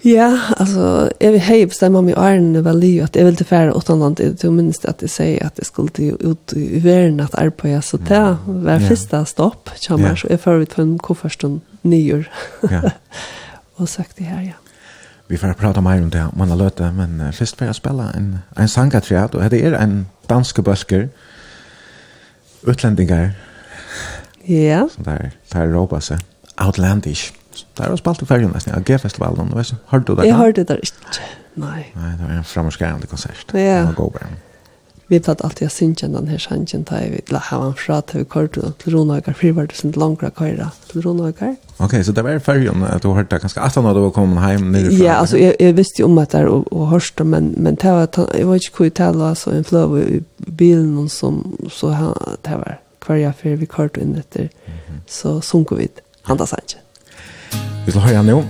Ja, 0.05 0.39
alltså 0.57 1.11
jag 1.19 1.31
vill 1.31 1.41
hej 1.41 1.65
bestämma 1.65 2.01
mig 2.01 2.13
Arne 2.17 2.61
väl 2.61 2.83
ju 2.83 3.01
att 3.01 3.15
jag 3.15 3.25
vill 3.25 3.35
till 3.35 3.45
färre 3.45 3.71
åt 3.71 3.89
annat 3.89 4.17
det 4.17 4.43
minst 4.43 4.85
att 4.85 4.97
det 4.97 5.07
säger 5.07 5.45
att 5.45 5.55
det 5.55 5.65
skulle 5.65 5.89
til 5.89 6.17
ut 6.19 6.53
i 6.53 6.79
verden 6.79 7.19
at 7.19 7.35
arbeta 7.35 7.81
så 7.81 7.97
där 7.97 8.37
var 8.45 8.79
första 8.79 9.25
stopp 9.25 9.69
kommer 9.87 10.15
så 10.15 10.27
är 10.27 10.37
förut 10.37 10.75
på 10.75 10.81
en 10.81 10.99
kofferstund 10.99 11.61
nyår. 11.81 12.29
Ja. 12.61 12.81
Och 13.75 13.89
sagt 13.89 14.17
det 14.17 14.23
här 14.23 14.41
ja. 14.41 14.53
Vi 15.27 15.37
får 15.37 15.53
prata 15.53 15.81
mer 15.81 16.01
om 16.01 16.09
det 16.09 16.27
man 16.35 16.49
har 16.49 16.57
lärt 16.57 16.79
men 16.79 17.33
först 17.33 17.57
får 17.57 17.65
jeg 17.65 17.75
spela 17.75 18.11
en 18.13 18.39
en 18.57 18.67
sangatriad 18.67 19.35
og 19.35 19.51
det 19.51 19.65
er 19.65 19.73
en 19.73 20.07
danske 20.29 20.61
bøsker, 20.61 21.07
utlänningar. 22.67 23.31
Ja. 24.45 24.89
Så 24.95 25.01
där 25.01 25.31
där 25.53 25.67
ropas 25.67 26.11
outlandish. 26.57 27.33
Det 27.73 27.89
var 27.89 27.97
spalt 27.97 28.21
i 28.21 28.25
färgen 28.25 28.51
nästan, 28.53 28.73
AG-festivalen, 28.73 29.49
du 29.49 29.55
vet, 29.55 29.73
hörde 29.85 30.05
du 30.05 30.15
det? 30.15 30.27
Jag 30.27 30.35
hörde 30.35 30.63
det 30.63 30.73
inte, 30.73 31.21
nej. 31.53 31.93
Nej, 31.93 32.17
det 32.17 32.23
var 32.23 32.31
en 32.31 32.43
framgångsgärande 32.43 33.07
konsert. 33.07 33.45
Ja. 33.51 33.59
det 33.59 33.83
var 33.85 33.93
gåbra. 33.93 34.27
Vi 35.07 35.19
platt 35.19 35.41
alltid 35.41 35.65
att 35.65 35.73
synja 35.73 36.07
den 36.07 36.27
här 36.27 36.37
sanjen, 36.37 36.83
där 36.83 37.09
vi 37.11 37.21
la 37.25 37.39
ha 37.39 37.65
en 37.65 37.73
frat, 37.73 38.07
där 38.07 38.19
vi 38.19 38.25
körde 38.25 38.71
till 38.71 38.93
Ronögar, 38.93 39.51
var 39.53 39.67
det 39.83 39.95
långt 39.95 40.23
att 40.23 40.37
köra 40.39 40.71
till 40.91 41.01
Ronögar. 41.01 41.55
Okej, 41.77 42.03
så 42.03 42.11
det 42.11 42.21
var 42.21 42.39
färgen, 42.39 42.83
att 42.83 43.01
du 43.01 43.07
hörde 43.07 43.27
det 43.29 43.39
ganska 43.39 43.61
att 43.61 43.75
när 43.75 43.93
du 43.93 44.11
kom 44.11 44.37
hem 44.37 44.71
nere 44.71 44.93
Ja, 44.93 45.13
alltså 45.13 45.37
jag, 45.37 45.55
jag 45.59 45.73
visste 45.73 46.01
ju 46.01 46.05
om 46.05 46.17
att 46.17 46.29
det 46.29 46.47
och, 46.47 46.73
och 46.73 46.87
hörde, 46.87 47.23
men, 47.23 47.55
men 47.57 47.75
det 47.75 47.91
var, 47.91 48.09
jag 48.39 48.47
var 48.47 48.55
inte 48.55 48.67
hur 48.77 48.85
jag 48.85 48.93
talade, 48.93 49.29
alltså 49.29 49.51
en 49.51 49.63
flöv 49.63 49.97
i 49.97 50.23
bilen 50.37 51.09
som, 51.09 51.57
så 51.71 51.89
det 52.41 52.55
var 52.55 52.79
kvar 52.99 53.15
jag 53.15 53.35
för 53.35 53.49
vi 53.49 53.65
körde 53.65 54.01
in 54.01 54.15
efter, 54.15 54.49
så 55.07 55.41
sunkade 55.41 55.81
vi, 55.81 55.87
han 56.21 56.31
andas 56.31 56.49
sanjen. 56.49 56.82
Vi 57.85 57.91
skal 57.91 58.01
høre 58.01 58.23
nå. 58.23 58.43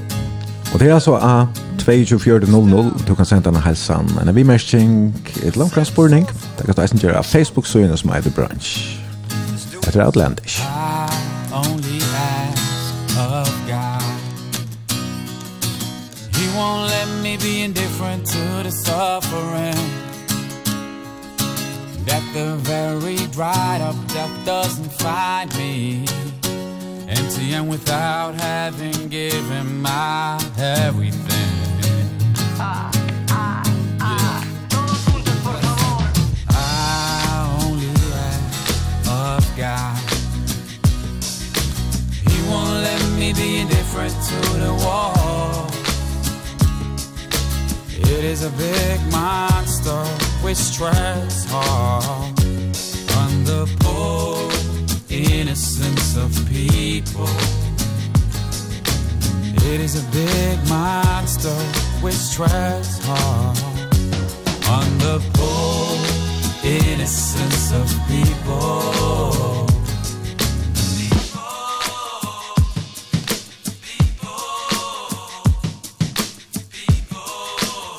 Og 0.73 0.79
det 0.79 0.89
er 0.89 0.93
altså 0.93 1.15
a 1.15 1.45
22.00. 1.81 3.07
Du 3.07 3.15
kan 3.15 3.25
sende 3.25 3.49
en 3.49 3.55
helsan, 3.55 4.09
en 4.21 4.29
avimersking, 4.29 5.27
et 5.43 5.55
langkraftspurning. 5.55 6.27
Det 6.57 6.65
kan 6.65 6.75
du 6.75 6.81
eisen 6.81 6.99
gjøre 6.99 7.17
av 7.17 7.23
Facebook-søgene 7.23 7.97
som 7.97 8.11
heter 8.11 8.31
Brunch. 8.31 8.99
Etter 9.87 10.05
Outlandish. 10.05 10.61
I 10.61 11.09
only 11.53 11.99
ask 12.15 13.17
of 13.17 13.49
God 13.67 14.01
He 16.35 16.45
won't 16.57 16.89
let 16.89 17.07
me 17.21 17.37
be 17.37 17.63
indifferent 17.63 18.25
to 18.25 18.63
the 18.63 18.71
suffering 18.71 19.83
That 22.05 22.23
the 22.33 22.55
very 22.55 23.17
dried 23.35 23.81
up 23.81 23.95
death 24.07 24.35
doesn't 24.45 24.91
find 25.01 25.55
me 25.57 26.22
Empty 27.15 27.53
and 27.53 27.69
without 27.69 28.33
having 28.35 29.07
given 29.07 29.81
my 29.81 30.39
everything. 30.57 31.51
Ah, 32.57 32.89
ah, 33.29 33.63
ah 34.01 34.43
Todos 34.69 34.97
juntos, 35.05 35.37
por 35.43 35.53
favor 35.53 36.09
I 36.49 37.59
only 37.65 37.89
ask 38.29 39.09
of 39.09 39.43
God. 39.55 39.97
He 42.25 42.37
won't 42.49 42.81
let 42.81 43.01
me 43.19 43.33
be 43.33 43.59
indifferent 43.59 44.15
to 44.29 44.39
the 44.63 44.73
wall. 44.83 45.67
It 48.15 48.23
is 48.23 48.43
a 48.43 48.49
big 48.51 48.99
monster 49.11 50.03
which 50.41 50.57
strikes 50.57 51.45
hard 51.47 52.33
On 53.21 53.43
the 53.43 53.67
pole 53.81 54.82
innocence 55.13 56.17
of 56.17 56.31
people 56.49 57.29
It 59.71 59.79
is 59.79 59.95
a 59.95 60.11
big 60.11 60.57
monster 60.67 61.53
which 62.01 62.33
tries 62.33 62.97
hard 63.05 63.57
On 64.69 64.97
the 64.97 65.21
poor 65.33 65.99
innocence 66.65 67.71
of 67.73 67.87
people 68.07 69.67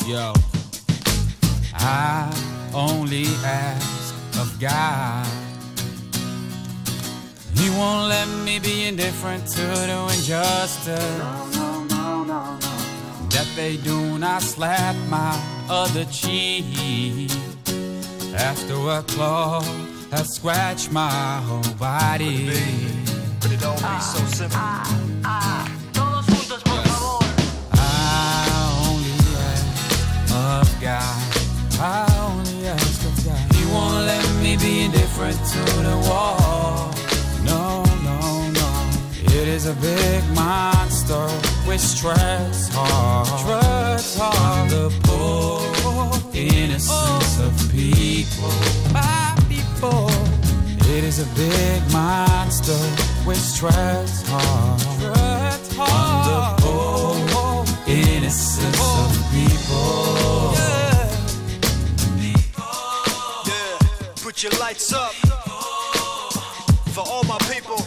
Yo. 0.06 0.32
I 1.74 2.30
only 2.74 3.26
ask 3.44 4.14
of 4.38 4.60
God 4.60 5.43
He 7.64 7.70
won't 7.70 8.10
let 8.10 8.28
me 8.44 8.58
be 8.58 8.84
indifferent 8.84 9.46
to 9.46 9.62
the 9.62 9.98
injustice. 10.14 11.18
No, 11.18 11.48
no, 11.54 11.84
no, 11.84 12.24
no, 12.24 12.58
no 12.58 12.72
That 13.30 13.48
they 13.56 13.78
do 13.78 14.18
not 14.18 14.42
slap 14.42 14.94
my 15.08 15.32
other 15.70 16.04
cheek. 16.04 17.30
After 18.36 18.74
a 18.74 19.02
claw 19.08 19.62
has 20.10 20.34
scratched 20.36 20.92
my 20.92 21.40
whole 21.48 21.74
body. 21.78 22.48
But 23.40 23.52
it 23.52 23.60
don't 23.60 23.80
be 23.80 24.00
so 24.12 24.20
simple. 24.36 24.58
Ah, 24.60 24.84
ah, 25.24 25.64
todos 25.94 26.26
juntos 26.26 26.62
por 26.68 26.82
favor. 26.84 27.18
I 27.72 28.44
only 28.84 29.16
ask 29.48 29.88
of 30.52 30.80
God. 30.82 31.16
I 31.80 32.04
only 32.28 32.66
ask 32.66 33.00
of 33.08 33.24
God. 33.24 33.54
He 33.56 33.64
won't 33.72 34.04
let 34.04 34.26
me 34.42 34.58
be 34.58 34.82
indifferent 34.82 35.38
to 35.52 35.60
the 35.88 35.96
war 36.10 36.53
is 39.55 39.66
a 39.66 39.74
big 39.74 40.24
monster 40.35 41.28
which 41.64 41.78
stress 41.81 42.68
hard 42.72 43.28
tries 43.44 44.18
hard 44.18 44.68
the 44.68 44.90
poor 45.05 45.60
innocence 46.35 47.39
oh. 47.39 47.47
of 47.47 47.55
people 47.70 48.51
my 48.93 49.36
people 49.48 50.10
it 50.93 51.05
is 51.05 51.20
a 51.20 51.26
big 51.36 51.81
monster 51.93 52.81
which 53.28 53.39
stress 53.39 54.28
hard 54.28 54.81
tries 54.98 55.76
hard 55.76 56.26
the 56.26 56.62
poor 56.64 57.64
innocence 57.86 58.76
oh. 58.81 59.06
of 59.06 59.12
people 59.39 60.51
yeah. 60.59 61.06
people 62.26 62.74
yeah 63.47 63.78
put 64.24 64.43
your 64.43 64.52
lights 64.59 64.93
up 64.93 65.12
people. 65.12 65.36
for 66.93 67.05
all 67.09 67.22
my 67.22 67.39
people 67.52 67.78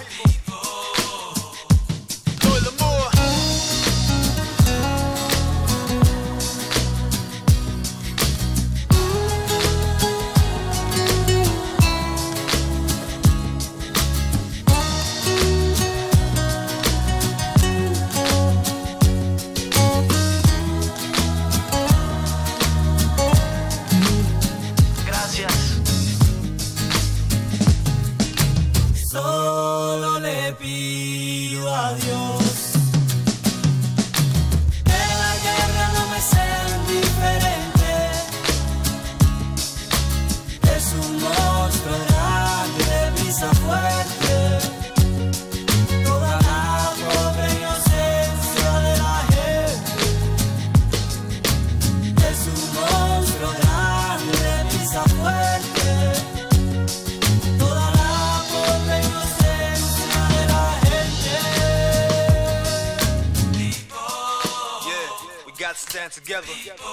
got 65.57 65.75
to 65.75 65.89
stand 65.89 66.11
together. 66.11 66.47
People. 66.47 66.87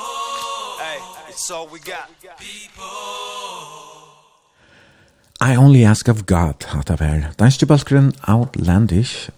Hey, 0.81 0.99
it's 1.29 1.51
all 1.51 1.69
we 1.69 1.79
got. 1.79 2.09
People. 2.39 2.85
I 5.41 5.57
only 5.57 5.85
ask 5.85 6.09
of 6.09 6.27
God, 6.27 6.65
hatt 6.69 6.91
av 6.91 7.01
her. 7.01 7.33
Danske 7.39 7.67
balskeren 7.67 8.13
Outlandish, 8.29 9.29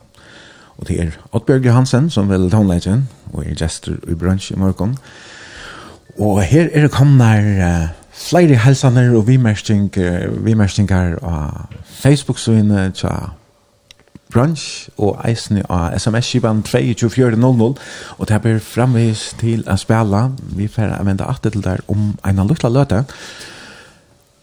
og 0.78 0.89
det 0.89 1.01
er 1.01 1.16
Oddbjørg 1.32 1.66
Johansen 1.66 2.11
som 2.11 2.31
vil 2.31 2.51
tonelegen, 2.51 3.09
og 3.32 3.47
er 3.47 3.57
gestor 3.59 3.97
i 4.09 4.15
brunch 4.15 4.53
i 4.53 4.57
morgen. 4.57 4.98
Og 6.19 6.43
her 6.43 6.69
er 6.73 6.86
det 6.86 6.90
kommet 6.90 7.59
uh, 7.59 7.89
flere 8.12 8.61
helsaner 8.62 9.16
og 9.16 9.27
vimerstinger, 9.27 10.31
vimerstinger 10.31 11.19
av 11.24 11.66
Facebook-synet, 11.85 12.94
til 12.94 13.32
brunch 14.32 14.89
og 14.98 15.20
eisen 15.27 15.62
av 15.69 15.94
sms-skipan 15.97 16.62
22400 16.66 17.74
og 18.19 18.28
det 18.28 18.40
blir 18.43 18.62
framvis 18.62 19.28
til 19.40 19.62
å 19.70 19.77
spela 19.78 20.27
vi 20.57 20.69
får 20.70 20.97
vende 21.07 21.28
atter 21.28 21.55
til 21.55 21.65
der 21.65 21.82
om 21.93 22.15
en 22.27 22.43
lukla 22.48 22.70
løte 22.73 23.05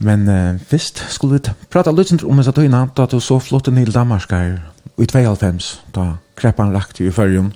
men 0.03 0.27
uh, 0.27 0.59
først 0.67 1.03
skulle 1.09 1.39
vi 1.39 1.53
prata 1.71 1.91
litt 1.91 2.23
om 2.23 2.39
en 2.39 2.47
satøyna 2.47 2.85
da 2.95 3.07
du 3.11 3.19
så 3.19 3.39
flott 3.39 3.67
Nil 3.71 3.91
damarskar 3.93 4.59
i 4.97 5.07
92 5.09 5.73
da 5.95 6.13
kreppan 6.39 6.73
rakte 6.75 7.03
i 7.03 7.11
fyrjun 7.11 7.51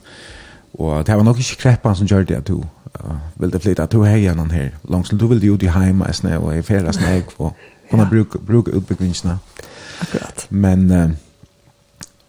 og 0.77 1.05
det 1.07 1.15
var 1.15 1.23
nok 1.23 1.39
ikke 1.39 1.61
kreppan 1.63 1.95
som 1.95 2.07
gjør 2.07 2.27
det 2.27 2.41
at 2.41 2.47
du 2.47 2.59
uh, 2.59 3.15
ville 3.39 3.59
flytta 3.59 3.87
at 3.87 3.95
du 3.95 4.03
hei 4.03 4.25
gjennom 4.25 4.51
her 4.51 4.75
langs 4.89 5.09
du 5.09 5.27
ville 5.27 5.47
jo 5.47 5.57
til 5.57 5.71
heima 5.71 6.11
og 6.41 6.51
i 6.57 6.61
feras 6.61 6.99
nek 6.99 7.31
og 7.39 7.55
kunne 7.89 8.09
bruke, 8.09 8.39
bruke 8.39 8.75
utbyggvinsene 8.75 9.37
akkurat 10.01 10.47
men 10.51 10.91
uh, 10.91 11.07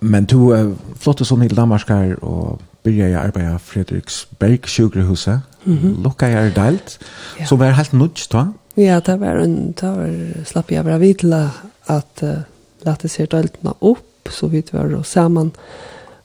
Men 0.01 0.25
du 0.25 0.51
er 0.55 0.73
flott 0.97 1.27
som 1.27 1.43
i 1.43 1.49
Danmark 1.49 1.91
og 2.23 2.61
byrja 2.87 3.09
jeg 3.09 3.21
arbeid 3.21 3.49
av 3.51 3.59
Fredriksberg 3.59 4.67
sjukrehuset, 4.67 5.41
mm 5.65 5.79
-hmm. 5.79 6.03
lukka 6.03 6.27
jeg 6.27 6.55
deilt, 6.57 6.99
ja. 7.41 7.45
Så 7.47 7.57
var 7.57 7.71
helt 7.71 7.93
nudge 7.93 8.27
da? 8.33 8.47
Ja, 8.77 9.01
det 9.01 9.21
var 9.21 9.37
en, 9.37 9.73
det 9.73 9.83
var, 9.89 10.45
slapp 10.45 10.71
jeg 10.71 10.85
bare 10.85 11.01
vidla 11.01 11.51
at 11.87 12.23
uh, 12.23 12.29
lette 12.87 13.09
seg 13.09 13.31
deiltene 13.31 13.73
opp, 13.81 14.29
så 14.31 14.47
vidt 14.47 14.73
var 14.73 14.95
og 14.95 15.07
sammen 15.07 15.53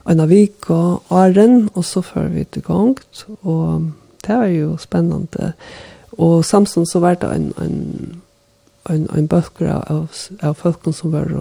en 0.09 0.19
av 0.19 0.29
vik 0.29 0.69
og 0.69 1.03
åren, 1.09 1.69
og 1.73 1.85
så 1.85 2.01
før 2.01 2.27
vi 2.27 2.43
til 2.43 2.61
gang, 2.61 2.97
og 3.41 3.91
det 4.27 4.35
var 4.35 4.45
jo 4.45 4.77
spennende. 4.77 5.53
Og 6.17 6.45
samtidig 6.45 6.87
så 6.87 6.99
var 6.99 7.13
det 7.13 7.35
en, 7.35 7.53
en, 7.61 8.21
en, 8.89 9.07
en 9.17 9.27
bøkker 9.27 9.71
av, 9.71 10.09
av 10.41 10.53
folkene 10.53 10.93
som 10.93 11.13
var 11.13 11.31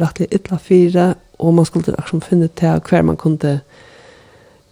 rettelig 0.00 0.28
ytla 0.32 0.58
fire, 0.58 1.14
og 1.42 1.54
man 1.54 1.66
skulle 1.66 1.94
liksom 1.96 2.22
finne 2.24 2.48
til 2.48 2.80
hver 2.88 3.02
man 3.02 3.16
kunne 3.16 3.60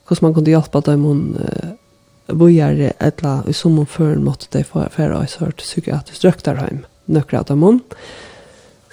hvordan 0.06 0.26
man 0.26 0.34
kunne 0.34 0.52
hjelpe 0.52 0.80
dem 0.86 1.04
hon 1.04 1.22
uh, 1.36 2.36
bojar 2.38 2.92
etla 3.00 3.42
i 3.48 3.52
som 3.52 3.76
hon 3.76 3.86
för 3.86 4.16
måtte 4.16 4.46
de 4.52 4.64
för 4.64 4.88
för 4.90 5.10
jag 5.10 5.28
hört 5.38 5.56
psykiatrisk 5.56 6.24
röktar 6.24 6.54
hem 6.54 6.84
av 7.32 7.44
dem 7.44 7.80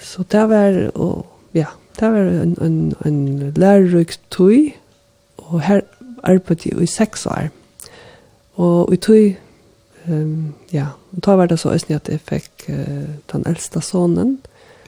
så 0.00 0.22
det 0.22 0.46
var 0.46 0.98
och 0.98 1.26
ja 1.52 1.66
det 2.00 2.08
var 2.08 2.18
en 2.18 2.56
en 2.60 2.94
en 3.04 3.52
lärrik 3.56 4.18
og 5.36 5.60
her 5.60 5.80
arbeidde 6.22 6.68
jeg 6.68 6.82
i 6.82 6.86
seks 6.86 7.26
år 7.26 7.48
Og 8.58 8.92
i 8.94 8.96
tui 8.96 9.36
um, 10.08 10.54
ja, 10.72 10.86
og 11.12 11.24
da 11.26 11.36
var 11.38 11.46
det 11.46 11.60
så 11.62 11.72
østning 11.72 11.96
at 12.00 12.08
jeg 12.10 12.20
fikk 12.26 12.64
uh, 12.68 13.06
den 13.32 13.46
eldste 13.46 13.80
sonen. 13.80 14.38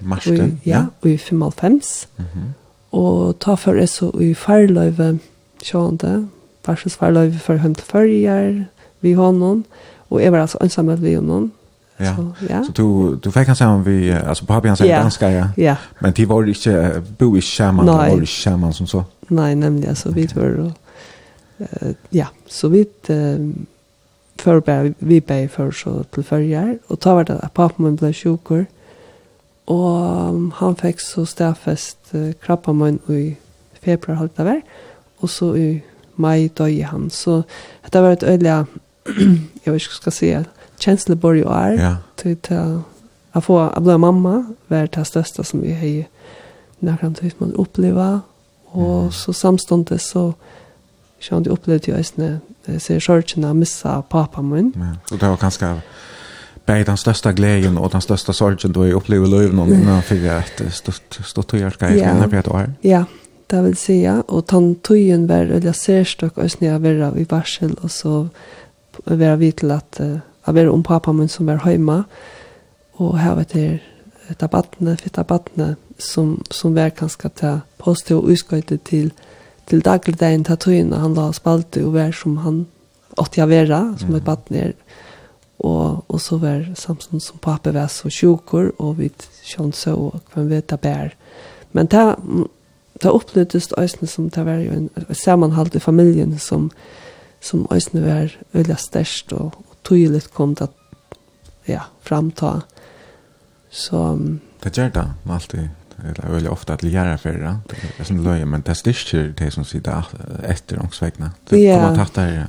Marsten. 0.01 0.41
Och, 0.41 0.67
ja, 0.67 0.79
ja, 0.79 0.87
och 1.01 1.11
i 1.11 1.19
55. 1.19 1.81
Mhm. 2.17 2.27
Mm 2.35 2.55
Og 2.91 3.39
ta 3.41 3.55
for 3.55 3.79
jeg 3.79 3.89
så 3.89 4.11
i 4.21 4.33
farløyve 4.35 5.19
sjående, 5.62 6.29
barsens 6.67 6.97
farløyve 6.97 7.39
for 7.39 7.61
hjem 7.61 7.75
til 7.75 7.87
førjer, 7.87 8.65
vi 9.01 9.12
hånden, 9.12 9.65
og 10.11 10.23
jeg 10.23 10.33
var 10.33 10.41
altså 10.41 10.59
ansamlet 10.61 11.03
vi 11.03 11.15
hånden. 11.15 11.53
Ja. 12.01 12.15
Så, 12.17 12.27
ja. 12.49 12.62
så 12.65 12.73
du, 12.73 13.15
du 13.25 13.31
fikk 13.31 13.51
han 13.53 13.57
sammen 13.57 13.85
vi, 13.87 14.09
altså 14.11 14.47
på 14.49 14.53
han 14.53 14.77
sammen 14.77 14.95
ja. 14.95 15.03
danska, 15.03 15.29
ja. 15.29 15.49
ja. 15.57 15.77
Men 16.01 16.12
de 16.12 16.29
var 16.29 16.49
ikke, 16.49 17.03
bo 17.19 17.35
ikke 17.35 17.47
sammen, 17.47 17.87
de 17.87 17.93
var 17.93 18.07
ikke 18.07 18.27
sammen 18.27 18.73
som 18.73 18.87
så. 18.87 19.03
Nei, 19.29 19.55
nemlig, 19.55 19.89
altså 19.89 20.09
okay. 20.09 20.23
vi 20.23 20.29
var, 20.35 20.57
og, 20.65 20.73
uh, 21.59 21.93
ja, 22.12 22.27
så 22.49 22.69
vi, 22.69 22.87
uh, 23.11 23.51
før 24.41 24.61
vi 24.99 25.21
ble 25.21 25.49
for 25.53 25.71
så 25.71 26.03
til 26.15 26.25
førjer, 26.25 26.75
og 26.89 27.01
ta 27.01 27.15
var 27.15 27.29
det 27.29 27.39
at 27.43 27.53
papen 27.55 27.85
min 27.85 28.01
ble 28.01 28.12
sjukker, 28.17 28.65
Og 29.71 30.51
han 30.59 30.79
fikk 30.81 31.03
så 31.05 31.25
stedfest 31.29 32.15
uh, 32.15 32.33
krabba 32.43 32.75
min 32.75 32.99
i 33.09 33.37
februar 33.81 34.19
halvt 34.21 34.41
av 34.43 34.49
hver, 34.49 34.63
og 35.21 35.31
så 35.31 35.53
i 35.57 35.69
mai 36.21 36.49
døg 36.49 36.83
han. 36.91 37.11
Så 37.11 37.43
det 37.93 38.03
var 38.03 38.17
et 38.17 38.27
øyelig, 38.27 38.65
jeg 39.65 39.73
vet 39.73 39.81
ikke 39.81 39.95
hva 39.95 40.01
skal 40.01 40.17
si, 40.17 40.33
kjenslebor 40.81 41.39
i 41.39 41.45
år, 41.45 41.77
ja. 41.79 41.95
til 42.21 42.37
å 43.35 43.43
få 43.45 43.61
å 43.69 43.85
bli 43.85 43.97
mamma, 44.01 44.41
var 44.69 44.91
det 44.91 45.07
største 45.07 45.45
som 45.47 45.63
vi 45.63 45.77
har 45.77 46.09
nærkant 46.81 47.21
til 47.21 47.33
man 47.39 47.57
oppleva, 47.61 48.11
og 48.73 49.11
mm. 49.11 49.13
så 49.13 49.33
samståndet 49.33 50.01
så 50.03 50.31
kjønne 51.21 51.53
opplevde 51.53 51.91
jeg 51.91 52.01
også 52.01 52.21
når 52.21 52.39
jeg 52.69 52.83
ser 52.85 53.03
sorgene 53.05 53.53
missa 53.55 54.01
pappa 54.11 54.43
min. 54.45 54.73
Ja. 54.77 54.95
Og 55.11 55.21
det 55.21 55.29
var 55.29 55.41
ganske 55.41 55.73
bäi 56.66 56.85
den 56.85 56.97
största 56.97 57.32
glädjen 57.32 57.78
och 57.78 57.91
den 57.91 58.01
största 58.01 58.32
sorgen 58.32 58.73
då 58.73 58.87
jag 58.87 58.95
upplever 58.95 59.27
löven 59.27 59.59
och 59.59 59.69
när 59.69 60.01
fick 60.01 60.23
jag 60.23 60.39
ett 60.39 60.74
stort 60.74 61.19
stort 61.24 61.53
hjärta 61.53 61.91
i 61.91 62.01
när 62.01 62.28
jag 62.32 62.45
då. 62.45 62.62
Ja, 62.81 63.05
det 63.47 63.62
vill 63.62 63.77
säga 63.77 64.23
och 64.27 64.47
tantojen 64.47 65.27
var 65.27 65.37
eller 65.37 65.73
särstock 65.73 66.39
och 66.39 66.51
snä 66.51 66.78
var 66.78 67.19
i 67.19 67.24
varsel 67.24 67.74
och 67.81 67.91
så 67.91 68.28
var 69.05 69.37
vi 69.37 69.53
till 69.53 69.70
att 69.70 70.01
jag 70.45 70.53
var 70.53 70.69
om 70.69 70.82
pappa 70.82 71.12
min 71.12 71.28
som 71.28 71.47
var 71.47 71.57
hemma 71.57 72.05
och 72.93 73.19
här 73.19 73.37
vet 73.37 73.49
det 73.49 73.78
ett 74.28 74.51
barn 74.51 74.97
fitta 74.97 75.24
barn 75.24 75.77
som 75.99 76.45
som 76.51 76.74
var 76.74 76.91
ganska 77.01 77.28
ta 77.28 77.61
post 77.77 78.11
och 78.11 78.28
utskjuta 78.28 78.77
till 78.77 79.11
till 79.65 79.81
dagligdagen 79.81 80.45
ta 80.45 80.57
tojen 80.57 80.93
han 80.93 81.15
la 81.15 81.32
spalt 81.32 81.77
och 81.77 81.93
var 81.93 82.12
som 82.12 82.37
han 82.37 82.66
åtte 83.16 83.41
jag 83.41 83.47
vara 83.47 83.97
som 83.99 84.15
ett 84.15 84.24
barn 84.24 84.73
Og, 85.61 86.05
og 86.09 86.20
så 86.20 86.39
var 86.41 86.70
samtidig 86.74 87.23
som 87.23 87.41
pappa 87.43 87.73
var 87.77 87.91
så 87.93 88.09
sjukker, 88.09 88.70
og 88.78 88.99
vi 88.99 89.11
kjønne 89.45 89.77
så 89.77 89.95
og 89.95 90.20
vi 90.35 90.47
vet 90.55 90.73
bær. 90.81 91.12
Men 91.73 91.91
det, 91.93 92.05
det 93.03 93.12
opplevdes 93.12 93.73
øyne 93.78 94.09
som 94.09 94.31
det 94.31 94.47
var 94.47 94.62
jo 94.65 94.73
en 94.73 95.15
sammenhalt 95.15 95.74
i 95.74 95.82
familien 95.85 96.39
som, 96.39 96.70
som 97.41 97.66
øyne 97.73 98.07
var 98.07 98.37
øyne 98.55 98.77
størst, 98.77 99.32
og, 99.32 99.53
og 99.70 99.77
tydelig 99.85 100.31
kom 100.32 100.55
det 100.55 100.70
ja, 101.69 101.85
framta. 102.03 102.61
Så... 103.70 104.19
Det 104.65 104.77
gjør 104.77 104.89
det, 104.89 105.07
alltid 105.28 105.69
eller 106.05 106.32
väldigt 106.32 106.53
ofta 106.53 106.74
att 106.74 106.82
lära 106.82 107.19
för 107.19 107.32
det. 107.32 107.59
Det 107.69 108.01
är 108.01 108.05
som 108.05 108.24
löje, 108.24 108.45
men 108.47 108.62
det 108.62 108.74
styrker 108.74 109.35
det 109.39 109.51
som 109.51 109.65
sitter 109.65 110.05
efter 110.43 110.78
omsvägna. 110.78 111.31
Det 111.49 111.74
kommer 111.74 111.97
tatt 111.97 112.15
ta 112.15 112.23
det. 112.23 112.47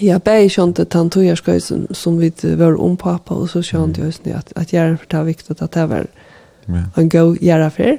Ja, 0.00 0.18
bäi 0.18 0.48
sjönt 0.48 0.78
att 0.78 0.92
han 0.92 1.10
tog 1.10 1.24
jag 1.24 1.62
som, 1.62 1.86
som 1.90 2.18
vi 2.18 2.32
var 2.42 2.80
om 2.80 2.96
pappa 2.96 3.34
og 3.34 3.50
så 3.50 3.62
sjönt 3.62 3.98
jag 3.98 4.06
just 4.06 4.26
at, 4.26 4.34
at 4.34 4.52
att 4.56 4.72
göra 4.72 4.96
för 4.96 5.06
det 5.08 5.16
var 5.16 5.24
viktigt 5.24 5.62
att 5.62 5.72
det 5.72 5.86
var 5.86 6.06
en 6.96 7.08
god 7.08 7.38
gjerne 7.40 7.70
for. 7.70 7.82
Mm 7.84 7.98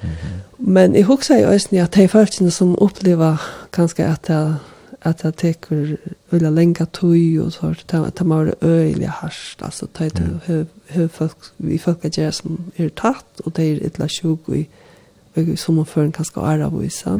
-hmm. 0.00 0.40
Men 0.58 0.94
jeg 0.94 1.04
husker 1.04 1.38
ju 1.38 1.46
også 1.46 1.76
at 1.76 1.94
de 1.94 2.08
følelsene 2.08 2.50
som 2.50 2.78
opplever 2.78 3.36
kanskje 3.72 4.04
at 4.04 4.26
det 4.26 4.56
at 5.02 5.22
det 5.22 5.34
teker 5.40 5.96
veldig 6.30 6.52
lenge 6.52 6.86
tøy 6.92 7.38
og 7.40 7.52
så 7.52 7.72
at 7.72 8.18
det 8.18 8.26
må 8.26 8.42
være 8.44 8.54
øyelig 8.62 9.08
harst 9.08 9.62
altså 9.62 9.86
det 9.98 10.12
er 10.16 10.64
høy 10.94 11.08
folk 11.08 11.36
vi 11.58 11.78
folk 11.78 12.04
er 12.04 12.08
gjerne 12.08 12.32
som 12.32 12.72
er 12.76 12.88
tatt 12.96 13.44
og 13.44 13.56
det 13.56 13.70
er 13.70 13.86
et 13.86 13.98
la 13.98 14.08
sjuk 14.08 14.48
og 14.48 15.56
som 15.56 15.74
man 15.74 15.86
fører 15.86 16.10
en 16.10 16.12
kanskje 16.12 16.40
æra 16.40 16.68
på 16.70 16.82
isa 16.82 17.16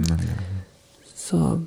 så 1.16 1.58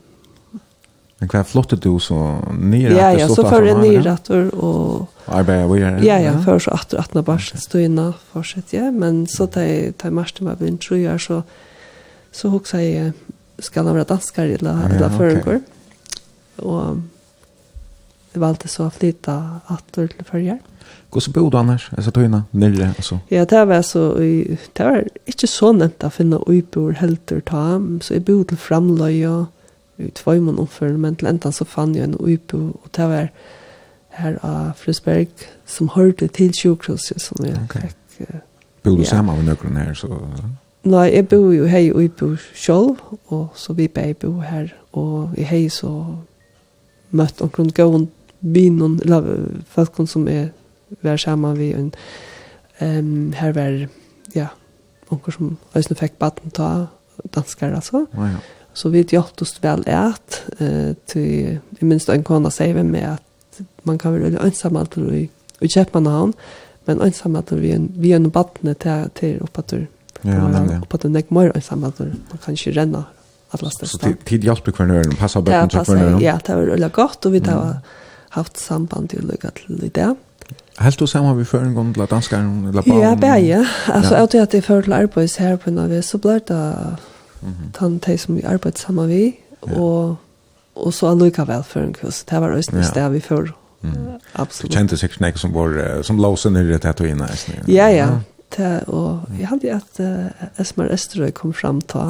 Men 1.24 1.30
hva 1.32 1.42
flottet 1.48 1.80
du 1.86 1.94
så 2.04 2.18
nere? 2.52 2.98
Ja, 2.98 3.14
ja, 3.16 3.30
så 3.32 3.46
for 3.48 3.64
jeg 3.64 3.78
nere 3.80 4.18
og... 4.60 5.06
Arbeider 5.32 5.70
vi 5.72 5.78
her? 5.80 6.02
Ja, 6.04 6.18
ja, 6.20 6.34
for 6.44 6.60
så 6.60 6.74
etter 6.76 7.00
at 7.00 7.14
når 7.16 7.24
barsen 7.30 7.62
stod 7.64 7.86
inne, 7.86 8.10
fortsett, 8.34 8.74
ja. 8.76 8.90
Men 8.92 9.22
så 9.32 9.48
tar 9.48 9.64
jeg 9.64 10.12
marsen 10.12 10.50
med 10.50 10.60
min 10.60 10.76
tror 10.84 11.00
her, 11.00 11.22
så, 11.24 11.40
så 12.36 12.52
hoksa 12.52 12.82
jeg, 12.84 13.14
skal 13.64 13.88
han 13.88 13.96
være 13.96 14.10
danskar 14.12 14.52
eller, 14.52 14.84
eller 14.90 15.08
ja, 15.08 15.12
føregår. 15.16 15.64
Og 16.68 17.00
jeg 18.34 18.44
valgte 18.44 18.74
så 18.76 18.90
å 18.90 18.92
flytte 18.92 19.40
etter 19.72 20.12
til 20.12 20.28
førjer. 20.28 20.60
Hvordan 21.14 21.38
bodde 21.40 21.64
han 21.64 21.72
her? 21.78 21.90
Jeg 21.96 22.04
sa 22.04 22.18
tøyene, 22.20 22.44
nere 22.52 22.92
og 22.98 23.08
så. 23.08 23.24
Ja, 23.32 23.48
det 23.48 23.64
var, 23.72 23.88
så, 23.88 24.10
det 24.20 24.92
var 24.92 25.08
ikke 25.24 25.48
så 25.48 25.72
nevnt 25.72 26.04
å 26.04 26.12
finne 26.12 26.44
uibor 26.44 27.00
helter 27.00 27.40
ta, 27.48 27.78
så 28.04 28.20
jeg 28.20 28.28
bodde 28.28 28.52
til 28.52 28.66
framløy 28.68 29.24
og 29.32 29.52
i 29.98 30.10
tvøymon 30.10 30.60
omføren, 30.60 31.02
men 31.02 31.16
till 31.16 31.28
enda 31.28 31.52
så 31.52 31.66
fann 31.66 31.96
jag 31.96 32.04
en 32.04 32.18
uibo, 32.20 32.58
och 32.58 32.90
det 32.96 33.08
var 33.08 33.30
här 34.10 34.40
av 34.42 34.74
Flusberg, 34.74 35.28
som 35.66 35.90
hörde 35.90 36.28
till 36.28 36.54
sjukhuset, 36.54 37.22
som 37.22 37.46
jag 37.46 37.64
okay. 37.64 37.82
fick. 37.82 38.30
Uh, 38.30 38.36
Bor 38.84 38.98
du 38.98 39.04
ja. 39.04 39.10
sammen 39.10 39.36
med 39.36 39.46
nøkron 39.46 39.76
här? 39.76 39.94
Så. 39.94 40.08
Nei, 40.84 41.14
jeg 41.16 41.28
bor 41.28 41.54
jo 41.56 41.66
hei 41.66 41.92
uibo 41.92 42.36
sjolv, 42.54 43.00
og 43.32 43.54
så 43.56 43.74
vi 43.74 43.88
bei 43.88 44.14
bo 44.14 44.42
her, 44.44 44.74
og 44.92 45.38
i 45.38 45.46
hei 45.48 45.70
så 45.70 45.90
møtt 47.12 47.42
omkring 47.42 47.72
gåen 47.74 48.10
binon, 48.42 49.00
eller 49.06 49.48
folk 49.72 50.02
som 50.08 50.28
er 50.28 50.50
vær 51.02 51.18
sammen 51.18 51.58
vi, 51.58 51.72
en, 51.74 51.94
um, 52.82 53.32
her 53.34 53.52
var, 53.52 53.88
ja, 54.36 54.48
omkring 55.10 55.34
som 55.34 55.58
Øystein 55.76 55.98
fikk 55.98 56.20
baden 56.20 56.52
ta, 56.52 56.86
danskere 57.36 57.76
altså. 57.76 58.06
Ja, 58.14 58.26
ja 58.26 58.44
Så 58.74 58.90
vi 58.90 59.04
gjort 59.06 59.42
oss 59.42 59.56
vel 59.62 59.84
et, 59.86 60.40
uh, 60.60 60.94
til 61.10 61.60
i 61.80 61.86
minst 61.86 62.10
en 62.10 62.26
kona 62.26 62.52
sier 62.54 62.74
vi 62.78 62.84
med 62.88 63.16
at 63.16 63.64
man 63.86 64.00
kan 64.02 64.16
være 64.16 64.42
ønsam 64.42 64.78
alt 64.80 64.98
i, 64.98 65.28
i 65.62 65.68
Kjøpmannhavn, 65.70 66.34
men 66.88 67.04
ønsam 67.06 67.36
alt 67.38 67.54
vi, 67.54 67.76
vi 67.78 68.14
er 68.14 68.22
noen 68.24 68.34
badene 68.34 68.74
til, 68.74 69.12
til 69.20 69.44
oppe 69.46 69.66
til 69.68 69.86
Ja, 70.24 70.40
på 70.88 70.98
den 71.04 71.12
nek 71.12 71.34
mer 71.36 71.52
ønsam 71.52 71.84
alt, 71.84 72.00
man 72.00 72.40
kan 72.40 72.56
ikke 72.56 72.72
renne 72.78 73.04
alle 73.54 73.72
steder. 73.72 73.90
Så 73.92 73.98
tid, 74.00 74.22
tid 74.26 74.46
hjelper 74.48 74.72
hver 74.72 74.88
nøren, 74.88 75.16
passer 75.20 75.44
bøkken 75.44 75.74
til 75.74 75.84
hver 75.84 76.00
nøren? 76.00 76.22
Ja, 76.24 76.38
det 76.40 76.56
var 76.56 76.70
veldig 76.72 76.92
godt, 76.96 77.26
og 77.26 77.34
vi 77.34 77.42
har 77.46 77.82
haft 78.38 78.60
samband 78.60 79.12
til 79.12 79.26
å 79.26 79.34
lykke 79.34 79.52
til 79.58 79.84
i 79.84 79.92
det. 79.94 80.14
Helt 80.82 81.00
du 81.00 81.06
sammen 81.06 81.38
vi 81.38 81.46
før 81.46 81.68
en 81.68 81.76
gang 81.76 81.92
til 81.94 82.06
danskeren? 82.10 82.54
Ja, 82.88 83.14
bare, 83.20 83.42
ja. 83.44 83.64
Altså, 83.92 84.16
jeg 84.16 84.30
tror 84.30 84.48
at 84.48 84.54
jeg 84.54 84.64
fører 84.64 84.88
til 84.88 84.96
arbeids 84.98 85.36
her 85.38 85.58
på 85.58 85.70
en 85.70 85.84
av 85.84 85.94
så 86.02 86.18
ble 86.18 86.40
det 86.48 86.62
tann 87.74 88.00
teg 88.00 88.20
som 88.20 88.36
vi 88.36 88.44
arbeidde 88.48 88.80
sammen 88.80 89.10
vi, 89.10 89.36
og, 89.62 90.16
og 90.76 90.94
så 90.94 91.12
allukka 91.12 91.46
vel 91.48 91.64
for 91.64 91.84
en 91.84 91.94
kurs. 91.94 92.24
Det 92.24 92.42
var 92.42 92.56
også 92.56 92.92
det 92.96 93.12
vi 93.14 93.20
før. 93.20 93.54
Mm. 93.84 94.20
Absolutt. 94.36 94.72
Du 94.72 94.78
kjente 94.78 94.98
sikkert 94.98 95.40
som, 95.40 95.54
var, 95.54 96.02
som 96.04 96.18
låse 96.18 96.50
nere 96.50 96.78
til 96.78 96.88
det 96.88 96.98
du 97.00 97.04
inne. 97.04 97.28
Ja, 97.68 97.88
ja. 97.92 98.10
Det, 98.58 98.84
og 98.88 99.24
jeg 99.40 99.48
hadde 99.48 99.74
at 99.74 100.00
uh, 100.00 100.62
Esmer 100.62 100.92
Esterøy 100.94 101.32
kom 101.34 101.54
fram 101.54 101.82
ta. 101.82 102.06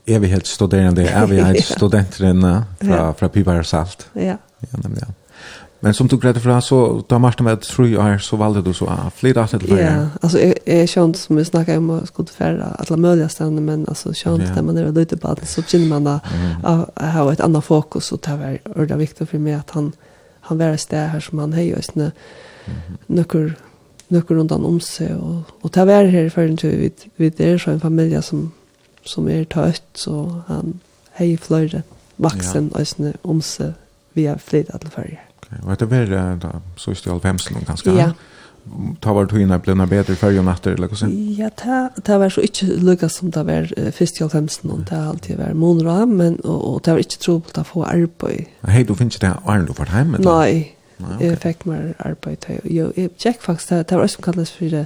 evighetsstuderande, 0.05 1.09
evighetsstudenterna 1.09 2.65
från, 2.79 3.15
från 3.15 3.29
Pibar 3.29 3.63
Salt. 3.63 4.07
Ja. 4.13 4.37
Ja, 4.59 4.77
nämligen. 4.83 5.07
Ja. 5.07 5.13
Men 5.83 5.93
som 5.93 6.07
du 6.07 6.17
grädde 6.17 6.39
fra, 6.39 6.61
så 6.61 7.03
da 7.09 7.19
Martin 7.19 7.45
var 7.45 7.55
tre 7.55 7.97
år, 7.97 8.17
så 8.17 8.37
valde 8.37 8.61
du 8.61 8.73
så 8.73 8.85
å 8.85 9.07
flytta 9.17 9.41
alt 9.41 9.55
etter 9.57 9.79
Ja, 9.79 9.95
altså 10.21 10.37
jeg, 10.37 10.59
jeg 10.67 10.89
skjønte 10.91 11.17
som 11.17 11.39
vi 11.39 11.45
snakket 11.47 11.81
om 11.81 11.87
å 11.95 11.97
skulle 12.05 12.29
fære 12.35 12.67
alle 12.83 12.97
mulige 13.01 13.29
stedene, 13.33 13.63
men 13.65 13.87
altså 13.89 14.13
skjønte 14.13 14.51
ja. 14.51 14.53
det 14.59 14.63
man 14.67 14.77
er 14.77 14.91
ute 14.93 15.17
på 15.17 15.31
alt, 15.31 15.41
så 15.49 15.63
begynner 15.65 15.89
man 15.89 16.05
da 16.05 16.19
å 16.61 16.75
ha 17.15 17.25
et 17.31 17.41
annet 17.41 17.65
fokus, 17.65 18.11
og 18.13 18.21
det 18.27 18.37
var 18.43 18.59
ordet 18.75 18.99
viktig 19.01 19.25
for 19.31 19.41
meg 19.41 19.57
at 19.57 19.73
han, 19.73 19.89
han 20.51 20.61
var 20.61 20.77
et 20.77 20.85
sted 20.85 21.09
her 21.15 21.25
som 21.25 21.41
han 21.41 21.57
heier, 21.57 21.81
og 21.81 21.89
sånne 21.89 22.11
nøkker, 23.09 23.49
nøkker 24.13 24.37
rundt 24.37 24.53
han 24.53 24.69
om 24.69 24.77
seg, 24.85 25.17
og, 25.17 25.49
og 25.65 25.73
det 25.73 25.89
var 25.89 26.13
her 26.13 26.29
i 26.29 26.35
følgen 26.37 26.61
til 26.61 26.77
vi, 26.77 26.93
vi 27.17 27.33
er 27.41 27.57
så 27.57 27.73
en 27.73 27.81
familie 27.81 28.21
som 28.21 28.51
som 29.07 29.27
er 29.29 29.43
tøtt, 29.49 29.85
så 29.97 30.43
han 30.47 30.79
hei 31.17 31.33
fløyre 31.37 31.83
vaksen 32.21 32.69
ja. 32.71 32.81
øsne 32.81 33.13
om 33.23 33.41
seg 33.41 33.73
vi 34.13 34.27
har 34.27 34.41
flyttet 34.43 34.75
alle 34.75 34.91
farger. 34.91 35.23
Okay. 35.41 35.61
Var 35.63 35.73
etter 35.77 35.89
hver, 35.91 36.13
da, 36.41 36.51
så 36.79 36.91
er 36.91 36.99
det 36.99 37.13
alvhemsen 37.13 37.55
noen 37.55 37.67
ganske. 37.67 37.93
Ja. 37.95 38.11
Ta 39.01 39.13
var 39.15 39.25
togene 39.25 39.57
ble 39.63 39.73
noe 39.73 39.89
bedre 39.89 40.13
før 40.19 40.35
og 40.37 40.45
natter, 40.45 40.75
eller 40.77 40.91
hvordan? 40.91 41.13
Ja, 41.33 41.49
det 41.97 42.17
var 42.21 42.29
så 42.29 42.43
ikke 42.45 42.67
lukka 42.77 43.09
som 43.09 43.31
det 43.33 43.41
var 43.47 43.71
uh, 43.73 43.87
først 43.95 44.19
i 44.19 44.25
alvhemsen, 44.27 44.69
og 44.69 44.83
det 44.89 44.97
har 44.97 45.09
alltid 45.15 45.39
vært 45.39 45.57
måneder 45.57 46.05
men, 46.11 46.37
og, 46.43 46.59
og 46.67 46.83
det 46.85 46.93
var 46.93 47.01
ikke 47.01 47.23
trobelt 47.25 47.57
å 47.57 47.65
få 47.65 47.85
arbeid. 47.87 48.51
Hei, 48.67 48.83
du 48.85 48.93
finner 48.99 49.23
det 49.23 49.33
Arne 49.49 49.65
du 49.65 49.73
var 49.77 49.89
hjemme? 49.95 50.21
Da? 50.21 50.35
Nei, 50.43 50.75
Nei 51.01 51.15
okay. 51.15 51.25
jeg 51.25 51.41
fikk 51.47 51.65
mer 51.71 51.89
arbeid. 52.05 52.45
Jo, 52.69 52.91
jeg 52.99 53.15
tjekk 53.17 53.41
faktisk, 53.47 53.73
det, 53.73 53.89
det 53.89 53.97
var 53.97 54.05
også 54.05 54.19
som 54.19 54.27
kalles 54.29 54.53
for 54.59 54.77
det, 54.77 54.85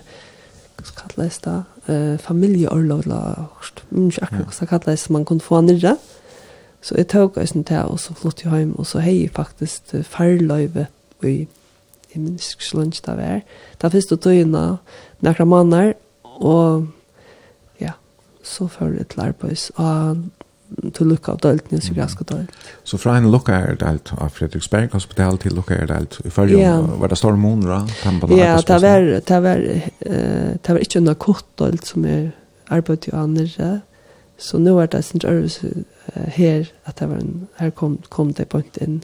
kalles 1.02 1.42
det, 1.44 1.60
eh 1.88 2.18
familjeorlov 2.20 3.06
la 3.06 3.45
inte 3.91 4.20
akkurat 4.22 4.53
så 4.53 4.66
kallas 4.66 5.02
som 5.02 5.14
man 5.14 5.26
kunne 5.26 5.41
få 5.41 5.62
nere. 5.62 5.98
Så 6.82 6.95
jeg 6.98 7.07
tok 7.07 7.38
oss 7.38 7.56
inte 7.56 7.84
og 7.84 7.99
så 7.99 8.14
flott 8.14 8.44
jeg 8.44 8.57
hjem, 8.57 8.76
og 8.80 8.86
så 8.86 8.99
hei 8.99 9.20
hej 9.20 9.30
faktiskt 9.34 9.95
farløyve 10.03 10.88
i 11.24 11.48
i 12.16 12.20
min 12.20 12.40
lunch 12.74 13.02
där 13.06 13.16
var. 13.16 13.41
Da 13.78 13.90
finns 13.90 14.07
det 14.07 14.22
tøyna 14.22 14.78
några 15.20 15.45
mannar 15.45 15.94
och 16.22 16.84
ja, 17.78 17.94
så 18.44 18.68
för 18.68 19.02
ett 19.02 19.18
lärpås 19.18 19.70
och 19.70 20.16
til 20.93 21.07
lukka 21.07 21.35
av 21.35 21.41
dølt, 21.43 21.72
nils 21.72 21.89
graska 21.95 22.26
dølt. 22.27 22.52
Så 22.84 22.97
fra 23.02 23.15
en 23.18 23.30
lukka 23.31 23.57
er 23.69 23.77
dølt 23.80 24.11
av 24.18 24.34
Fredriksberg 24.35 24.93
hospital 24.95 25.39
til 25.41 25.56
lukka 25.56 25.77
er 25.80 25.89
dølt 25.91 26.19
i 26.26 26.31
fyrrjum, 26.34 26.61
ja. 26.61 26.76
var 26.99 27.11
det 27.11 27.18
storm 27.19 27.43
måneder? 27.43 27.88
Ja, 28.35 28.56
det 28.60 28.80
var, 28.84 29.10
det 29.30 29.41
var, 29.43 29.64
det 29.99 30.76
var 30.76 30.81
ikke 30.84 31.03
noe 31.03 31.19
kort 31.19 31.47
dølt 31.60 31.88
som 31.88 32.07
er 32.10 32.31
arbeid 32.72 33.07
i 33.10 33.15
andre, 33.15 33.69
så 34.38 34.60
nå 34.60 34.76
er 34.81 34.91
det 34.91 35.03
sin 35.07 35.23
røres 35.23 35.61
her, 36.35 36.68
at 36.85 36.99
det 36.99 37.10
var 37.10 37.23
en, 37.23 37.47
her 37.61 37.72
kom, 37.72 37.99
kom 38.10 38.34
det 38.35 38.49
på 38.52 38.64
inn 38.84 39.02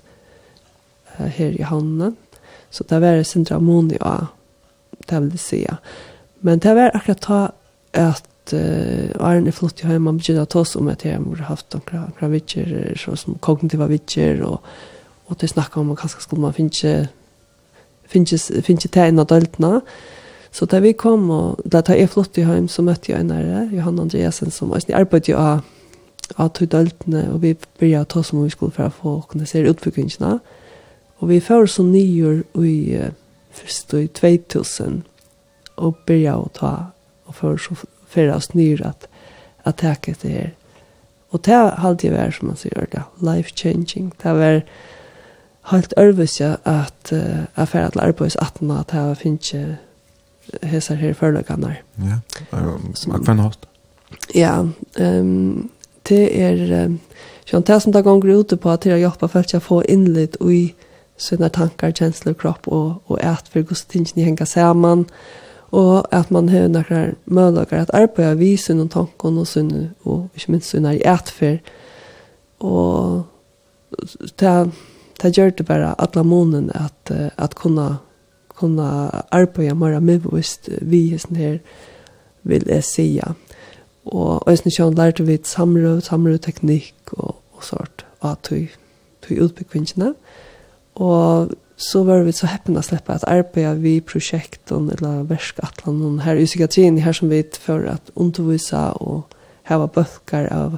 her 1.18 1.56
i 1.56 1.64
havnen, 1.68 2.18
så 2.72 2.84
det 2.90 3.02
var 3.04 3.24
sin 3.24 3.48
røres 3.50 3.96
ja, 4.00 4.18
det 5.10 5.22
vil 5.22 5.32
jeg 5.38 5.46
si, 5.46 5.66
men 6.42 6.60
det 6.60 6.76
var 6.76 6.96
akkurat 6.96 7.22
ta 7.22 7.40
at 7.94 8.28
att 8.46 8.54
uh, 8.54 9.10
Arne 9.20 9.48
er 9.48 9.52
flott 9.52 9.82
i 9.84 9.88
hem 9.88 10.02
man 10.02 10.18
begynner 10.18 10.44
å 10.44 10.46
ta 10.46 10.60
oss 10.60 10.76
om 10.76 10.88
att 10.88 11.06
jag 11.06 11.20
har 11.20 11.44
haft 11.46 11.74
noen 11.74 12.32
vitser, 12.32 12.94
så 12.98 13.16
som 13.16 13.36
kognitiva 13.36 13.88
vitser, 13.88 14.42
och, 14.42 14.62
och 15.26 15.38
det 15.40 15.48
snackar 15.48 15.82
om 15.82 15.92
att 15.92 16.00
kanske 16.00 16.22
skulle 16.22 16.42
man 16.42 16.54
finna 16.54 17.08
finnes 18.12 18.50
ikke 18.52 18.90
til 18.90 19.02
en 19.02 19.20
av 19.20 19.28
døltene. 19.28 19.82
Så 20.52 20.66
da 20.66 20.80
vi 20.80 20.92
kom, 20.92 21.30
og 21.30 21.62
da 21.64 21.82
jeg 21.88 22.10
flott 22.10 22.38
i 22.38 22.44
heim, 22.44 22.68
så 22.68 22.82
møtte 22.82 23.12
jeg 23.12 23.22
en 23.22 23.32
ære, 23.32 23.70
Johan 23.72 24.00
Andreasen, 24.00 24.52
som 24.52 24.72
også 24.72 24.94
arbeidde 24.94 25.38
av 25.38 25.62
av 26.40 26.54
to 26.56 26.66
døltene, 26.66 27.26
og 27.34 27.42
vi 27.42 27.56
begynte 27.80 28.02
å 28.02 28.08
ta 28.08 28.20
oss 28.20 28.30
om 28.32 28.44
vi 28.44 28.50
skulle 28.50 28.72
for 28.72 28.88
å 28.88 28.94
få 28.96 29.16
organisere 29.18 29.68
utbyggingene. 29.68 30.40
Og 31.20 31.28
vi 31.30 31.40
får 31.44 31.66
så 31.68 31.84
nyer 31.84 32.44
i 32.56 33.00
først 33.52 33.94
i 33.94 34.08
2000, 34.08 35.02
og 35.78 35.98
begynte 36.08 36.38
å 36.38 36.52
ta 36.54 36.74
og 37.32 37.36
för 37.36 37.58
så 37.58 37.76
för 38.12 38.36
oss 38.36 38.54
nyr 38.54 38.82
att 38.88 39.08
at 39.64 39.78
tacka 39.78 40.14
det 40.22 40.30
her. 40.30 40.54
Och 41.30 41.42
det 41.42 41.54
har 41.54 41.72
alltid 41.72 42.12
varit 42.12 42.36
som 42.36 42.48
man 42.48 42.58
säger 42.58 42.88
det, 42.92 43.04
life 43.32 43.50
changing. 43.56 44.12
Det 44.22 44.30
har 44.30 44.36
vært 44.36 44.64
helt 45.62 45.94
örvis 45.98 46.42
att 46.64 47.12
uh, 47.14 47.44
affär 47.56 47.84
att 47.84 47.98
arbeids 47.98 48.36
att 48.36 48.62
at 48.62 48.94
jeg 48.94 49.18
finner 49.18 49.38
ikke 49.38 49.78
hesar 50.64 50.96
här 50.96 51.14
forløkene. 51.14 51.76
Ja. 51.96 52.20
Smak 52.96 53.26
för 53.26 53.34
något. 53.34 53.68
Ja, 54.34 54.68
ehm 55.00 55.70
det 56.04 56.42
är 56.44 56.98
sånn, 57.46 57.62
det 57.62 57.80
som 57.80 57.92
det 57.92 58.02
gånger 58.02 58.40
ute 58.40 58.58
på 58.58 58.70
att 58.70 58.86
hjälpa 58.86 59.28
folk 59.28 59.54
att 59.54 59.64
få 59.64 59.84
innlitt 59.84 60.36
och 60.36 60.54
i 60.54 60.74
sina 61.18 61.50
tankar, 61.50 61.92
kjensler, 61.92 62.34
kropp 62.34 62.68
och, 62.68 63.12
och 63.12 63.22
ät 63.22 63.48
för 63.48 63.62
gudstingen 63.62 64.26
hänga 64.26 64.46
samman. 64.46 64.98
Mm 64.98 65.06
og 65.72 66.08
at 66.12 66.32
man 66.32 66.50
har 66.52 66.68
noen 66.68 67.16
møllager 67.26 67.80
at 67.80 67.94
arbeide 67.96 68.38
vi 68.38 68.56
sin 68.60 68.82
og 68.84 68.90
tanken 68.92 69.38
og 69.40 69.48
sin, 69.48 69.92
og 70.04 70.28
ikke 70.36 70.52
minst 70.52 70.74
sin 70.74 70.86
er 70.86 70.98
i 70.98 71.06
etfer. 71.08 71.62
Og 72.60 73.24
det, 74.40 74.56
det 75.22 75.32
gjør 75.38 75.54
det 75.56 75.66
bare 75.66 75.96
alle 75.98 76.24
måneden 76.28 76.72
at, 76.76 77.14
at 77.38 77.56
kunne, 77.56 77.88
kunne 78.50 78.90
arbeide 79.32 79.76
mer 79.76 80.00
medvist 80.00 80.70
vi 80.82 81.08
hesten 81.14 81.40
her, 81.40 81.58
vil 82.44 82.68
jeg 82.68 82.84
si 82.84 83.22
Og 84.06 84.44
jeg 84.48 84.58
synes 84.58 84.80
ikke 84.80 84.96
lærte 84.98 85.26
vi 85.26 85.40
samråd, 85.44 86.02
samrødteknikk 86.02 87.14
og, 87.14 87.36
og 87.54 87.64
sånt, 87.64 88.06
og 88.20 88.32
at 88.32 88.52
vi, 88.52 88.70
vi 89.30 89.40
utbygg 89.40 89.68
kvinnene. 89.70 90.14
Og 90.96 91.52
så 91.82 92.04
var 92.04 92.20
vi 92.20 92.32
så 92.32 92.48
heppna 92.48 92.80
att 92.80 92.86
släppa 92.86 93.14
att 93.14 93.24
arbeta 93.24 93.74
vi 93.74 94.02
projekten 94.02 94.90
eller 94.90 95.24
verkatlan 95.24 96.20
här 96.20 96.36
i 96.36 96.46
psykiatrin 96.46 96.98
här 96.98 97.14
som 97.14 97.30
vi 97.30 97.44
för 97.60 97.86
att 97.86 98.12
undervisa 98.14 98.92
och 98.92 99.34
hava 99.64 99.88
böcker 99.88 100.54
av 100.54 100.78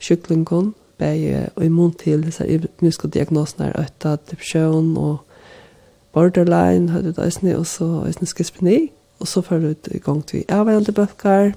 sjuklingon 0.00 0.72
bäge 0.96 1.50
och 1.54 1.64
immun 1.64 1.92
till 1.92 2.22
dessa 2.22 2.44
mysko 2.78 3.08
diagnoser 3.08 3.80
ötta 3.80 4.18
depression 4.30 4.96
och 4.96 5.26
borderline 6.12 6.88
hade 6.88 7.12
det 7.12 7.26
isne 7.26 7.56
och 7.56 7.66
så 7.66 8.06
isne 8.08 8.26
skizofreni 8.26 8.88
och 9.18 9.28
så 9.28 9.42
för 9.42 9.64
ut 9.64 9.88
igång 9.88 10.22
till 10.22 10.44
avvända 10.48 10.92
böcker 10.92 11.54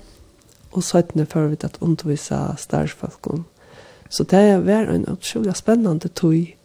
och 0.70 0.84
så 0.84 0.98
att 0.98 1.12
för 1.30 1.48
vi 1.48 1.58
att 1.62 1.82
undervisa 1.82 2.56
starfolkon 2.58 3.44
så 4.10 4.24
det 4.24 4.58
var 4.58 4.86
en 4.86 5.10
otroligt 5.10 5.58
spännande 5.58 6.08
tog 6.08 6.58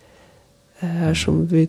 här 0.78 1.14
som 1.14 1.46
vi 1.46 1.68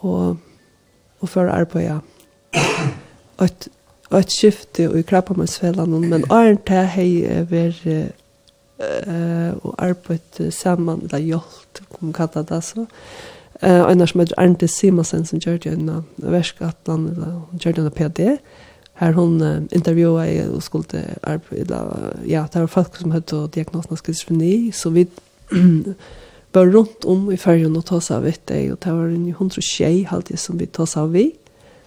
og, 0.00 0.36
og 1.20 1.28
for 1.28 1.50
arbeid. 1.50 2.00
arbeide 3.38 3.44
et, 3.44 3.68
et 4.14 4.32
skifte 4.32 4.88
i 4.98 5.02
krabbamannsfellene, 5.02 6.00
men 6.00 6.24
åren 6.30 6.58
til 6.66 6.86
hei 6.94 7.08
jeg 7.22 7.50
vært 7.50 7.84
uh, 8.78 9.52
og 9.62 9.74
arbeidt 9.78 10.40
sammen, 10.54 11.02
eller 11.08 11.18
hjelp, 11.18 11.82
kan 11.82 12.08
man 12.08 12.14
kalle 12.16 12.44
det 12.48 12.62
så. 12.64 12.86
Uh, 13.62 13.82
og 13.82 13.92
en 13.92 14.06
som 14.06 14.22
heter 14.22 14.38
Arndt 14.38 14.64
Simonsen, 14.70 15.26
som 15.26 15.42
gjør 15.42 15.58
det 15.64 15.74
en 15.74 16.04
verskatland, 16.18 17.10
eller 17.10 17.58
gjør 17.58 17.72
det 17.72 17.84
en 17.84 17.96
PD, 17.98 18.38
her 18.98 19.12
hun 19.12 19.42
uh, 19.42 19.62
intervjua 19.72 20.26
i 20.26 20.38
og 20.48 20.62
skulle 20.62 21.04
arbeid 21.22 21.72
arbeide, 21.72 21.82
ja, 22.26 22.46
det 22.52 22.60
var 22.60 22.66
folk 22.66 22.96
som 22.96 23.14
hadde 23.14 23.48
diagnosen 23.54 23.92
av 23.92 24.00
skizofreni, 24.02 24.70
så 24.72 24.90
vi 24.94 25.06
var 26.52 26.70
rundt 26.72 27.04
om 27.04 27.30
i 27.30 27.36
fergen 27.36 27.76
og 27.76 27.84
tås 27.88 28.10
av 28.14 28.24
vitt 28.24 28.44
deg, 28.48 28.72
og 28.72 28.80
det 28.84 28.94
var 28.94 29.12
en 29.12 29.28
hundre 29.36 29.62
tjei 29.64 30.06
halvtid 30.08 30.40
som 30.40 30.58
vi 30.60 30.66
tås 30.66 30.96
av 30.96 31.12
vi. 31.12 31.30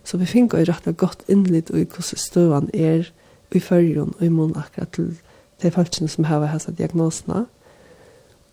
Så 0.06 0.18
vi 0.18 0.30
fikk 0.30 0.56
jo 0.56 0.66
rett 0.66 0.88
og 0.90 0.98
godt 0.98 1.26
innlitt 1.30 1.70
i 1.74 1.86
hvordan 1.86 2.22
støvann 2.22 2.70
er 2.74 3.10
i 3.52 3.60
fergen 3.60 4.14
og 4.18 4.24
i 4.26 4.32
mån 4.32 4.56
akkurat 4.58 4.94
til 4.96 5.16
de 5.62 5.72
folkene 5.74 6.10
som 6.10 6.26
har 6.30 6.48
hessa 6.50 6.72
diagnosene. 6.72 7.46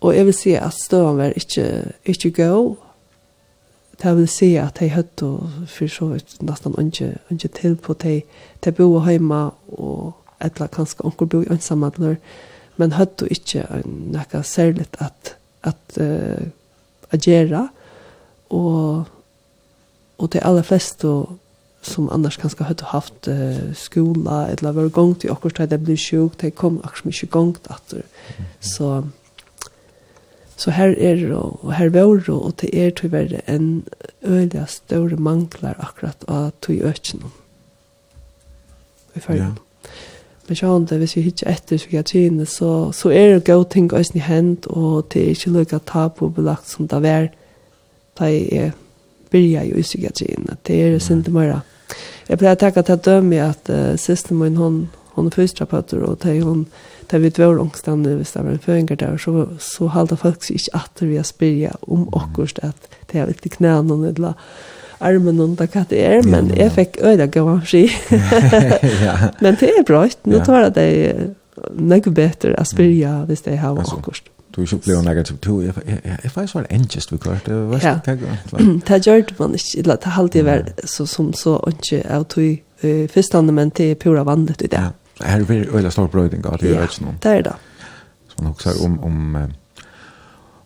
Og 0.01 0.15
jeg 0.15 0.25
vil 0.25 0.37
si 0.37 0.53
at 0.55 0.77
støvann 0.77 1.17
var 1.17 1.35
ikke, 1.35 1.65
ikke 2.05 2.31
god. 2.37 2.75
Det 3.99 4.15
vil 4.15 4.29
si 4.31 4.53
at 4.55 4.79
de 4.79 4.91
høtte 4.93 5.25
og 5.25 5.49
for 5.67 5.91
så 5.91 6.11
vidt 6.13 6.37
nesten 6.45 6.77
ikke, 6.79 7.17
ikke 7.29 7.49
til 7.57 7.75
på 7.75 7.93
de, 7.99 8.21
de 8.65 8.71
bo 8.71 8.93
hjemme 9.03 9.49
og 9.75 10.13
et 10.39 10.53
eller 10.53 10.69
annet 10.69 10.75
kanskje 10.77 11.03
onker 11.03 11.27
bo 11.27 11.41
i 11.43 11.49
ansamhandler, 11.51 12.15
men 12.79 12.95
høtte 12.95 13.27
ikke 13.27 13.65
noe 13.83 14.43
særlig 14.43 14.87
at 15.03 15.35
at 15.63 15.97
uh, 16.01 16.47
agera 17.11 17.67
og 18.49 19.05
og 20.19 20.31
till 20.31 20.41
alla 20.43 20.63
flest 20.63 21.03
och 21.03 21.29
som 21.81 22.09
annars 22.09 22.37
kanskje 22.37 22.63
hadde 22.63 22.85
haft 22.85 23.27
uh, 23.27 23.73
skola 23.73 24.47
eller 24.51 24.71
var 24.71 24.89
gong 24.89 25.19
til 25.19 25.31
akkurat 25.31 25.57
da 25.57 25.65
det 25.65 25.83
ble 25.85 25.95
sjuk, 25.97 26.41
det 26.41 26.55
kom 26.55 26.81
också 26.83 27.07
mycket 27.07 27.31
gång 27.31 27.55
att 27.69 27.93
så 28.59 29.03
så 30.57 30.71
her 30.71 30.89
er 30.97 31.15
det 31.15 31.35
og 31.35 31.73
her 31.73 31.89
var 31.89 32.15
det 32.15 32.29
og 32.29 32.53
det 32.61 32.69
er 32.73 32.89
til 32.89 33.07
å 33.07 33.11
være 33.11 33.41
en 33.47 33.87
øyelig 34.23 34.65
større 34.67 35.15
mangler 35.15 35.75
akkurat 35.79 36.25
av 36.27 36.51
tog 36.61 36.75
økene 36.75 37.31
i 39.15 39.19
färgen. 39.19 39.55
Ja 39.55 39.68
men 40.49 40.57
sjøen 40.57 40.85
det, 40.89 40.97
hvis 40.97 41.15
vi 41.15 41.25
ikke 41.29 41.49
etter 41.51 41.77
psykiatrien, 41.77 42.39
så, 42.49 42.89
så 42.95 43.11
er 43.13 43.35
det 43.35 43.45
gode 43.47 43.69
ting 43.69 43.91
også 43.93 44.17
i 44.17 44.25
hend 44.25 44.67
og 44.73 45.11
det 45.13 45.21
er 45.21 45.35
ikke 45.35 45.55
lykke 45.55 45.81
tabubelagt 45.85 46.69
som 46.69 46.87
det 46.89 47.01
var 47.05 47.29
da 48.19 48.29
jeg 48.33 48.71
byrja 49.29 49.63
jo 49.69 49.77
i 49.77 49.85
psykiatrien. 49.85 50.49
Det 50.67 50.79
er 50.81 50.97
sinte 50.99 51.31
mera 51.31 51.61
Jeg 52.29 52.37
pleier 52.37 52.57
å 52.57 52.59
tenke 52.61 52.81
til 52.85 52.97
å 52.97 53.01
dømme 53.05 53.37
at 53.41 53.69
uh, 53.73 53.93
siste 53.97 54.33
min, 54.37 54.57
hon 54.57 54.89
hon 55.19 55.27
er 55.27 55.35
fysioterapeuter, 55.35 56.03
og 56.05 56.19
det 56.23 56.39
hun, 56.43 56.65
det 57.11 57.21
vi 57.21 57.31
dvår 57.33 57.59
ångstande, 57.59 58.15
hvis 58.15 58.31
det 58.31 58.43
var 58.45 58.51
en 58.55 58.63
føringer 58.63 58.99
der, 58.99 59.17
så, 59.17 59.47
så 59.59 59.89
halda 59.91 60.15
folk 60.19 60.45
seg 60.45 60.59
ikke 60.59 60.79
atter 60.79 61.09
vi 61.09 61.19
å 61.19 61.25
spyrja 61.27 61.73
om 61.91 62.07
okkurst 62.15 62.61
at 62.65 62.89
det 63.11 63.19
er 63.19 63.31
viktig 63.31 63.57
knæene, 63.57 63.99
eller 64.13 64.37
armen 64.99 65.39
under 65.39 65.67
hva 65.71 65.83
det 65.89 65.99
er, 66.05 66.23
men 66.27 66.51
jeg 66.57 66.71
fikk 66.75 66.97
øyne 67.03 67.27
gav 67.31 67.49
av 67.49 67.61
ski. 67.67 67.85
Men 69.43 69.59
det 69.59 69.71
er 69.71 69.85
bra, 69.87 70.03
nå 70.27 70.41
tar 70.45 70.67
jeg 70.67 70.75
det 70.75 70.89
noe 71.79 72.11
bedre 72.15 72.55
å 72.59 72.65
spørre 72.67 73.15
hvis 73.29 73.45
det 73.47 73.57
har 73.61 73.77
vært 73.77 73.95
akkurat. 73.95 74.29
Du 74.55 74.63
ikke 74.63 74.77
blev 74.77 75.03
negativ 75.05 75.37
to. 75.45 75.59
Jeg, 75.61 75.73
jeg, 75.85 75.99
jeg 76.23 76.31
faktisk 76.31 76.55
var 76.55 76.65
engest, 76.73 77.11
vi 77.13 77.17
klart. 77.21 77.45
Det 77.45 77.57
var 77.69 77.83
ja. 77.85 77.99
Det 78.87 78.97
gjør 79.05 79.33
man 79.39 79.53
ikke, 79.55 79.83
eller 79.83 79.95
det 79.95 80.13
halte 80.15 80.39
jeg 80.39 80.47
var 80.47 80.63
så, 80.83 81.05
som 81.05 81.29
så 81.37 81.59
ikke 81.69 82.01
av 82.09 82.25
tog 82.33 82.57
uh, 82.83 83.05
førstande, 83.13 83.53
men 83.53 83.71
det 83.77 83.91
er 83.91 83.99
pura 84.01 84.25
vandet 84.27 84.65
i 84.65 84.71
det. 84.71 84.81
Ja. 84.81 84.89
Her 85.19 85.43
er 85.43 85.45
veldig 85.45 85.91
stor 85.91 86.07
brøyding 86.07 86.45
av 86.47 86.57
det, 86.57 86.71
jeg 86.71 86.81
vet 86.81 86.95
ikke 86.95 87.05
noe. 87.05 87.17
det 87.23 87.31
er 87.37 87.41
det. 87.49 87.55
Så 88.31 88.41
man 88.41 88.53
også 88.53 88.75
om, 88.85 88.99
om 89.03 89.37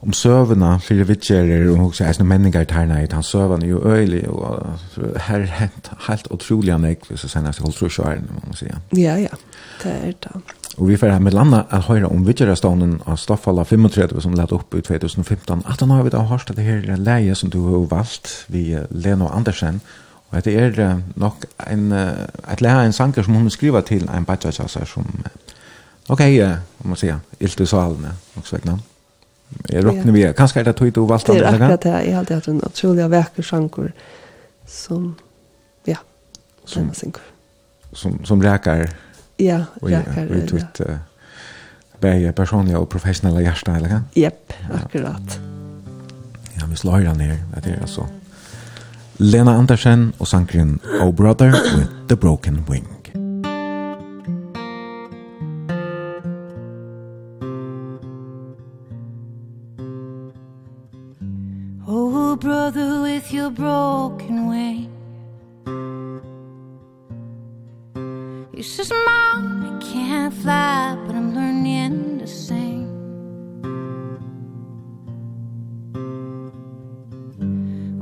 om 0.04 0.14
søvna 0.14 0.78
fyrir 0.84 1.08
vitjerer 1.08 1.70
og 1.72 1.80
hugsa 1.86 2.08
eisne 2.10 2.26
menningar 2.28 2.66
terna 2.68 3.00
i 3.04 3.08
han 3.12 3.24
søvna 3.24 3.66
jo 3.68 3.80
øyli 3.86 4.26
og 4.28 5.08
her 5.28 5.46
hent 5.60 5.92
helt 6.08 6.28
utrolig 6.32 6.74
han 6.74 6.86
ekv 6.86 7.16
så 7.16 7.30
senast 7.32 7.64
holdt 7.64 7.80
tru 7.80 7.90
sjøren 7.90 8.28
må 8.32 8.44
man 8.44 8.60
sige 8.60 8.76
ja 8.98 9.16
ja 9.22 9.40
det 9.84 9.96
er 9.96 10.20
det 10.28 10.60
og 10.78 10.88
vi 10.90 10.98
får 10.98 11.12
her 11.14 11.20
med 11.20 11.36
landa 11.36 11.64
at 11.70 11.86
høyra 11.86 12.10
om 12.10 12.26
vitjerastånden 12.26 12.96
av 13.06 13.18
Staffala 13.22 13.64
35 13.64 14.22
som 14.26 14.34
lett 14.34 14.52
opp 14.56 14.74
i 14.74 14.82
2015 14.82 15.62
at 15.70 15.80
han 15.80 15.92
har 15.94 16.04
vi 16.04 16.14
da 16.14 16.24
hørst 16.30 16.56
det 16.58 16.66
her 16.66 16.98
leie 16.98 17.36
som 17.36 17.52
du 17.54 17.60
har 17.68 17.86
valgt 17.92 18.46
vi 18.50 18.80
Leno 18.90 19.28
Andersen. 19.30 19.82
Og 20.32 20.46
det 20.46 20.56
er 20.58 21.02
nok 21.16 21.46
en 21.70 21.92
et 21.94 22.62
leie 22.62 22.86
en 22.88 22.94
sanker 22.94 23.24
som 23.24 23.36
hun 23.36 23.50
skriva 23.50 23.82
til 23.82 24.10
en 24.10 24.26
bachelor 24.26 24.86
som 24.86 25.06
ok, 26.10 26.22
om 26.84 26.90
man 26.90 26.98
sier, 26.98 27.22
ilt 27.40 27.60
i 27.60 27.66
salene 27.66 28.16
og 28.36 28.44
så 28.44 28.58
vekna 28.58 28.80
Jeg 29.70 29.86
råkner 29.86 30.12
vi, 30.16 30.24
kanskje 30.38 30.60
er 30.60 30.64
det 30.70 30.76
tog 30.78 30.92
du 30.94 31.06
valgte 31.08 31.32
andre? 31.32 31.52
Det 31.52 31.54
er 31.54 31.64
akkurat 31.64 31.84
det, 31.84 31.94
jeg 32.06 32.14
har 32.14 32.20
alltid 32.20 32.36
hatt 32.36 32.48
en 32.48 32.62
utrolig 32.68 33.10
vekker 33.14 33.44
sjanker 33.44 33.92
som, 34.68 35.16
ja, 35.86 35.98
som, 36.66 36.92
som, 36.94 37.14
som 37.94 38.20
som 38.26 38.44
räkar 38.44 38.90
ja, 39.38 39.66
räkar 39.82 40.30
och 40.30 40.36
ut 40.36 40.54
ut 40.54 40.82
bäge 42.00 42.32
personliga 42.32 42.80
och 42.80 42.90
professionella 42.90 43.42
hjärtan 43.42 43.76
eller 43.76 43.90
kan? 43.90 44.04
Japp, 44.14 44.54
akkurat. 44.74 45.40
Ja, 46.54 46.66
vi 46.70 46.76
slår 46.76 47.00
den 47.00 47.18
ner, 47.18 47.38
det 47.64 47.70
är 47.70 47.82
alltså 47.82 48.08
Lena 49.18 49.52
Andersen 49.56 50.14
och 50.18 50.28
sankrin 50.28 50.80
Oh 51.02 51.12
Brother 51.12 51.52
with 51.52 51.92
the 52.08 52.16
Broken 52.16 52.66
Wing. 52.70 52.93
brother 62.44 63.02
with 63.02 63.32
your 63.32 63.49
broken 63.49 64.49
way. 64.49 64.90
You 68.53 68.64
says 68.64 68.91
mom 68.91 69.45
I 69.64 69.82
can't 69.82 70.34
fly 70.34 70.98
but 71.06 71.15
I'm 71.15 71.34
learning 71.34 72.20
to 72.20 72.28
sing 72.28 72.84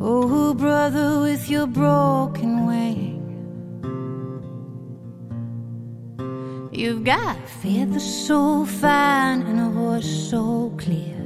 Oh 0.01 0.55
brother 0.55 1.19
with 1.19 1.47
your 1.47 1.68
broken 1.68 2.65
wing 2.65 3.22
You've 6.72 7.03
got 7.03 7.38
a 7.38 7.47
feather 7.61 7.99
so 7.99 8.65
fine 8.65 9.43
and 9.43 9.59
a 9.59 9.69
voice 9.69 10.30
so 10.31 10.73
clear. 10.80 11.20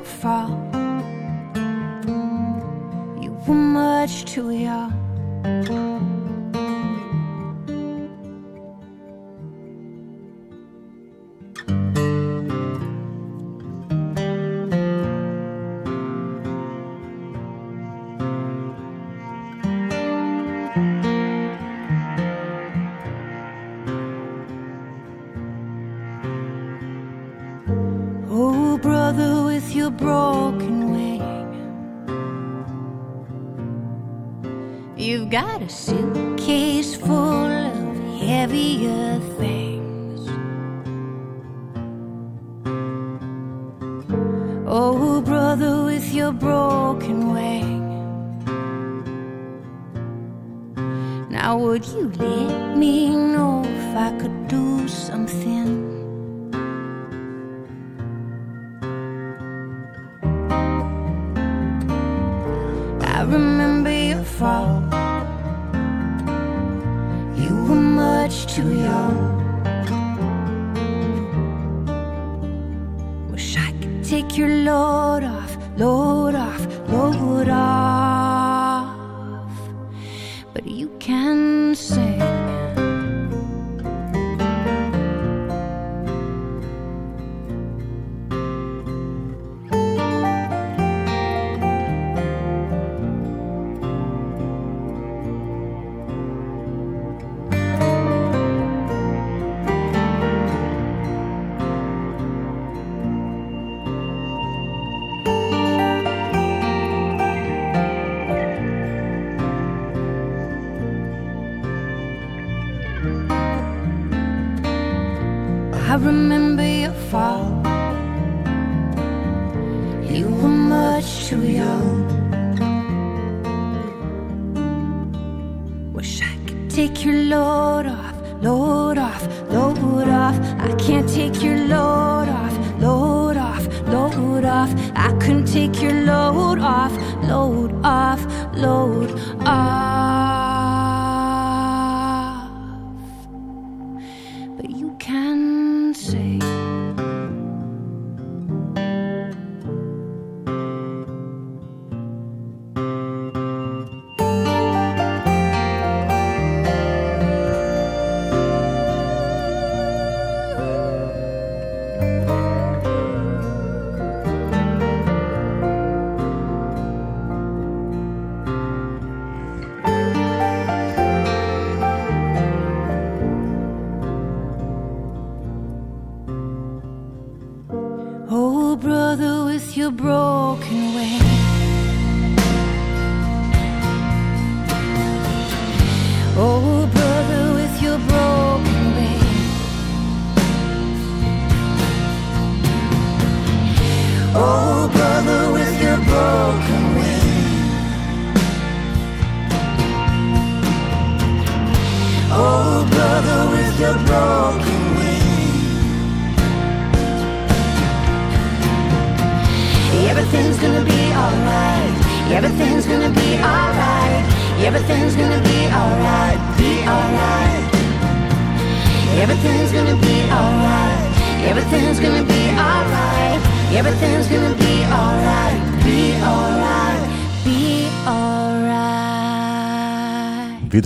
your 0.00 0.06
fall. 0.06 0.50
You 3.20 3.30
were 3.46 3.54
much 3.54 4.24
too 4.24 4.50
young. 4.50 5.99
sin 35.70 36.19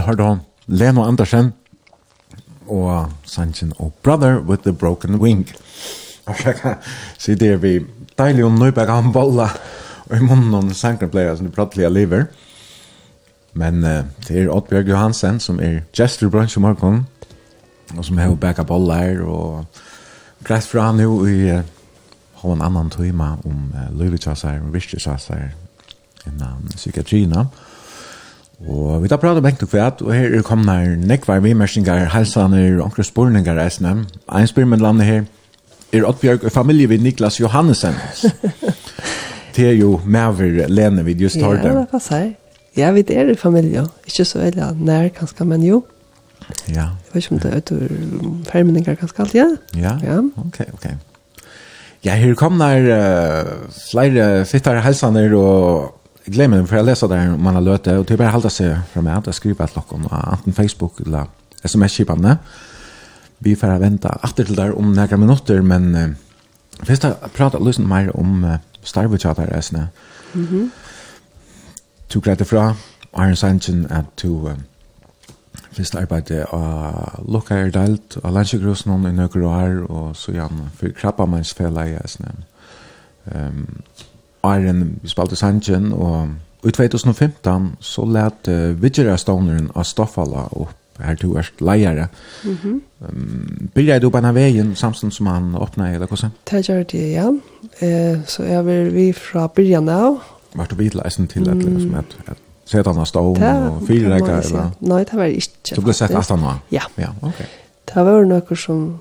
har 0.05 0.17
da 0.21 0.37
Leno 0.67 1.05
Andersen 1.05 1.53
og 2.69 3.13
Sanchin 3.25 3.73
og 3.79 3.93
Brother 4.03 4.41
with 4.41 4.63
the 4.63 4.73
Broken 4.73 5.15
Wing. 5.21 5.49
Og 6.27 6.35
jeg 6.45 6.55
kan 6.55 6.75
si 7.19 7.35
det 7.35 7.63
vi 7.63 7.81
deilig 8.19 8.45
og 8.45 8.53
nøybæk 8.53 8.89
av 8.89 9.05
en 9.05 9.13
bolla 9.13 9.49
og 10.05 10.17
i 10.17 10.25
munnen 10.25 10.55
og 10.55 10.77
sangen 10.77 11.11
pleier 11.13 11.37
som 11.37 11.47
du 11.47 11.53
prattelig 11.53 11.91
lever. 11.93 12.25
Men 13.53 13.85
uh, 13.85 14.07
det 14.29 14.39
er 14.39 14.49
Oddbjørg 14.49 14.89
Johansen 14.89 15.41
som 15.41 15.61
er 15.61 15.83
gestor 15.93 16.33
brunch 16.33 16.57
i 16.57 16.61
morgen 16.61 17.07
og 17.97 18.05
som 18.05 18.19
har 18.19 18.33
bækka 18.35 18.65
bollar 18.65 19.21
og 19.21 19.67
greit 20.45 20.65
fra 20.65 20.89
han 20.89 21.01
jo 21.01 21.27
i 21.27 21.53
uh, 21.53 21.61
ha 22.41 22.53
en 22.53 22.65
annan 22.65 22.91
tøyma 22.91 23.35
om 23.45 23.69
uh, 23.75 23.93
løyvetjassar 23.99 24.65
og 24.65 24.73
virkjassar 24.73 25.53
innan 26.27 26.73
psykiatrina. 26.77 27.41
Uh, 27.41 27.64
Og 28.63 29.03
vi 29.03 29.09
tar 29.09 29.17
prate 29.17 29.39
om 29.39 29.45
og 29.45 29.69
kvæt, 29.69 30.03
og 30.03 30.15
her 30.15 30.39
er 30.39 30.43
kommet 30.43 30.71
her 30.71 30.97
nekvar 30.97 31.41
vimersingar, 31.41 32.05
halsaner 32.15 32.79
og 32.79 32.85
onkre 32.85 33.05
spurningar 33.05 33.59
eisne. 33.65 34.07
Ein 34.29 34.47
spyr 34.47 34.65
med 34.65 34.79
landet 34.79 35.07
her 35.07 35.25
er 35.93 36.07
Oddbjørg 36.09 36.45
og 36.45 36.53
familie 36.53 36.89
ved 36.89 36.99
Niklas 36.99 37.41
Johannesen. 37.41 37.95
det 39.57 39.67
er 39.71 39.73
jo 39.73 40.01
maver 40.05 40.69
Lene 40.69 41.05
vi 41.05 41.13
just 41.13 41.41
har 41.41 41.57
det. 41.57 41.65
Ja, 41.65 41.81
det 41.81 41.89
passer. 41.89 42.31
Ja, 42.77 42.91
vi 42.91 43.05
er 43.09 43.31
i 43.31 43.35
familie. 43.35 43.87
Ikke 44.07 44.25
så 44.25 44.39
veldig 44.39 44.73
nær 44.81 45.09
kanskje, 45.09 45.45
men 45.45 45.63
jo. 45.63 45.85
Ja. 46.69 46.75
Jeg 46.75 47.13
vet 47.13 47.25
ikke 47.25 47.35
om 47.35 47.41
det 47.41 47.53
er 47.53 47.57
utover 47.57 47.89
fermeninger 48.51 48.95
kanskje 48.95 49.23
alt, 49.23 49.35
ja? 49.35 49.47
Ja, 49.77 49.99
ja. 50.03 50.19
ok, 50.19 50.61
ok. 50.73 50.87
Ja, 52.05 52.15
her 52.15 52.35
kom 52.35 52.59
der 52.59 52.89
uh, 52.93 53.69
flere 53.91 54.45
fittere 54.45 54.81
halsaner 54.85 55.33
og 55.39 55.95
Jag 56.25 56.35
glömmer 56.35 56.57
den 56.57 56.67
för 56.67 56.77
jag 56.77 56.87
läser 56.87 57.09
där 57.09 57.35
om 57.35 57.43
man 57.43 57.55
har 57.55 57.63
löte 57.63 57.99
och 57.99 58.07
typ 58.07 58.19
bara 58.19 58.41
seg 58.41 58.53
sig 58.53 58.79
från 58.93 59.07
at 59.07 59.29
att 59.29 59.35
skriva 59.35 59.65
et 59.65 59.77
lock 59.77 59.93
om 59.93 60.09
enten 60.33 60.53
Facebook 60.53 61.01
eller 61.01 61.27
sms-kipene. 61.63 62.39
Vi 63.39 63.57
får 63.57 63.79
vänta 63.79 64.19
åter 64.23 64.45
till 64.45 64.55
där 64.55 64.79
om 64.79 64.93
några 64.93 65.17
minuter 65.17 65.61
men 65.61 65.95
uh, 65.95 66.11
först 66.83 67.05
att 67.05 67.33
prata 67.33 67.59
litt 67.59 67.79
mer 67.79 68.17
om 68.17 68.45
uh, 68.45 68.57
Star 68.83 69.05
mm 69.05 69.17
-hmm. 69.17 69.57
resten. 69.57 69.87
Mhm. 70.33 70.47
Mm 70.49 70.71
du 72.15 72.21
glädde 72.21 72.45
fra 72.45 72.75
Iron 73.19 73.37
Sanchin 73.37 73.87
at 73.91 74.05
to 74.17 74.49
um, 74.49 74.63
Fyrst 75.73 75.95
arbeidde 75.95 76.45
av 76.45 77.25
Lukka 77.29 77.57
delt 77.75 78.17
av 78.23 78.35
landsjøkrosen 78.37 79.09
i 79.09 79.13
Nøkker 79.13 79.43
og 79.43 79.55
Her, 79.59 79.81
og 79.91 80.17
så 80.17 80.33
gjerne 80.33 80.69
for 80.79 80.95
Krabbamennsfella 80.95 81.87
i 81.91 81.97
Esne. 81.99 82.31
Um, 83.27 83.83
Iron 84.45 85.01
spalte 85.05 85.37
sangen, 85.37 85.93
og 85.93 86.29
i 86.65 86.71
2015 86.71 87.75
så 87.81 88.05
let 88.09 88.49
uh, 88.49 88.83
Vigera 88.83 89.17
Stoneren 89.21 89.71
av 89.75 89.85
Stoffala 89.89 90.49
opp 90.53 90.73
her 91.03 91.15
to 91.15 91.37
er 91.37 91.51
leiere. 91.61 92.07
Mm 92.45 92.57
-hmm. 92.63 92.81
um, 93.09 93.69
Byrja 93.75 93.99
du 93.99 94.11
på 94.11 94.19
en 94.19 94.25
av 94.25 94.35
veien 94.35 94.77
samstånd 94.77 95.13
som 95.13 95.27
han 95.27 95.55
åpnet, 95.55 95.95
eller 95.95 96.07
hvordan? 96.07 96.31
Det 96.51 96.69
gjør 96.69 96.83
det, 96.83 97.13
ja. 97.13 97.33
Eh, 97.81 98.19
så 98.27 98.43
jeg 98.43 98.67
vil 98.67 98.95
vi 98.95 99.13
fra 99.13 99.47
byrjan 99.47 99.89
av. 99.89 100.19
Var 100.55 100.65
du 100.65 100.75
vidla 100.75 100.85
vidleisen 100.85 101.27
til 101.27 101.49
et 101.49 101.57
liksom 101.57 101.81
som 101.81 101.95
at 101.95 102.17
et 102.31 102.39
sett 102.65 102.87
han 102.87 102.99
av 102.99 103.05
stål 103.05 103.43
og 103.43 103.83
fyrrekker? 103.87 104.71
Nei, 104.81 105.05
det 105.05 105.13
var 105.13 105.25
ikke. 105.25 105.75
Du 105.77 105.81
ble 105.81 105.93
sett 105.93 106.11
etter 106.11 106.37
nå? 106.37 106.53
Ja. 106.73 106.83
Ja, 106.97 107.09
ok. 107.23 107.39
Det 107.95 108.05
var 108.05 108.25
noe 108.25 108.57
som 108.57 109.01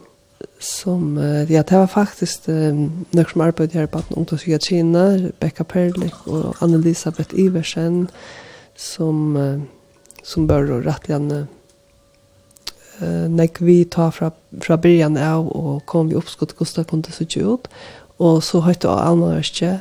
som 0.64 1.18
uh, 1.18 1.52
ja, 1.52 1.64
det 1.64 1.78
var 1.78 1.88
faktisk 1.88 2.42
um, 2.48 3.06
några 3.12 3.30
som 3.30 3.42
arbetade 3.42 3.80
här 3.80 3.88
på 3.88 3.98
att 3.98 4.12
ungdomsvia 4.12 4.60
Kina, 4.60 5.20
Becca 5.40 5.64
Perlik 5.64 6.28
och 6.28 6.56
Anna-Elisabeth 6.60 7.40
Iversen 7.40 8.08
som 8.76 9.36
uh, 9.36 9.62
som 10.24 10.48
bör 10.48 10.72
och 10.72 10.84
rättligen 10.84 11.32
uh, 11.32 13.30
när 13.30 13.64
vi 13.64 13.86
tar 13.86 14.12
fra, 14.12 14.32
fra 14.62 14.78
början 14.78 15.18
av 15.18 15.48
och 15.48 15.86
kom 15.86 16.10
vi 16.10 16.16
uppskott 16.16 16.58
Gustav 16.58 16.84
kunde 16.84 17.12
så 17.12 17.24
ut 17.24 17.68
och 18.18 18.44
så 18.44 18.62
hette 18.62 18.88
jag 18.88 19.00
Anna 19.00 19.38
Örstje 19.38 19.80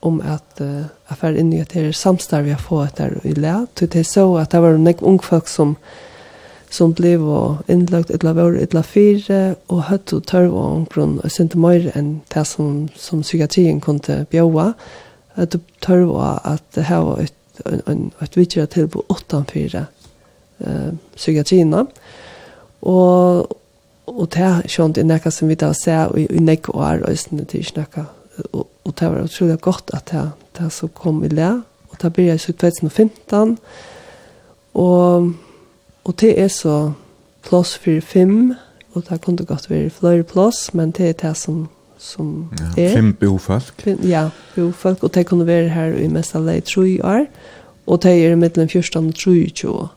om 0.00 0.20
att 0.20 0.60
uh, 0.60 0.82
affär 1.06 1.32
in 1.38 1.52
i 1.52 1.58
ett 1.58 1.96
samstarv 1.96 2.48
jag 2.48 2.60
får 2.60 2.84
ett 2.84 2.96
där 2.96 3.20
i 3.22 3.34
lä. 3.34 3.66
Det 3.74 3.96
är 3.96 4.04
så 4.04 4.38
att 4.38 4.50
det 4.50 4.60
var 4.60 4.72
några 4.72 4.98
ung 5.00 5.18
folk 5.18 5.48
som 5.48 5.70
uh, 5.70 5.76
som 6.74 6.94
blev 6.94 7.22
og 7.22 7.70
innlagt 7.70 8.10
etla 8.10 8.32
vår 8.34 8.58
etla 8.64 8.82
fire, 8.86 9.54
og 9.70 9.86
høtt 9.90 10.12
og 10.16 10.24
tørv 10.26 10.54
og 10.54 10.64
omkron 10.80 11.18
og 11.22 11.30
sinte 11.30 11.58
mer 11.60 11.86
enn 11.94 12.16
det 12.34 12.46
som, 12.50 12.88
som 12.98 13.22
psykiatrien 13.22 13.80
kunne 13.84 14.24
bjøve. 14.30 14.72
At 15.36 15.54
det 15.54 15.62
tørv 15.84 16.14
og 16.14 16.40
at 16.50 16.64
det 16.74 16.86
her 16.90 17.04
var 17.06 17.22
et, 17.22 17.36
en, 17.70 17.82
en, 17.90 18.02
et 18.22 18.36
vidtjere 18.36 18.88
på 18.90 19.04
8-4 19.12 19.84
eh, 19.84 20.90
psykiatrina. 21.14 21.84
Og, 22.82 23.54
og 24.10 24.26
det 24.34 24.42
er 24.44 24.66
sånn 24.70 24.94
det 24.96 25.04
er 25.04 25.10
noe 25.12 25.32
som 25.32 25.50
vi 25.50 25.58
da 25.58 25.70
ser 25.78 26.12
i, 26.18 26.26
i 26.26 26.42
nekk 26.42 26.72
og 26.74 26.82
er 26.88 27.06
østene 27.10 27.46
til 27.50 27.64
snakka. 27.66 28.08
Og, 28.50 28.66
og 28.66 28.98
det 28.98 29.10
var 29.12 29.22
utrolig 29.22 29.60
godt 29.62 29.94
at 29.94 30.10
det, 30.10 30.26
det 30.58 30.72
så 30.74 30.90
kom 30.90 31.22
i 31.24 31.30
le, 31.30 31.54
og 31.90 31.98
det 32.02 32.10
blir 32.16 32.34
i 32.34 32.40
2015, 32.40 33.58
og 34.74 35.28
Og 36.04 36.20
det 36.20 36.40
er 36.40 36.48
så 36.48 36.92
plass 37.44 37.78
for 37.78 38.00
fem, 38.00 38.54
og 38.92 39.02
det 39.08 39.20
kunne 39.20 39.44
godt 39.44 39.70
være 39.70 39.90
flere 39.90 40.22
plass, 40.22 40.74
men 40.74 40.90
det 40.90 41.08
er 41.08 41.12
det 41.28 41.36
som, 41.36 41.68
som 41.98 42.48
ja, 42.76 42.82
er. 42.82 42.92
Fem 42.94 43.12
bofolk. 43.14 43.82
Fem, 43.82 43.98
ja, 44.02 44.28
bofolk, 44.54 45.02
og 45.02 45.14
det 45.14 45.26
kunne 45.26 45.46
være 45.46 45.68
her 45.68 45.96
i 45.96 46.08
mest 46.08 46.34
alle 46.34 46.52
det 46.52 46.64
tre 46.64 47.04
år, 47.04 47.26
og 47.86 48.02
det 48.02 48.26
er 48.26 48.36
mellom 48.36 48.68
14 48.68 49.08
og 49.08 49.14
23 49.14 49.88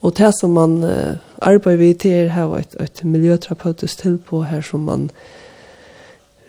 Og 0.00 0.18
det 0.18 0.34
som 0.40 0.50
man 0.50 0.84
uh, 0.84 1.16
arbeider 1.42 1.78
vid, 1.78 1.94
til 1.94 2.10
er 2.10 2.28
her 2.28 2.56
et, 2.56 2.76
et 2.80 3.04
miljøterapeutisk 3.04 3.98
tilpå 3.98 4.42
her 4.42 4.60
som 4.60 4.80
man 4.80 5.02
uh, 5.02 5.10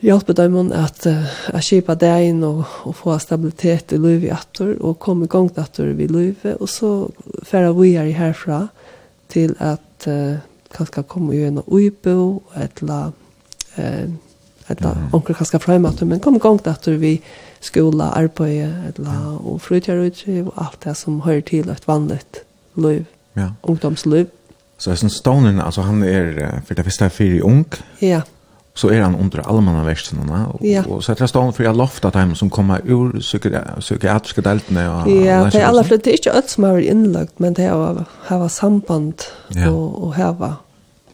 hjelpe 0.01 0.33
dem 0.37 0.57
at 0.75 1.05
uh, 1.07 1.59
kjipa 1.61 1.95
deg 1.99 2.31
inn 2.31 2.43
og, 2.47 2.63
og 2.87 2.95
få 2.97 3.17
stabilitet 3.21 3.93
i 3.95 3.99
livet 4.01 4.33
etter, 4.35 4.75
og 4.79 4.99
komme 5.03 5.27
i 5.27 5.31
gang 5.31 5.51
etter 5.61 5.93
vi 5.97 6.07
livet, 6.09 6.57
og 6.59 6.69
så 6.69 6.91
fære 7.47 7.75
vi 7.77 7.93
er 7.99 8.11
herfra 8.17 8.65
til 9.31 9.55
at 9.59 10.09
uh, 10.09 10.41
kanskje 10.73 11.05
komme 11.07 11.37
en 11.37 11.63
uibo, 11.67 12.41
eller 12.55 13.13
uh, 13.77 14.11
eller 14.71 14.93
mm. 14.95 15.07
onker 15.13 15.35
kanskje 15.35 15.59
fremme 15.59 15.91
men 16.05 16.19
komme 16.19 16.39
i 16.39 16.43
gang 16.43 16.59
etter 16.69 16.97
vi 17.01 17.15
skola, 17.61 18.11
arbeid, 18.17 18.73
eller, 18.89 19.39
og 19.45 19.61
frutjærutgiv, 19.61 20.47
og 20.47 20.53
alt 20.65 20.83
det 20.85 20.97
som 20.97 21.21
hører 21.21 21.41
til 21.45 21.69
et 21.69 21.87
vanligt 21.87 22.43
liv, 22.75 23.05
ja. 23.37 23.51
ungdomsliv. 23.63 24.25
Så 24.77 24.89
jeg 24.89 24.97
synes 24.97 25.13
Stonen, 25.13 25.59
altså 25.59 25.81
han 25.81 26.03
er, 26.03 26.61
for 26.65 26.73
det 26.73 26.85
første 26.85 27.05
er 27.05 27.09
fire 27.09 27.43
ung, 27.43 27.67
ja 28.01 28.21
så 28.81 28.89
är 28.89 29.01
han 29.01 29.15
under 29.15 29.39
allmänna 29.39 29.83
växterna 29.83 30.47
och, 30.47 30.65
ja. 30.65 30.83
och 30.83 31.03
så 31.03 31.11
att 31.11 31.19
jag 31.19 31.29
står 31.29 31.51
för 31.51 31.63
jag 31.63 31.77
lofta 31.77 32.09
dem 32.09 32.35
som 32.35 32.49
kommer 32.49 32.81
ur 32.85 33.19
psykiatriska 33.79 34.41
deltarna 34.41 35.03
och 35.03 35.11
Ja, 35.11 35.49
det 35.51 35.61
är 35.61 35.65
alla 35.65 35.83
för 35.83 35.97
det 35.97 36.07
är 36.07 36.13
inte 36.13 36.31
allt 36.31 36.49
som 36.49 36.63
har 36.63 36.79
inlagt 36.79 37.39
men 37.39 37.53
det 37.53 37.67
har 37.67 38.05
hava 38.25 38.49
samband 38.49 39.21
ja. 39.47 39.69
och 39.69 40.03
och 40.03 40.15
hava 40.15 40.55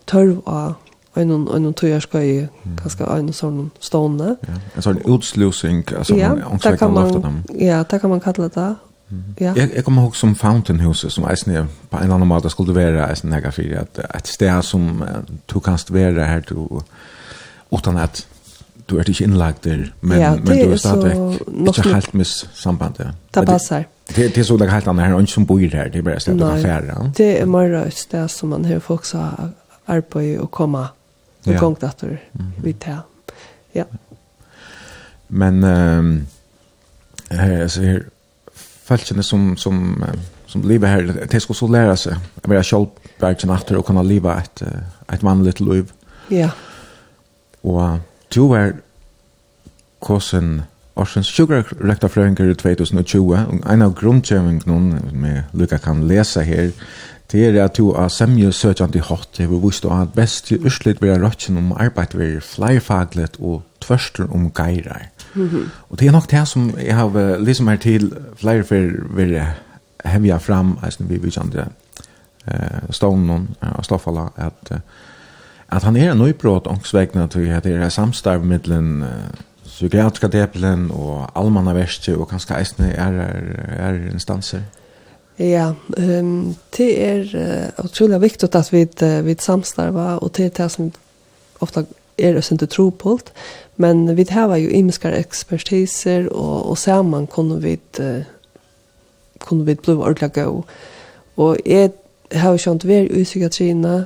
törv 0.05 0.41
av 0.45 0.73
en 1.15 1.31
en 1.31 1.65
en 1.65 1.73
tøyar 1.73 1.99
skal 1.99 2.21
i 2.21 2.47
ganske 2.83 3.03
en 3.03 3.33
sånn 3.33 3.71
stående. 3.79 4.35
Ja, 4.47 4.53
en 4.75 4.81
sånn 4.81 4.99
utslusing 5.05 5.83
altså 5.97 6.15
ja, 6.15 6.35
man 6.35 6.59
kan 6.59 6.93
lofta 6.93 7.19
dem. 7.19 7.43
Ja, 7.59 7.83
det 7.89 7.99
kan 7.99 8.09
man 8.09 8.19
kalla 8.19 8.49
det. 8.49 8.75
Ja. 9.37 9.53
Jag 9.55 9.75
jag 9.75 9.85
kommer 9.85 10.01
ihåg 10.01 10.15
som 10.15 10.35
Fountain 10.35 10.79
House 10.79 11.09
som 11.09 11.23
är 11.23 11.35
snär 11.35 11.65
på 11.89 11.97
en 11.97 12.11
annan 12.11 12.27
måte 12.27 12.49
skulle 12.49 12.73
vara 12.73 13.07
är 13.07 13.15
snäga 13.15 13.51
för 13.51 13.77
att 13.81 13.99
ett 13.99 14.27
ställe 14.27 14.61
som 14.61 15.03
du 15.45 15.59
kan 15.59 15.77
vara 15.89 16.23
här 16.23 16.43
du 16.47 16.67
utan 17.71 17.97
att 17.97 18.27
du 18.85 18.99
är 18.99 19.09
inte 19.09 19.23
inlagd 19.23 19.57
där 19.61 19.93
men 19.99 20.21
ja, 20.21 20.35
men 20.35 20.45
du 20.45 20.73
är 20.73 20.77
stadigt 20.77 21.41
inte 21.49 21.81
helt 21.81 22.13
miss 22.13 22.45
samband 22.53 22.95
ja. 22.97 23.05
Det 23.31 23.45
passar. 23.45 23.85
Det 24.15 24.27
det 24.27 24.37
är 24.37 24.43
så 24.43 24.57
där 24.57 24.67
helt 24.67 24.87
annorlunda 24.87 25.17
här 25.17 25.23
och 25.23 25.29
som 25.29 25.45
bor 25.45 25.59
här 25.59 25.89
det 25.89 25.97
är 25.97 26.01
bara 26.01 26.19
släppa 26.19 26.51
affärer. 26.51 27.11
Det 27.15 27.41
är 27.41 27.45
mer 27.45 27.69
röst 27.69 28.09
där 28.09 28.27
som 28.27 28.49
man 28.49 28.65
hör 28.65 28.79
folk 28.79 29.05
så 29.05 29.29
arbete 29.85 30.39
och 30.39 30.51
komma 30.51 30.87
och 31.43 31.53
ja. 31.53 31.59
gångt 31.59 31.83
att 31.83 32.03
vi 32.63 32.73
tar. 32.73 32.97
Ja. 33.71 33.83
Men 35.27 35.63
ehm 35.63 35.99
um, 35.99 36.27
här 37.29 37.67
så 37.67 37.81
här 37.81 38.03
falskene 38.83 39.23
som 39.23 39.57
som 39.57 40.05
som 40.45 40.61
lever 40.61 40.87
här 40.87 41.27
det 41.31 41.39
ska 41.39 41.53
så 41.53 41.67
lära 41.67 41.97
sig. 41.97 42.15
att 42.35 42.47
vara 42.47 42.63
själv 42.63 42.87
efter 43.53 43.75
och 43.75 43.85
kunna 43.85 44.01
leva 44.01 44.37
ett 44.41 44.61
ett 45.13 45.23
vanligt 45.23 45.59
liv. 45.59 45.91
Ja. 46.27 46.49
Og 47.67 47.99
du 48.35 48.47
var 48.51 48.73
kosen 50.03 50.61
Orsens 50.97 51.29
sjukrektarfrøyngar 51.29 52.49
i 52.49 52.55
2020, 52.57 53.35
og 53.37 53.59
en 53.69 53.83
av 53.85 53.93
grunnkjøvingene 53.99 55.01
med 55.13 55.51
Luka 55.53 55.77
kan 55.77 56.01
lese 56.09 56.41
her, 56.41 56.71
det 57.31 57.43
er 57.43 57.57
at 57.61 57.77
du 57.77 57.91
av 57.91 58.09
semje 58.13 58.49
søkjant 58.55 58.95
i 58.95 59.03
hot, 59.03 59.27
det 59.37 59.49
vil 59.51 59.61
vise 59.61 59.91
at 59.93 60.15
best 60.15 60.47
til 60.47 60.63
urslit 60.65 61.01
vil 61.03 61.19
røtjen 61.21 61.59
om 61.59 61.73
arbeid 61.75 62.15
vil 62.17 62.39
flerfaglet 62.41 63.37
og 63.37 63.61
tvørster 63.83 64.31
om 64.33 64.49
geirar. 64.49 65.09
Mm 65.35 65.49
-hmm. 65.49 65.69
Og 65.89 65.99
det 65.99 66.07
er 66.07 66.11
nok 66.11 66.31
det 66.31 66.47
som 66.47 66.73
jeg 66.79 66.95
har 66.95 67.37
liksom 67.37 67.67
her 67.67 67.75
til 67.75 68.13
flere 68.35 68.63
for 68.63 69.15
vil 69.15 69.41
hevja 70.05 70.37
fram, 70.37 70.79
altså 70.83 71.03
vi 71.03 71.17
vil 71.17 71.31
kjente 71.31 71.65
uh, 72.47 72.91
stånden 72.91 73.55
og 73.61 73.85
stoffala, 73.85 74.27
at 74.35 74.71
uh, 74.71 74.77
att 75.69 75.83
han 75.83 75.95
är 75.95 76.11
en 76.11 76.17
nøybrot 76.17 76.67
ångsvegna 76.67 77.27
till 77.27 77.51
at 77.51 77.63
det 77.63 77.75
er 77.75 77.89
samstarv 77.89 78.45
mellan 78.45 79.03
psykiatriska 79.65 80.27
depelen 80.27 80.91
och 80.91 81.29
allmanna 81.35 81.73
verste 81.73 82.15
och 82.15 82.29
kanske 82.29 82.53
eisne 82.53 82.93
är 82.93 83.13
er 83.79 84.11
instanser. 84.13 84.61
Ja, 85.39 85.73
ehm 85.97 86.55
det 86.77 86.99
er 86.99 87.19
uh, 87.35 87.85
utrolig 87.85 88.21
viktig 88.21 88.55
att 88.55 88.73
vi 88.73 88.87
vi 89.21 89.35
samstarva 89.39 90.17
och 90.17 90.31
det 90.37 90.45
er 90.45 90.49
det 90.49 90.71
som 90.71 90.91
ofta 91.59 91.83
är 92.17 92.37
oss 92.37 92.51
ikke 92.51 92.65
tro 92.65 92.89
på 92.89 93.19
men 93.75 94.15
vi 94.15 94.25
har 94.29 94.55
ju 94.55 94.69
imiska 94.69 95.11
expertiser 95.11 96.33
och 96.33 96.69
och 96.69 96.77
samman 96.77 97.27
kunne 97.27 97.59
vi 97.59 97.79
kunde 99.39 99.65
vi 99.65 99.75
bli 99.75 99.93
ordentlig 99.93 100.33
gå. 100.33 100.63
Och 101.35 101.57
jeg 101.65 101.91
har 102.33 102.57
ju 102.57 102.71
inte 102.71 102.87
varit 102.87 103.11
i 103.11 103.23
psykiatrina 103.23 104.05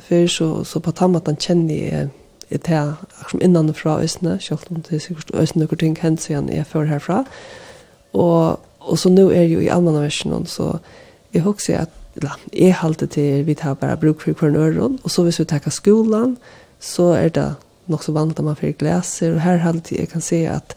för 0.00 0.26
så 0.26 0.64
så 0.64 0.80
på 0.80 0.92
tammat 0.92 1.26
han 1.26 1.36
känner 1.36 1.98
jag 1.98 2.08
ett 2.48 2.66
här 2.66 2.94
som 3.30 3.42
innan 3.42 3.74
från 3.74 4.00
ösna 4.00 4.38
självt 4.38 4.70
om 4.70 4.82
det 4.88 5.00
sikkert 5.00 5.30
ösna 5.34 5.60
några 5.62 5.76
ting 5.76 5.94
kan 5.94 6.16
se 6.16 6.34
han 6.34 6.50
är 6.50 6.64
för 6.64 6.84
härifrån 6.84 7.24
och 8.10 8.60
och 8.78 8.98
så 8.98 9.08
nu 9.10 9.32
är 9.32 9.42
ju 9.42 9.62
i 9.62 9.70
allmänna 9.70 10.00
versionen 10.00 10.46
så 10.46 10.78
jag 11.30 11.42
husar 11.42 11.74
att 11.74 11.90
la 12.14 12.30
är 12.52 12.72
håller 12.72 13.06
till 13.06 13.44
vi 13.44 13.54
tar 13.54 13.74
bara 13.74 13.96
bruk 13.96 14.20
för 14.22 14.46
en 14.48 14.56
öron 14.56 14.98
och 15.02 15.10
så 15.10 15.22
hvis 15.22 15.40
vi 15.40 15.44
tar 15.44 15.70
skolan 15.70 16.36
så 16.80 17.12
är 17.12 17.30
det 17.30 17.54
nog 17.84 18.04
så 18.04 18.12
vanligt 18.12 18.38
att 18.38 18.44
man 18.44 18.56
får 18.56 18.68
gläser 18.68 19.34
och 19.34 19.40
här 19.40 19.58
håller 19.58 19.82
jag 19.88 20.08
kan 20.08 20.20
se 20.20 20.46
att 20.46 20.76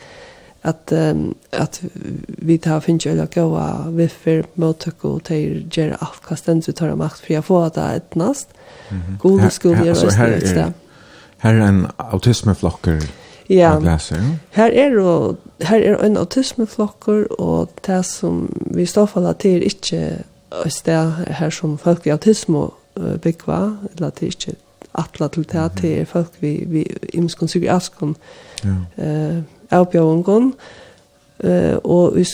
att 0.65 0.91
um, 0.91 1.35
att 1.49 1.81
vi 2.27 2.57
tar 2.57 2.79
finns 2.79 3.05
eller 3.05 3.27
goa 3.35 3.85
vi 3.89 4.07
för 4.07 4.45
mottag 4.53 5.05
och 5.05 5.23
tar 5.23 5.35
ger 5.35 5.97
avkasten 5.99 6.61
så 6.61 6.71
tar 6.71 6.95
makt 6.95 7.19
för 7.19 7.33
jag 7.33 7.45
får 7.45 7.65
att 7.65 7.77
ettnast. 7.77 8.49
Goda 9.21 9.49
skulle 9.49 9.85
jag 9.85 9.97
rösta. 9.97 10.73
Här 11.37 11.53
är 11.53 11.59
en 11.59 11.87
autismeflocker. 11.97 13.09
Ja. 13.47 13.79
Läser. 13.79 14.37
Här 14.51 14.71
är 14.71 14.95
då 14.95 15.35
här 15.59 15.79
är 15.79 16.03
en 16.03 16.17
autismeflocker 16.17 17.41
och 17.41 17.69
det 17.85 18.03
som 18.03 18.47
vi 18.71 18.85
står 18.85 19.07
för 19.07 19.29
att 19.29 19.39
det 19.39 19.49
är 19.49 19.63
inte 19.63 20.23
det 20.83 21.13
här 21.29 21.49
som 21.49 21.77
folk 21.77 22.07
i 22.07 22.11
autism 22.11 22.55
och 22.55 22.73
byggva 23.21 23.77
eller 23.95 24.11
det 24.19 24.25
är 24.25 24.25
inte 24.25 24.55
atla 24.91 25.27
til 25.27 25.43
det 25.43 25.59
här 25.59 25.69
till 25.69 26.05
folk 26.05 26.27
vi, 26.39 26.65
vi 26.67 26.97
imskon 27.13 27.47
psykiatrskon 27.47 28.15
ja. 28.63 29.03
eh, 29.03 29.41
avbjøvungen, 29.71 30.53
uh, 31.43 31.75
og 31.83 32.11
hvis 32.11 32.33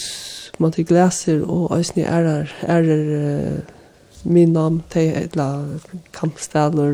man 0.59 0.71
til 0.71 0.85
glæser 0.85 1.45
og 1.45 1.79
æsne 1.79 2.03
ærer, 2.03 2.45
ærer 2.69 3.51
uh, 3.51 3.59
min 4.23 4.53
nam 4.53 4.81
til 4.91 5.09
et 5.17 5.35
la 5.35 5.55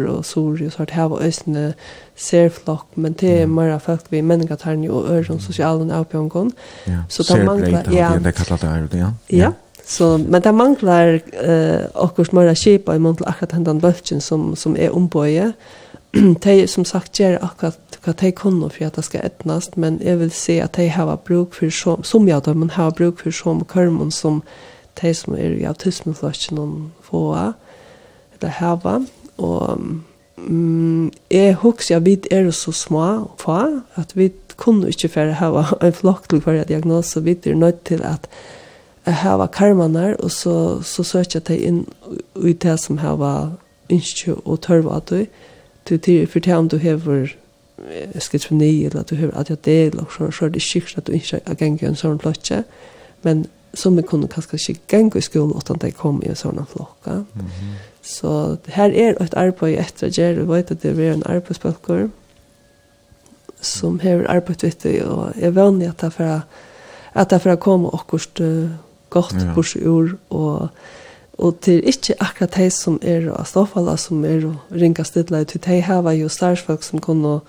og 0.07 0.25
sori 0.25 0.65
og 0.65 0.71
sånt 0.71 0.91
her 0.91 1.03
og 1.11 1.23
æsne 1.25 1.73
serflokk, 2.15 2.85
men 2.95 3.13
det 3.13 3.41
er 3.41 3.45
mer 3.45 3.77
folk 3.77 4.05
vi 4.09 4.21
menningatarni 4.21 4.89
og 4.89 5.09
øren 5.09 5.39
sosialen 5.39 5.91
avbjøvungen. 5.91 6.51
Ja, 6.87 6.91
så 7.09 7.23
det 7.23 7.45
manglar- 7.45 7.93
ja. 7.93 8.11
det 8.23 8.35
kallar 8.35 8.57
det 8.57 8.69
her, 8.69 8.99
ja. 8.99 9.37
Ja, 9.37 9.51
Så, 9.87 10.17
men 10.17 10.41
det 10.43 10.55
manglar 10.55 11.07
eh, 11.07 11.79
uh, 11.79 12.03
akkurat 12.03 12.27
skipa 12.27 12.53
kjipa 12.53 12.93
i 12.93 12.99
mån 12.99 13.15
til 13.15 13.25
akkurat 13.27 13.53
hendan 13.55 13.79
bølgen 13.81 14.21
som, 14.21 14.55
som 14.55 14.75
er 14.75 14.91
ombøye. 14.91 15.53
de 16.45 16.67
som 16.67 16.85
sagt 16.85 17.19
gjør 17.19 17.39
akkurat 17.41 17.99
hva 18.03 18.13
de 18.15 18.31
kunne 18.31 18.69
for 18.71 18.87
at 18.87 18.95
det 18.95 19.05
skal 19.07 19.25
etnast, 19.27 19.77
men 19.77 19.99
jeg 20.03 20.19
vil 20.21 20.31
si 20.31 20.57
at 20.63 20.77
de 20.77 20.87
har 20.89 21.15
bruk 21.27 21.55
for 21.57 21.73
som, 21.73 22.03
som 22.03 22.27
jeg 22.27 22.45
da, 22.45 22.53
men 22.53 22.69
har 22.75 22.95
bruk 22.95 23.19
for 23.23 23.35
som 23.35 23.63
kørmen 23.65 24.11
som 24.11 24.41
de 25.01 25.13
som 25.13 25.35
er 25.37 25.57
i 25.57 25.65
autismefløsjen 25.67 26.57
og 26.57 26.75
få, 27.05 27.23
eller 28.33 28.53
hava, 28.59 28.99
og 29.37 29.81
mm, 30.37 31.11
jeg 31.31 31.57
husker 31.61 31.97
at 31.97 32.05
vi 32.05 32.17
er 32.31 32.51
så 32.51 32.71
små 32.71 33.31
på, 33.37 33.57
at 33.95 34.15
vi 34.17 34.31
kunne 34.57 34.89
ikke 34.89 35.09
for 35.13 35.35
hava 35.37 35.65
en 35.83 35.93
flokk 35.93 36.29
til 36.29 36.41
hver 36.41 36.63
diagnose, 36.63 37.23
vi 37.23 37.37
er 37.45 37.55
nødt 37.55 37.83
til 37.85 38.01
at 38.03 38.29
hava 39.05 39.47
karmanar, 39.47 40.15
og 40.19 40.31
så, 40.31 40.81
så 40.83 41.03
søker 41.03 41.39
de 41.39 41.57
inn 41.57 41.85
i 42.43 42.53
det 42.53 42.79
som 42.79 42.97
hava 42.97 43.51
ønske 43.91 44.33
og 44.35 44.61
tørva 44.65 44.97
at 44.97 45.09
du, 45.09 45.25
du 45.89 45.97
til 45.97 46.27
for 46.27 46.39
til 46.39 46.53
om 46.53 46.69
du 46.69 46.77
hever 46.77 47.27
skizofreni 48.19 48.85
eller 48.85 49.03
du 49.03 49.15
hever 49.15 49.37
ADHD 49.37 49.67
eller 49.67 50.05
så, 50.17 50.31
så 50.31 50.45
er 50.45 50.49
det 50.49 50.61
sikkert 50.61 50.97
at 50.97 51.07
du 51.07 51.11
ikke 51.11 51.39
er 51.45 51.53
gang 51.53 51.81
i 51.81 51.85
en 51.85 51.95
sånn 51.95 52.17
plotje 52.17 52.63
men 53.23 53.45
som 53.77 53.97
vi 53.97 54.01
kunne 54.01 54.27
kanskje 54.27 54.73
ikke 54.73 54.87
gang 54.87 55.15
i 55.15 55.21
skolen 55.21 55.53
utan 55.57 55.77
de 55.81 55.91
kom 55.91 56.21
i 56.23 56.29
en 56.31 56.39
sånn 56.39 56.65
flokka 56.65 57.11
mm 57.11 57.25
-hmm. 57.45 57.75
så 58.01 58.57
her 58.65 58.89
er 58.89 59.21
et 59.21 59.33
arbeid 59.33 59.79
etter 59.79 60.07
at 60.07 60.17
jeg 60.17 60.47
vet 60.47 60.71
at 60.71 60.81
det 60.83 60.99
er 60.99 61.13
en 61.13 61.23
arbeidsbalkor 61.25 62.09
som 63.61 63.99
hever 63.99 64.27
arbeid 64.29 64.63
vitt 64.63 64.85
og 64.85 65.33
jeg 65.35 65.47
er 65.47 65.51
vanlig 65.51 65.87
at 65.87 66.01
det 66.01 66.05
er 66.05 66.09
for 66.09 66.41
at 67.13 67.29
det 67.29 67.35
er 67.35 67.39
for 67.39 67.51
å 67.51 67.55
komme 67.55 67.89
akkurat 67.93 68.69
godt 69.09 69.35
ja. 69.39 69.53
bors 69.55 69.75
ur 69.75 70.17
og 70.29 70.69
Og 71.37 71.59
det 71.65 71.75
er 71.75 71.89
ikke 71.91 72.15
akkurat 72.19 72.55
de 72.57 72.69
som 72.73 72.99
er 73.01 73.29
og 73.29 73.47
ståfalla 73.47 73.97
som 73.97 74.25
er 74.25 74.45
og 74.47 74.73
ringa 74.73 75.03
stidla 75.05 75.43
ut. 75.45 75.53
De 75.65 75.81
hava 75.81 76.13
jo 76.17 76.29
starsfolk 76.29 76.83
som 76.83 76.99
kunne, 76.99 77.39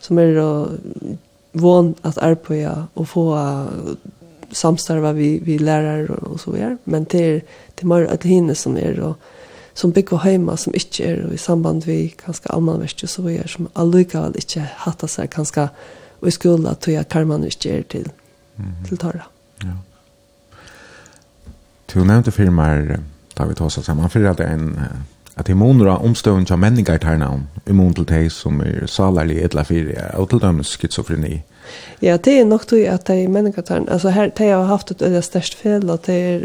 som 0.00 0.18
er 0.18 0.38
og 0.40 0.78
vån 1.52 1.94
at 2.04 2.18
arbeida 2.18 2.86
og 2.94 3.08
få 3.08 3.26
samstarva 4.54 5.12
vi, 5.12 5.38
vi 5.44 5.58
lærer 5.58 6.08
og, 6.10 6.32
og 6.32 6.40
så 6.40 6.50
videre. 6.50 6.78
Men 6.84 7.04
det 7.04 7.20
er, 7.20 7.40
det 7.76 7.84
er 7.84 7.92
mer 7.92 8.08
at 8.08 8.24
henne 8.24 8.54
som 8.54 8.76
er 8.76 9.00
og 9.02 9.14
som 9.74 9.92
bygger 9.92 10.22
heima 10.22 10.56
som 10.56 10.74
ikke 10.74 11.04
er 11.04 11.24
og 11.26 11.32
i 11.34 11.40
samband 11.40 11.82
vi 11.82 12.14
kanskje 12.18 12.52
allmannverst 12.54 13.02
og 13.02 13.10
så 13.10 13.22
videre 13.24 13.48
som 13.50 13.66
allikevel 13.74 14.36
ikke 14.38 14.62
hatta 14.84 15.08
seg 15.10 15.32
kanskje 15.34 15.66
og 16.20 16.28
i 16.30 16.34
skola 16.34 16.76
tog 16.78 16.94
jeg 16.94 17.08
karman 17.10 17.44
ikke 17.44 17.78
er 17.78 17.82
til, 17.82 18.06
mm 18.56 18.64
-hmm. 18.64 18.88
til 18.88 18.98
tarra. 18.98 19.26
Ja. 19.64 19.74
Du 21.94 22.04
nevnte 22.04 22.30
firmaer 22.30 23.00
Da 23.34 23.44
vi 23.48 23.54
tar 23.54 23.66
oss 23.66 23.80
sammen 23.82 24.10
for 24.10 24.30
at 24.30 24.38
det 24.38 24.46
er 24.46 24.54
en 24.54 25.04
at 25.36 25.48
i 25.50 25.56
måneder 25.58 25.90
av 25.90 26.04
omstøvende 26.06 26.54
av 26.54 26.60
menninger 26.62 27.00
tar 27.02 27.18
navn, 27.18 27.48
i 27.66 27.74
måneder 27.74 28.06
til 28.06 28.26
de 28.26 28.30
som 28.30 28.60
er 28.62 28.86
salerlig 28.90 29.40
etla 29.42 29.64
fire, 29.66 30.12
og 30.20 30.28
til 30.30 30.42
dem 30.44 30.62
skizofreni. 30.66 31.40
Ja, 32.04 32.16
det 32.20 32.34
er 32.38 32.44
nok 32.46 32.66
til 32.70 32.84
at 32.90 33.08
de 33.08 33.26
menninger 33.28 33.64
tar 33.64 33.80
navn, 33.80 33.88
altså 33.96 34.12
her, 34.14 34.30
de 34.30 34.50
har 34.52 34.68
haft 34.70 34.92
et 34.94 35.02
øyne 35.02 35.22
størst 35.22 35.56
fel, 35.58 35.90
og 35.90 36.06
det 36.06 36.18
er, 36.18 36.44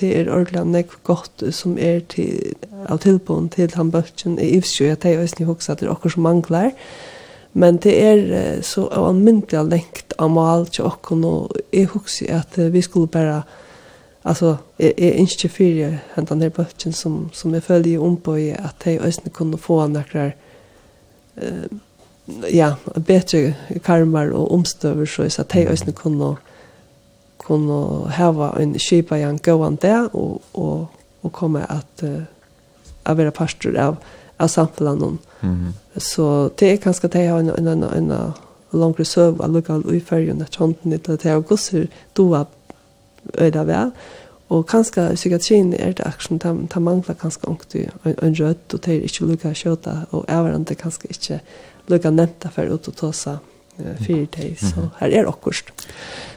det 0.00 0.12
er 0.12 0.32
ordentlig 0.32 0.64
nek 0.70 0.96
godt 1.04 1.44
som 1.54 1.76
er 1.78 2.00
til, 2.08 2.54
av 2.88 3.02
tilbånd 3.04 3.50
til 3.56 3.76
han 3.76 3.92
bøtjen 3.92 4.38
i 4.40 4.54
Ivsjø, 4.56 4.94
at 4.94 5.04
de 5.04 5.12
er 5.12 5.26
øyne 5.26 5.50
hoksa 5.50 5.76
er 5.76 5.92
okkur 5.92 6.16
som 6.16 6.24
manglar, 6.24 6.72
men 7.52 7.76
det 7.76 7.94
er 8.00 8.62
så 8.62 8.88
av 8.92 9.10
en 9.10 9.44
lengt 9.68 10.16
av 10.18 10.30
mal 10.30 10.66
til 10.66 10.88
okkur, 10.88 11.24
og 11.24 11.62
jeg 11.72 11.92
hoksa 11.92 12.40
at 12.40 12.58
vi 12.72 12.80
skulle 12.80 13.12
bare, 13.12 13.42
uh, 13.44 13.65
Alltså 14.26 14.58
är 14.78 15.00
är 15.00 15.12
inte 15.12 15.48
för 15.48 15.98
han 16.14 16.24
den 16.24 16.38
där 16.38 16.50
bulten 16.50 16.92
som 16.92 17.30
som 17.32 17.54
jag 17.54 17.64
följer 17.64 18.02
om 18.02 18.16
på 18.16 18.38
i 18.38 18.52
att 18.52 18.80
de 18.84 18.98
ösnen 18.98 19.30
kunde 19.30 19.58
få 19.58 19.86
några 19.86 20.26
eh 21.36 21.64
ja, 22.50 22.76
bättre 22.94 23.54
karmar 23.84 24.28
och 24.30 24.54
omstöver 24.54 25.06
så 25.06 25.42
att 25.42 25.48
de 25.48 25.66
ösnen 25.66 25.92
kunde 25.94 26.36
kunde 27.38 28.10
hava 28.10 28.56
en 28.60 28.78
skipa 28.78 29.18
i 29.18 29.22
en 29.22 29.36
gåan 29.36 29.78
där 29.80 30.16
och 30.16 30.42
och 30.52 30.86
och 31.20 31.32
komma 31.32 31.60
att 31.60 32.02
uh, 32.02 32.22
att 33.02 33.16
vara 33.16 33.30
pastor 33.30 33.76
av 33.76 33.96
av 34.36 34.48
samfällan. 34.48 35.18
Mm. 35.40 35.72
Så 35.96 36.50
det 36.56 36.72
är 36.72 36.76
ganska 36.76 37.08
det 37.08 37.26
har 37.26 37.38
en 37.38 37.68
en 37.68 37.82
en 37.82 38.32
långre 38.70 39.04
söv 39.04 39.42
av 39.42 39.52
lokal 39.52 39.94
i 39.94 40.00
färgen 40.00 40.42
att 40.42 40.54
handen 40.54 40.90
det 40.90 41.08
att 41.08 41.24
jag 41.24 41.44
gossar 41.44 41.86
då 42.12 42.34
att 42.34 42.55
øyla 43.38 43.66
vel. 43.66 43.92
Og 44.48 44.62
kanskje 44.70 45.08
psykiatrien 45.14 45.72
er 45.74 45.96
det 45.98 46.06
akkurat, 46.06 46.40
ta, 46.40 46.52
ta 46.70 46.80
mangler 46.80 47.18
kanskje 47.18 47.48
ångt 47.50 47.74
en, 47.74 48.14
en 48.22 48.36
rødt, 48.38 48.74
og 48.74 48.84
det 48.84 48.94
er 48.94 49.08
ikke 49.08 49.26
lukka 49.26 49.52
kjøta, 49.58 49.96
og 50.12 50.28
det 50.68 50.78
kanskje 50.78 51.10
ikke 51.10 51.40
lukka 51.88 52.10
nevnta 52.10 52.50
for 52.54 52.70
ut 52.70 52.88
og 52.88 52.96
tåsa 52.96 53.38
fyrir 53.76 54.26
deg, 54.32 54.54
så 54.60 54.88
her 55.00 55.18
er 55.20 55.28
okkurst. 55.28 55.72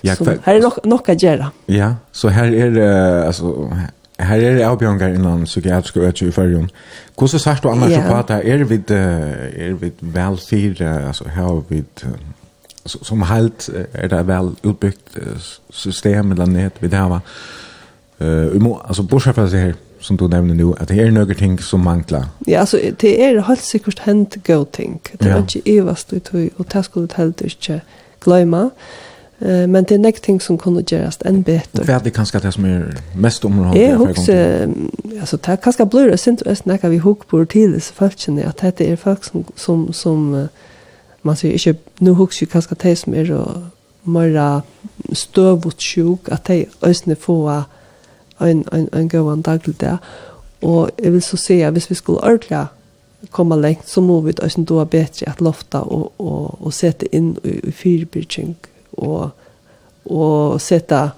Ja, 0.04 0.16
så 0.16 0.26
her 0.46 0.58
er 0.58 0.62
nok, 0.64 0.82
nok 0.86 1.10
å 1.10 1.16
gjøre. 1.16 1.52
Ja, 1.72 1.94
så 2.12 2.34
her 2.36 2.52
er 2.52 2.74
det, 2.76 2.90
altså, 3.26 3.54
her 4.20 4.44
er 4.44 4.58
det 4.58 4.66
avbjørnger 4.68 5.16
innan 5.16 5.46
psykiatriske 5.48 6.04
øtje 6.04 6.28
i 6.28 6.36
fyrrjon. 6.36 6.70
Hvordan 7.18 7.44
sagt 7.46 7.64
du 7.64 7.70
annars 7.72 7.94
ja. 7.94 8.04
på 8.08 8.18
at 8.18 8.34
er 8.42 8.66
vi, 8.68 8.82
er 8.90 9.78
vi 9.80 9.94
vel 10.02 10.42
fire, 10.50 10.92
altså 11.08 11.30
her 11.30 11.48
har 11.48 11.64
vi 11.70 11.84
som 12.90 13.22
helt 13.22 13.70
är 13.92 14.08
det 14.08 14.24
väl 14.24 14.56
utbyggt 14.64 15.18
system 15.70 16.32
eller 16.32 16.46
nät 16.46 16.74
vi 16.80 16.88
det 16.88 16.98
har 16.98 17.22
eh 18.20 18.28
uh, 18.28 18.78
alltså 18.88 19.04
bortsett 19.04 19.36
från 19.36 19.50
det 19.50 19.58
här 19.58 19.76
som 20.00 20.18
du 20.18 20.28
nämnde 20.28 20.54
nu 20.54 20.74
att 20.80 20.88
det 20.88 21.00
är 21.00 21.12
några 21.12 21.34
ting 21.34 21.60
som 21.60 21.84
manglar. 21.84 22.26
Ja, 22.46 22.60
alltså 22.60 22.80
det 23.00 23.24
är 23.24 23.42
helt 23.42 23.62
säkert 23.62 24.00
hänt 24.00 24.36
go 24.48 24.66
ting. 24.66 25.00
Det 25.12 25.30
är 25.30 25.38
inte 25.38 25.60
evast 25.66 26.14
ut 26.14 26.30
och 26.58 26.66
det 26.74 26.84
skulle 26.84 27.08
helt 27.16 27.42
inte 27.42 27.82
glömma. 28.24 28.70
Eh 29.40 29.68
men 29.68 29.84
det 29.84 29.96
är 29.96 29.98
några 29.98 30.12
ting 30.12 30.42
som 30.42 30.58
kunde 30.58 30.84
göras 30.88 31.18
än 31.26 31.42
bättre. 31.42 31.84
Vad 31.94 32.04
det 32.04 32.12
kanske 32.12 32.40
det 32.40 32.52
som 32.52 32.66
är 32.66 32.96
mest 33.16 33.46
område 33.46 33.80
Jag 33.80 33.98
husar 33.98 34.70
alltså 35.20 35.38
det 35.38 35.58
kanske 35.64 35.86
blir 35.86 36.10
det 36.10 36.18
synd 36.18 36.48
att 36.48 36.58
snacka 36.58 36.90
vi 36.90 36.98
hugg 36.98 37.28
på 37.28 37.46
till 37.46 37.82
så 37.82 37.94
fallet 37.94 38.46
att 38.46 38.78
det 38.78 38.92
är 38.92 38.96
folk 38.96 39.24
som 39.24 39.44
som 39.56 39.94
som 39.94 40.48
man 41.24 41.36
sier 41.36 41.54
ikke, 41.54 41.76
nu 42.00 42.14
husker 42.14 42.46
jeg 42.46 42.54
kanskje 42.54 42.78
de 42.84 42.96
som 42.96 43.14
er 43.14 43.34
og 43.36 43.68
mora 44.04 44.62
støvut 45.14 45.82
sjuk, 45.82 46.30
at 46.32 46.48
de 46.48 46.66
øsne 46.86 47.16
få 47.16 47.40
en, 48.42 48.66
en, 48.72 48.90
en 48.94 49.10
gøyvann 49.10 49.42
daglig 49.42 49.76
det. 49.82 49.98
Og 50.62 50.90
jeg 51.04 51.14
vil 51.14 51.24
så 51.24 51.38
si 51.38 51.62
at 51.62 51.74
hvis 51.74 51.90
vi 51.90 51.96
skulle 51.96 52.24
ordentlig 52.24 52.68
komma 53.32 53.56
lengt, 53.56 53.90
så 53.90 54.02
må 54.02 54.22
vi 54.22 54.34
øsne 54.44 54.66
då 54.66 54.86
bedre 54.86 55.30
at 55.30 55.42
lofta 55.42 55.82
og, 55.82 56.14
og, 56.18 56.58
og 56.62 56.74
sette 56.74 57.16
inn 57.16 57.38
i, 57.44 57.60
i 57.68 57.72
fyrbyrking 57.72 58.56
og, 58.98 59.32
og 60.06 60.62
sette 60.62 61.10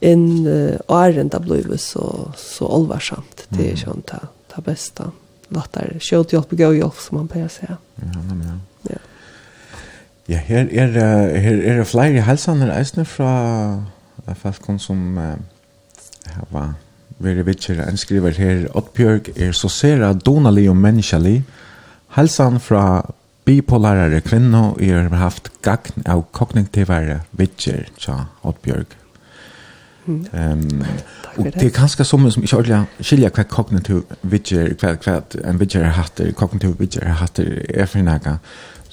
inn 0.00 0.46
uh, 0.46 0.76
åren 0.92 1.30
da 1.32 1.40
ble 1.42 1.78
så, 1.78 2.30
så 2.36 2.68
olvarsamt. 2.68 3.46
Det 3.50 3.72
er 3.72 3.80
sånn 3.80 4.04
det, 4.06 4.22
det 4.54 4.64
beste. 4.64 5.10
Lattar, 5.54 5.94
kjøtt 6.02 6.34
hjelp 6.34 6.52
og 6.52 6.62
gøy 6.62 6.80
hjelp, 6.80 6.98
som 7.00 7.20
man 7.20 7.28
pleier 7.30 7.46
å 7.46 7.54
si. 7.54 7.66
Ja, 7.66 8.22
nemlig, 8.28 8.48
ja. 8.50 8.58
Ja, 10.28 10.40
her 10.42 10.66
er, 10.72 11.38
her 11.38 11.60
er 11.72 11.84
flere 11.86 12.24
halsaner 12.26 12.72
eisne 12.74 13.04
fra 13.06 13.82
Falkon 14.34 14.78
som 14.82 15.18
uh, 15.18 15.36
var 16.50 16.74
veri 17.22 17.44
vitcher. 17.46 17.78
En 17.84 17.96
skriver 17.96 18.34
her, 18.38 18.66
Oddbjørg 18.74 19.30
er 19.36 19.54
så 19.54 19.70
sera 19.70 20.12
donalig 20.12 20.68
og 20.70 20.76
menneskelig. 20.76 21.44
Halsan 22.18 22.60
fra 22.60 23.12
bipolarare 23.46 24.20
kvinno 24.20 24.74
er 24.82 25.08
haft 25.14 25.52
gagn 25.62 26.02
av 26.06 26.24
kognitivare 26.34 27.20
vittjer, 27.38 27.86
tja, 27.98 28.24
Oddbjørg. 28.42 28.96
Mm. 30.06 30.26
Um, 30.32 30.84
og 31.36 31.44
det 31.44 31.64
er 31.66 31.72
kanskje 31.74 32.04
som 32.06 32.30
som 32.30 32.42
ikke 32.42 32.56
ordentlig 32.56 33.06
skilja 33.06 33.30
hva 33.34 33.42
kognitiv 33.50 34.04
vidger 34.22 34.68
hva, 34.78 34.92
hva 35.02 35.16
en 35.50 35.58
vidger 35.60 35.82
er 35.82 35.96
hatter, 35.96 36.30
kognitiv 36.32 36.76
vidger 36.78 37.02
er 37.02 37.18
hatter, 37.22 37.62
er 37.74 37.86
for 37.86 37.98
nægge. 37.98 38.36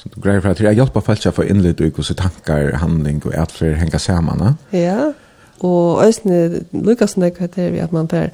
Så 0.03 0.09
du 0.15 0.21
greier 0.21 0.41
for 0.41 0.51
at 0.51 0.59
jeg 0.59 0.75
hjelper 0.75 0.99
folk 0.99 1.21
til 1.23 1.31
å 1.31 1.35
få 1.38 1.45
innlitt 1.47 1.81
og 1.81 1.95
hvordan 1.95 2.17
tanker, 2.19 2.73
handling 2.77 3.21
og 3.25 3.38
atferd 3.39 3.77
henger 3.80 4.01
sammen. 4.03 4.57
Ja, 4.75 5.13
og 5.63 6.03
øyne 6.03 6.65
lukkast 6.75 7.15
det 7.15 7.38
hva 7.38 7.47
det 7.47 7.63
er 7.63 7.71
vi 7.71 7.80
at 7.80 7.93
man 7.95 8.09
får 8.11 8.34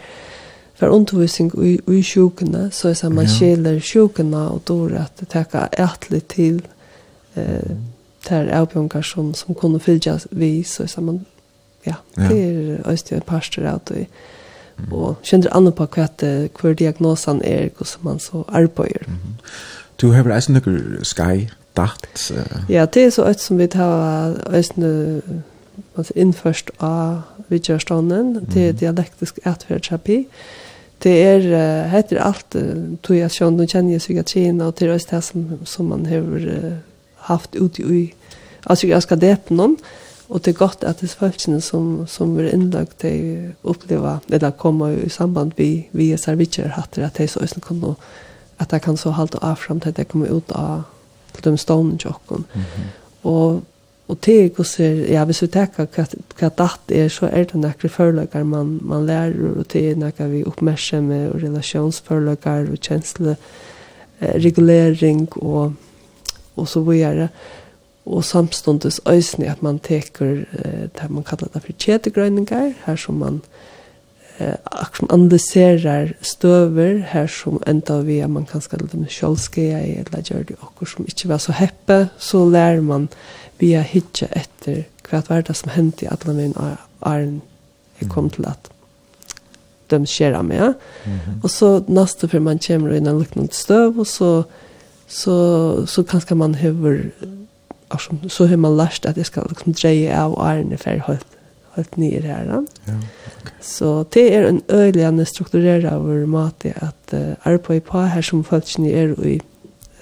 för 0.80 0.88
undervisning 0.88 1.52
i, 1.66 1.80
i 1.88 2.04
sjukene, 2.04 2.72
så 2.72 2.90
är 2.90 3.02
det 3.02 3.10
man 3.10 3.26
ja. 3.26 3.30
skiljer 3.30 3.80
sjukene 3.80 4.48
och 4.48 4.62
då 4.66 4.90
att 4.96 5.30
täcka 5.30 5.68
ätligt 5.72 6.28
till 6.28 6.68
eh, 7.34 7.72
där 8.30 8.48
avbjörnkar 8.62 9.02
som, 9.02 9.34
som 9.34 9.56
kunde 9.56 9.80
fyllas 9.80 10.28
vi, 10.32 10.64
så 10.64 10.84
är 10.84 11.02
man 11.02 11.26
ja, 11.84 11.96
ja. 12.16 12.24
det 12.30 12.44
är 12.44 12.82
öst 12.86 13.12
en 13.12 13.22
pastor 13.22 13.66
att 13.66 13.92
och, 13.92 13.98
mm. 13.98 14.94
och 14.94 15.16
känner 15.22 15.58
andra 15.58 15.72
på 15.72 15.88
kvart 15.88 16.24
hur 16.62 16.74
diagnosen 16.74 17.42
är 17.44 17.70
och 17.78 17.88
man 18.00 18.20
så 18.20 18.46
arbetar. 18.48 19.04
Mm. 19.08 19.20
Du 19.96 20.08
har 20.08 20.24
reisen 20.24 20.54
några 20.54 21.04
sky 21.04 21.48
datt. 21.78 22.32
Ja, 22.70 22.86
det 22.86 23.06
er 23.06 23.10
så 23.10 23.26
et 23.30 23.42
som 23.42 23.58
vi 23.58 23.68
tar 23.68 24.36
ösne 24.48 25.22
altså 25.98 26.14
innførst 26.16 26.72
av 26.80 27.22
vidgjørstånden, 27.50 28.46
det 28.54 28.68
er 28.68 28.74
dialektisk 28.74 29.40
ätfärdsterapi. 29.46 30.28
Det 31.04 31.24
är 31.24 31.88
heter 31.88 32.18
allt 32.18 32.56
tror 33.02 33.18
jag 33.18 33.32
sjön 33.32 33.58
då 33.58 33.68
känner 33.68 33.92
jag 33.92 34.02
psykiatrin 34.02 34.62
och 34.62 34.76
till 34.76 34.88
det 34.88 35.12
här 35.12 35.22
som 35.22 35.60
som 35.66 35.90
man 35.90 36.06
har 36.06 36.78
haft 37.16 37.56
ut 37.56 37.80
i 37.80 38.14
altså 38.64 38.88
jeg 38.88 39.02
skal 39.02 39.20
det 39.20 39.50
noen, 39.50 39.78
og 40.30 40.46
det 40.46 40.52
er 40.52 40.58
godt 40.58 40.84
at 40.84 41.00
det 41.00 41.10
er 41.10 41.16
folken 41.20 41.62
som 41.62 42.08
som 42.08 42.38
er 42.40 42.52
innlagt 42.54 43.02
det 43.02 43.56
uppleva 43.64 44.20
det 44.28 44.42
där 44.42 44.52
kommer 44.52 44.92
i 44.92 45.10
samband 45.10 45.52
vi 45.58 45.88
vi 45.92 46.12
er 46.12 46.18
servitör 46.18 46.74
at 46.78 46.96
det 47.18 47.20
är 47.20 47.28
så 47.28 47.40
også 47.40 47.60
kan 47.62 47.96
at 48.60 48.72
jeg 48.72 48.82
kan 48.82 48.98
så 48.98 49.12
halte 49.12 49.38
av 49.42 49.56
frem 49.56 49.80
til 49.80 49.90
at 49.90 49.98
jeg 49.98 50.08
kommer 50.08 50.28
ut 50.28 50.52
av 50.52 50.82
til 51.44 51.52
de 51.52 51.58
stående 51.58 51.98
tjokken. 51.98 52.46
Mm 52.54 52.62
-hmm. 52.62 53.28
Og 53.28 53.64
Og 54.10 54.18
det 54.26 54.58
er 54.80 54.82
ja, 55.12 55.24
hvis 55.26 55.42
vi 55.42 55.48
tenker 55.54 55.86
hva, 55.86 56.04
hva 56.40 56.50
datt 56.58 56.92
er, 56.92 57.12
så 57.14 57.28
er 57.30 57.46
det 57.46 57.60
noen 57.62 57.92
forløkker 57.94 58.44
man, 58.44 58.80
man 58.82 59.06
lærer, 59.06 59.52
og 59.60 59.68
det 59.70 59.84
er 59.92 60.00
noe 60.02 60.30
vi 60.32 60.42
oppmerksomme, 60.50 61.28
og 61.30 61.44
relasjonsforløkker, 61.44 62.72
og 62.74 62.82
kjensleregulering, 62.82 63.38
eh, 64.22 64.36
regulering 64.42 65.28
og, 65.36 65.76
og 66.56 66.68
så 66.68 66.82
videre. 66.82 67.30
Og 68.10 68.26
samståndes 68.26 69.00
øyne 69.06 69.52
at 69.52 69.62
man 69.62 69.78
teker 69.78 70.42
eh, 70.58 70.90
det 70.90 71.10
man 71.10 71.24
kallar 71.24 71.54
det 71.54 71.62
for 71.68 71.78
kjedegrøyninger, 71.78 72.74
her 72.88 72.96
som 72.96 73.22
man 73.22 73.42
eh 74.40 74.56
akkurat 74.72 75.12
analyserar 75.12 76.14
støver 76.22 77.02
her 77.12 77.28
som 77.28 77.60
enda 77.68 78.02
vi 78.02 78.20
at 78.20 78.30
man 78.30 78.46
kan 78.46 78.62
skal 78.62 78.88
dem 78.92 79.06
sjølskeja 79.08 79.80
i 79.84 79.98
eller 80.00 80.22
gjør 80.22 80.44
det 80.44 80.56
okkur 80.62 80.88
som 80.88 81.06
ikke 81.06 81.30
var 81.30 81.38
så 81.38 81.52
heppe, 81.52 82.10
så 82.18 82.50
lär 82.50 82.82
man 82.82 83.10
via 83.60 83.82
hitje 83.82 84.28
etter 84.32 84.84
hva 85.10 85.22
var 85.30 85.42
det 85.42 85.56
som 85.58 85.72
hendte 85.74 86.06
i 86.06 86.10
alle 86.12 86.34
min 86.34 86.56
æren 87.06 87.42
jeg 88.00 88.10
kom 88.10 88.30
til 88.30 88.46
at 88.48 88.70
de 89.90 90.06
skjer 90.08 90.42
med. 90.42 90.56
Ja? 90.56 90.74
Og 91.44 91.50
så 91.50 91.80
neste 91.88 92.30
før 92.30 92.44
man 92.46 92.62
kommer 92.68 92.94
inn 92.96 93.10
en 93.10 93.20
luknende 93.20 93.56
støv, 93.56 94.00
og 94.00 94.08
så, 94.08 94.44
så, 95.08 95.36
så 95.90 96.04
kanskje 96.04 96.38
man 96.38 96.56
hever, 96.56 97.10
så 98.28 98.46
har 98.46 98.62
man 98.62 98.78
lært 98.78 99.06
at 99.10 99.18
jeg 99.18 99.26
skal 99.26 99.50
liksom, 99.50 99.74
dreie 99.74 100.14
av 100.14 100.38
æren 100.38 100.72
i 100.72 100.78
ferdig 100.78 101.20
helt 101.76 101.98
nye 101.98 102.22
her. 102.22 102.46
Ja, 102.50 102.58
okay. 102.58 103.54
Så 103.62 104.04
det 104.14 104.26
er 104.36 104.48
en 104.48 104.62
øyligende 104.70 105.26
struktureret 105.26 105.86
over 105.94 106.26
måte 106.26 106.74
at 106.76 107.14
uh, 107.14 107.36
arbeid 107.44 107.82
på 107.82 108.02
her 108.02 108.22
som 108.22 108.44
folkene 108.44 108.92
er 108.92 109.14
i, 109.26 109.40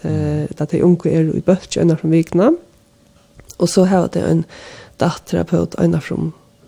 uh, 0.04 0.46
at 0.58 0.72
de 0.72 0.84
unge 0.84 1.12
er 1.12 1.34
i 1.34 1.42
bøtje 1.42 1.82
øyne 1.82 1.98
fra 1.98 2.08
vikene, 2.08 2.52
og 3.58 3.70
så 3.70 3.84
har 3.84 4.08
det 4.08 4.26
en 4.32 4.46
datterapeut 5.00 5.76
øyne 5.80 6.02
fra 6.02 6.18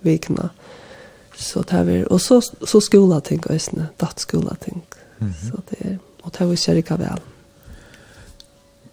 vikene. 0.01 0.49
Så 1.35 1.63
det 1.63 1.79
er, 1.79 2.05
og 2.11 2.21
så, 2.21 2.41
så 2.67 2.79
skolating 2.79 3.43
øyne, 3.49 3.87
dattskolating. 4.01 4.83
Mm 5.19 5.27
-hmm. 5.27 5.49
Så 5.49 5.61
det 5.69 5.77
er, 5.91 5.95
og 6.23 6.31
det 6.31 6.41
er 6.41 6.45
jo 6.45 6.55
kjærlig 6.55 6.83
vel. 6.89 7.21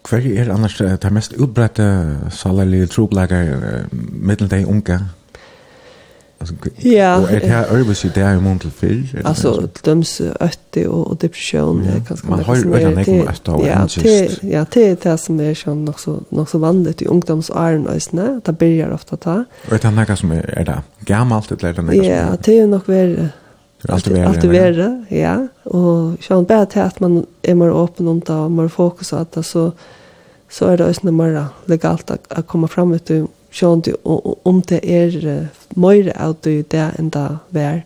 Hver 0.09 0.19
er 0.19 0.53
annars 0.55 0.77
det 0.77 1.13
mest 1.13 1.33
utbredte 1.33 2.17
salerlige 2.31 2.87
troblager 2.87 3.85
mellom 4.13 4.49
de 4.49 4.67
unge 4.67 5.01
Alltså, 6.41 6.55
ja. 6.85 7.17
Og 7.17 7.33
er 7.33 7.39
det 7.39 7.49
her 7.49 7.65
örbus 7.71 8.05
i 8.05 8.09
det 8.09 8.25
här 8.25 8.37
i 8.37 8.41
mån 8.41 8.59
til 8.59 8.71
fyr? 8.71 9.03
Alltså, 9.25 9.69
döms 9.85 10.21
ötti 10.21 10.87
och 10.87 11.17
depression 11.17 11.85
är 11.85 12.01
ganska 12.09 12.29
Man 12.29 12.45
har 12.45 12.57
ju 12.57 12.75
ödan 12.75 12.99
äggen 12.99 13.29
ötta 13.29 13.53
och 13.53 13.67
angest. 13.69 14.43
Ja, 14.43 14.65
det 14.75 14.91
är 14.91 14.97
det 15.03 15.19
som 15.19 15.41
är 15.41 15.55
sån 15.55 15.85
nog 15.85 16.01
så, 16.01 16.23
nog 16.29 16.49
så 16.49 16.59
vanligt 16.59 17.03
i 17.03 17.07
ungdomsåren 17.07 17.89
ösne. 17.89 18.41
Det 18.45 18.53
börjar 18.53 18.91
ofta 18.91 19.17
ta. 19.17 19.45
Og 19.69 19.73
er 19.73 19.79
det 19.79 19.89
här 19.89 20.15
som 20.15 20.33
er, 20.33 20.61
er 20.61 20.65
det 20.65 20.83
gammalt 21.07 21.53
eller 21.53 21.69
er 21.69 21.73
det 21.73 21.85
något 21.85 21.95
Ja, 21.95 22.37
det 22.45 22.59
är 22.59 22.67
nog 22.67 22.83
värre. 22.87 23.29
Allt 23.89 24.07
värre. 24.07 24.29
Allt 24.29 24.45
värre, 24.45 25.05
ja. 25.09 25.47
Och 25.65 26.25
sån 26.25 26.45
bara 26.45 26.67
till 26.67 26.83
att 26.83 27.01
man 27.01 27.27
är 27.43 27.55
mer 27.55 27.85
öppen 27.85 28.09
om 28.09 28.21
det 28.21 28.33
och 28.33 28.51
mer 28.51 28.69
fokus 28.69 29.13
att 29.13 29.47
så 29.47 29.73
så 30.51 30.67
är 30.67 30.77
det 30.77 30.85
ösne 30.85 31.11
mer 31.11 31.45
legalt 31.65 32.11
att 32.11 32.47
komma 32.47 32.69
fram 32.69 32.93
ut 32.93 33.11
sjån 33.53 33.81
du, 33.81 33.93
om 34.45 34.63
det 34.63 34.81
er 34.85 35.49
møyre 35.77 36.13
av 36.21 36.37
du 36.45 36.63
det 36.63 36.91
enn 36.99 37.11
det 37.11 37.29
vær, 37.51 37.83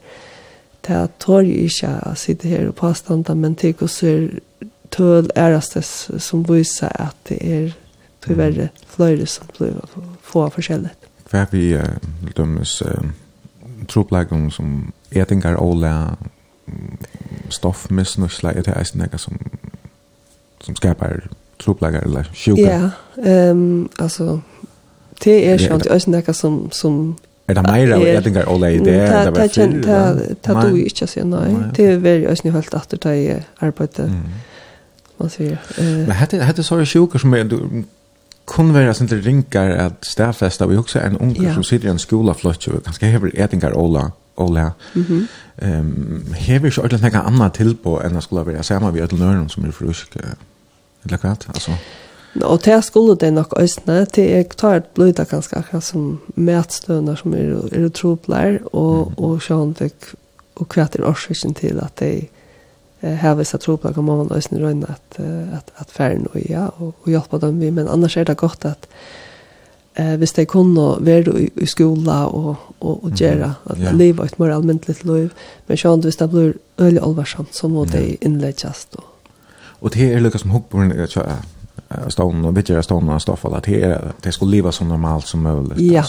det 0.87 1.01
tar 1.21 1.45
jo 1.45 1.67
ikke 1.67 1.93
å 2.09 2.15
sitte 2.17 2.49
her 2.49 2.69
og 2.69 2.79
påstande, 2.81 3.35
men 3.35 3.55
det 3.55 3.77
går 3.79 3.91
så 3.93 4.15
tøl 4.91 5.31
ærastes 5.37 6.11
som 6.19 6.43
viser 6.49 6.91
at 6.99 7.17
det 7.29 7.39
er 7.45 7.73
tyverre 8.25 8.71
fløyre 8.91 9.27
som 9.27 9.49
blir 9.57 9.77
få 10.23 10.49
forskjellig. 10.51 10.91
Hva 11.31 11.45
er 11.45 11.53
vi, 11.53 11.65
dømmes, 12.37 12.81
tropleggen 13.89 14.51
som 14.51 14.93
etingar 15.11 15.61
åla 15.61 16.17
stoffmissnusla 17.51 18.53
er 18.55 18.67
det 18.67 18.75
eisen 18.79 19.03
ega 19.03 19.19
som 19.19 19.39
som 20.61 20.77
skapar 20.77 21.29
troplegger 21.59 22.01
eller 22.01 22.31
sjuka? 22.35 22.61
Ja, 22.61 22.91
ehm 23.25 23.89
alltså 23.99 24.41
det 25.25 25.37
er 25.49 25.59
skjønt, 25.59 25.85
det 25.85 25.91
er 25.91 25.95
også 25.95 26.11
noe 26.11 26.35
som, 26.35 26.61
som 26.73 27.01
Er 27.49 27.55
det 27.59 27.65
meira 27.67 27.97
av 27.97 28.07
edingar 28.07 28.47
og 28.49 28.63
i 28.63 28.79
det? 28.79 28.85
Det 28.85 28.93
er 28.95 30.61
du 30.63 30.77
ikke 30.77 31.05
å 31.05 31.11
si, 31.11 31.23
nei. 31.27 31.47
Det 31.77 31.87
er 31.93 31.97
veldig 31.99 32.29
også 32.31 32.53
helt 32.55 32.75
at 32.75 32.91
du 32.91 32.97
tar 32.97 33.17
arbeidet. 33.61 34.11
Man 35.21 35.31
sier. 35.31 35.59
Men 35.79 36.13
hette 36.17 36.39
er 36.41 36.63
så 36.63 36.79
sjuker 36.85 37.19
som 37.19 37.35
er, 37.35 37.45
du 37.45 37.85
kunne 38.51 38.75
være 38.75 38.95
sånn 38.97 39.11
til 39.11 39.23
ringer 39.23 39.75
at 39.79 40.07
stedfesta, 40.07 40.67
vi 40.67 40.79
også 40.81 41.03
en 41.05 41.19
unger 41.21 41.53
som 41.55 41.67
sitter 41.67 41.91
i 41.91 41.93
en 41.93 42.03
skolaflott, 42.03 42.69
og 42.73 42.83
kanskje 42.87 43.13
hever 43.13 43.35
edingar 43.35 43.77
ola. 43.79 44.11
Ola. 44.41 44.71
Mhm. 44.95 45.27
Ehm, 45.63 46.35
hever 46.35 46.71
så 46.71 46.83
ordentligt 46.83 47.13
några 47.13 47.27
andra 47.27 47.49
tillbå 47.49 48.01
enn 48.01 48.17
att 48.17 48.25
skulle 48.25 48.43
vara 48.43 48.63
samma 48.63 48.91
vid 48.91 49.03
ett 49.03 49.13
lönrum 49.13 49.49
som 49.49 49.65
er 49.65 49.71
frusk. 49.71 50.17
Eller 51.05 51.17
hva? 51.17 51.37
Altså, 51.49 51.71
Og 52.39 52.61
det 52.63 52.77
skulle 52.87 53.17
det 53.19 53.33
nok 53.35 53.57
øsne, 53.59 54.05
til 54.07 54.29
jeg 54.31 54.49
tar 54.55 54.77
et 54.77 54.97
det 54.97 55.29
ganske 55.29 55.57
akkurat 55.57 55.85
som 55.85 56.21
møtstøvner 56.37 57.17
som 57.19 57.35
er, 57.35 57.57
er 57.73 57.87
utroplær, 57.89 58.61
og, 58.73 59.13
og 59.19 59.43
sånn 59.43 59.75
fikk 59.75 60.13
og 60.61 60.69
hva 60.75 60.87
er 60.87 61.07
årsaken 61.09 61.57
til 61.57 61.81
at 61.81 61.97
de 62.01 62.11
eh, 63.01 63.17
hever 63.23 63.47
seg 63.49 63.63
tropler 63.65 63.95
kan 63.97 64.07
man 64.07 64.31
øsne 64.35 64.61
røyne 64.61 64.89
at, 64.93 65.19
at, 65.57 65.73
at 65.81 65.93
færre 65.95 66.21
noe, 66.21 66.43
ja, 66.45 66.69
og, 66.79 66.95
og 67.03 67.11
hjelpe 67.11 67.41
dem 67.43 67.61
vi, 67.63 67.71
men 67.75 67.89
annars 67.89 68.19
er 68.21 68.29
det 68.29 68.37
godt 68.41 68.67
at 68.69 68.89
eh, 69.97 70.17
hvis 70.21 70.37
de 70.37 70.47
kunne 70.51 70.99
være 71.07 71.37
i, 71.41 71.47
i 71.57 71.69
skola 71.71 72.27
og, 72.29 72.51
og, 72.81 73.07
og 73.07 73.15
gjøre 73.17 73.55
at 73.73 73.81
mm. 73.81 73.95
livet 73.97 74.25
er 74.27 74.35
et 74.35 74.43
mer 74.43 74.57
almindelig 74.59 74.99
liv, 75.09 75.31
men 75.69 75.81
sånn 75.81 76.05
hvis 76.05 76.21
det 76.21 76.29
blir 76.35 76.53
øyelig 76.81 77.07
alvarsomt, 77.07 77.57
så 77.57 77.73
må 77.73 77.87
de 77.89 78.19
innlegges. 78.21 78.87
Og, 79.01 79.33
og 79.81 79.97
det 79.97 80.13
er 80.13 80.21
lukket 80.21 80.45
som 80.45 80.53
hukkbordene, 80.55 81.09
ja, 81.09 81.41
stånden, 82.09 82.45
och 82.45 82.53
bittra 82.53 82.83
stånden 82.83 83.15
och 83.15 83.23
stoffet, 83.23 83.53
at 83.53 83.65
det 83.65 83.83
är 83.83 84.13
det 84.23 84.33
ska 84.33 84.47
leva 84.47 84.73
som 84.73 84.89
normalt 84.89 85.27
som 85.27 85.43
möjligt 85.43 85.79
ja. 85.79 86.05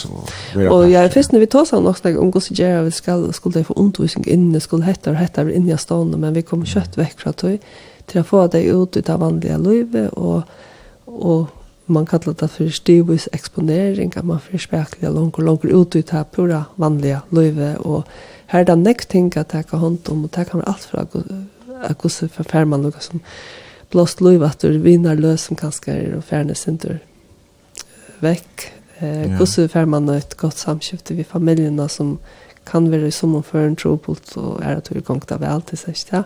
och 0.69 0.89
jag 0.89 1.05
er 1.05 1.09
först 1.09 1.31
när 1.31 1.39
vi 1.39 1.47
tar 1.47 1.65
sån 1.65 1.87
också 1.87 2.19
om 2.19 2.31
går 2.31 2.41
gjør, 2.51 2.83
vi 2.83 2.91
ska 2.91 3.31
skulle 3.31 3.59
det 3.59 3.63
få 3.63 3.73
undervisning 3.73 4.27
inne 4.27 4.59
skulle 4.59 4.83
hetta 4.83 5.11
og 5.11 5.15
hette 5.17 5.53
in 5.53 5.69
i 5.69 5.77
stånd 5.77 6.17
men 6.17 6.33
vi 6.33 6.41
kommer 6.41 6.65
kjøtt 6.65 6.97
vekk 6.97 7.19
fra 7.19 7.29
att 7.29 7.59
til 8.07 8.21
å 8.21 8.23
få 8.23 8.47
det 8.47 8.63
ut 8.63 9.09
av 9.09 9.19
vanliga 9.19 9.57
livet 9.57 10.09
och 10.13 10.43
och 11.05 11.47
man 11.85 12.05
kallar 12.05 12.33
det 12.33 12.47
för 12.47 12.69
stivvis 12.69 13.29
exponering 13.31 14.13
att 14.15 14.25
man 14.25 14.39
får 14.39 14.57
spekla 14.57 15.09
långt 15.09 15.35
och 15.35 15.43
långt 15.43 15.65
ut 15.65 15.95
utav 15.95 16.23
pura 16.23 16.65
vanliga 16.75 17.21
livet. 17.29 17.77
Och 17.77 18.03
här 18.45 18.65
det 18.65 18.75
nästa 18.75 19.11
ting 19.11 19.31
att 19.35 19.49
ta 19.49 19.77
hand 19.77 19.99
om 20.09 20.25
och 20.25 20.31
ta 20.31 20.45
kan 20.45 20.61
allt 20.61 20.83
för 20.83 20.97
att 20.97 21.97
gå 21.97 22.09
så 22.09 22.27
förfärman 22.27 22.81
något 22.81 23.03
som 23.03 23.19
blåst 23.91 24.22
loivatter, 24.22 24.77
vinner 24.84 25.19
løs 25.19 25.47
som 25.47 25.59
kanskje 25.59 25.93
er 25.93 26.15
og 26.18 26.23
ferne 26.27 26.55
sinter 26.55 26.99
vekk. 28.22 28.68
Eh, 28.99 29.22
ja. 29.27 29.35
Hvordan 29.38 29.69
får 29.69 29.85
man 29.85 30.09
et 30.09 30.38
godt 30.38 30.57
samskifte 30.57 31.18
ved 31.18 31.30
familjerna 31.30 31.88
som 31.88 32.18
kan 32.65 32.91
være 32.91 33.07
i 33.07 33.11
sommer 33.15 33.41
for 33.41 33.59
en 33.59 33.76
trobult 33.76 34.35
og 34.38 34.61
er 34.61 34.77
at 34.77 34.91
vi 34.93 35.01
gongt 35.01 35.31
av 35.31 35.43
alt 35.43 35.72
til 35.72 35.81
seg 35.81 35.97
eh 35.97 36.26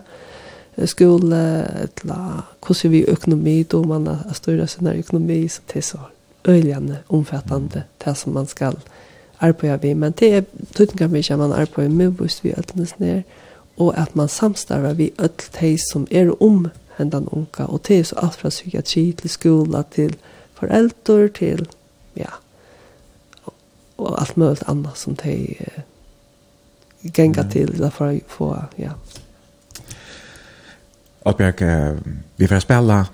skole, 0.84 1.38
eller 1.80 2.42
hvordan 2.60 2.90
vi 2.92 3.04
økonomi, 3.08 3.62
då 3.62 3.82
man 3.84 4.06
har 4.06 4.34
større 4.34 4.66
sin 4.66 4.86
økonomi, 4.86 5.48
så 5.48 5.60
det 5.66 5.76
er 5.76 5.82
så 5.82 5.98
øyligende, 6.48 6.98
omfattende, 7.08 7.82
det 8.04 8.16
som 8.16 8.32
man 8.32 8.46
skal 8.46 8.76
arbeide 9.40 9.78
vi. 9.78 9.94
Men 9.94 10.12
det 10.12 10.34
er 10.34 10.42
tydligen 10.74 11.12
mye 11.12 11.32
at 11.32 11.38
man 11.38 11.52
arbeider 11.52 11.90
med, 11.90 12.10
hvis 12.10 12.44
vi 12.44 12.52
øyne 12.56 12.94
ned, 12.98 13.22
og 13.76 13.98
at 13.98 14.16
man 14.16 14.28
samstarver 14.28 14.92
vi 14.92 15.12
øyne 15.18 15.78
som 15.92 16.06
er 16.10 16.42
om 16.42 16.68
hendan 16.98 17.28
unga. 17.28 17.66
Og 17.66 17.80
det 17.88 17.98
er 17.98 18.02
så 18.02 18.18
alt 18.22 18.34
fra 18.40 18.48
psykiatri 18.48 19.12
til 19.12 19.30
skola, 19.30 19.82
til 19.90 20.16
foreldre, 20.54 21.28
til, 21.28 21.68
ja, 22.16 22.32
og 23.98 24.20
alt 24.20 24.36
mulig 24.36 24.64
annet 24.68 24.98
som 24.98 25.16
de 25.16 25.54
uh, 25.60 25.82
gænga 27.12 27.42
mm. 27.42 27.50
til, 27.50 27.74
eller 27.74 27.90
for 27.90 28.12
å 28.12 28.18
få, 28.28 28.50
ja. 28.78 28.92
Og 31.26 31.40
uh, 31.40 31.98
vi 32.36 32.46
får 32.46 32.64
spille 32.64 33.04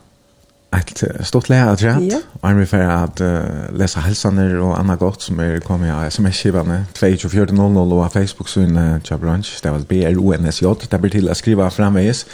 ett 0.77 1.27
stort 1.27 1.49
läge 1.49 1.71
att 1.71 1.83
rätt. 1.83 2.13
Ja. 2.13 2.21
Och 2.41 2.61
vi 2.61 2.67
för 2.67 2.79
att 2.79 3.21
uh, 3.21 3.41
läsa 3.73 4.01
hälsaner 4.01 4.61
och 4.61 4.79
annat 4.79 4.99
gott 4.99 5.23
som 5.23 5.41
är 5.41 5.61
kommer 5.61 5.93
av 5.93 6.05
sms-kivan 6.05 6.65
skivande 6.65 7.17
2400 7.17 7.81
och 7.81 8.13
Facebook 8.13 8.49
syn 8.49 8.77
uh, 8.77 9.19
brunch. 9.19 9.61
det 9.63 9.71
var 9.71 9.79
B 9.89 10.05
R 10.05 10.19
O 10.19 10.35
N 10.35 10.45
S 10.45 10.63
J 10.63 10.75
Det 10.91 10.99
blir 10.99 11.11
till 11.11 11.29
att 11.29 11.37
skriva 11.37 11.71
framvis. 11.71 12.27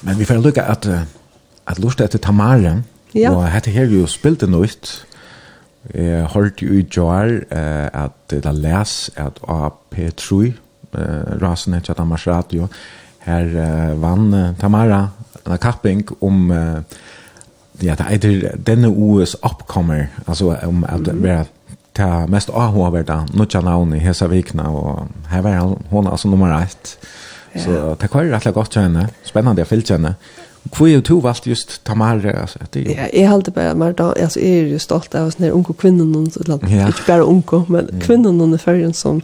Men 0.00 0.18
vi 0.18 0.24
får 0.24 0.34
lucka 0.34 0.62
att 0.64 0.86
uh, 0.86 1.02
att 1.64 1.78
lusta 1.78 2.04
efter 2.04 2.18
Tamara. 2.18 2.82
Ja. 3.12 3.30
Och 3.30 3.42
hade 3.42 3.70
här 3.70 3.84
ju 3.84 4.06
spilt 4.06 4.40
det 4.40 4.46
nytt. 4.46 5.04
Jag 5.92 6.28
hörde 6.28 6.52
ju 6.56 6.80
i 6.80 6.86
Joar 6.90 7.44
uh, 7.52 8.02
att 8.04 8.28
det 8.28 8.52
läs 8.52 9.10
att 9.16 9.38
AP3 9.40 10.52
eh 10.92 11.38
rasen 11.38 11.74
heter 11.74 11.94
Tamara 11.94 12.20
Radio. 12.26 12.68
Här 13.18 13.44
uh, 13.44 13.94
vann 13.94 14.34
uh, 14.34 14.54
Tamara 14.54 15.08
en 15.44 15.58
kapping 15.58 16.06
om 16.18 16.50
uh, 16.50 16.80
ja, 17.82 17.94
det 17.96 18.24
er 18.24 18.56
denne 18.66 18.88
OS 18.88 19.36
oppkommer, 19.42 20.06
altså 20.26 20.54
om 20.66 20.84
at 20.88 21.04
det 21.06 21.16
var 21.22 21.48
ta 21.96 22.26
mest 22.30 22.50
avhåverda, 22.54 23.24
nutja 23.34 23.60
navn 23.60 23.94
i 23.94 24.02
hesa 24.02 24.28
vikna, 24.30 24.68
og 24.70 25.08
her 25.30 25.42
var 25.42 25.74
hon 25.90 26.06
altså 26.06 26.28
nummer 26.28 26.62
ett. 26.62 26.96
Så 27.56 27.96
det 28.00 28.08
var 28.12 28.28
rett 28.30 28.46
og 28.46 28.54
godt 28.54 28.72
til 28.76 28.86
henne, 28.86 29.08
spennende 29.26 29.66
å 29.66 29.68
fylle 29.68 29.96
henne. 29.96 30.14
Hvor 30.70 30.86
er 30.86 31.00
du 31.00 31.14
valgt 31.24 31.46
just 31.48 31.80
Tamara? 31.88 32.34
Altså, 32.42 32.58
det 32.74 32.84
jo... 32.84 32.92
Ja, 32.92 33.08
jeg 33.12 33.28
halte 33.28 33.50
bare 33.50 33.72
Tamara, 33.72 33.92
da, 33.96 34.10
altså, 34.16 34.40
jeg 34.40 34.58
er 34.58 34.74
jo 34.74 34.78
stolt 34.78 35.14
av 35.18 35.32
sånne 35.34 35.52
unge 35.56 35.74
kvinnen, 35.74 36.28
så, 36.30 36.44
ja. 36.68 36.88
ikke 36.88 37.06
bare 37.06 37.26
unge, 37.26 37.64
men 37.68 37.88
ja. 37.88 38.02
kvinnen 38.04 38.54
i 38.54 38.60
fyrjen 38.60 38.94
som, 38.94 39.22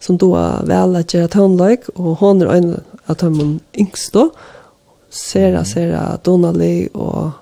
som 0.00 0.18
då 0.18 0.30
vel 0.70 0.96
at 0.96 1.14
gjøre 1.14 1.34
tøgnløyk, 1.34 1.90
og 1.96 2.16
hon 2.22 2.42
er 2.46 2.54
en 2.54 2.72
av 3.08 3.18
tøgnløyk 3.20 3.82
yngst 3.82 4.16
da, 4.16 4.30
Sera, 5.10 5.64
Sera, 5.66 6.04
Donnelly 6.22 6.86
og 6.94 7.32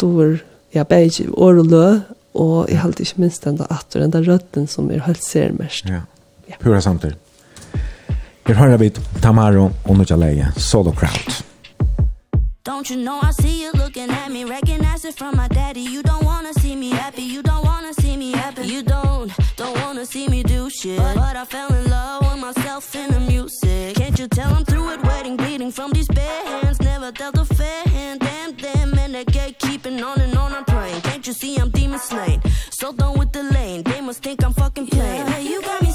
doer 0.00 0.40
ja 0.74 0.84
beige 0.84 1.28
or 1.32 1.58
og 1.58 1.66
lø 1.66 2.00
og 2.34 2.70
jeg 2.70 2.80
halt 2.80 3.00
ikke 3.00 3.20
minst 3.24 3.44
den 3.44 3.58
atter 3.70 4.00
den 4.00 4.12
der 4.12 4.26
røtten 4.32 4.66
som 4.66 4.90
er 4.90 5.02
helt 5.06 5.24
ser 5.24 5.52
mest. 5.52 5.88
Ja. 5.88 6.02
ja. 6.48 6.54
Pura 6.60 6.80
samtidig. 6.80 7.16
Her 8.46 8.54
hører 8.54 8.76
vi 8.76 8.90
Tamaro 9.22 9.70
og 9.84 9.96
Nujaleje, 9.96 10.52
Solo 10.56 10.90
Crowd. 10.90 11.44
Don't 12.62 12.90
you 12.90 12.96
know 12.96 13.18
I 13.22 13.30
see 13.42 13.62
you 13.62 13.70
looking 13.72 14.10
at 14.10 14.30
me 14.30 14.44
Recognize 14.44 15.04
it 15.04 15.14
from 15.16 15.34
my 15.36 15.48
daddy 15.48 15.80
You 15.80 16.02
don't 16.02 16.24
wanna 16.24 16.52
see 16.60 16.76
me 16.76 16.90
happy 16.90 17.22
You 17.22 17.42
don't 17.42 17.64
wanna 17.64 17.92
see 17.94 18.16
me 18.16 18.32
happy 18.32 18.66
You 18.66 18.82
don't, 18.82 19.32
don't 19.56 19.76
wanna 19.82 20.04
see 20.04 20.28
me 20.28 20.42
do 20.42 20.68
shit 20.68 20.98
But 20.98 21.36
I 21.36 21.44
fell 21.46 21.72
in 21.72 21.90
love 21.90 22.20
with 22.28 22.40
myself 22.46 22.94
in 22.94 23.10
the 23.14 23.20
music 23.20 23.96
Can't 23.96 24.18
you 24.18 24.28
tell 24.28 24.52
I'm 24.54 24.64
through 24.64 24.90
it 24.92 25.02
waiting 25.02 25.36
Bleeding 25.36 25.72
from 25.72 25.90
these 25.92 26.08
bare 26.08 26.44
hands 26.50 26.78
Never 26.80 27.10
dealt 27.12 27.38
a 27.38 27.46
fair 27.46 27.82
hand 27.84 28.19
keeping 29.82 30.02
on 30.02 30.20
and 30.20 30.36
on 30.36 30.52
I'm 30.52 30.64
praying. 30.64 31.00
Can't 31.02 31.26
you 31.26 31.32
see 31.32 31.56
I'm 31.56 31.70
demon 31.70 31.98
slain? 31.98 32.40
So 32.70 32.92
done 32.92 33.18
with 33.18 33.32
the 33.32 33.42
lane. 33.42 33.82
They 33.82 34.00
must 34.00 34.22
think 34.22 34.44
I'm 34.44 34.52
fucking 34.52 34.88
playing 34.88 35.26
yeah, 35.26 35.38
You 35.38 35.62
got 35.62 35.82
me 35.82 35.89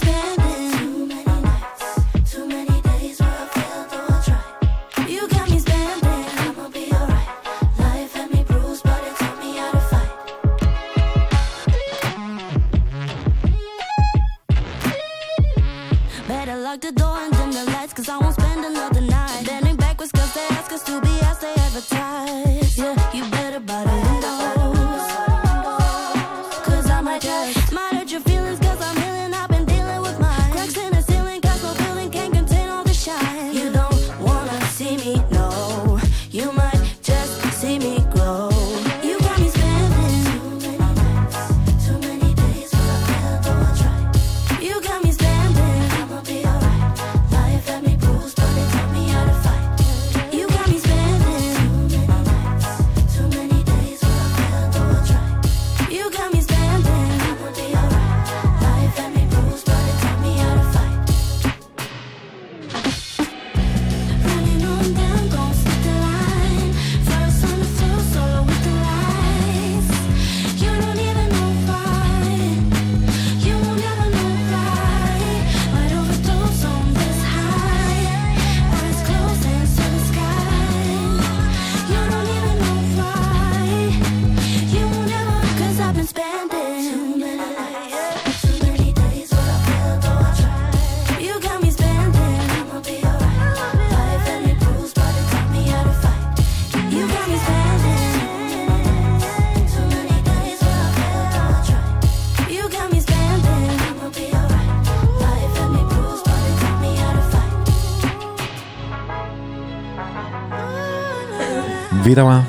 Vidava 112.05 112.43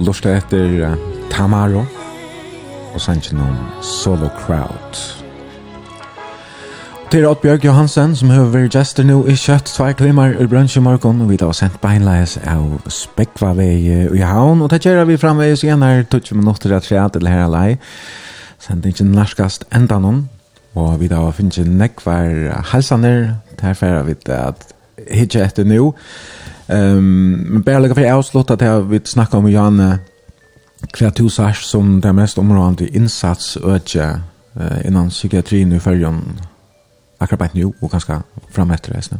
Lusta 0.00 0.30
etter 0.38 0.70
uh, 0.80 0.94
Tamaro 1.28 1.82
Og 2.94 3.00
sannsyn 3.02 3.42
om 3.44 3.58
Solo 3.84 4.30
Crowd. 4.38 5.00
Til 7.12 7.26
Oddbjørg 7.28 7.66
Johansen 7.66 8.14
som 8.16 8.32
har 8.32 8.48
vært 8.54 8.72
gjester 8.78 9.04
nå 9.04 9.18
i 9.28 9.34
kjøtt 9.36 9.68
Tvær 9.68 9.98
klimar 9.98 10.32
i 10.40 10.46
brunch 10.48 10.78
i 10.80 10.82
morgen 10.86 11.20
Og 11.26 11.28
vi 11.34 11.36
da 11.36 11.50
har 11.50 11.58
sendt 11.58 11.76
beinleis 11.82 12.38
av 12.40 12.78
spekva 12.88 13.52
Spekvavei 13.52 14.08
i 14.16 14.24
havn. 14.24 14.64
Og 14.64 14.72
det 14.72 14.80
gjør 14.86 15.04
vi 15.10 15.20
framveis 15.20 15.66
igjen 15.66 15.84
her 15.84 16.06
20 16.08 16.40
minutter 16.40 16.72
av 16.72 16.86
tre 16.86 17.04
til 17.18 17.28
her 17.28 17.44
alai 17.50 17.76
Sendt 18.64 18.88
ikke 18.88 19.04
norskast 19.10 19.68
enda 19.76 20.00
noen 20.00 20.24
Og 20.72 20.96
vi 21.04 21.12
da 21.12 21.20
finnes 21.36 21.60
ikke 21.60 21.76
nekvar 21.84 22.32
halsaner, 22.72 23.34
derfor 23.60 23.98
har 23.98 24.08
vi 24.08 24.16
det 24.24 24.40
at 24.40 24.66
hitje 25.04 25.44
etter 25.44 25.68
nå 25.68 25.92
Ehm 26.66 27.32
men 27.50 27.62
bara 27.62 27.78
lägga 27.78 27.94
för 27.94 28.12
avslut 28.12 28.50
att 28.50 28.60
jag 28.60 28.80
vill 28.80 29.06
snacka 29.06 29.36
om 29.36 29.50
Janne 29.50 29.98
Kvartusach 30.92 31.62
som 31.62 32.00
det 32.00 32.12
mest 32.12 32.38
områdande 32.38 32.88
insats 32.96 33.56
öka 33.56 34.20
eh 34.60 34.86
innan 34.86 35.10
psykiatrin 35.10 35.72
i 35.72 35.80
färjan 35.80 36.40
akkurat 37.18 37.54
nu 37.54 37.72
och 37.80 37.90
ganska 37.90 38.22
fram 38.50 38.70
efter 38.70 38.92
det. 38.92 39.18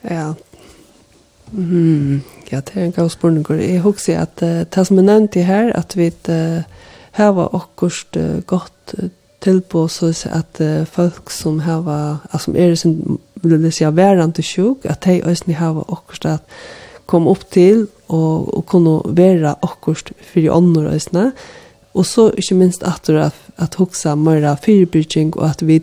Ja. 0.00 0.34
Mm, 1.52 2.20
ja, 2.48 2.60
det 2.60 2.80
är 2.80 2.84
en 2.84 2.90
god 2.90 3.12
spurning. 3.12 3.44
Jag 3.48 3.82
husker 3.82 4.18
att 4.18 4.42
uh, 4.42 4.62
det 4.70 4.84
som 4.84 4.98
är 4.98 5.02
nämnt 5.02 5.34
här, 5.34 5.76
att 5.76 5.96
vi 5.96 6.12
uh, 6.28 6.60
här 7.12 7.32
var 7.32 7.54
också 7.54 7.90
uh, 8.16 8.40
gott 8.46 8.94
uh, 8.98 9.08
tillbå 9.38 9.88
så 9.88 10.12
att 10.30 10.60
uh, 10.60 10.84
folk 10.84 11.30
som 11.30 11.60
här 11.60 11.80
var, 11.80 12.16
alltså, 12.30 12.38
som 12.38 12.56
är 12.56 12.74
sin 12.74 13.18
vil 13.44 13.62
det 13.62 13.74
si 13.74 13.84
værende 13.84 14.42
sjuk, 14.42 14.84
at 14.84 15.04
de 15.04 15.20
øyne 15.24 15.54
har 15.54 15.84
akkurat 15.88 16.26
at 16.38 16.40
kom 17.06 17.28
opp 17.28 17.44
til 17.52 17.86
og, 18.08 18.48
og 18.56 18.66
kunne 18.66 19.00
være 19.16 19.54
akkurat 19.62 20.12
for 20.20 20.40
de 20.40 20.50
andre 20.50 20.96
øyne. 20.96 21.32
Og 21.94 22.06
så 22.06 22.30
ikke 22.36 22.54
minst 22.58 22.82
at, 22.82 23.08
at, 23.08 23.34
at 23.58 23.74
hoksa 23.74 24.14
mer 24.14 24.56
fyrbyrking 24.56 25.36
og 25.36 25.50
at 25.50 25.66
vi, 25.66 25.80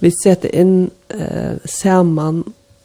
vi 0.00 0.12
setter 0.22 0.52
inn 0.52 0.90
eh, 1.10 1.56
sammen 1.64 2.44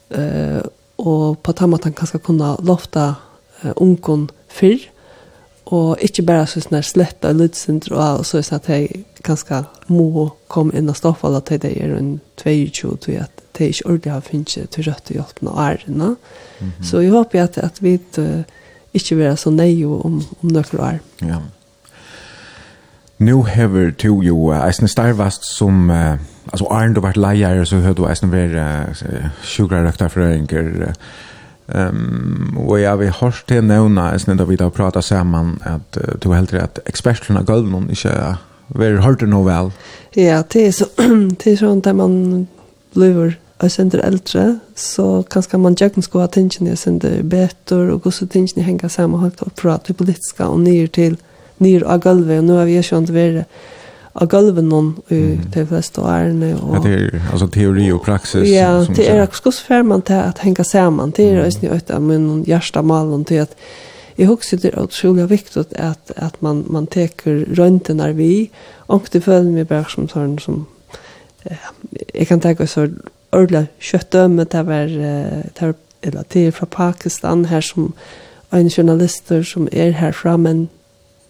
eh, 0.09 0.61
og 0.97 1.39
på 1.43 1.51
den 1.51 1.69
måten 1.69 1.93
kan 1.93 2.19
kunne 2.23 2.55
lofta 2.63 3.13
eh, 3.63 3.73
ungen 3.75 4.29
fyrr 4.47 4.87
og 5.65 5.97
ikke 6.01 6.23
bare 6.23 6.45
så 6.47 6.61
sånn 6.61 6.83
slett 6.85 7.25
av 7.25 7.35
lydsyndro 7.35 7.97
og 7.97 8.25
så 8.25 8.37
er 8.39 8.45
det 8.45 8.55
at 8.55 8.69
jeg 8.69 9.03
ganske 9.25 9.63
må 9.89 10.29
komme 10.47 10.77
inn 10.77 10.91
og 10.91 10.95
stoffe 10.95 11.27
alle 11.27 11.41
til 11.43 11.59
det 11.59 11.73
er 11.81 11.97
en 11.97 12.19
22 12.39 12.95
til 13.03 13.19
at 13.25 13.34
det 13.57 13.71
ikke 13.71 13.85
ordentlig 13.85 14.11
har 14.11 14.25
finnet 14.25 14.69
til 14.71 14.87
rødt 14.87 15.09
og 15.09 15.17
hjelp 15.19 15.41
noe 15.41 15.67
ærene. 15.69 16.15
Mm 16.59 16.67
-hmm. 16.67 16.85
Så 16.85 16.99
jeg 16.99 17.11
håper 17.11 17.43
at, 17.43 17.57
at 17.57 17.83
vi 17.83 17.99
uh, 18.17 18.43
ikke 18.93 19.15
vil 19.15 19.25
være 19.25 19.37
så 19.37 19.49
nøye 19.49 19.85
om, 19.85 20.23
om 20.43 20.49
noen 20.49 20.79
år. 20.79 20.99
Ja. 21.21 21.37
Nå 23.17 23.41
har 23.41 23.91
du 24.03 24.21
jo 24.21 24.51
eisen 24.51 24.87
starvast 24.87 25.45
som 25.57 25.89
uh, 25.89 26.17
altså 26.51 26.67
Arne 26.71 26.95
du 26.95 27.01
vært 27.03 27.19
leier 27.19 27.63
så 27.67 27.79
hører 27.83 27.97
du 27.97 28.07
eisen 28.09 28.33
være 28.33 28.65
uh, 28.91 29.29
sjukere 29.43 29.85
røkta 29.87 30.09
frøynger 30.11 30.91
um, 31.67 32.57
og 32.67 32.81
jeg 32.81 32.99
vil 32.99 33.13
hørst 33.21 33.47
til 33.47 33.63
nevna 33.65 34.09
eisen 34.13 34.37
da 34.37 34.47
vi 34.47 34.59
da 34.59 34.69
prata 34.69 35.01
sammen 35.01 35.55
at 35.65 35.99
uh, 36.01 36.17
du 36.19 36.33
heldre 36.33 36.65
at 36.67 36.83
ekspertlene 36.85 37.41
av 37.41 37.47
gulvnån 37.49 37.89
ikke 37.95 38.13
uh, 38.13 38.43
vært 38.75 39.03
hørt 39.05 39.25
noe 39.29 39.47
vel 39.47 39.71
Ja, 40.15 40.41
det 40.41 40.67
er 40.67 40.75
så 40.75 40.89
det 40.99 41.47
er 41.53 41.59
sånn 41.63 41.83
der 41.85 41.97
man 41.97 42.47
blir 42.95 43.35
og 43.59 43.71
sender 43.71 44.01
eldre, 44.03 44.59
så 44.75 45.23
kanskje 45.31 45.59
man 45.63 45.77
gjerne 45.79 46.03
skulle 46.03 46.25
ha 46.25 46.31
tingene 46.31 46.73
jeg 46.73 46.81
sender 46.81 47.21
betor, 47.23 47.87
og 47.93 48.03
hvordan 48.03 48.27
tingene 48.33 48.65
henger 48.65 48.91
sammen 48.91 49.21
helt 49.23 49.41
og 49.41 49.53
prater 49.55 49.95
politiska 49.95 50.49
og 50.51 50.59
nyr 50.65 50.91
til, 50.91 51.15
nyr 51.63 51.85
av 51.87 52.03
gulvet, 52.03 52.41
og 52.41 52.49
nå 52.49 52.59
har 52.59 52.67
vi 52.67 52.77
ikke 52.81 52.99
vært 52.99 53.15
være 53.15 53.45
av 54.15 54.29
gulvet 54.31 54.63
noen 54.63 54.93
i 55.11 55.21
de 55.51 55.65
fleste 55.67 56.03
årene. 56.03 56.53
Og, 56.55 56.75
ja, 56.77 56.83
det 56.83 56.93
er 56.99 57.31
altså 57.31 57.47
teori 57.51 57.89
og 57.91 58.03
praksis. 58.03 58.47
Ja, 58.47 58.69
det 58.83 59.09
er 59.11 59.23
hvordan 59.23 59.57
får 59.67 59.87
man 59.87 60.05
til 60.07 60.19
at 60.19 60.43
henge 60.43 60.63
sammen, 60.67 61.15
det 61.15 61.31
er 61.31 61.43
også 61.43 61.63
nytt 61.63 61.91
av 61.91 62.03
min 62.03 62.45
hjertemalen 62.47 63.25
til 63.25 63.45
at 63.47 63.59
Jeg 64.15 64.29
husker 64.29 64.57
det 64.57 64.69
er 64.71 64.79
utrolig 64.79 65.25
viktig 65.29 65.65
at, 65.75 66.11
at 66.15 66.35
man, 66.39 66.63
man 66.71 66.85
teker 66.87 67.43
rundt 67.59 67.89
når 67.91 68.13
vi, 68.15 68.49
og 68.87 69.09
det 69.11 69.23
føler 69.23 69.51
meg 69.51 69.67
bare 69.67 69.89
som 69.91 70.07
sånn 70.07 70.37
som 70.39 70.61
eh, 71.43 71.65
jeg 72.13 72.27
kan 72.29 72.39
tenke 72.39 72.63
så 72.63 72.87
ordla 73.35 73.65
kjøttdømme, 73.83 74.47
det 74.51 74.63
var, 74.67 74.87
det 74.87 75.61
var 75.61 75.75
eller 76.05 76.23
det 76.33 76.53
fra 76.53 76.65
Pakistan 76.65 77.45
her 77.49 77.61
som 77.61 77.93
en 78.53 78.69
journalister 78.69 79.43
som 79.43 79.67
er 79.71 79.95
herfra, 79.97 80.37
men, 80.37 80.69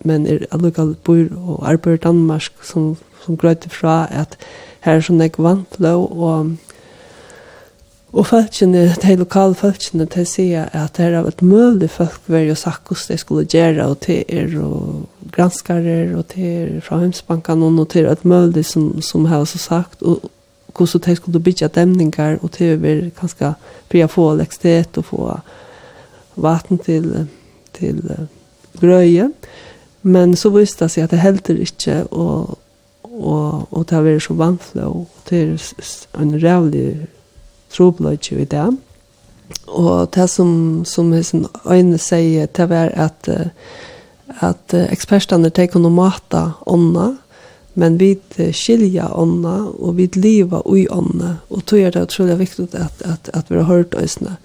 men 0.03 0.27
er 0.27 0.45
allukal 0.51 0.95
bor 1.03 1.25
og 1.37 1.63
arbeider 1.69 2.03
Danmark 2.09 2.51
som, 2.63 2.95
som 3.23 3.37
grøyter 3.37 3.71
fra 3.71 4.05
at 4.11 4.37
her 4.85 4.99
er 4.99 5.05
sånn 5.05 5.23
jeg 5.23 5.37
vantløv 5.39 6.07
og 6.11 6.55
Og 8.15 8.23
folkene, 8.23 8.93
de 9.03 9.15
lokale 9.19 9.57
folkene, 9.59 10.05
de 10.07 10.21
sier 10.23 10.69
at 10.71 10.93
det 10.95 11.03
er 11.09 11.17
av 11.19 11.25
et 11.27 11.41
mulig 11.43 11.89
folk 11.91 12.29
hver 12.31 12.47
og 12.53 12.55
sagt 12.55 12.87
hvordan 12.87 13.09
de 13.11 13.17
skulle 13.19 13.43
gjøre, 13.51 13.87
og 13.91 13.97
til 14.05 14.21
er 14.31 14.53
og 14.63 15.09
granskere, 15.35 16.15
og 16.15 16.29
til 16.31 16.45
er 16.45 16.77
fra 16.85 17.01
Hemsbanken, 17.01 17.65
og 17.67 17.89
til 17.91 18.05
er 18.05 18.13
et 18.13 18.23
mulig 18.23 18.63
som, 18.65 19.01
som 19.01 19.25
har 19.27 19.43
så 19.43 19.59
sagt, 19.59 19.99
og, 20.01 20.31
så 20.79 20.97
de 20.97 21.15
skulle 21.15 21.39
bygga 21.39 21.67
dämningar 21.67 22.39
och 22.41 22.51
til 22.51 22.75
å 22.75 23.09
kanske 23.19 23.53
kanskje 23.89 24.07
for 24.07 24.07
få 24.07 24.31
elektricitet 24.31 24.97
och 24.97 25.05
få 25.05 25.39
vatten 26.35 26.77
till 26.77 27.27
till 27.71 28.27
gröje 28.81 29.31
Men 30.01 30.35
så 30.35 30.49
visste 30.49 30.85
det 30.85 30.89
sig 30.89 31.03
att 31.03 31.11
det 31.11 31.17
helder 31.17 31.59
inte 31.59 32.03
och 32.03 32.59
och 33.01 33.73
och 33.73 33.85
det 33.85 33.95
har 33.95 34.03
varit 34.03 34.23
så 34.23 34.33
vanskelig, 34.33 34.85
och 34.85 35.09
det 35.29 35.37
är 35.37 35.59
en 36.13 36.39
rävlig 36.39 37.07
troblöjt 37.71 38.31
i 38.31 38.45
det. 38.45 38.77
och 39.65 40.09
det 40.13 40.27
som, 40.27 40.85
som 40.85 41.13
hessen 41.13 41.47
øyne 41.65 41.97
säger 41.97 42.47
det 42.47 42.65
var 42.65 42.91
att 42.95 43.29
att 44.27 44.73
experterna 44.73 45.49
tar 45.49 45.67
kunna 45.67 45.89
mata 45.89 46.51
ånda, 46.65 47.17
men 47.75 47.99
vi 47.99 48.15
skilja 48.55 49.09
ånda, 49.13 49.55
og 49.79 49.97
vi 49.97 50.07
liva 50.15 50.61
ui 50.65 50.85
ånda, 50.91 51.35
og 51.49 51.65
tog 51.67 51.79
er 51.79 51.91
det 51.91 52.05
utrolig 52.07 52.39
viktig 52.39 52.69
at, 52.73 53.01
at, 53.03 53.29
at 53.33 53.51
vi 53.51 53.59
har 53.59 53.67
hørt 53.67 53.95
øsne. 53.99 54.37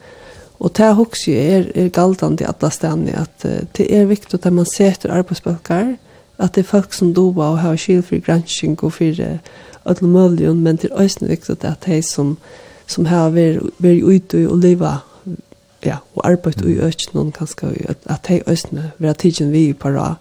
Og 0.61 0.75
det 0.77 0.95
hos 0.95 1.29
er, 1.29 1.71
er 1.75 1.89
galdande 1.89 2.45
i 2.45 2.49
alle 2.49 2.71
stedene, 2.71 3.17
at 3.17 3.45
uh, 3.47 3.61
det 3.77 3.87
er 3.97 4.11
viktig 4.11 4.41
at 4.43 4.53
man 4.53 4.67
setter 4.69 5.15
arbeidsbøkker, 5.15 5.95
at 6.41 6.55
det 6.55 6.65
er 6.65 6.69
folk 6.69 6.93
som 6.93 7.15
doba 7.15 7.53
og 7.53 7.61
har 7.63 7.77
skil 7.77 8.03
for 8.03 8.21
gransking 8.25 8.77
og 8.83 8.93
for 8.93 9.23
uh, 9.23 9.39
alle 9.85 10.09
mulige, 10.09 10.55
men 10.55 10.77
det 10.77 10.91
er 10.91 11.03
også 11.05 11.27
viktig 11.31 11.57
at 11.65 11.87
de 11.87 12.03
som, 12.03 12.37
som 12.87 13.07
har 13.07 13.31
vært, 13.31 13.63
vært 13.79 14.03
ute 14.05 14.45
og 14.49 14.59
liva 14.59 14.99
ja, 15.85 16.03
og 16.15 16.27
arbeidt 16.29 16.63
ui 16.65 16.77
økken, 16.77 17.33
kanskje, 17.33 17.95
at 18.05 18.29
de 18.29 18.43
øsne, 18.47 18.91
vi 18.99 19.07
har 19.07 19.15
tidsen 19.15 19.53
vi 19.53 19.73
på 19.73 19.89
rad, 19.89 20.19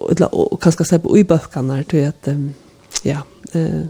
och 0.00 0.62
kanske 0.62 0.84
släppa 0.84 1.18
i 1.18 1.24
bøkene 1.24 1.84
til 1.84 2.08
at 2.08 2.28
um, 2.28 2.54
ja, 3.04 3.22
eh, 3.54 3.86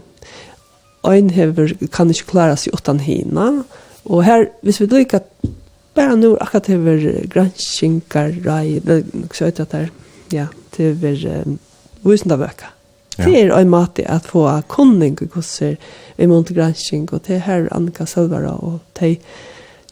ein 1.03 1.29
hever 1.29 1.73
kan 1.91 2.09
ikke 2.09 2.29
klara 2.31 2.55
seg 2.55 2.75
utan 2.77 2.99
hina, 2.99 3.63
og 4.05 4.23
her, 4.25 4.45
hvis 4.61 4.81
vi 4.81 4.89
lykker 4.91 5.21
at 5.21 5.49
bare 5.95 6.17
nå 6.17 6.35
akkurat 6.41 6.69
hever 6.71 7.27
granskinkar, 7.29 8.35
rai 8.45 8.79
det 8.79 9.03
er 9.39 9.61
at 9.61 9.73
her, 9.73 9.89
ja, 10.31 10.47
til 10.71 10.93
hever 10.93 11.41
um, 11.45 11.59
vusendavøka. 12.03 12.71
Ja. 13.17 13.25
Det 13.25 13.41
er 13.41 13.55
en 13.57 13.69
måte 13.69 14.05
at 14.09 14.25
få 14.25 14.45
kunning 14.71 15.19
og 15.21 15.27
hvordan 15.33 15.77
vi 16.17 16.25
må 16.25 16.43
til 16.43 16.55
gransking, 16.55 17.09
og 17.13 17.23
til 17.23 17.39
her 17.39 17.67
Annika 17.71 18.05
Selvara, 18.05 18.55
og 18.55 18.79
til 18.97 19.17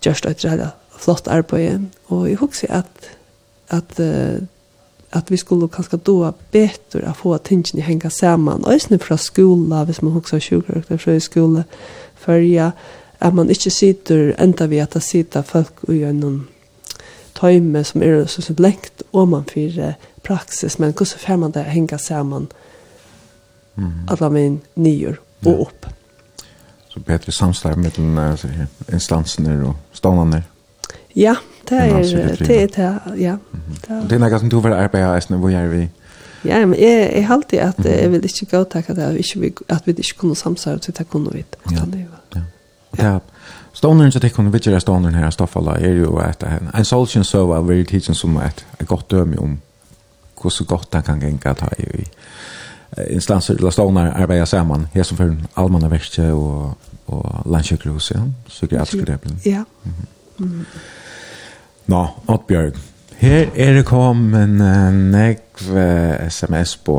gjørst 0.01 0.25
et 0.25 0.45
rett 0.45 0.71
flott 0.99 1.27
arbeid, 1.27 1.89
og 2.07 2.29
jeg 2.29 2.39
husker 2.39 2.71
at, 2.71 3.11
at 3.69 3.99
uh, 3.99 4.43
att 5.09 5.31
vi 5.31 5.37
skulle 5.37 5.67
kanske 5.67 5.97
då 5.97 6.33
bättre 6.51 7.07
att 7.07 7.17
få 7.17 7.37
tingen 7.37 7.77
i 7.77 7.81
hänga 7.81 8.09
samman. 8.09 8.63
Och 8.63 8.81
sen 8.81 8.99
från 8.99 9.17
skola, 9.17 9.83
hvis 9.83 10.01
man 10.01 10.17
också 10.17 10.35
har 10.35 10.39
20 10.39 10.57
år 10.57 10.97
från 10.97 11.21
skola, 11.21 11.63
följa 12.15 12.71
att 13.17 13.33
man 13.33 13.49
inte 13.49 13.71
sitter 13.71 14.35
ända 14.37 14.67
vid 14.67 14.83
att 14.83 15.03
sitta 15.03 15.43
folk 15.43 15.83
och 15.83 15.95
göra 15.95 16.11
någon 16.11 16.47
tajme 17.33 17.83
som 17.83 18.01
är 18.01 18.25
så 18.25 18.41
så 18.41 18.53
lengt 18.53 19.01
om 19.11 19.29
man 19.29 19.45
för 19.45 19.95
praxis 20.21 20.77
men 20.77 20.93
hur 20.99 21.05
så 21.05 21.17
får 21.17 21.37
man 21.37 21.51
det 21.51 21.61
hänga 21.61 21.97
samman 21.97 22.47
mm. 23.77 24.07
alla 24.07 24.29
min 24.29 24.59
nior 24.73 25.21
och 25.39 25.51
ja. 25.51 25.51
upp 25.51 25.85
så 26.87 26.99
bättre 26.99 27.31
samstarv 27.31 27.77
mellan 27.77 28.37
instanserna 28.93 29.69
og 29.69 29.75
ståndarna 29.91 30.43
ja 31.13 31.35
Det 31.69 31.77
er 31.77 31.87
det, 32.47 32.61
er, 32.61 32.67
det, 32.67 33.21
ja. 33.21 33.35
Det 33.87 34.15
er 34.15 34.21
noe 34.21 34.39
som 34.39 34.49
du 34.49 34.59
vil 34.59 34.73
arbeide 34.73 35.07
av, 35.07 35.37
hvor 35.37 35.49
er 35.53 35.67
vi? 35.67 35.87
Ja, 36.45 36.65
men 36.65 36.79
jeg, 36.79 37.11
jeg 37.15 37.27
halte 37.27 37.61
at 37.61 37.85
jeg 37.85 38.11
vil 38.11 38.23
ikke 38.23 38.45
gå 38.57 38.63
takk 38.63 38.89
at, 38.89 38.97
vi, 39.13 39.19
ikke, 39.19 39.65
at 39.69 39.81
vi 39.85 39.91
ikke 39.91 40.17
kunne 40.17 40.35
samsvare 40.35 40.79
til 40.79 40.93
det 40.97 41.09
kunne 41.09 41.33
vi. 41.33 41.43
Ja, 41.71 41.83
ja. 41.95 42.41
ja. 42.97 43.17
Stoneren 43.73 44.11
som 44.11 44.21
tikkum 44.21 44.53
vidtjer 44.53 44.75
av 44.75 44.83
stoneren 44.83 45.15
her 45.15 45.29
Stoffala 45.29 45.75
er 45.77 45.99
jo 45.99 46.15
at 46.23 46.43
en 46.47 46.85
solskjøn 46.85 47.27
søva 47.27 47.59
veldig 47.61 47.87
tidsen 47.87 48.15
som 48.15 48.37
et 48.37 48.65
et 48.79 48.87
godt 48.87 49.11
døme 49.11 49.39
om 49.39 49.59
hvordan 50.41 50.67
godt 50.67 50.95
han 50.95 51.03
kan 51.03 51.19
genga 51.19 51.53
ta 51.53 51.67
i 51.77 52.07
instanser 53.09 53.53
eller 53.55 53.69
stoner 53.69 54.13
arbeider 54.13 54.45
sammen, 54.45 54.87
her 54.93 55.03
som 55.03 55.17
for 55.17 55.35
allmanna 55.55 55.87
verste 55.87 56.31
og, 56.33 56.77
og 57.07 57.51
landsjøkrus, 57.51 58.11
ja, 58.11 58.21
sikkert 58.47 58.81
atskredeplen. 58.81 59.39
Ja. 59.45 59.63
Mm 59.85 59.93
-hmm. 60.47 60.65
Nå, 61.89 62.03
Oddbjørg. 62.27 62.75
Her 63.17 63.47
er 63.55 63.73
det 63.73 63.85
kommet 63.85 64.43
en 64.45 64.99
nekv 65.09 65.63
sms 66.29 66.75
på, 66.85 66.97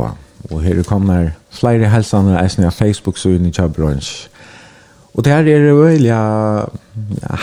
og 0.51 0.63
her 0.65 0.81
er 0.81 0.89
kommet 0.89 1.37
flere 1.55 1.89
helsene 1.93 2.35
eisen 2.41 2.67
av 2.67 2.75
Facebook-søen 2.75 3.47
i 3.47 3.53
Kjøbrunch. 3.55 4.29
Og 5.15 5.25
der 5.25 5.47
er 5.47 5.63
det 5.63 5.77
veldig 5.77 6.17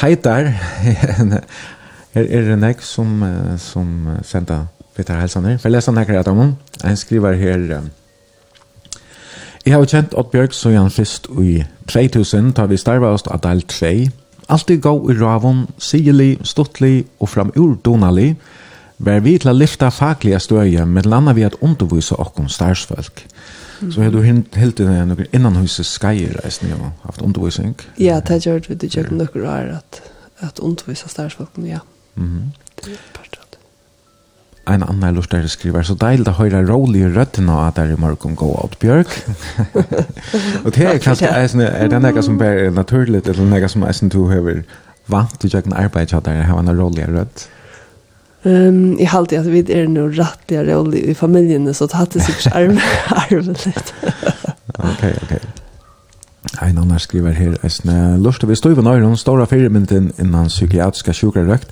heitar. 0.02 0.52
her 2.16 2.26
er 2.26 2.50
det 2.50 2.60
nekv 2.60 2.84
som, 2.84 3.24
som 3.58 4.10
sender 4.28 4.68
Peter 4.96 5.20
helsene. 5.22 5.56
For 5.58 5.70
jeg 5.70 5.78
leser 5.78 5.96
nekker 5.96 6.20
etter 6.20 6.36
om. 6.36 6.56
Han 6.84 7.00
skriver 7.00 7.40
her... 7.40 7.82
Jeg 9.66 9.76
har 9.76 9.88
kjent 9.88 10.16
Oddbjørg 10.16 10.54
så 10.56 10.70
gjerne 10.72 10.92
først 10.92 11.28
i 11.44 11.64
2000, 11.92 12.54
da 12.56 12.68
vi 12.68 12.78
starvet 12.80 13.10
oss 13.10 13.28
av 13.28 13.42
del 13.44 13.64
2, 13.68 13.92
Alltid 14.48 14.82
gå 14.82 15.12
i 15.12 15.14
ravun, 15.18 15.68
sigelig, 15.78 16.38
stuttlig 16.44 17.06
og 17.20 17.30
framur 17.30 17.76
donalig, 17.84 18.36
var 18.98 19.20
vi 19.22 19.36
til 19.38 19.52
å 19.52 19.56
lyfta 19.58 19.90
faglige 19.94 20.40
støye, 20.42 20.86
med 20.86 21.06
landa 21.06 21.36
vi 21.38 21.44
at 21.46 21.58
undervise 21.62 22.16
okkom 22.18 22.48
starsfolk. 22.50 23.26
Mm. 23.82 23.92
Så 23.92 24.02
har 24.02 24.14
du 24.14 24.22
helt 24.24 24.80
inn 24.82 25.12
noen 25.12 25.28
innanhuses 25.36 25.92
skeier 26.00 26.40
reisning 26.42 26.74
og 26.80 27.04
haft 27.04 27.22
undervisning? 27.22 27.76
Ja, 28.02 28.18
det 28.20 28.40
har 28.40 28.46
gjort 28.46 28.70
vi 28.72 28.80
det 28.80 28.90
gjør 28.96 29.12
noen 29.14 29.46
år 29.46 29.76
at, 29.78 30.02
at 30.42 30.64
undervise 30.64 31.10
starsfolk, 31.10 31.60
ja. 31.62 31.84
Mm 32.16 32.32
-hmm 32.32 32.90
en 34.68 34.84
annan 34.84 35.16
lustare 35.16 35.48
skriver 35.48 35.86
så 35.88 35.96
deilig 35.96 36.28
å 36.28 36.38
høre 36.42 36.64
rolig 36.68 37.06
røttene 37.16 37.56
av 37.56 37.76
der 37.78 37.94
i 37.94 38.00
morgen 38.00 38.36
gå 38.36 38.50
åt 38.60 38.76
Bjørk. 38.82 39.14
og 40.66 40.74
det 40.76 40.88
er 40.90 41.00
kanskje, 41.04 41.30
er 41.32 41.92
det 41.92 42.02
noe 42.04 42.24
som 42.24 42.40
er 42.44 42.68
naturlig, 42.76 43.24
eller 43.26 43.48
noe 43.48 43.70
som 43.72 43.86
er 43.88 44.02
du 44.12 44.26
har 44.32 44.50
vant 45.08 45.38
til 45.40 45.56
å 45.56 45.62
arbeid 45.72 46.14
av 46.14 46.26
der, 46.26 46.44
har 46.50 46.60
en 46.60 46.74
rolig 46.76 47.08
rødt? 47.08 47.48
Um, 48.44 48.98
jeg 49.00 49.10
halte 49.12 49.40
at 49.40 49.48
vi 49.52 49.64
er 49.74 49.88
noe 49.92 50.12
rattig 50.16 50.60
og 50.60 50.68
rolig 50.68 51.06
i 51.10 51.16
familien, 51.16 51.68
så 51.74 51.88
det 51.88 52.00
hadde 52.00 52.28
sikkert 52.28 52.54
arvet 52.56 53.66
litt. 53.68 53.94
ok, 54.78 55.08
ok. 55.24 55.34
Ein 56.64 56.78
annan 56.78 57.00
skriver 57.00 57.36
her, 57.36 57.58
Esne, 57.64 58.18
lust 58.20 58.44
vi 58.48 58.56
stod 58.56 58.78
i 58.78 58.84
nøyren, 58.84 59.18
stora 59.20 59.48
firmynden 59.48 60.14
innan 60.20 60.52
psykiatriska 60.52 61.16
sjukrarøkt, 61.16 61.72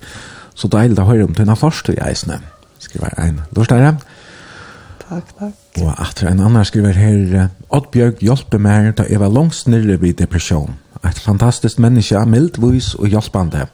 så 0.56 0.72
deilig 0.72 1.00
å 1.04 1.10
høre 1.12 1.28
om 1.28 1.36
tunna 1.36 1.56
første 1.60 1.96
i 1.96 2.04
Esne. 2.04 2.40
Mm 2.40 2.55
skriver 2.86 3.14
en 3.22 3.42
lortare. 3.56 3.96
Takk, 5.06 5.34
takk. 5.38 5.82
Og 5.84 5.92
etter 6.02 6.32
en 6.32 6.42
annen 6.42 6.66
skriver 6.66 6.98
her, 6.98 7.50
Oddbjørg 7.76 8.24
hjelper 8.26 8.62
meg 8.62 8.96
da 8.98 9.06
jeg 9.10 9.22
var 9.22 9.34
langt 9.34 9.58
snirre 9.58 10.00
vid 10.02 10.18
depresjon. 10.22 10.78
Et 11.06 11.20
fantastisk 11.22 11.80
menneske, 11.84 12.22
mildvis 12.26 12.96
og 12.98 13.12
hjelpende. 13.14 13.68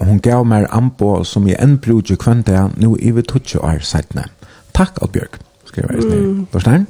Og 0.00 0.08
hun 0.08 0.18
gav 0.24 0.42
meg 0.48 0.66
anbo 0.74 1.20
som 1.28 1.46
jeg 1.46 1.60
enn 1.62 1.76
bruker 1.82 2.18
kvendt 2.18 2.50
nå 2.80 2.96
i 2.98 3.12
ved 3.14 3.28
20 3.30 3.62
år 3.62 3.82
siden. 3.86 4.26
Takk, 4.74 4.98
Oddbjørg, 5.04 5.38
skriver 5.68 5.94
jeg 5.94 6.02
snirre. 6.08 6.28
Mm. 6.32 6.46
Lortare. 6.52 6.84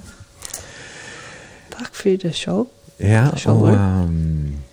Takk 1.77 1.97
for 1.99 2.21
det 2.25 2.35
sjå. 2.39 2.63
Ja, 3.03 3.27
det 3.35 3.47
og... 3.51 3.73
Um, 3.75 4.72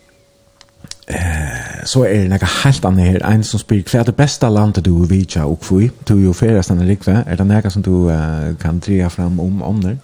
eh 1.10 1.70
så 1.86 2.04
er 2.04 2.14
det 2.14 2.30
noe 2.30 2.50
helt 2.64 2.86
annet 2.86 3.06
her. 3.06 3.26
en 3.26 3.44
som 3.44 3.60
spyr, 3.60 3.84
hva 3.84 4.00
er 4.00 4.04
det 4.04 4.16
beste 4.16 4.50
landet 4.50 4.86
du 4.86 4.94
vil 5.00 5.10
vite 5.10 5.44
og 5.44 5.60
för 5.62 5.90
du 6.08 6.18
er 6.18 6.24
jo 6.24 6.34
färdast 6.34 6.70
den 6.70 6.88
rikva 6.88 7.24
Er 7.28 7.36
det 7.36 7.48
noe 7.48 7.70
som 7.70 7.82
du 7.82 8.10
uh, 8.10 8.56
kan 8.60 8.80
dreie 8.80 9.10
fram 9.10 9.40
om 9.40 9.62
om 9.62 9.98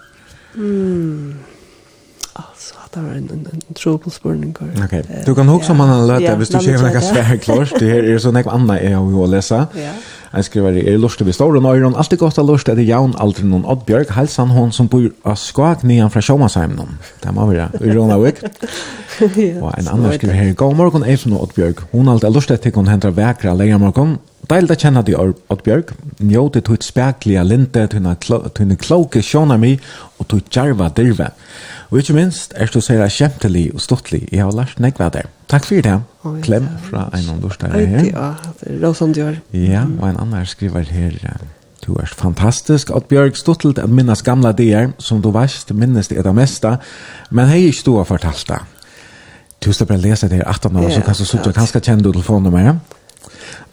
Mm 0.56 1.34
så 2.66 2.76
det 2.94 3.02
var 3.04 3.14
en, 3.20 3.30
en, 3.34 3.46
en 3.70 3.78
trobel 3.78 4.12
spørning. 4.12 4.56
Ok, 4.84 4.94
Du 5.28 5.34
kan 5.38 5.48
huske 5.48 5.72
om 5.74 5.80
han 5.84 5.92
har 5.94 6.04
løtt 6.10 6.26
det, 6.26 6.36
hvis 6.40 6.50
du 6.50 6.58
ikke 6.60 6.82
noe 6.82 7.04
svær 7.06 7.32
klart. 7.44 7.74
Det 7.80 7.90
her 7.92 8.10
er 8.10 8.22
så 8.24 8.34
noe 8.34 8.54
annet 8.58 8.82
jeg 8.82 8.96
har 8.98 9.10
jo 9.14 9.24
å 9.26 9.30
lese. 9.30 9.62
Jeg 9.76 10.48
skriver, 10.50 10.80
er 10.82 10.98
lort 11.00 11.16
til 11.20 11.30
vi 11.30 11.36
står, 11.36 11.60
og 11.60 11.64
nøyron, 11.64 11.96
alltid 11.96 12.20
godt 12.20 12.42
av 12.42 12.50
lort, 12.50 12.68
er 12.68 12.76
det 12.76 12.88
jaun 12.90 13.14
aldri 13.24 13.46
noen 13.48 13.64
oddbjørg, 13.72 14.12
helsan 14.18 14.52
hon 14.52 14.74
som 14.76 14.90
bor 14.92 15.06
av 15.24 15.38
skak 15.40 15.86
nian 15.88 16.12
fra 16.12 16.24
Sjåmansheimnon. 16.26 16.98
Det 17.24 17.32
må 17.36 17.46
være, 17.54 17.70
i 17.80 17.96
Ronavik. 17.96 18.42
Og 19.62 19.70
en 19.72 19.88
annen 19.94 20.18
skriver 20.18 20.36
her, 20.36 20.54
god 20.60 20.76
morgon, 20.76 21.06
Eifon 21.08 21.38
og 21.38 21.48
oddbjørg. 21.48 21.86
Hun 21.94 22.12
alltid 22.12 22.36
lort 22.36 22.52
til 22.66 22.76
hun 22.76 22.92
hentra 22.92 23.14
vekra 23.16 23.54
leia 23.54 23.78
leiermorgon, 23.78 24.18
Deilt 24.46 24.70
at 24.76 24.84
kjenne 24.84 25.02
di 25.06 25.16
Oddbjørg, 25.18 25.94
njóti 26.22 26.62
tutt 26.66 26.86
spekliga 26.86 27.42
linte, 27.46 27.88
tunne 27.90 28.78
kloke 28.78 29.24
sjåna 29.26 29.58
mi, 29.58 29.72
og 30.20 30.28
tutt 30.30 30.52
jarva 30.54 30.92
dirve. 30.94 31.32
Og 31.92 32.00
ikke 32.02 32.16
minst 32.18 32.56
er 32.58 32.72
du 32.72 32.80
sier 32.82 33.04
kjentelig 33.12 33.68
og 33.76 33.84
stortlig. 33.84 34.24
Jeg 34.32 34.42
har 34.44 34.56
lært 34.56 34.80
nek 34.82 34.98
hva 35.00 35.12
der. 35.14 35.30
Takk 35.52 35.68
for 35.68 35.86
det. 35.86 35.98
Klem 36.46 36.70
fra 36.88 37.10
en 37.14 37.30
av 37.36 37.44
dårstare 37.44 37.84
her. 37.86 38.08
Ja, 38.10 38.32
Rosan 38.82 39.14
Djør. 39.14 39.38
Ja, 39.54 39.86
og 39.86 40.08
en 40.10 40.22
annen 40.24 40.50
skriver 40.50 40.90
her. 40.90 41.20
Du 41.86 41.94
er 42.02 42.10
fantastisk 42.10 42.90
at 42.96 43.06
Bjørg 43.12 43.38
stortlet 43.38 43.78
at 43.78 43.92
minnes 43.94 44.24
gamle 44.26 44.50
dier, 44.58 44.90
som 44.98 45.22
du 45.22 45.30
veist 45.36 45.70
minnes 45.78 46.10
det 46.10 46.18
er 46.18 46.26
det 46.26 46.34
meste, 46.34 46.72
men 47.30 47.52
hei 47.52 47.68
ikke 47.70 47.86
du 47.86 47.92
har 48.00 48.10
fortalt 48.10 48.48
det. 48.50 48.62
Du 49.62 49.72
skal 49.74 49.88
bare 49.90 50.02
lese 50.02 50.30
det 50.30 50.42
her 50.42 50.50
18 50.50 50.76
år, 50.82 50.90
så 50.90 51.02
kan 51.06 51.18
du 51.18 51.26
sitte 51.26 51.50
og 51.50 51.58
kanskje 51.58 51.84
kjenne 51.86 52.02
du 52.02 52.12
telefonnummeret. 52.12 52.82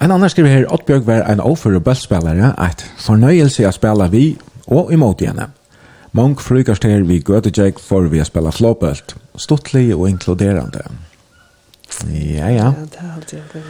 En 0.03 0.11
annan 0.11 0.31
skriver 0.31 0.51
her, 0.51 0.69
Oddbjørg 0.73 1.07
var 1.07 1.25
en 1.31 1.41
overføre 1.41 1.81
bøllspillere, 1.81 2.53
et 2.69 2.85
fornøyelse 3.01 3.65
å 3.69 3.73
spille 3.73 4.09
vi 4.13 4.25
og 4.67 4.93
imot 4.93 5.25
henne. 5.25 5.49
Mång 6.13 6.35
frukaster 6.37 7.07
vi 7.09 7.23
gøtejeg 7.25 7.79
for 7.81 8.05
vi 8.13 8.21
å 8.21 8.27
spille 8.29 8.53
flåbølt, 8.53 9.15
stortlig 9.41 9.95
og 9.97 10.11
inkluderande. 10.11 10.83
Ja, 12.13 12.51
ja. 12.53 12.67
Ja, 12.69 12.85
det 12.85 13.01
er 13.01 13.15
alltid 13.15 13.55
det. 13.55 13.63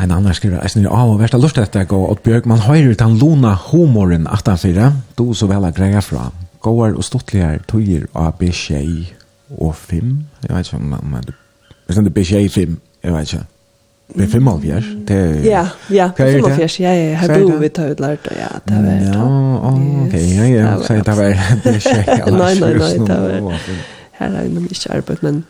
en 0.00 0.10
annan 0.10 0.34
skriver, 0.34 0.62
jeg 0.62 0.72
snir 0.72 0.88
av 0.88 1.12
og 1.12 1.18
versta 1.20 1.36
lust 1.40 1.58
etter 1.60 1.84
gå, 1.84 1.98
og 2.08 2.22
Bjørg, 2.24 2.48
man 2.48 2.64
høyrer 2.64 2.94
den 2.94 3.04
han 3.04 3.18
lona 3.20 3.52
humoren 3.66 4.24
18-4, 4.26 4.88
du 5.18 5.34
så 5.36 5.48
vel 5.50 5.68
er 5.68 5.76
greia 5.76 6.00
fra. 6.00 6.30
Gåar 6.64 6.96
og 6.96 7.04
stortligere 7.04 7.60
tøyer 7.68 8.08
av 8.16 8.38
B6 8.40 9.12
og 9.58 9.74
5, 9.76 10.14
jeg 10.46 10.56
vet 10.56 10.70
ikke 10.70 10.80
om 10.80 10.96
man, 11.12 11.28
hvis 11.86 12.00
det 12.00 12.06
er 12.06 12.16
B6 12.16 12.56
5, 12.56 12.80
jeg 13.04 13.14
vet 13.14 13.32
ikke. 13.32 13.44
Vi 14.14 14.26
fem 14.26 14.48
av 14.48 14.60
fjärs. 14.62 14.84
Det 15.06 15.44
Ja, 15.44 15.66
ja, 15.90 16.10
fem 16.16 16.44
av 16.44 16.50
fjärs. 16.56 16.80
Ja, 16.80 16.92
ja, 16.94 17.16
har 17.16 17.28
du 17.28 17.58
vi 17.58 17.68
tagit 17.68 18.00
lärt 18.00 18.24
det. 18.24 18.36
Ja, 18.38 18.48
det 18.64 18.82
var. 18.82 18.92
Ja, 19.14 19.72
ok, 20.06 20.14
Ja, 20.14 20.44
ja, 20.44 20.82
så 20.82 20.92
det 20.92 21.16
var 21.16 21.38
det 21.64 21.80
check. 21.80 22.06
nei, 22.26 22.54
nei, 22.54 22.74
nej, 22.74 22.98
det 22.98 23.18
var. 23.42 23.58
Her 24.12 24.36
er 24.36 24.48
nog 24.48 24.70
ikke 24.70 24.92
arbeid, 24.92 25.18
men 25.22 25.44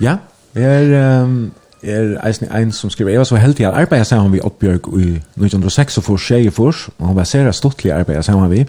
Ja, 0.00 0.16
jeg 0.54 0.64
er, 0.64 1.22
ehm 1.22 1.52
er 1.84 2.26
eisen 2.26 2.48
ein 2.52 2.72
som 2.72 2.90
skriver, 2.90 3.10
jeg 3.10 3.18
var 3.18 3.24
så 3.24 3.36
heldig 3.36 3.66
at 3.66 3.74
arbeidet 3.74 4.06
sammen 4.06 4.32
vi 4.32 4.40
Oddbjørg 4.40 4.88
i 5.00 5.08
1906 5.36 5.98
og 5.98 6.04
for 6.04 6.16
tjeje 6.16 6.50
fors, 6.50 6.88
og 6.98 7.06
han 7.06 7.16
var 7.16 7.24
sere 7.28 7.52
stortlig 7.52 7.92
arbeidet 7.92 8.24
sammen 8.24 8.50
vi. 8.50 8.64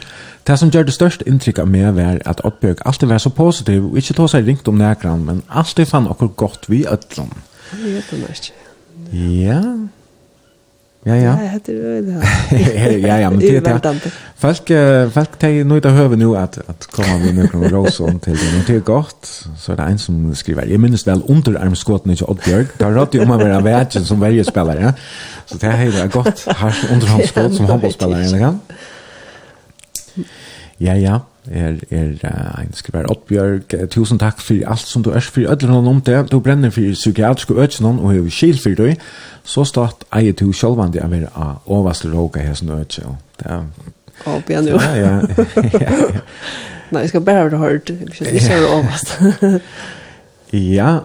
Det 0.48 0.60
som 0.60 0.70
gjør 0.70 0.84
det 0.84 0.94
største 0.94 1.28
inntrykk 1.28 1.60
av 1.64 1.68
meg 1.72 1.96
var 1.96 2.20
at 2.26 2.42
Oddbjørg 2.44 2.84
alltid 2.86 3.08
var 3.08 3.18
så 3.24 3.30
positiv, 3.30 3.86
og 3.92 3.98
ikke 3.98 4.14
tog 4.14 4.30
seg 4.30 4.48
ringt 4.48 4.68
om 4.68 4.78
nækran, 4.78 5.26
men 5.26 5.44
alltid 5.50 5.86
fann 5.86 6.08
okkur 6.12 6.34
godt 6.36 6.70
vi 6.70 6.86
ødlom. 6.86 7.32
Jeg 7.72 7.96
vet 7.96 8.12
det 8.12 8.30
ikke. 8.36 8.65
Ja. 9.14 9.88
Ja, 11.06 11.16
ja. 11.16 11.38
Ja, 11.42 11.60
det 11.66 11.98
er 11.98 12.02
det. 12.02 13.02
Ja, 13.08 13.18
ja, 13.18 13.30
men 13.30 13.40
det 13.40 13.58
är 13.58 14.12
Folk 14.36 14.72
folk 15.14 15.40
tar 15.40 15.64
nu 15.64 15.80
det 15.80 15.90
hör 15.90 16.16
nu 16.16 16.38
att 16.38 16.58
att 16.68 16.88
komma 16.88 17.18
med 17.18 17.50
några 17.54 17.70
rosor 17.70 18.10
til 18.10 18.20
till 18.20 18.34
det. 18.34 18.68
Det 18.68 18.76
er 18.76 18.80
gott. 18.80 19.48
Så 19.58 19.72
är 19.72 19.76
det 19.76 19.84
en 19.84 20.00
som 20.00 20.36
skriver. 20.36 20.66
Jag 20.66 20.80
minns 20.80 21.08
väl 21.08 21.22
underarmskotten 21.28 22.12
i 22.12 22.16
Det 22.16 22.68
Där 22.78 22.92
rått 22.92 23.16
ju 23.16 23.22
om 23.22 23.32
å 23.32 23.38
være 23.38 23.62
världen 23.62 24.06
som 24.06 24.20
varje 24.20 24.44
spelare. 24.44 24.82
Ja? 24.82 24.94
Så 25.46 25.58
det 25.58 25.68
här 25.68 26.04
är 26.04 26.08
gott. 26.08 26.46
Har 26.48 26.76
underarmskott 26.92 27.56
som 27.56 27.66
handbollsspelare. 27.66 28.58
Ja, 30.78 30.96
ja 30.96 31.20
er, 31.52 31.80
er 31.90 32.12
uh, 32.24 32.62
en 32.62 32.74
skriver 32.74 33.10
Oddbjørg, 33.12 33.76
tusen 33.94 34.20
takk 34.22 34.42
for 34.44 34.62
alt 34.72 34.88
som 34.88 35.04
du 35.04 35.12
er 35.12 35.26
for 35.26 35.52
ødler 35.52 35.74
noen 35.74 35.88
om 35.96 36.02
det, 36.02 36.18
du 36.32 36.40
brenner 36.40 36.74
for 36.74 36.96
psykiatriske 36.98 37.54
ødsene 37.54 37.96
og 37.96 38.14
har 38.14 38.30
skil 38.34 38.60
for 38.62 38.78
deg, 38.80 39.02
så 39.44 39.66
start 39.68 40.06
eier 40.16 40.38
du 40.38 40.52
sjølvandig 40.54 41.04
av 41.04 41.14
er 41.14 41.28
av 41.34 41.66
overste 41.72 42.12
råka 42.14 42.44
her 42.46 42.58
som 42.58 42.74
øtsjå 42.76 43.16
det 43.42 43.52
er 43.52 43.68
Ja, 44.26 44.38
bjørn 44.48 44.68
jo. 44.70 44.78
Ja, 44.80 44.96
ja. 44.96 46.22
Nei, 46.94 47.02
jeg 47.02 47.10
skal 47.10 47.26
bare 47.26 47.50
ha 47.50 47.58
hørt, 47.58 47.90
jeg 47.90 48.42
ser 48.42 48.62
det 48.64 48.70
overste. 48.72 49.60
Ja, 50.54 51.02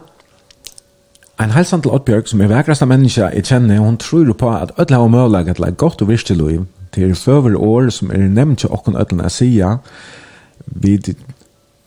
Ein 1.40 1.50
halsan 1.50 1.80
til 1.80 1.94
Oddbjørg, 1.96 2.26
som 2.28 2.40
er 2.44 2.50
vekrasta 2.50 2.84
menneska 2.84 3.30
i 3.32 3.40
kjenne, 3.40 3.78
hon 3.80 3.96
tror 3.96 4.28
på 4.36 4.50
at 4.52 4.74
ødla 4.78 4.98
og 5.00 5.10
mølag 5.14 5.48
at 5.48 5.56
det 5.56 5.70
er 5.70 5.78
godt 5.82 6.02
og 6.04 6.10
virkelig 6.10 6.36
liv. 6.36 6.66
Det 6.94 7.16
føver 7.16 7.56
år 7.56 7.88
som 7.90 8.10
er 8.10 8.26
nevnt 8.28 8.60
til 8.60 8.68
okken 8.68 8.98
ødlen 9.00 9.22
å 9.24 9.30
sida, 9.32 9.70
vi 10.66 10.98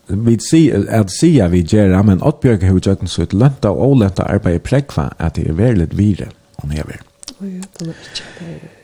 vi 0.08 0.38
si 0.44 0.68
at 0.72 1.12
sia 1.12 1.48
vi 1.48 1.64
gera 1.64 2.02
men 2.04 2.22
Oddbjørg 2.22 2.64
har 2.64 2.78
gjort 2.78 3.10
så 3.10 3.24
et 3.24 3.34
lønt 3.34 3.66
og 3.66 3.82
olent 3.82 4.20
arbeid 4.20 4.60
prekva 4.60 5.10
at 5.20 5.36
det 5.36 5.48
er 5.48 5.58
veldig 5.58 5.88
vire 5.98 6.28
og 6.58 6.74
jeg 6.76 6.86
vil. 6.88 7.04
Ja, 7.42 7.62
det 7.80 7.88
er 7.88 7.94
ikke 7.94 8.24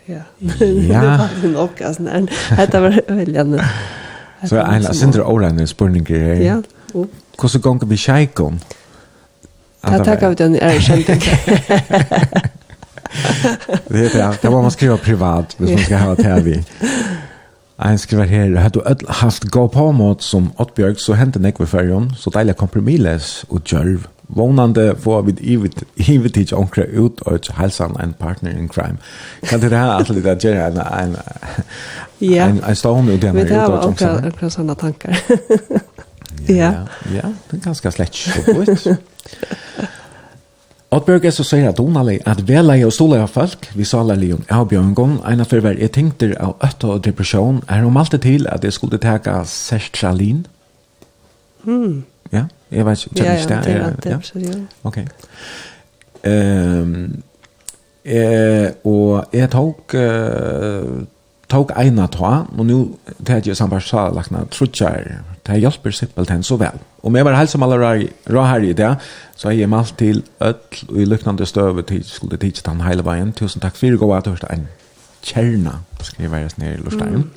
ja. 0.10 0.22
Ja. 0.50 1.02
Det 1.02 1.20
var 1.20 1.48
nok 1.52 1.82
altså 1.82 2.04
en 2.04 2.30
hetta 2.58 2.80
var 2.80 3.00
veldig 3.08 3.60
Så 4.46 4.62
ein 4.64 4.94
sindra 4.94 5.24
olent 5.24 5.70
spurning 5.70 6.08
her. 6.08 6.34
Ja. 6.34 6.62
Hvordan 7.40 7.62
gonga 7.62 7.86
vi 7.86 7.98
sjeikom? 7.98 8.60
Jeg 9.84 10.06
takker 10.06 10.28
av 10.28 10.36
den 10.36 10.56
er 10.56 10.80
kjent 10.80 11.08
Det 13.90 14.06
er 14.06 14.32
det 14.32 14.42
det 14.42 14.52
må 14.52 14.62
man 14.62 14.72
skriva 14.72 14.98
privat 14.98 15.56
hvis 15.58 15.70
man 15.70 15.80
skal 15.86 15.98
ha 15.98 16.16
TV. 16.16 16.64
Ein 17.80 17.98
skriver 17.98 18.24
her, 18.28 18.56
har 18.60 18.70
du 18.70 18.82
öll 18.82 19.08
haft 19.08 19.52
gå 19.52 19.68
på 19.68 19.92
mot 19.92 20.24
som 20.24 20.52
Ottbjørg, 20.58 21.00
så 21.00 21.14
hentet 21.16 21.42
nekve 21.42 21.68
fyrjon, 21.68 22.12
så 22.18 22.30
deilig 22.30 22.58
komprimiles 22.60 23.46
og 23.50 23.62
djørv. 23.64 24.08
Vånande 24.28 24.96
får 25.00 25.22
vi 25.22 25.34
ivet 25.98 26.38
ikke 26.38 26.56
omkring 26.56 26.92
ut 26.94 27.22
og 27.26 27.40
ikke 27.40 27.54
halsan 27.54 27.96
en 28.04 28.14
partner 28.20 28.52
in 28.52 28.68
crime. 28.70 28.98
Kan 29.44 29.62
det 29.62 29.72
her 29.72 29.96
alltid 29.96 30.20
litt 30.20 30.44
gjøre 30.44 30.68
en, 30.68 30.78
en, 30.78 31.16
ja. 32.22 32.50
en, 32.50 32.60
en 32.64 32.76
stående 32.76 33.16
ut 33.16 33.24
igjen? 33.24 33.36
Vi 33.36 33.48
tar 33.50 33.80
akkurat 34.28 34.54
sånne 34.54 34.76
tankar. 34.76 35.16
ja, 36.50 36.56
Ja, 36.60 36.72
ja, 37.14 37.32
det 37.50 37.58
er 37.58 37.64
ganske 37.64 37.92
slett 37.92 38.16
så 38.16 38.54
godt. 38.54 38.88
Oddbjørg 40.90 41.26
er 41.30 41.34
så 41.36 41.44
sier 41.46 41.68
at 41.70 41.78
donalig 41.78 42.16
at 42.26 42.40
veleie 42.50 42.86
og 42.88 42.94
stoleie 42.96 43.22
av 43.22 43.30
folk, 43.30 43.68
vi 43.78 43.86
saler 43.86 44.18
lion 44.18 44.42
av 44.50 44.72
bjørngån, 44.72 45.20
en 45.22 45.44
av 45.44 45.50
fyrver 45.52 45.78
jeg 45.78 45.94
tenkte 45.94 46.32
av 46.42 46.56
øtta 46.66 46.96
og 46.96 47.04
depresjon, 47.06 47.60
er 47.70 47.86
om 47.86 48.00
alltid 48.02 48.24
til 48.26 48.48
at 48.50 48.66
jeg 48.66 48.74
skulle 48.74 48.98
teka 49.02 49.36
sertralin. 49.46 50.48
Mm. 51.68 52.02
Ja, 52.34 52.48
jeg 52.74 52.88
vet 52.88 53.06
ikke, 53.06 53.20
kjenner 53.20 53.38
ikke 53.38 53.52
det? 53.52 53.76
Ja, 53.76 53.78
ja, 53.78 53.92
det 54.02 54.14
er 54.16 54.50
det, 54.50 54.66
Ok. 54.90 54.98
Um, 56.26 57.24
eh, 58.04 58.68
og 58.90 59.30
jeg 59.34 59.50
tok 59.54 59.94
uh, 59.94 60.98
tok 61.50 61.72
eina 61.78 62.06
ta, 62.12 62.44
og 62.46 62.66
nu 62.66 62.78
det 63.18 63.48
er 63.48 63.80
sa 63.82 64.10
lakna 64.14 64.46
trutjar, 64.52 65.08
det 65.46 65.56
er 65.56 65.64
hjelper 65.64 65.92
simpelthen 65.92 66.44
så 66.44 66.58
vel. 66.62 66.78
Om 67.04 67.16
jeg 67.16 67.26
var 67.26 67.38
helst 67.38 67.56
som 67.56 67.64
alle 67.64 67.80
rå 68.30 68.44
her 68.46 68.66
i 68.66 68.74
det, 68.74 68.96
så 69.36 69.50
har 69.50 69.56
jeg 69.58 69.70
malt 69.70 69.96
til 69.98 70.24
ødl 70.42 70.90
og 70.90 70.98
i 71.02 71.06
lyknande 71.06 71.46
støve 71.46 71.82
til 71.82 72.04
skulle 72.06 72.38
tidsi 72.38 72.64
den 72.66 72.82
heile 72.82 73.06
veien. 73.06 73.34
Tusen 73.34 73.62
takk 73.62 73.76
fyrir 73.76 73.98
gåa 73.98 74.18
at 74.18 74.28
hørte 74.28 74.52
en 74.54 74.68
kjerna, 75.24 75.80
skriver 76.02 76.38
jeg 76.38 76.58
nere 76.58 76.74
i 76.74 76.84
lortstein. 76.84 77.16
Mm. 77.16 77.30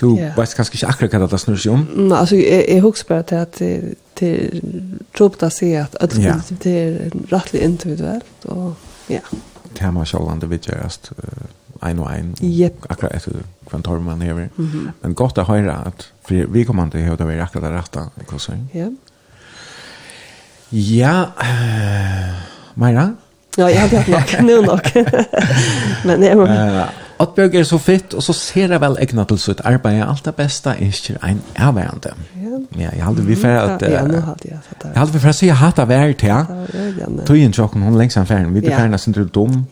Du 0.00 0.16
yeah. 0.16 0.36
vet 0.36 0.54
kanskje 0.54 0.76
ikke 0.76 0.90
akkurat 0.92 1.14
hva 1.18 1.26
det 1.32 1.40
snurr 1.42 1.58
seg 1.58 1.74
om? 1.74 1.86
Nei, 1.96 2.18
altså, 2.20 2.36
jeg, 2.38 2.66
jeg 2.68 2.82
husker 2.84 3.08
bare 3.08 3.24
til 3.26 3.40
at 3.42 3.58
det, 3.58 3.94
det 4.20 4.34
tror 5.16 5.32
på 5.34 5.48
å 5.48 5.50
si 5.50 5.72
at 5.74 5.96
ødl 6.04 6.20
yeah. 6.22 6.52
det 6.62 6.74
er 6.82 7.16
rettelig 7.32 7.64
individuelt, 7.66 8.46
og 8.52 9.10
ja. 9.10 9.24
Tema 9.78 10.04
sjålande 10.06 10.46
vidtjørast, 10.50 11.10
uh, 11.18 11.48
ein 11.82 11.98
og 11.98 12.10
ein. 12.10 12.34
yep. 12.42 12.86
akkurat 12.90 13.14
etter 13.14 13.42
hva 13.68 13.80
tar 13.84 14.00
man 14.00 14.22
hever. 14.22 14.48
Mm 14.56 14.66
-hmm. 14.66 14.90
Men 15.02 15.14
godt 15.14 15.38
å 15.38 15.44
høre 15.44 15.86
at 15.86 16.12
for 16.24 16.34
vi 16.52 16.64
kommer 16.64 16.86
ikke 16.86 17.16
til 17.16 17.24
å 17.24 17.28
være 17.28 17.42
akkurat 17.42 17.64
det 17.64 17.78
rette, 17.78 18.10
ikke 18.20 18.38
så? 18.38 18.52
Ja. 18.74 18.88
Ja, 20.72 21.24
uh, 21.40 22.34
Meira? 22.74 23.14
Ja, 23.58 23.66
jeg 23.66 23.80
har 23.80 23.88
hatt 23.88 24.08
nok, 24.08 24.40
nå 24.42 24.60
nok. 24.62 24.90
Men 26.06 26.22
jeg 26.22 26.36
må... 26.36 26.44
Uh, 26.44 27.07
Oddbjørg 27.18 27.54
er 27.58 27.64
så 27.66 27.78
fitt, 27.82 28.14
og 28.14 28.22
så 28.22 28.32
ser 28.36 28.70
jeg 28.74 28.80
vel 28.80 28.94
egnet 29.02 29.28
til 29.32 29.38
sitt 29.42 29.60
arbeid. 29.66 29.98
Alt 30.04 30.24
det 30.28 30.34
beste 30.38 30.70
er 30.70 30.84
ikke 30.86 31.16
en 31.26 31.40
avværende. 31.56 32.12
Ja, 32.78 32.90
jeg 32.94 33.04
hadde 33.04 33.24
vi 33.26 33.34
for 33.34 33.48
at... 33.48 33.82
Jeg 33.82 33.98
hadde 34.94 35.12
vi 35.12 35.18
for 35.18 35.28
at 35.28 35.42
jeg 35.42 35.56
hatt 35.58 35.78
av 35.82 35.90
hver 35.90 36.12
til. 36.12 37.24
Tøyen 37.26 37.52
tjokken, 37.52 37.82
hun 37.82 37.98
lengst 37.98 38.20
av 38.20 38.28
ferden. 38.30 38.54
Vi 38.54 38.62
er 38.62 38.76
ferden, 38.76 38.94
jeg 38.94 39.00
synes 39.00 39.18
du 39.18 39.22
er 39.24 39.32
dum. 39.34 39.64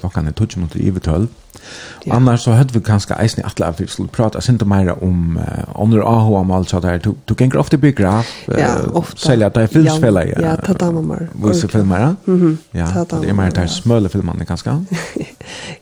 Klokkan 0.00 0.28
er 0.28 0.36
tøtjen 0.36 0.64
mot 0.64 0.76
i 0.76 0.90
12. 0.90 1.28
Ja. 2.04 2.14
Annars 2.14 2.40
så 2.40 2.50
hade 2.50 2.72
vi 2.72 2.80
kanske 2.80 3.14
eisen 3.14 3.44
i 3.44 3.48
alla 3.56 3.74
vi 3.78 3.86
skulle 3.86 4.08
prata 4.08 4.40
sent 4.40 4.66
mer 4.66 5.04
om 5.04 5.36
uh, 5.36 5.82
under 5.82 5.98
AHA 5.98 6.38
om 6.38 6.46
mal 6.46 6.66
så 6.66 6.80
där 6.80 6.98
du 6.98 7.14
du 7.24 7.34
kan 7.34 7.56
ofta 7.56 7.76
biograf 7.76 8.26
uh, 8.48 8.60
ja, 8.60 8.76
ofta 8.92 9.16
sälja 9.16 9.50
där 9.50 9.66
filmspelare. 9.66 10.34
Ja, 10.36 10.42
ja 10.42 10.56
ta 10.56 10.72
dem 10.72 11.08
mer. 11.08 11.28
Vi 11.50 11.54
ska 11.54 11.68
filma. 11.68 12.16
Mhm. 12.24 12.58
Ja, 12.70 13.06
det 13.22 13.28
är 13.28 13.32
mer 13.32 13.50
där 13.50 13.66
smölle 13.66 14.08
filmarna 14.08 14.44
kanske. 14.44 14.84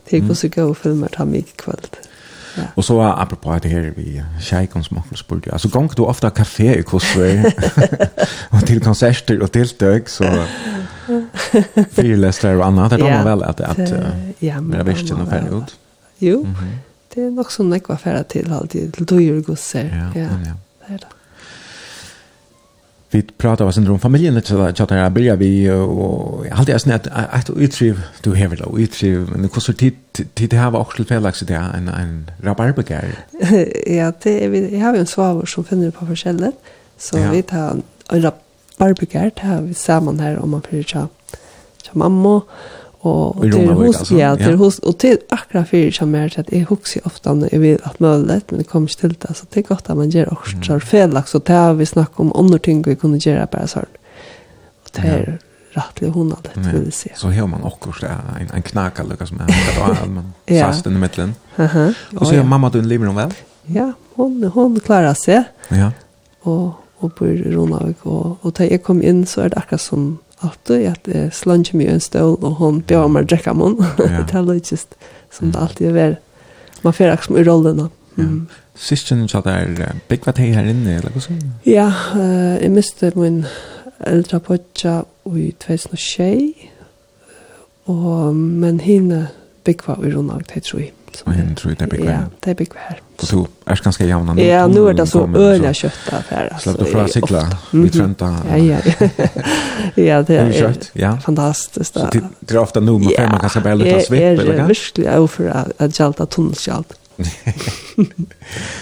Det 0.09 0.17
är 0.17 0.33
så 0.33 0.47
go 0.47 0.73
filmer 0.73 1.07
ta 1.07 1.25
mig 1.25 1.45
kväll. 1.55 1.87
Ja. 2.55 2.63
Och 2.75 2.85
så 2.85 3.01
apropå 3.01 3.59
det 3.61 3.69
här 3.69 3.93
vi 3.95 4.23
Shaikons 4.41 4.91
Mockelsburg. 4.91 5.49
Alltså 5.49 5.67
gång 5.67 5.89
du 5.95 6.01
ofta 6.01 6.29
kafé 6.29 6.79
i 6.79 6.83
Kosvär. 6.83 7.53
och 8.49 8.65
till 8.65 8.81
konserter 8.81 9.41
och 9.41 9.51
till 9.51 9.67
stök 9.67 10.09
så 10.09 10.23
Fyrläsare 11.91 12.57
och 12.57 12.65
annat, 12.65 12.89
det 12.89 12.97
kommer 12.97 13.17
ja, 13.17 13.23
väl 13.23 13.43
att, 13.43 13.61
att 13.61 13.79
uh, 13.79 13.99
ja, 14.39 14.61
mera 14.61 14.83
virsten 14.83 15.21
och 15.21 15.29
period. 15.29 15.71
Jo, 16.17 16.39
mm 16.39 16.53
-hmm. 16.53 16.77
det 17.13 17.21
är 17.21 17.31
nog 17.31 17.51
så 17.51 17.63
jag 17.63 17.89
var 17.89 17.95
färdig 17.95 18.27
till 18.27 18.53
alltid, 18.53 18.93
till 18.93 19.05
dyr 19.05 19.37
och 19.37 19.43
gosser. 19.43 20.11
Ja, 20.13 20.21
ja. 20.21 20.27
ja. 20.45 20.53
det 20.87 20.93
är 20.93 20.97
det. 20.97 21.05
Vi 23.13 23.21
pratar 23.21 23.65
vad 23.65 23.89
om 23.89 23.99
familjen 23.99 24.35
lite 24.35 24.47
så 24.47 24.73
chatta 24.73 24.97
jag 24.97 25.11
börjar 25.11 25.35
vi 25.35 25.71
och 25.71 26.47
jag 26.47 26.69
är 26.69 26.77
snett 26.77 27.07
att 27.07 27.49
utriv 27.49 28.01
du 28.21 28.35
hever 28.35 28.57
då 28.57 28.79
utriv 28.79 29.29
men 29.31 29.49
hur 29.53 29.59
så 29.59 29.73
tid 29.73 29.95
tid 30.33 30.49
det 30.49 30.57
har 30.57 30.71
var 30.71 30.79
också 30.79 31.03
felaktigt 31.03 31.47
det 31.47 31.55
en 31.55 31.87
en 31.87 32.31
rabarbergär. 32.41 33.05
ja, 33.97 34.13
det 34.23 34.45
är 34.45 34.49
vi 34.49 34.79
har 34.79 34.93
ju 34.93 34.99
en 34.99 35.07
svavel 35.07 35.47
som 35.47 35.63
finner 35.63 35.91
på 35.91 36.05
förskället 36.05 36.55
så 36.97 37.17
vi 37.31 37.43
tar 37.43 37.81
en 38.09 38.21
barbegar, 38.77 39.31
det 39.35 39.41
har 39.41 39.61
vi 39.61 39.73
saman 39.73 40.19
her 40.19 40.39
om 40.39 40.49
man 40.49 40.61
fyrir 40.61 40.83
tja, 40.83 41.07
tja 41.83 41.91
mamma, 41.93 42.41
och 43.03 43.37
og 43.37 43.51
til 43.51 43.73
hos, 43.73 43.97
altså. 43.99 44.15
ja, 44.15 44.35
till 44.35 44.49
ja. 44.49 44.55
hos, 44.55 44.79
och 44.79 44.97
till 44.97 45.17
akkurat 45.29 45.69
fyrir 45.69 45.91
tja 45.91 46.05
mer, 46.05 46.29
så 46.29 46.39
att 46.39 46.51
jeg 46.51 46.65
huxar 46.69 47.01
ofta 47.05 47.33
när 47.33 47.49
jag 47.51 47.59
vill 47.59 47.79
at 47.83 47.99
möjligt 47.99 48.51
men 48.51 48.57
det 48.57 48.67
kommer 48.67 48.89
ikke 48.89 49.07
det, 49.07 49.35
så 49.35 49.45
det 49.53 49.59
är 49.59 49.63
gott 49.63 49.89
att 49.89 49.97
man 49.97 50.09
gör 50.09 50.33
också 50.33 50.55
mm. 50.55 50.81
felag, 50.81 51.27
så 51.27 51.39
det 51.39 51.53
har 51.53 51.73
vi 51.73 51.85
snackat 51.85 52.19
om 52.19 52.33
andra 52.35 52.57
ting 52.57 52.81
vi 52.81 52.95
kunde 52.95 53.17
göra 53.17 53.47
bara 53.51 53.67
så 53.67 53.79
och 53.79 54.89
det 54.91 55.01
är 55.07 55.39
ja. 55.73 55.81
rettelig 55.81 56.09
hona 56.09 56.35
det, 56.41 56.49
ja. 56.55 56.71
vil. 56.71 56.91
Så 57.15 57.27
har 57.27 57.47
man 57.47 57.63
också 57.63 58.05
en, 58.39 58.49
en 58.53 58.61
knaka 58.61 59.03
lukka 59.03 59.25
som 59.25 59.41
er, 59.41 60.07
man 60.07 60.33
ja. 60.45 60.73
sast 60.73 60.87
i 60.87 60.89
mitten. 60.89 61.35
Uh 61.59 61.89
Och 62.15 62.27
så 62.27 62.43
mamma 62.43 62.69
du 62.69 62.81
lever 62.81 63.07
liv 63.07 63.15
väl 63.15 63.33
Ja, 63.65 63.93
hon, 64.15 64.43
hon 64.43 64.79
klarar 64.79 65.13
sig 65.13 65.43
Ja. 65.69 65.91
Og 66.41 66.82
og 67.03 67.15
bor 67.17 67.31
i 67.31 67.55
Ronavik. 67.55 68.05
Og, 68.05 68.37
og 68.41 68.55
da 68.57 68.67
jeg 68.67 68.83
kom 68.83 69.01
inn, 69.01 69.25
så 69.29 69.45
er 69.45 69.53
det 69.53 69.61
akkurat 69.61 69.83
som 69.83 70.07
alltid, 70.43 70.87
at 70.89 71.07
jeg 71.07 71.31
slanger 71.35 71.77
meg 71.77 71.87
i 71.87 71.93
en 71.93 72.03
stål, 72.03 72.37
og 72.41 72.57
hun 72.59 72.81
bjør 72.87 73.09
meg 73.11 73.25
å 73.25 73.31
drekke 73.33 73.55
meg. 73.57 73.83
Ja. 73.99 74.23
det 74.29 74.39
er 74.39 74.47
litt 74.49 74.71
just 74.71 74.97
som 75.33 75.53
det 75.53 75.61
alltid 75.61 75.91
er. 75.91 75.97
vært. 75.97 76.19
Man 76.83 76.95
får 76.95 77.13
akkurat 77.13 77.29
som 77.29 77.39
i 77.39 77.45
rollen. 77.47 77.85
Mm. 78.15 78.23
Ja. 78.23 78.61
Sistjen 78.75 79.27
så 79.29 79.41
der, 79.45 79.95
bygg 80.09 80.25
hva 80.25 80.33
her 80.37 80.65
inne, 80.69 80.97
eller 80.97 81.13
hva 81.13 81.21
sånn? 81.21 81.41
Ja, 81.69 81.87
uh, 82.15 82.57
jeg 82.57 82.73
miste 82.73 83.11
min 83.15 83.43
eldre 84.03 84.39
podja 84.43 85.03
i 85.29 85.51
2006, 85.61 86.67
og, 87.91 88.33
men 88.35 88.81
henne 88.83 89.27
bygg 89.67 89.85
hva 89.85 89.99
i 90.01 90.11
Ronavik, 90.13 90.49
det 90.53 90.65
tror 90.67 90.83
jeg 90.85 90.93
kött. 91.13 91.27
Och 91.27 91.33
hen 91.33 91.55
tror 91.55 91.75
det 91.79 91.83
är 91.83 91.87
bekvämt. 91.87 92.31
Ja, 92.31 92.37
det 92.39 92.51
är 92.51 92.55
bekvämt. 92.55 92.97
Och 93.21 93.27
så 93.27 93.47
är 93.65 93.75
det 93.75 93.83
ganska 93.83 94.05
jämna 94.05 94.33
nu. 94.33 94.43
Ja, 94.43 94.67
nu 94.67 94.89
är 94.89 94.93
det 94.93 95.07
så 95.07 95.35
öliga 95.35 95.73
köttaffärer. 95.73 96.57
Släpp 96.61 96.79
du 96.79 96.85
från 96.85 97.09
cykla 97.09 97.57
vid 97.71 97.93
Trönta. 97.93 98.37
Ja, 98.49 98.57
ja. 98.57 98.77
ja, 100.03 100.21
det 100.21 100.37
är 100.37 100.51
kött. 100.51 100.91
Ja. 100.93 101.17
Fantastiskt. 101.17 101.93
Så 101.93 102.07
det 102.39 102.53
är 102.53 102.57
ofta 102.57 102.79
nu 102.79 102.91
man 102.91 103.13
kan 103.17 103.29
man 103.29 103.39
kanske 103.39 103.59
bara 103.59 103.75
lite 103.75 104.01
svipp 104.01 104.21
eller 104.21 104.45
vad? 104.45 104.55
Ja, 104.55 104.65
verkligen 104.65 105.13
över 105.13 105.73
att 105.77 105.99
jalta 105.99 106.25
tunnelskjalt. 106.25 106.93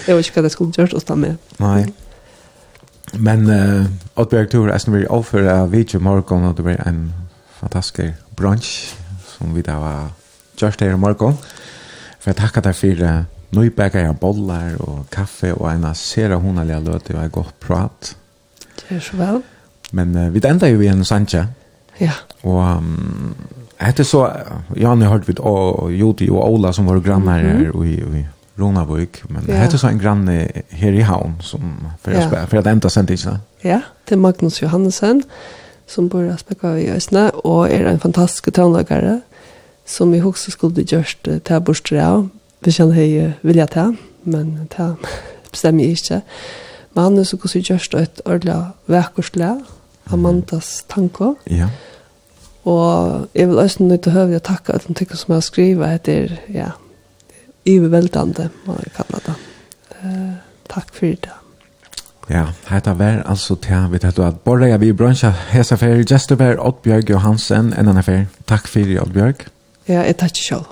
Jag 0.06 0.16
vet 0.16 0.26
inte 0.26 0.30
vad 0.34 0.44
det 0.44 0.50
skulle 0.50 0.72
gjort 0.76 0.94
åt 0.94 1.16
mig. 1.16 1.34
Nej. 1.56 1.92
Men 3.12 3.50
uh, 3.50 3.86
Oddberg 4.14 4.48
Tour 4.48 4.70
är 4.70 4.78
snarare 4.78 5.06
offer 5.06 5.42
av 5.42 5.70
video 5.70 6.00
morgon 6.00 6.44
och 6.44 6.54
det 6.54 6.62
blir 6.62 6.88
en 6.88 7.12
fantastisk 7.60 8.14
brunch 8.36 8.94
som 9.38 9.54
vi 9.54 9.62
då 9.62 9.72
var 9.72 10.08
just 10.56 10.80
här 10.80 10.90
i 10.90 10.96
morgon. 10.96 11.34
For 12.22 12.30
jeg 12.30 12.38
takker 12.38 12.62
deg 12.62 12.76
for 12.78 13.24
nøybekker 13.52 14.06
jag 14.06 14.20
bollar 14.20 14.76
og 14.80 15.06
kaffe 15.12 15.50
og 15.54 15.66
en 15.72 15.88
sera 15.98 16.38
hundelige 16.40 16.80
løte 16.80 17.16
og 17.16 17.24
en 17.24 17.30
godt 17.30 17.54
prat. 17.60 18.12
Det 18.78 18.96
er 18.96 19.00
så 19.00 19.16
vel. 19.16 19.42
Men 19.92 20.14
uh, 20.16 20.28
vi 20.34 20.40
enda 20.48 20.70
jo 20.70 20.80
i 20.80 20.88
en 20.88 21.04
sanje. 21.04 21.42
Ja. 22.00 22.14
Og 22.42 22.60
um, 22.78 23.34
etter 23.82 24.06
så, 24.06 24.22
ja, 24.78 24.94
nå 24.94 25.10
hørte 25.10 25.26
vi 25.26 25.98
Jodi 25.98 26.30
og 26.30 26.46
Ola 26.46 26.72
som 26.72 26.86
var 26.86 27.00
grannar 27.00 27.42
mm 27.42 27.50
-hmm. 27.50 27.82
her 27.82 27.84
i, 27.84 28.20
i 28.20 28.26
Ronavik, 28.58 29.22
men 29.28 29.44
ja. 29.48 29.54
hette 29.54 29.78
så 29.78 29.88
en 29.88 29.98
granne 29.98 30.48
her 30.70 30.92
i 30.92 31.00
havn 31.00 31.34
som 31.40 31.86
för 32.02 32.12
ja. 32.12 32.46
för 32.46 32.56
att 32.56 32.66
ända 32.66 32.90
sent 32.90 33.10
inte. 33.10 33.38
Ja, 33.62 33.80
det 34.08 34.14
är 34.14 34.16
Magnus 34.16 34.62
Johansen 34.62 35.22
som 35.86 36.08
bor 36.08 36.24
i 36.24 36.30
Aspekva 36.30 36.78
i 36.78 36.90
Ösne 36.90 37.30
och 37.30 37.70
är 37.70 37.84
en 37.84 38.00
fantastisk 38.00 38.52
tonläggare 38.52 39.20
som 39.92 40.12
vi 40.12 40.22
också 40.22 40.50
skulle 40.50 40.74
bli 40.74 40.84
gjort 40.84 41.22
till 41.22 41.60
bortstra. 41.60 42.28
Vi 42.60 42.72
känner 42.72 42.92
hej 42.92 43.32
vilja 43.40 43.66
ta, 43.66 43.94
men 44.22 44.66
ta 44.68 44.96
bestämmer 45.50 45.84
jag 45.84 45.90
inte. 45.90 46.20
Men 46.92 47.04
han 47.04 47.18
är 47.18 47.24
så 47.24 47.36
gos 47.36 47.56
vi 47.56 47.60
gjort 47.60 47.94
ett 47.94 48.20
ordla 48.24 48.72
veckorsla, 48.86 49.60
Amandas 50.04 50.84
tanko. 50.88 51.34
Ja. 51.44 51.68
Og 52.64 53.28
jeg 53.34 53.48
vil 53.48 53.58
også 53.58 53.82
nødt 53.82 54.02
til 54.02 54.12
å 54.12 54.14
høre 54.14 54.38
å 54.38 54.44
takke 54.44 54.74
at 54.74 54.86
de 54.86 54.94
tykker 54.94 55.18
som 55.18 55.32
jeg 55.32 55.40
har 55.40 55.46
skrivet 55.46 55.94
etter, 55.96 56.34
ja, 56.52 56.68
iverveldende, 57.66 58.50
må 58.66 58.76
jeg 58.78 58.92
kalle 58.96 59.22
det. 59.26 59.34
Uh, 60.02 60.34
takk 60.70 60.92
for 60.94 61.16
det. 61.26 61.38
Ja, 62.30 62.44
hetta 62.68 62.94
var 62.98 63.24
altså 63.26 63.56
til 63.58 63.88
vi 63.90 63.98
tatt 64.02 64.20
at 64.22 64.44
borre 64.46 64.70
jeg 64.70 64.80
vi 64.80 64.92
bransja 64.94 65.32
hesa 65.50 65.76
fer 65.76 66.04
Jesper 66.06 66.60
Oddbjørg 66.62 67.10
Johansen 67.10 67.72
en 67.72 67.88
annan 67.88 68.06
fer. 68.06 68.28
Takk 68.46 68.70
fyrir 68.70 69.02
Oddbjørg. 69.02 69.48
Ja, 69.88 70.02
jeg 70.02 70.16
tar 70.16 70.30
ikke 70.30 70.44
selv. 70.44 70.64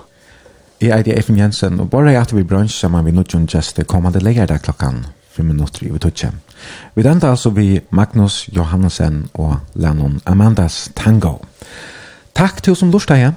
Jeg 0.81 1.07
er 1.07 1.15
Eifen 1.15 1.37
Jensen, 1.37 1.79
og 1.79 1.89
bare 1.89 2.11
jeg 2.11 2.21
at 2.21 2.35
vi 2.35 2.43
brunch 2.43 2.73
sammen 2.73 3.03
med 3.05 3.13
noen 3.13 3.47
gjester 3.47 3.83
kommande 3.83 4.19
leger 4.19 4.47
der 4.49 4.57
klokkan 4.57 5.05
fem 5.29 5.45
minutter 5.45 5.85
i 5.85 5.91
Vitutje. 5.91 6.31
Vi 6.95 7.05
enda 7.07 7.29
altså 7.29 7.49
vi 7.49 7.79
Magnus 7.89 8.49
Johansen 8.55 9.29
og 9.33 9.57
Lennon 9.75 10.21
Amandas 10.25 10.89
Tango. 10.95 11.37
Takk 12.35 12.63
til 12.63 12.73
oss 12.73 12.79
som 12.79 12.91
lurer 12.91 13.33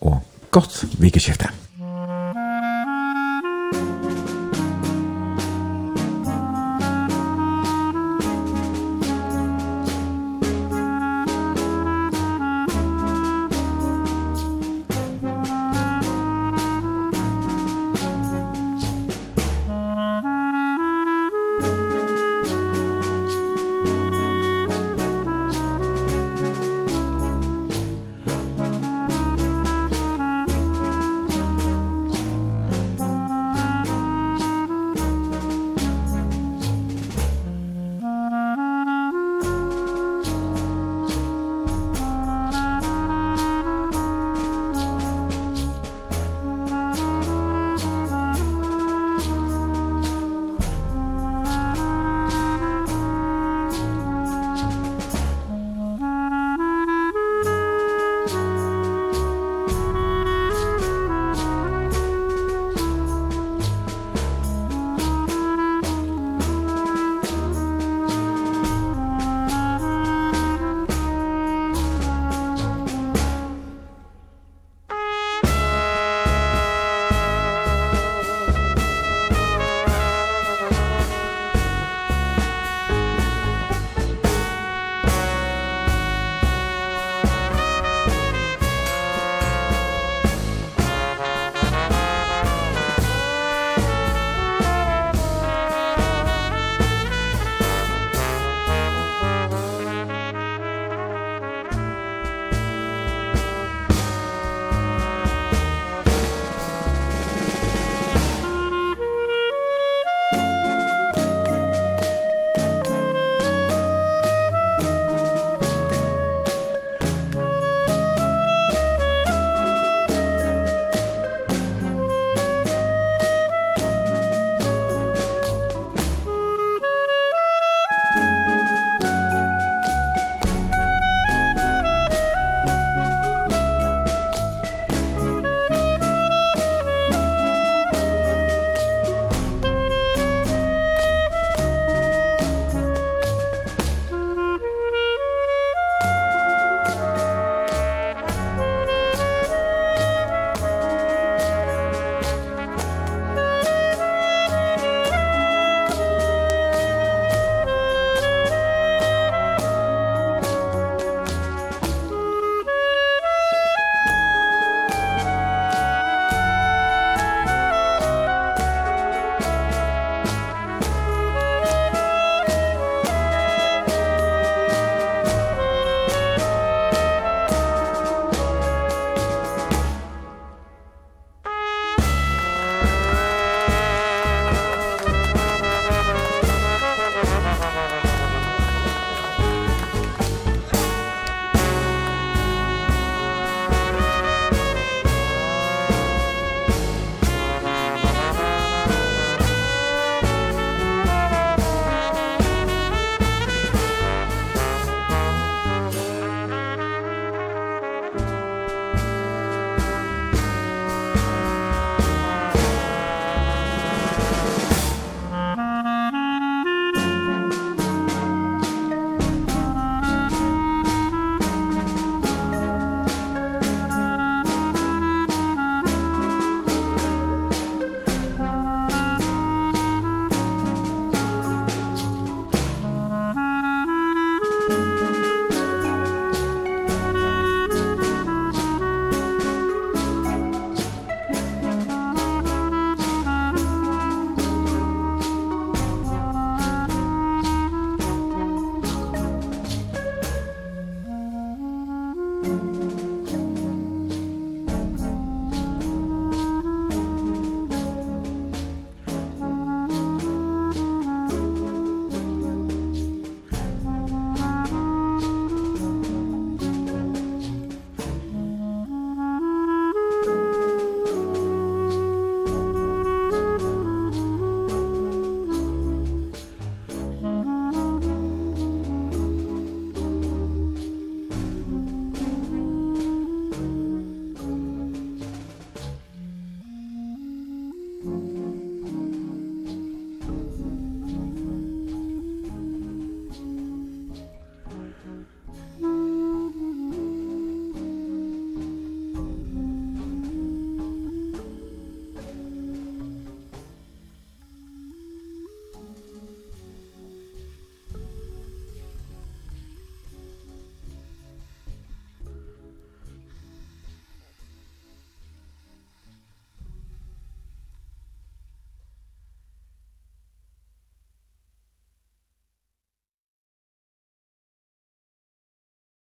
og 0.00 0.20
godt 0.50 0.84
vikeskiftet. 0.98 1.69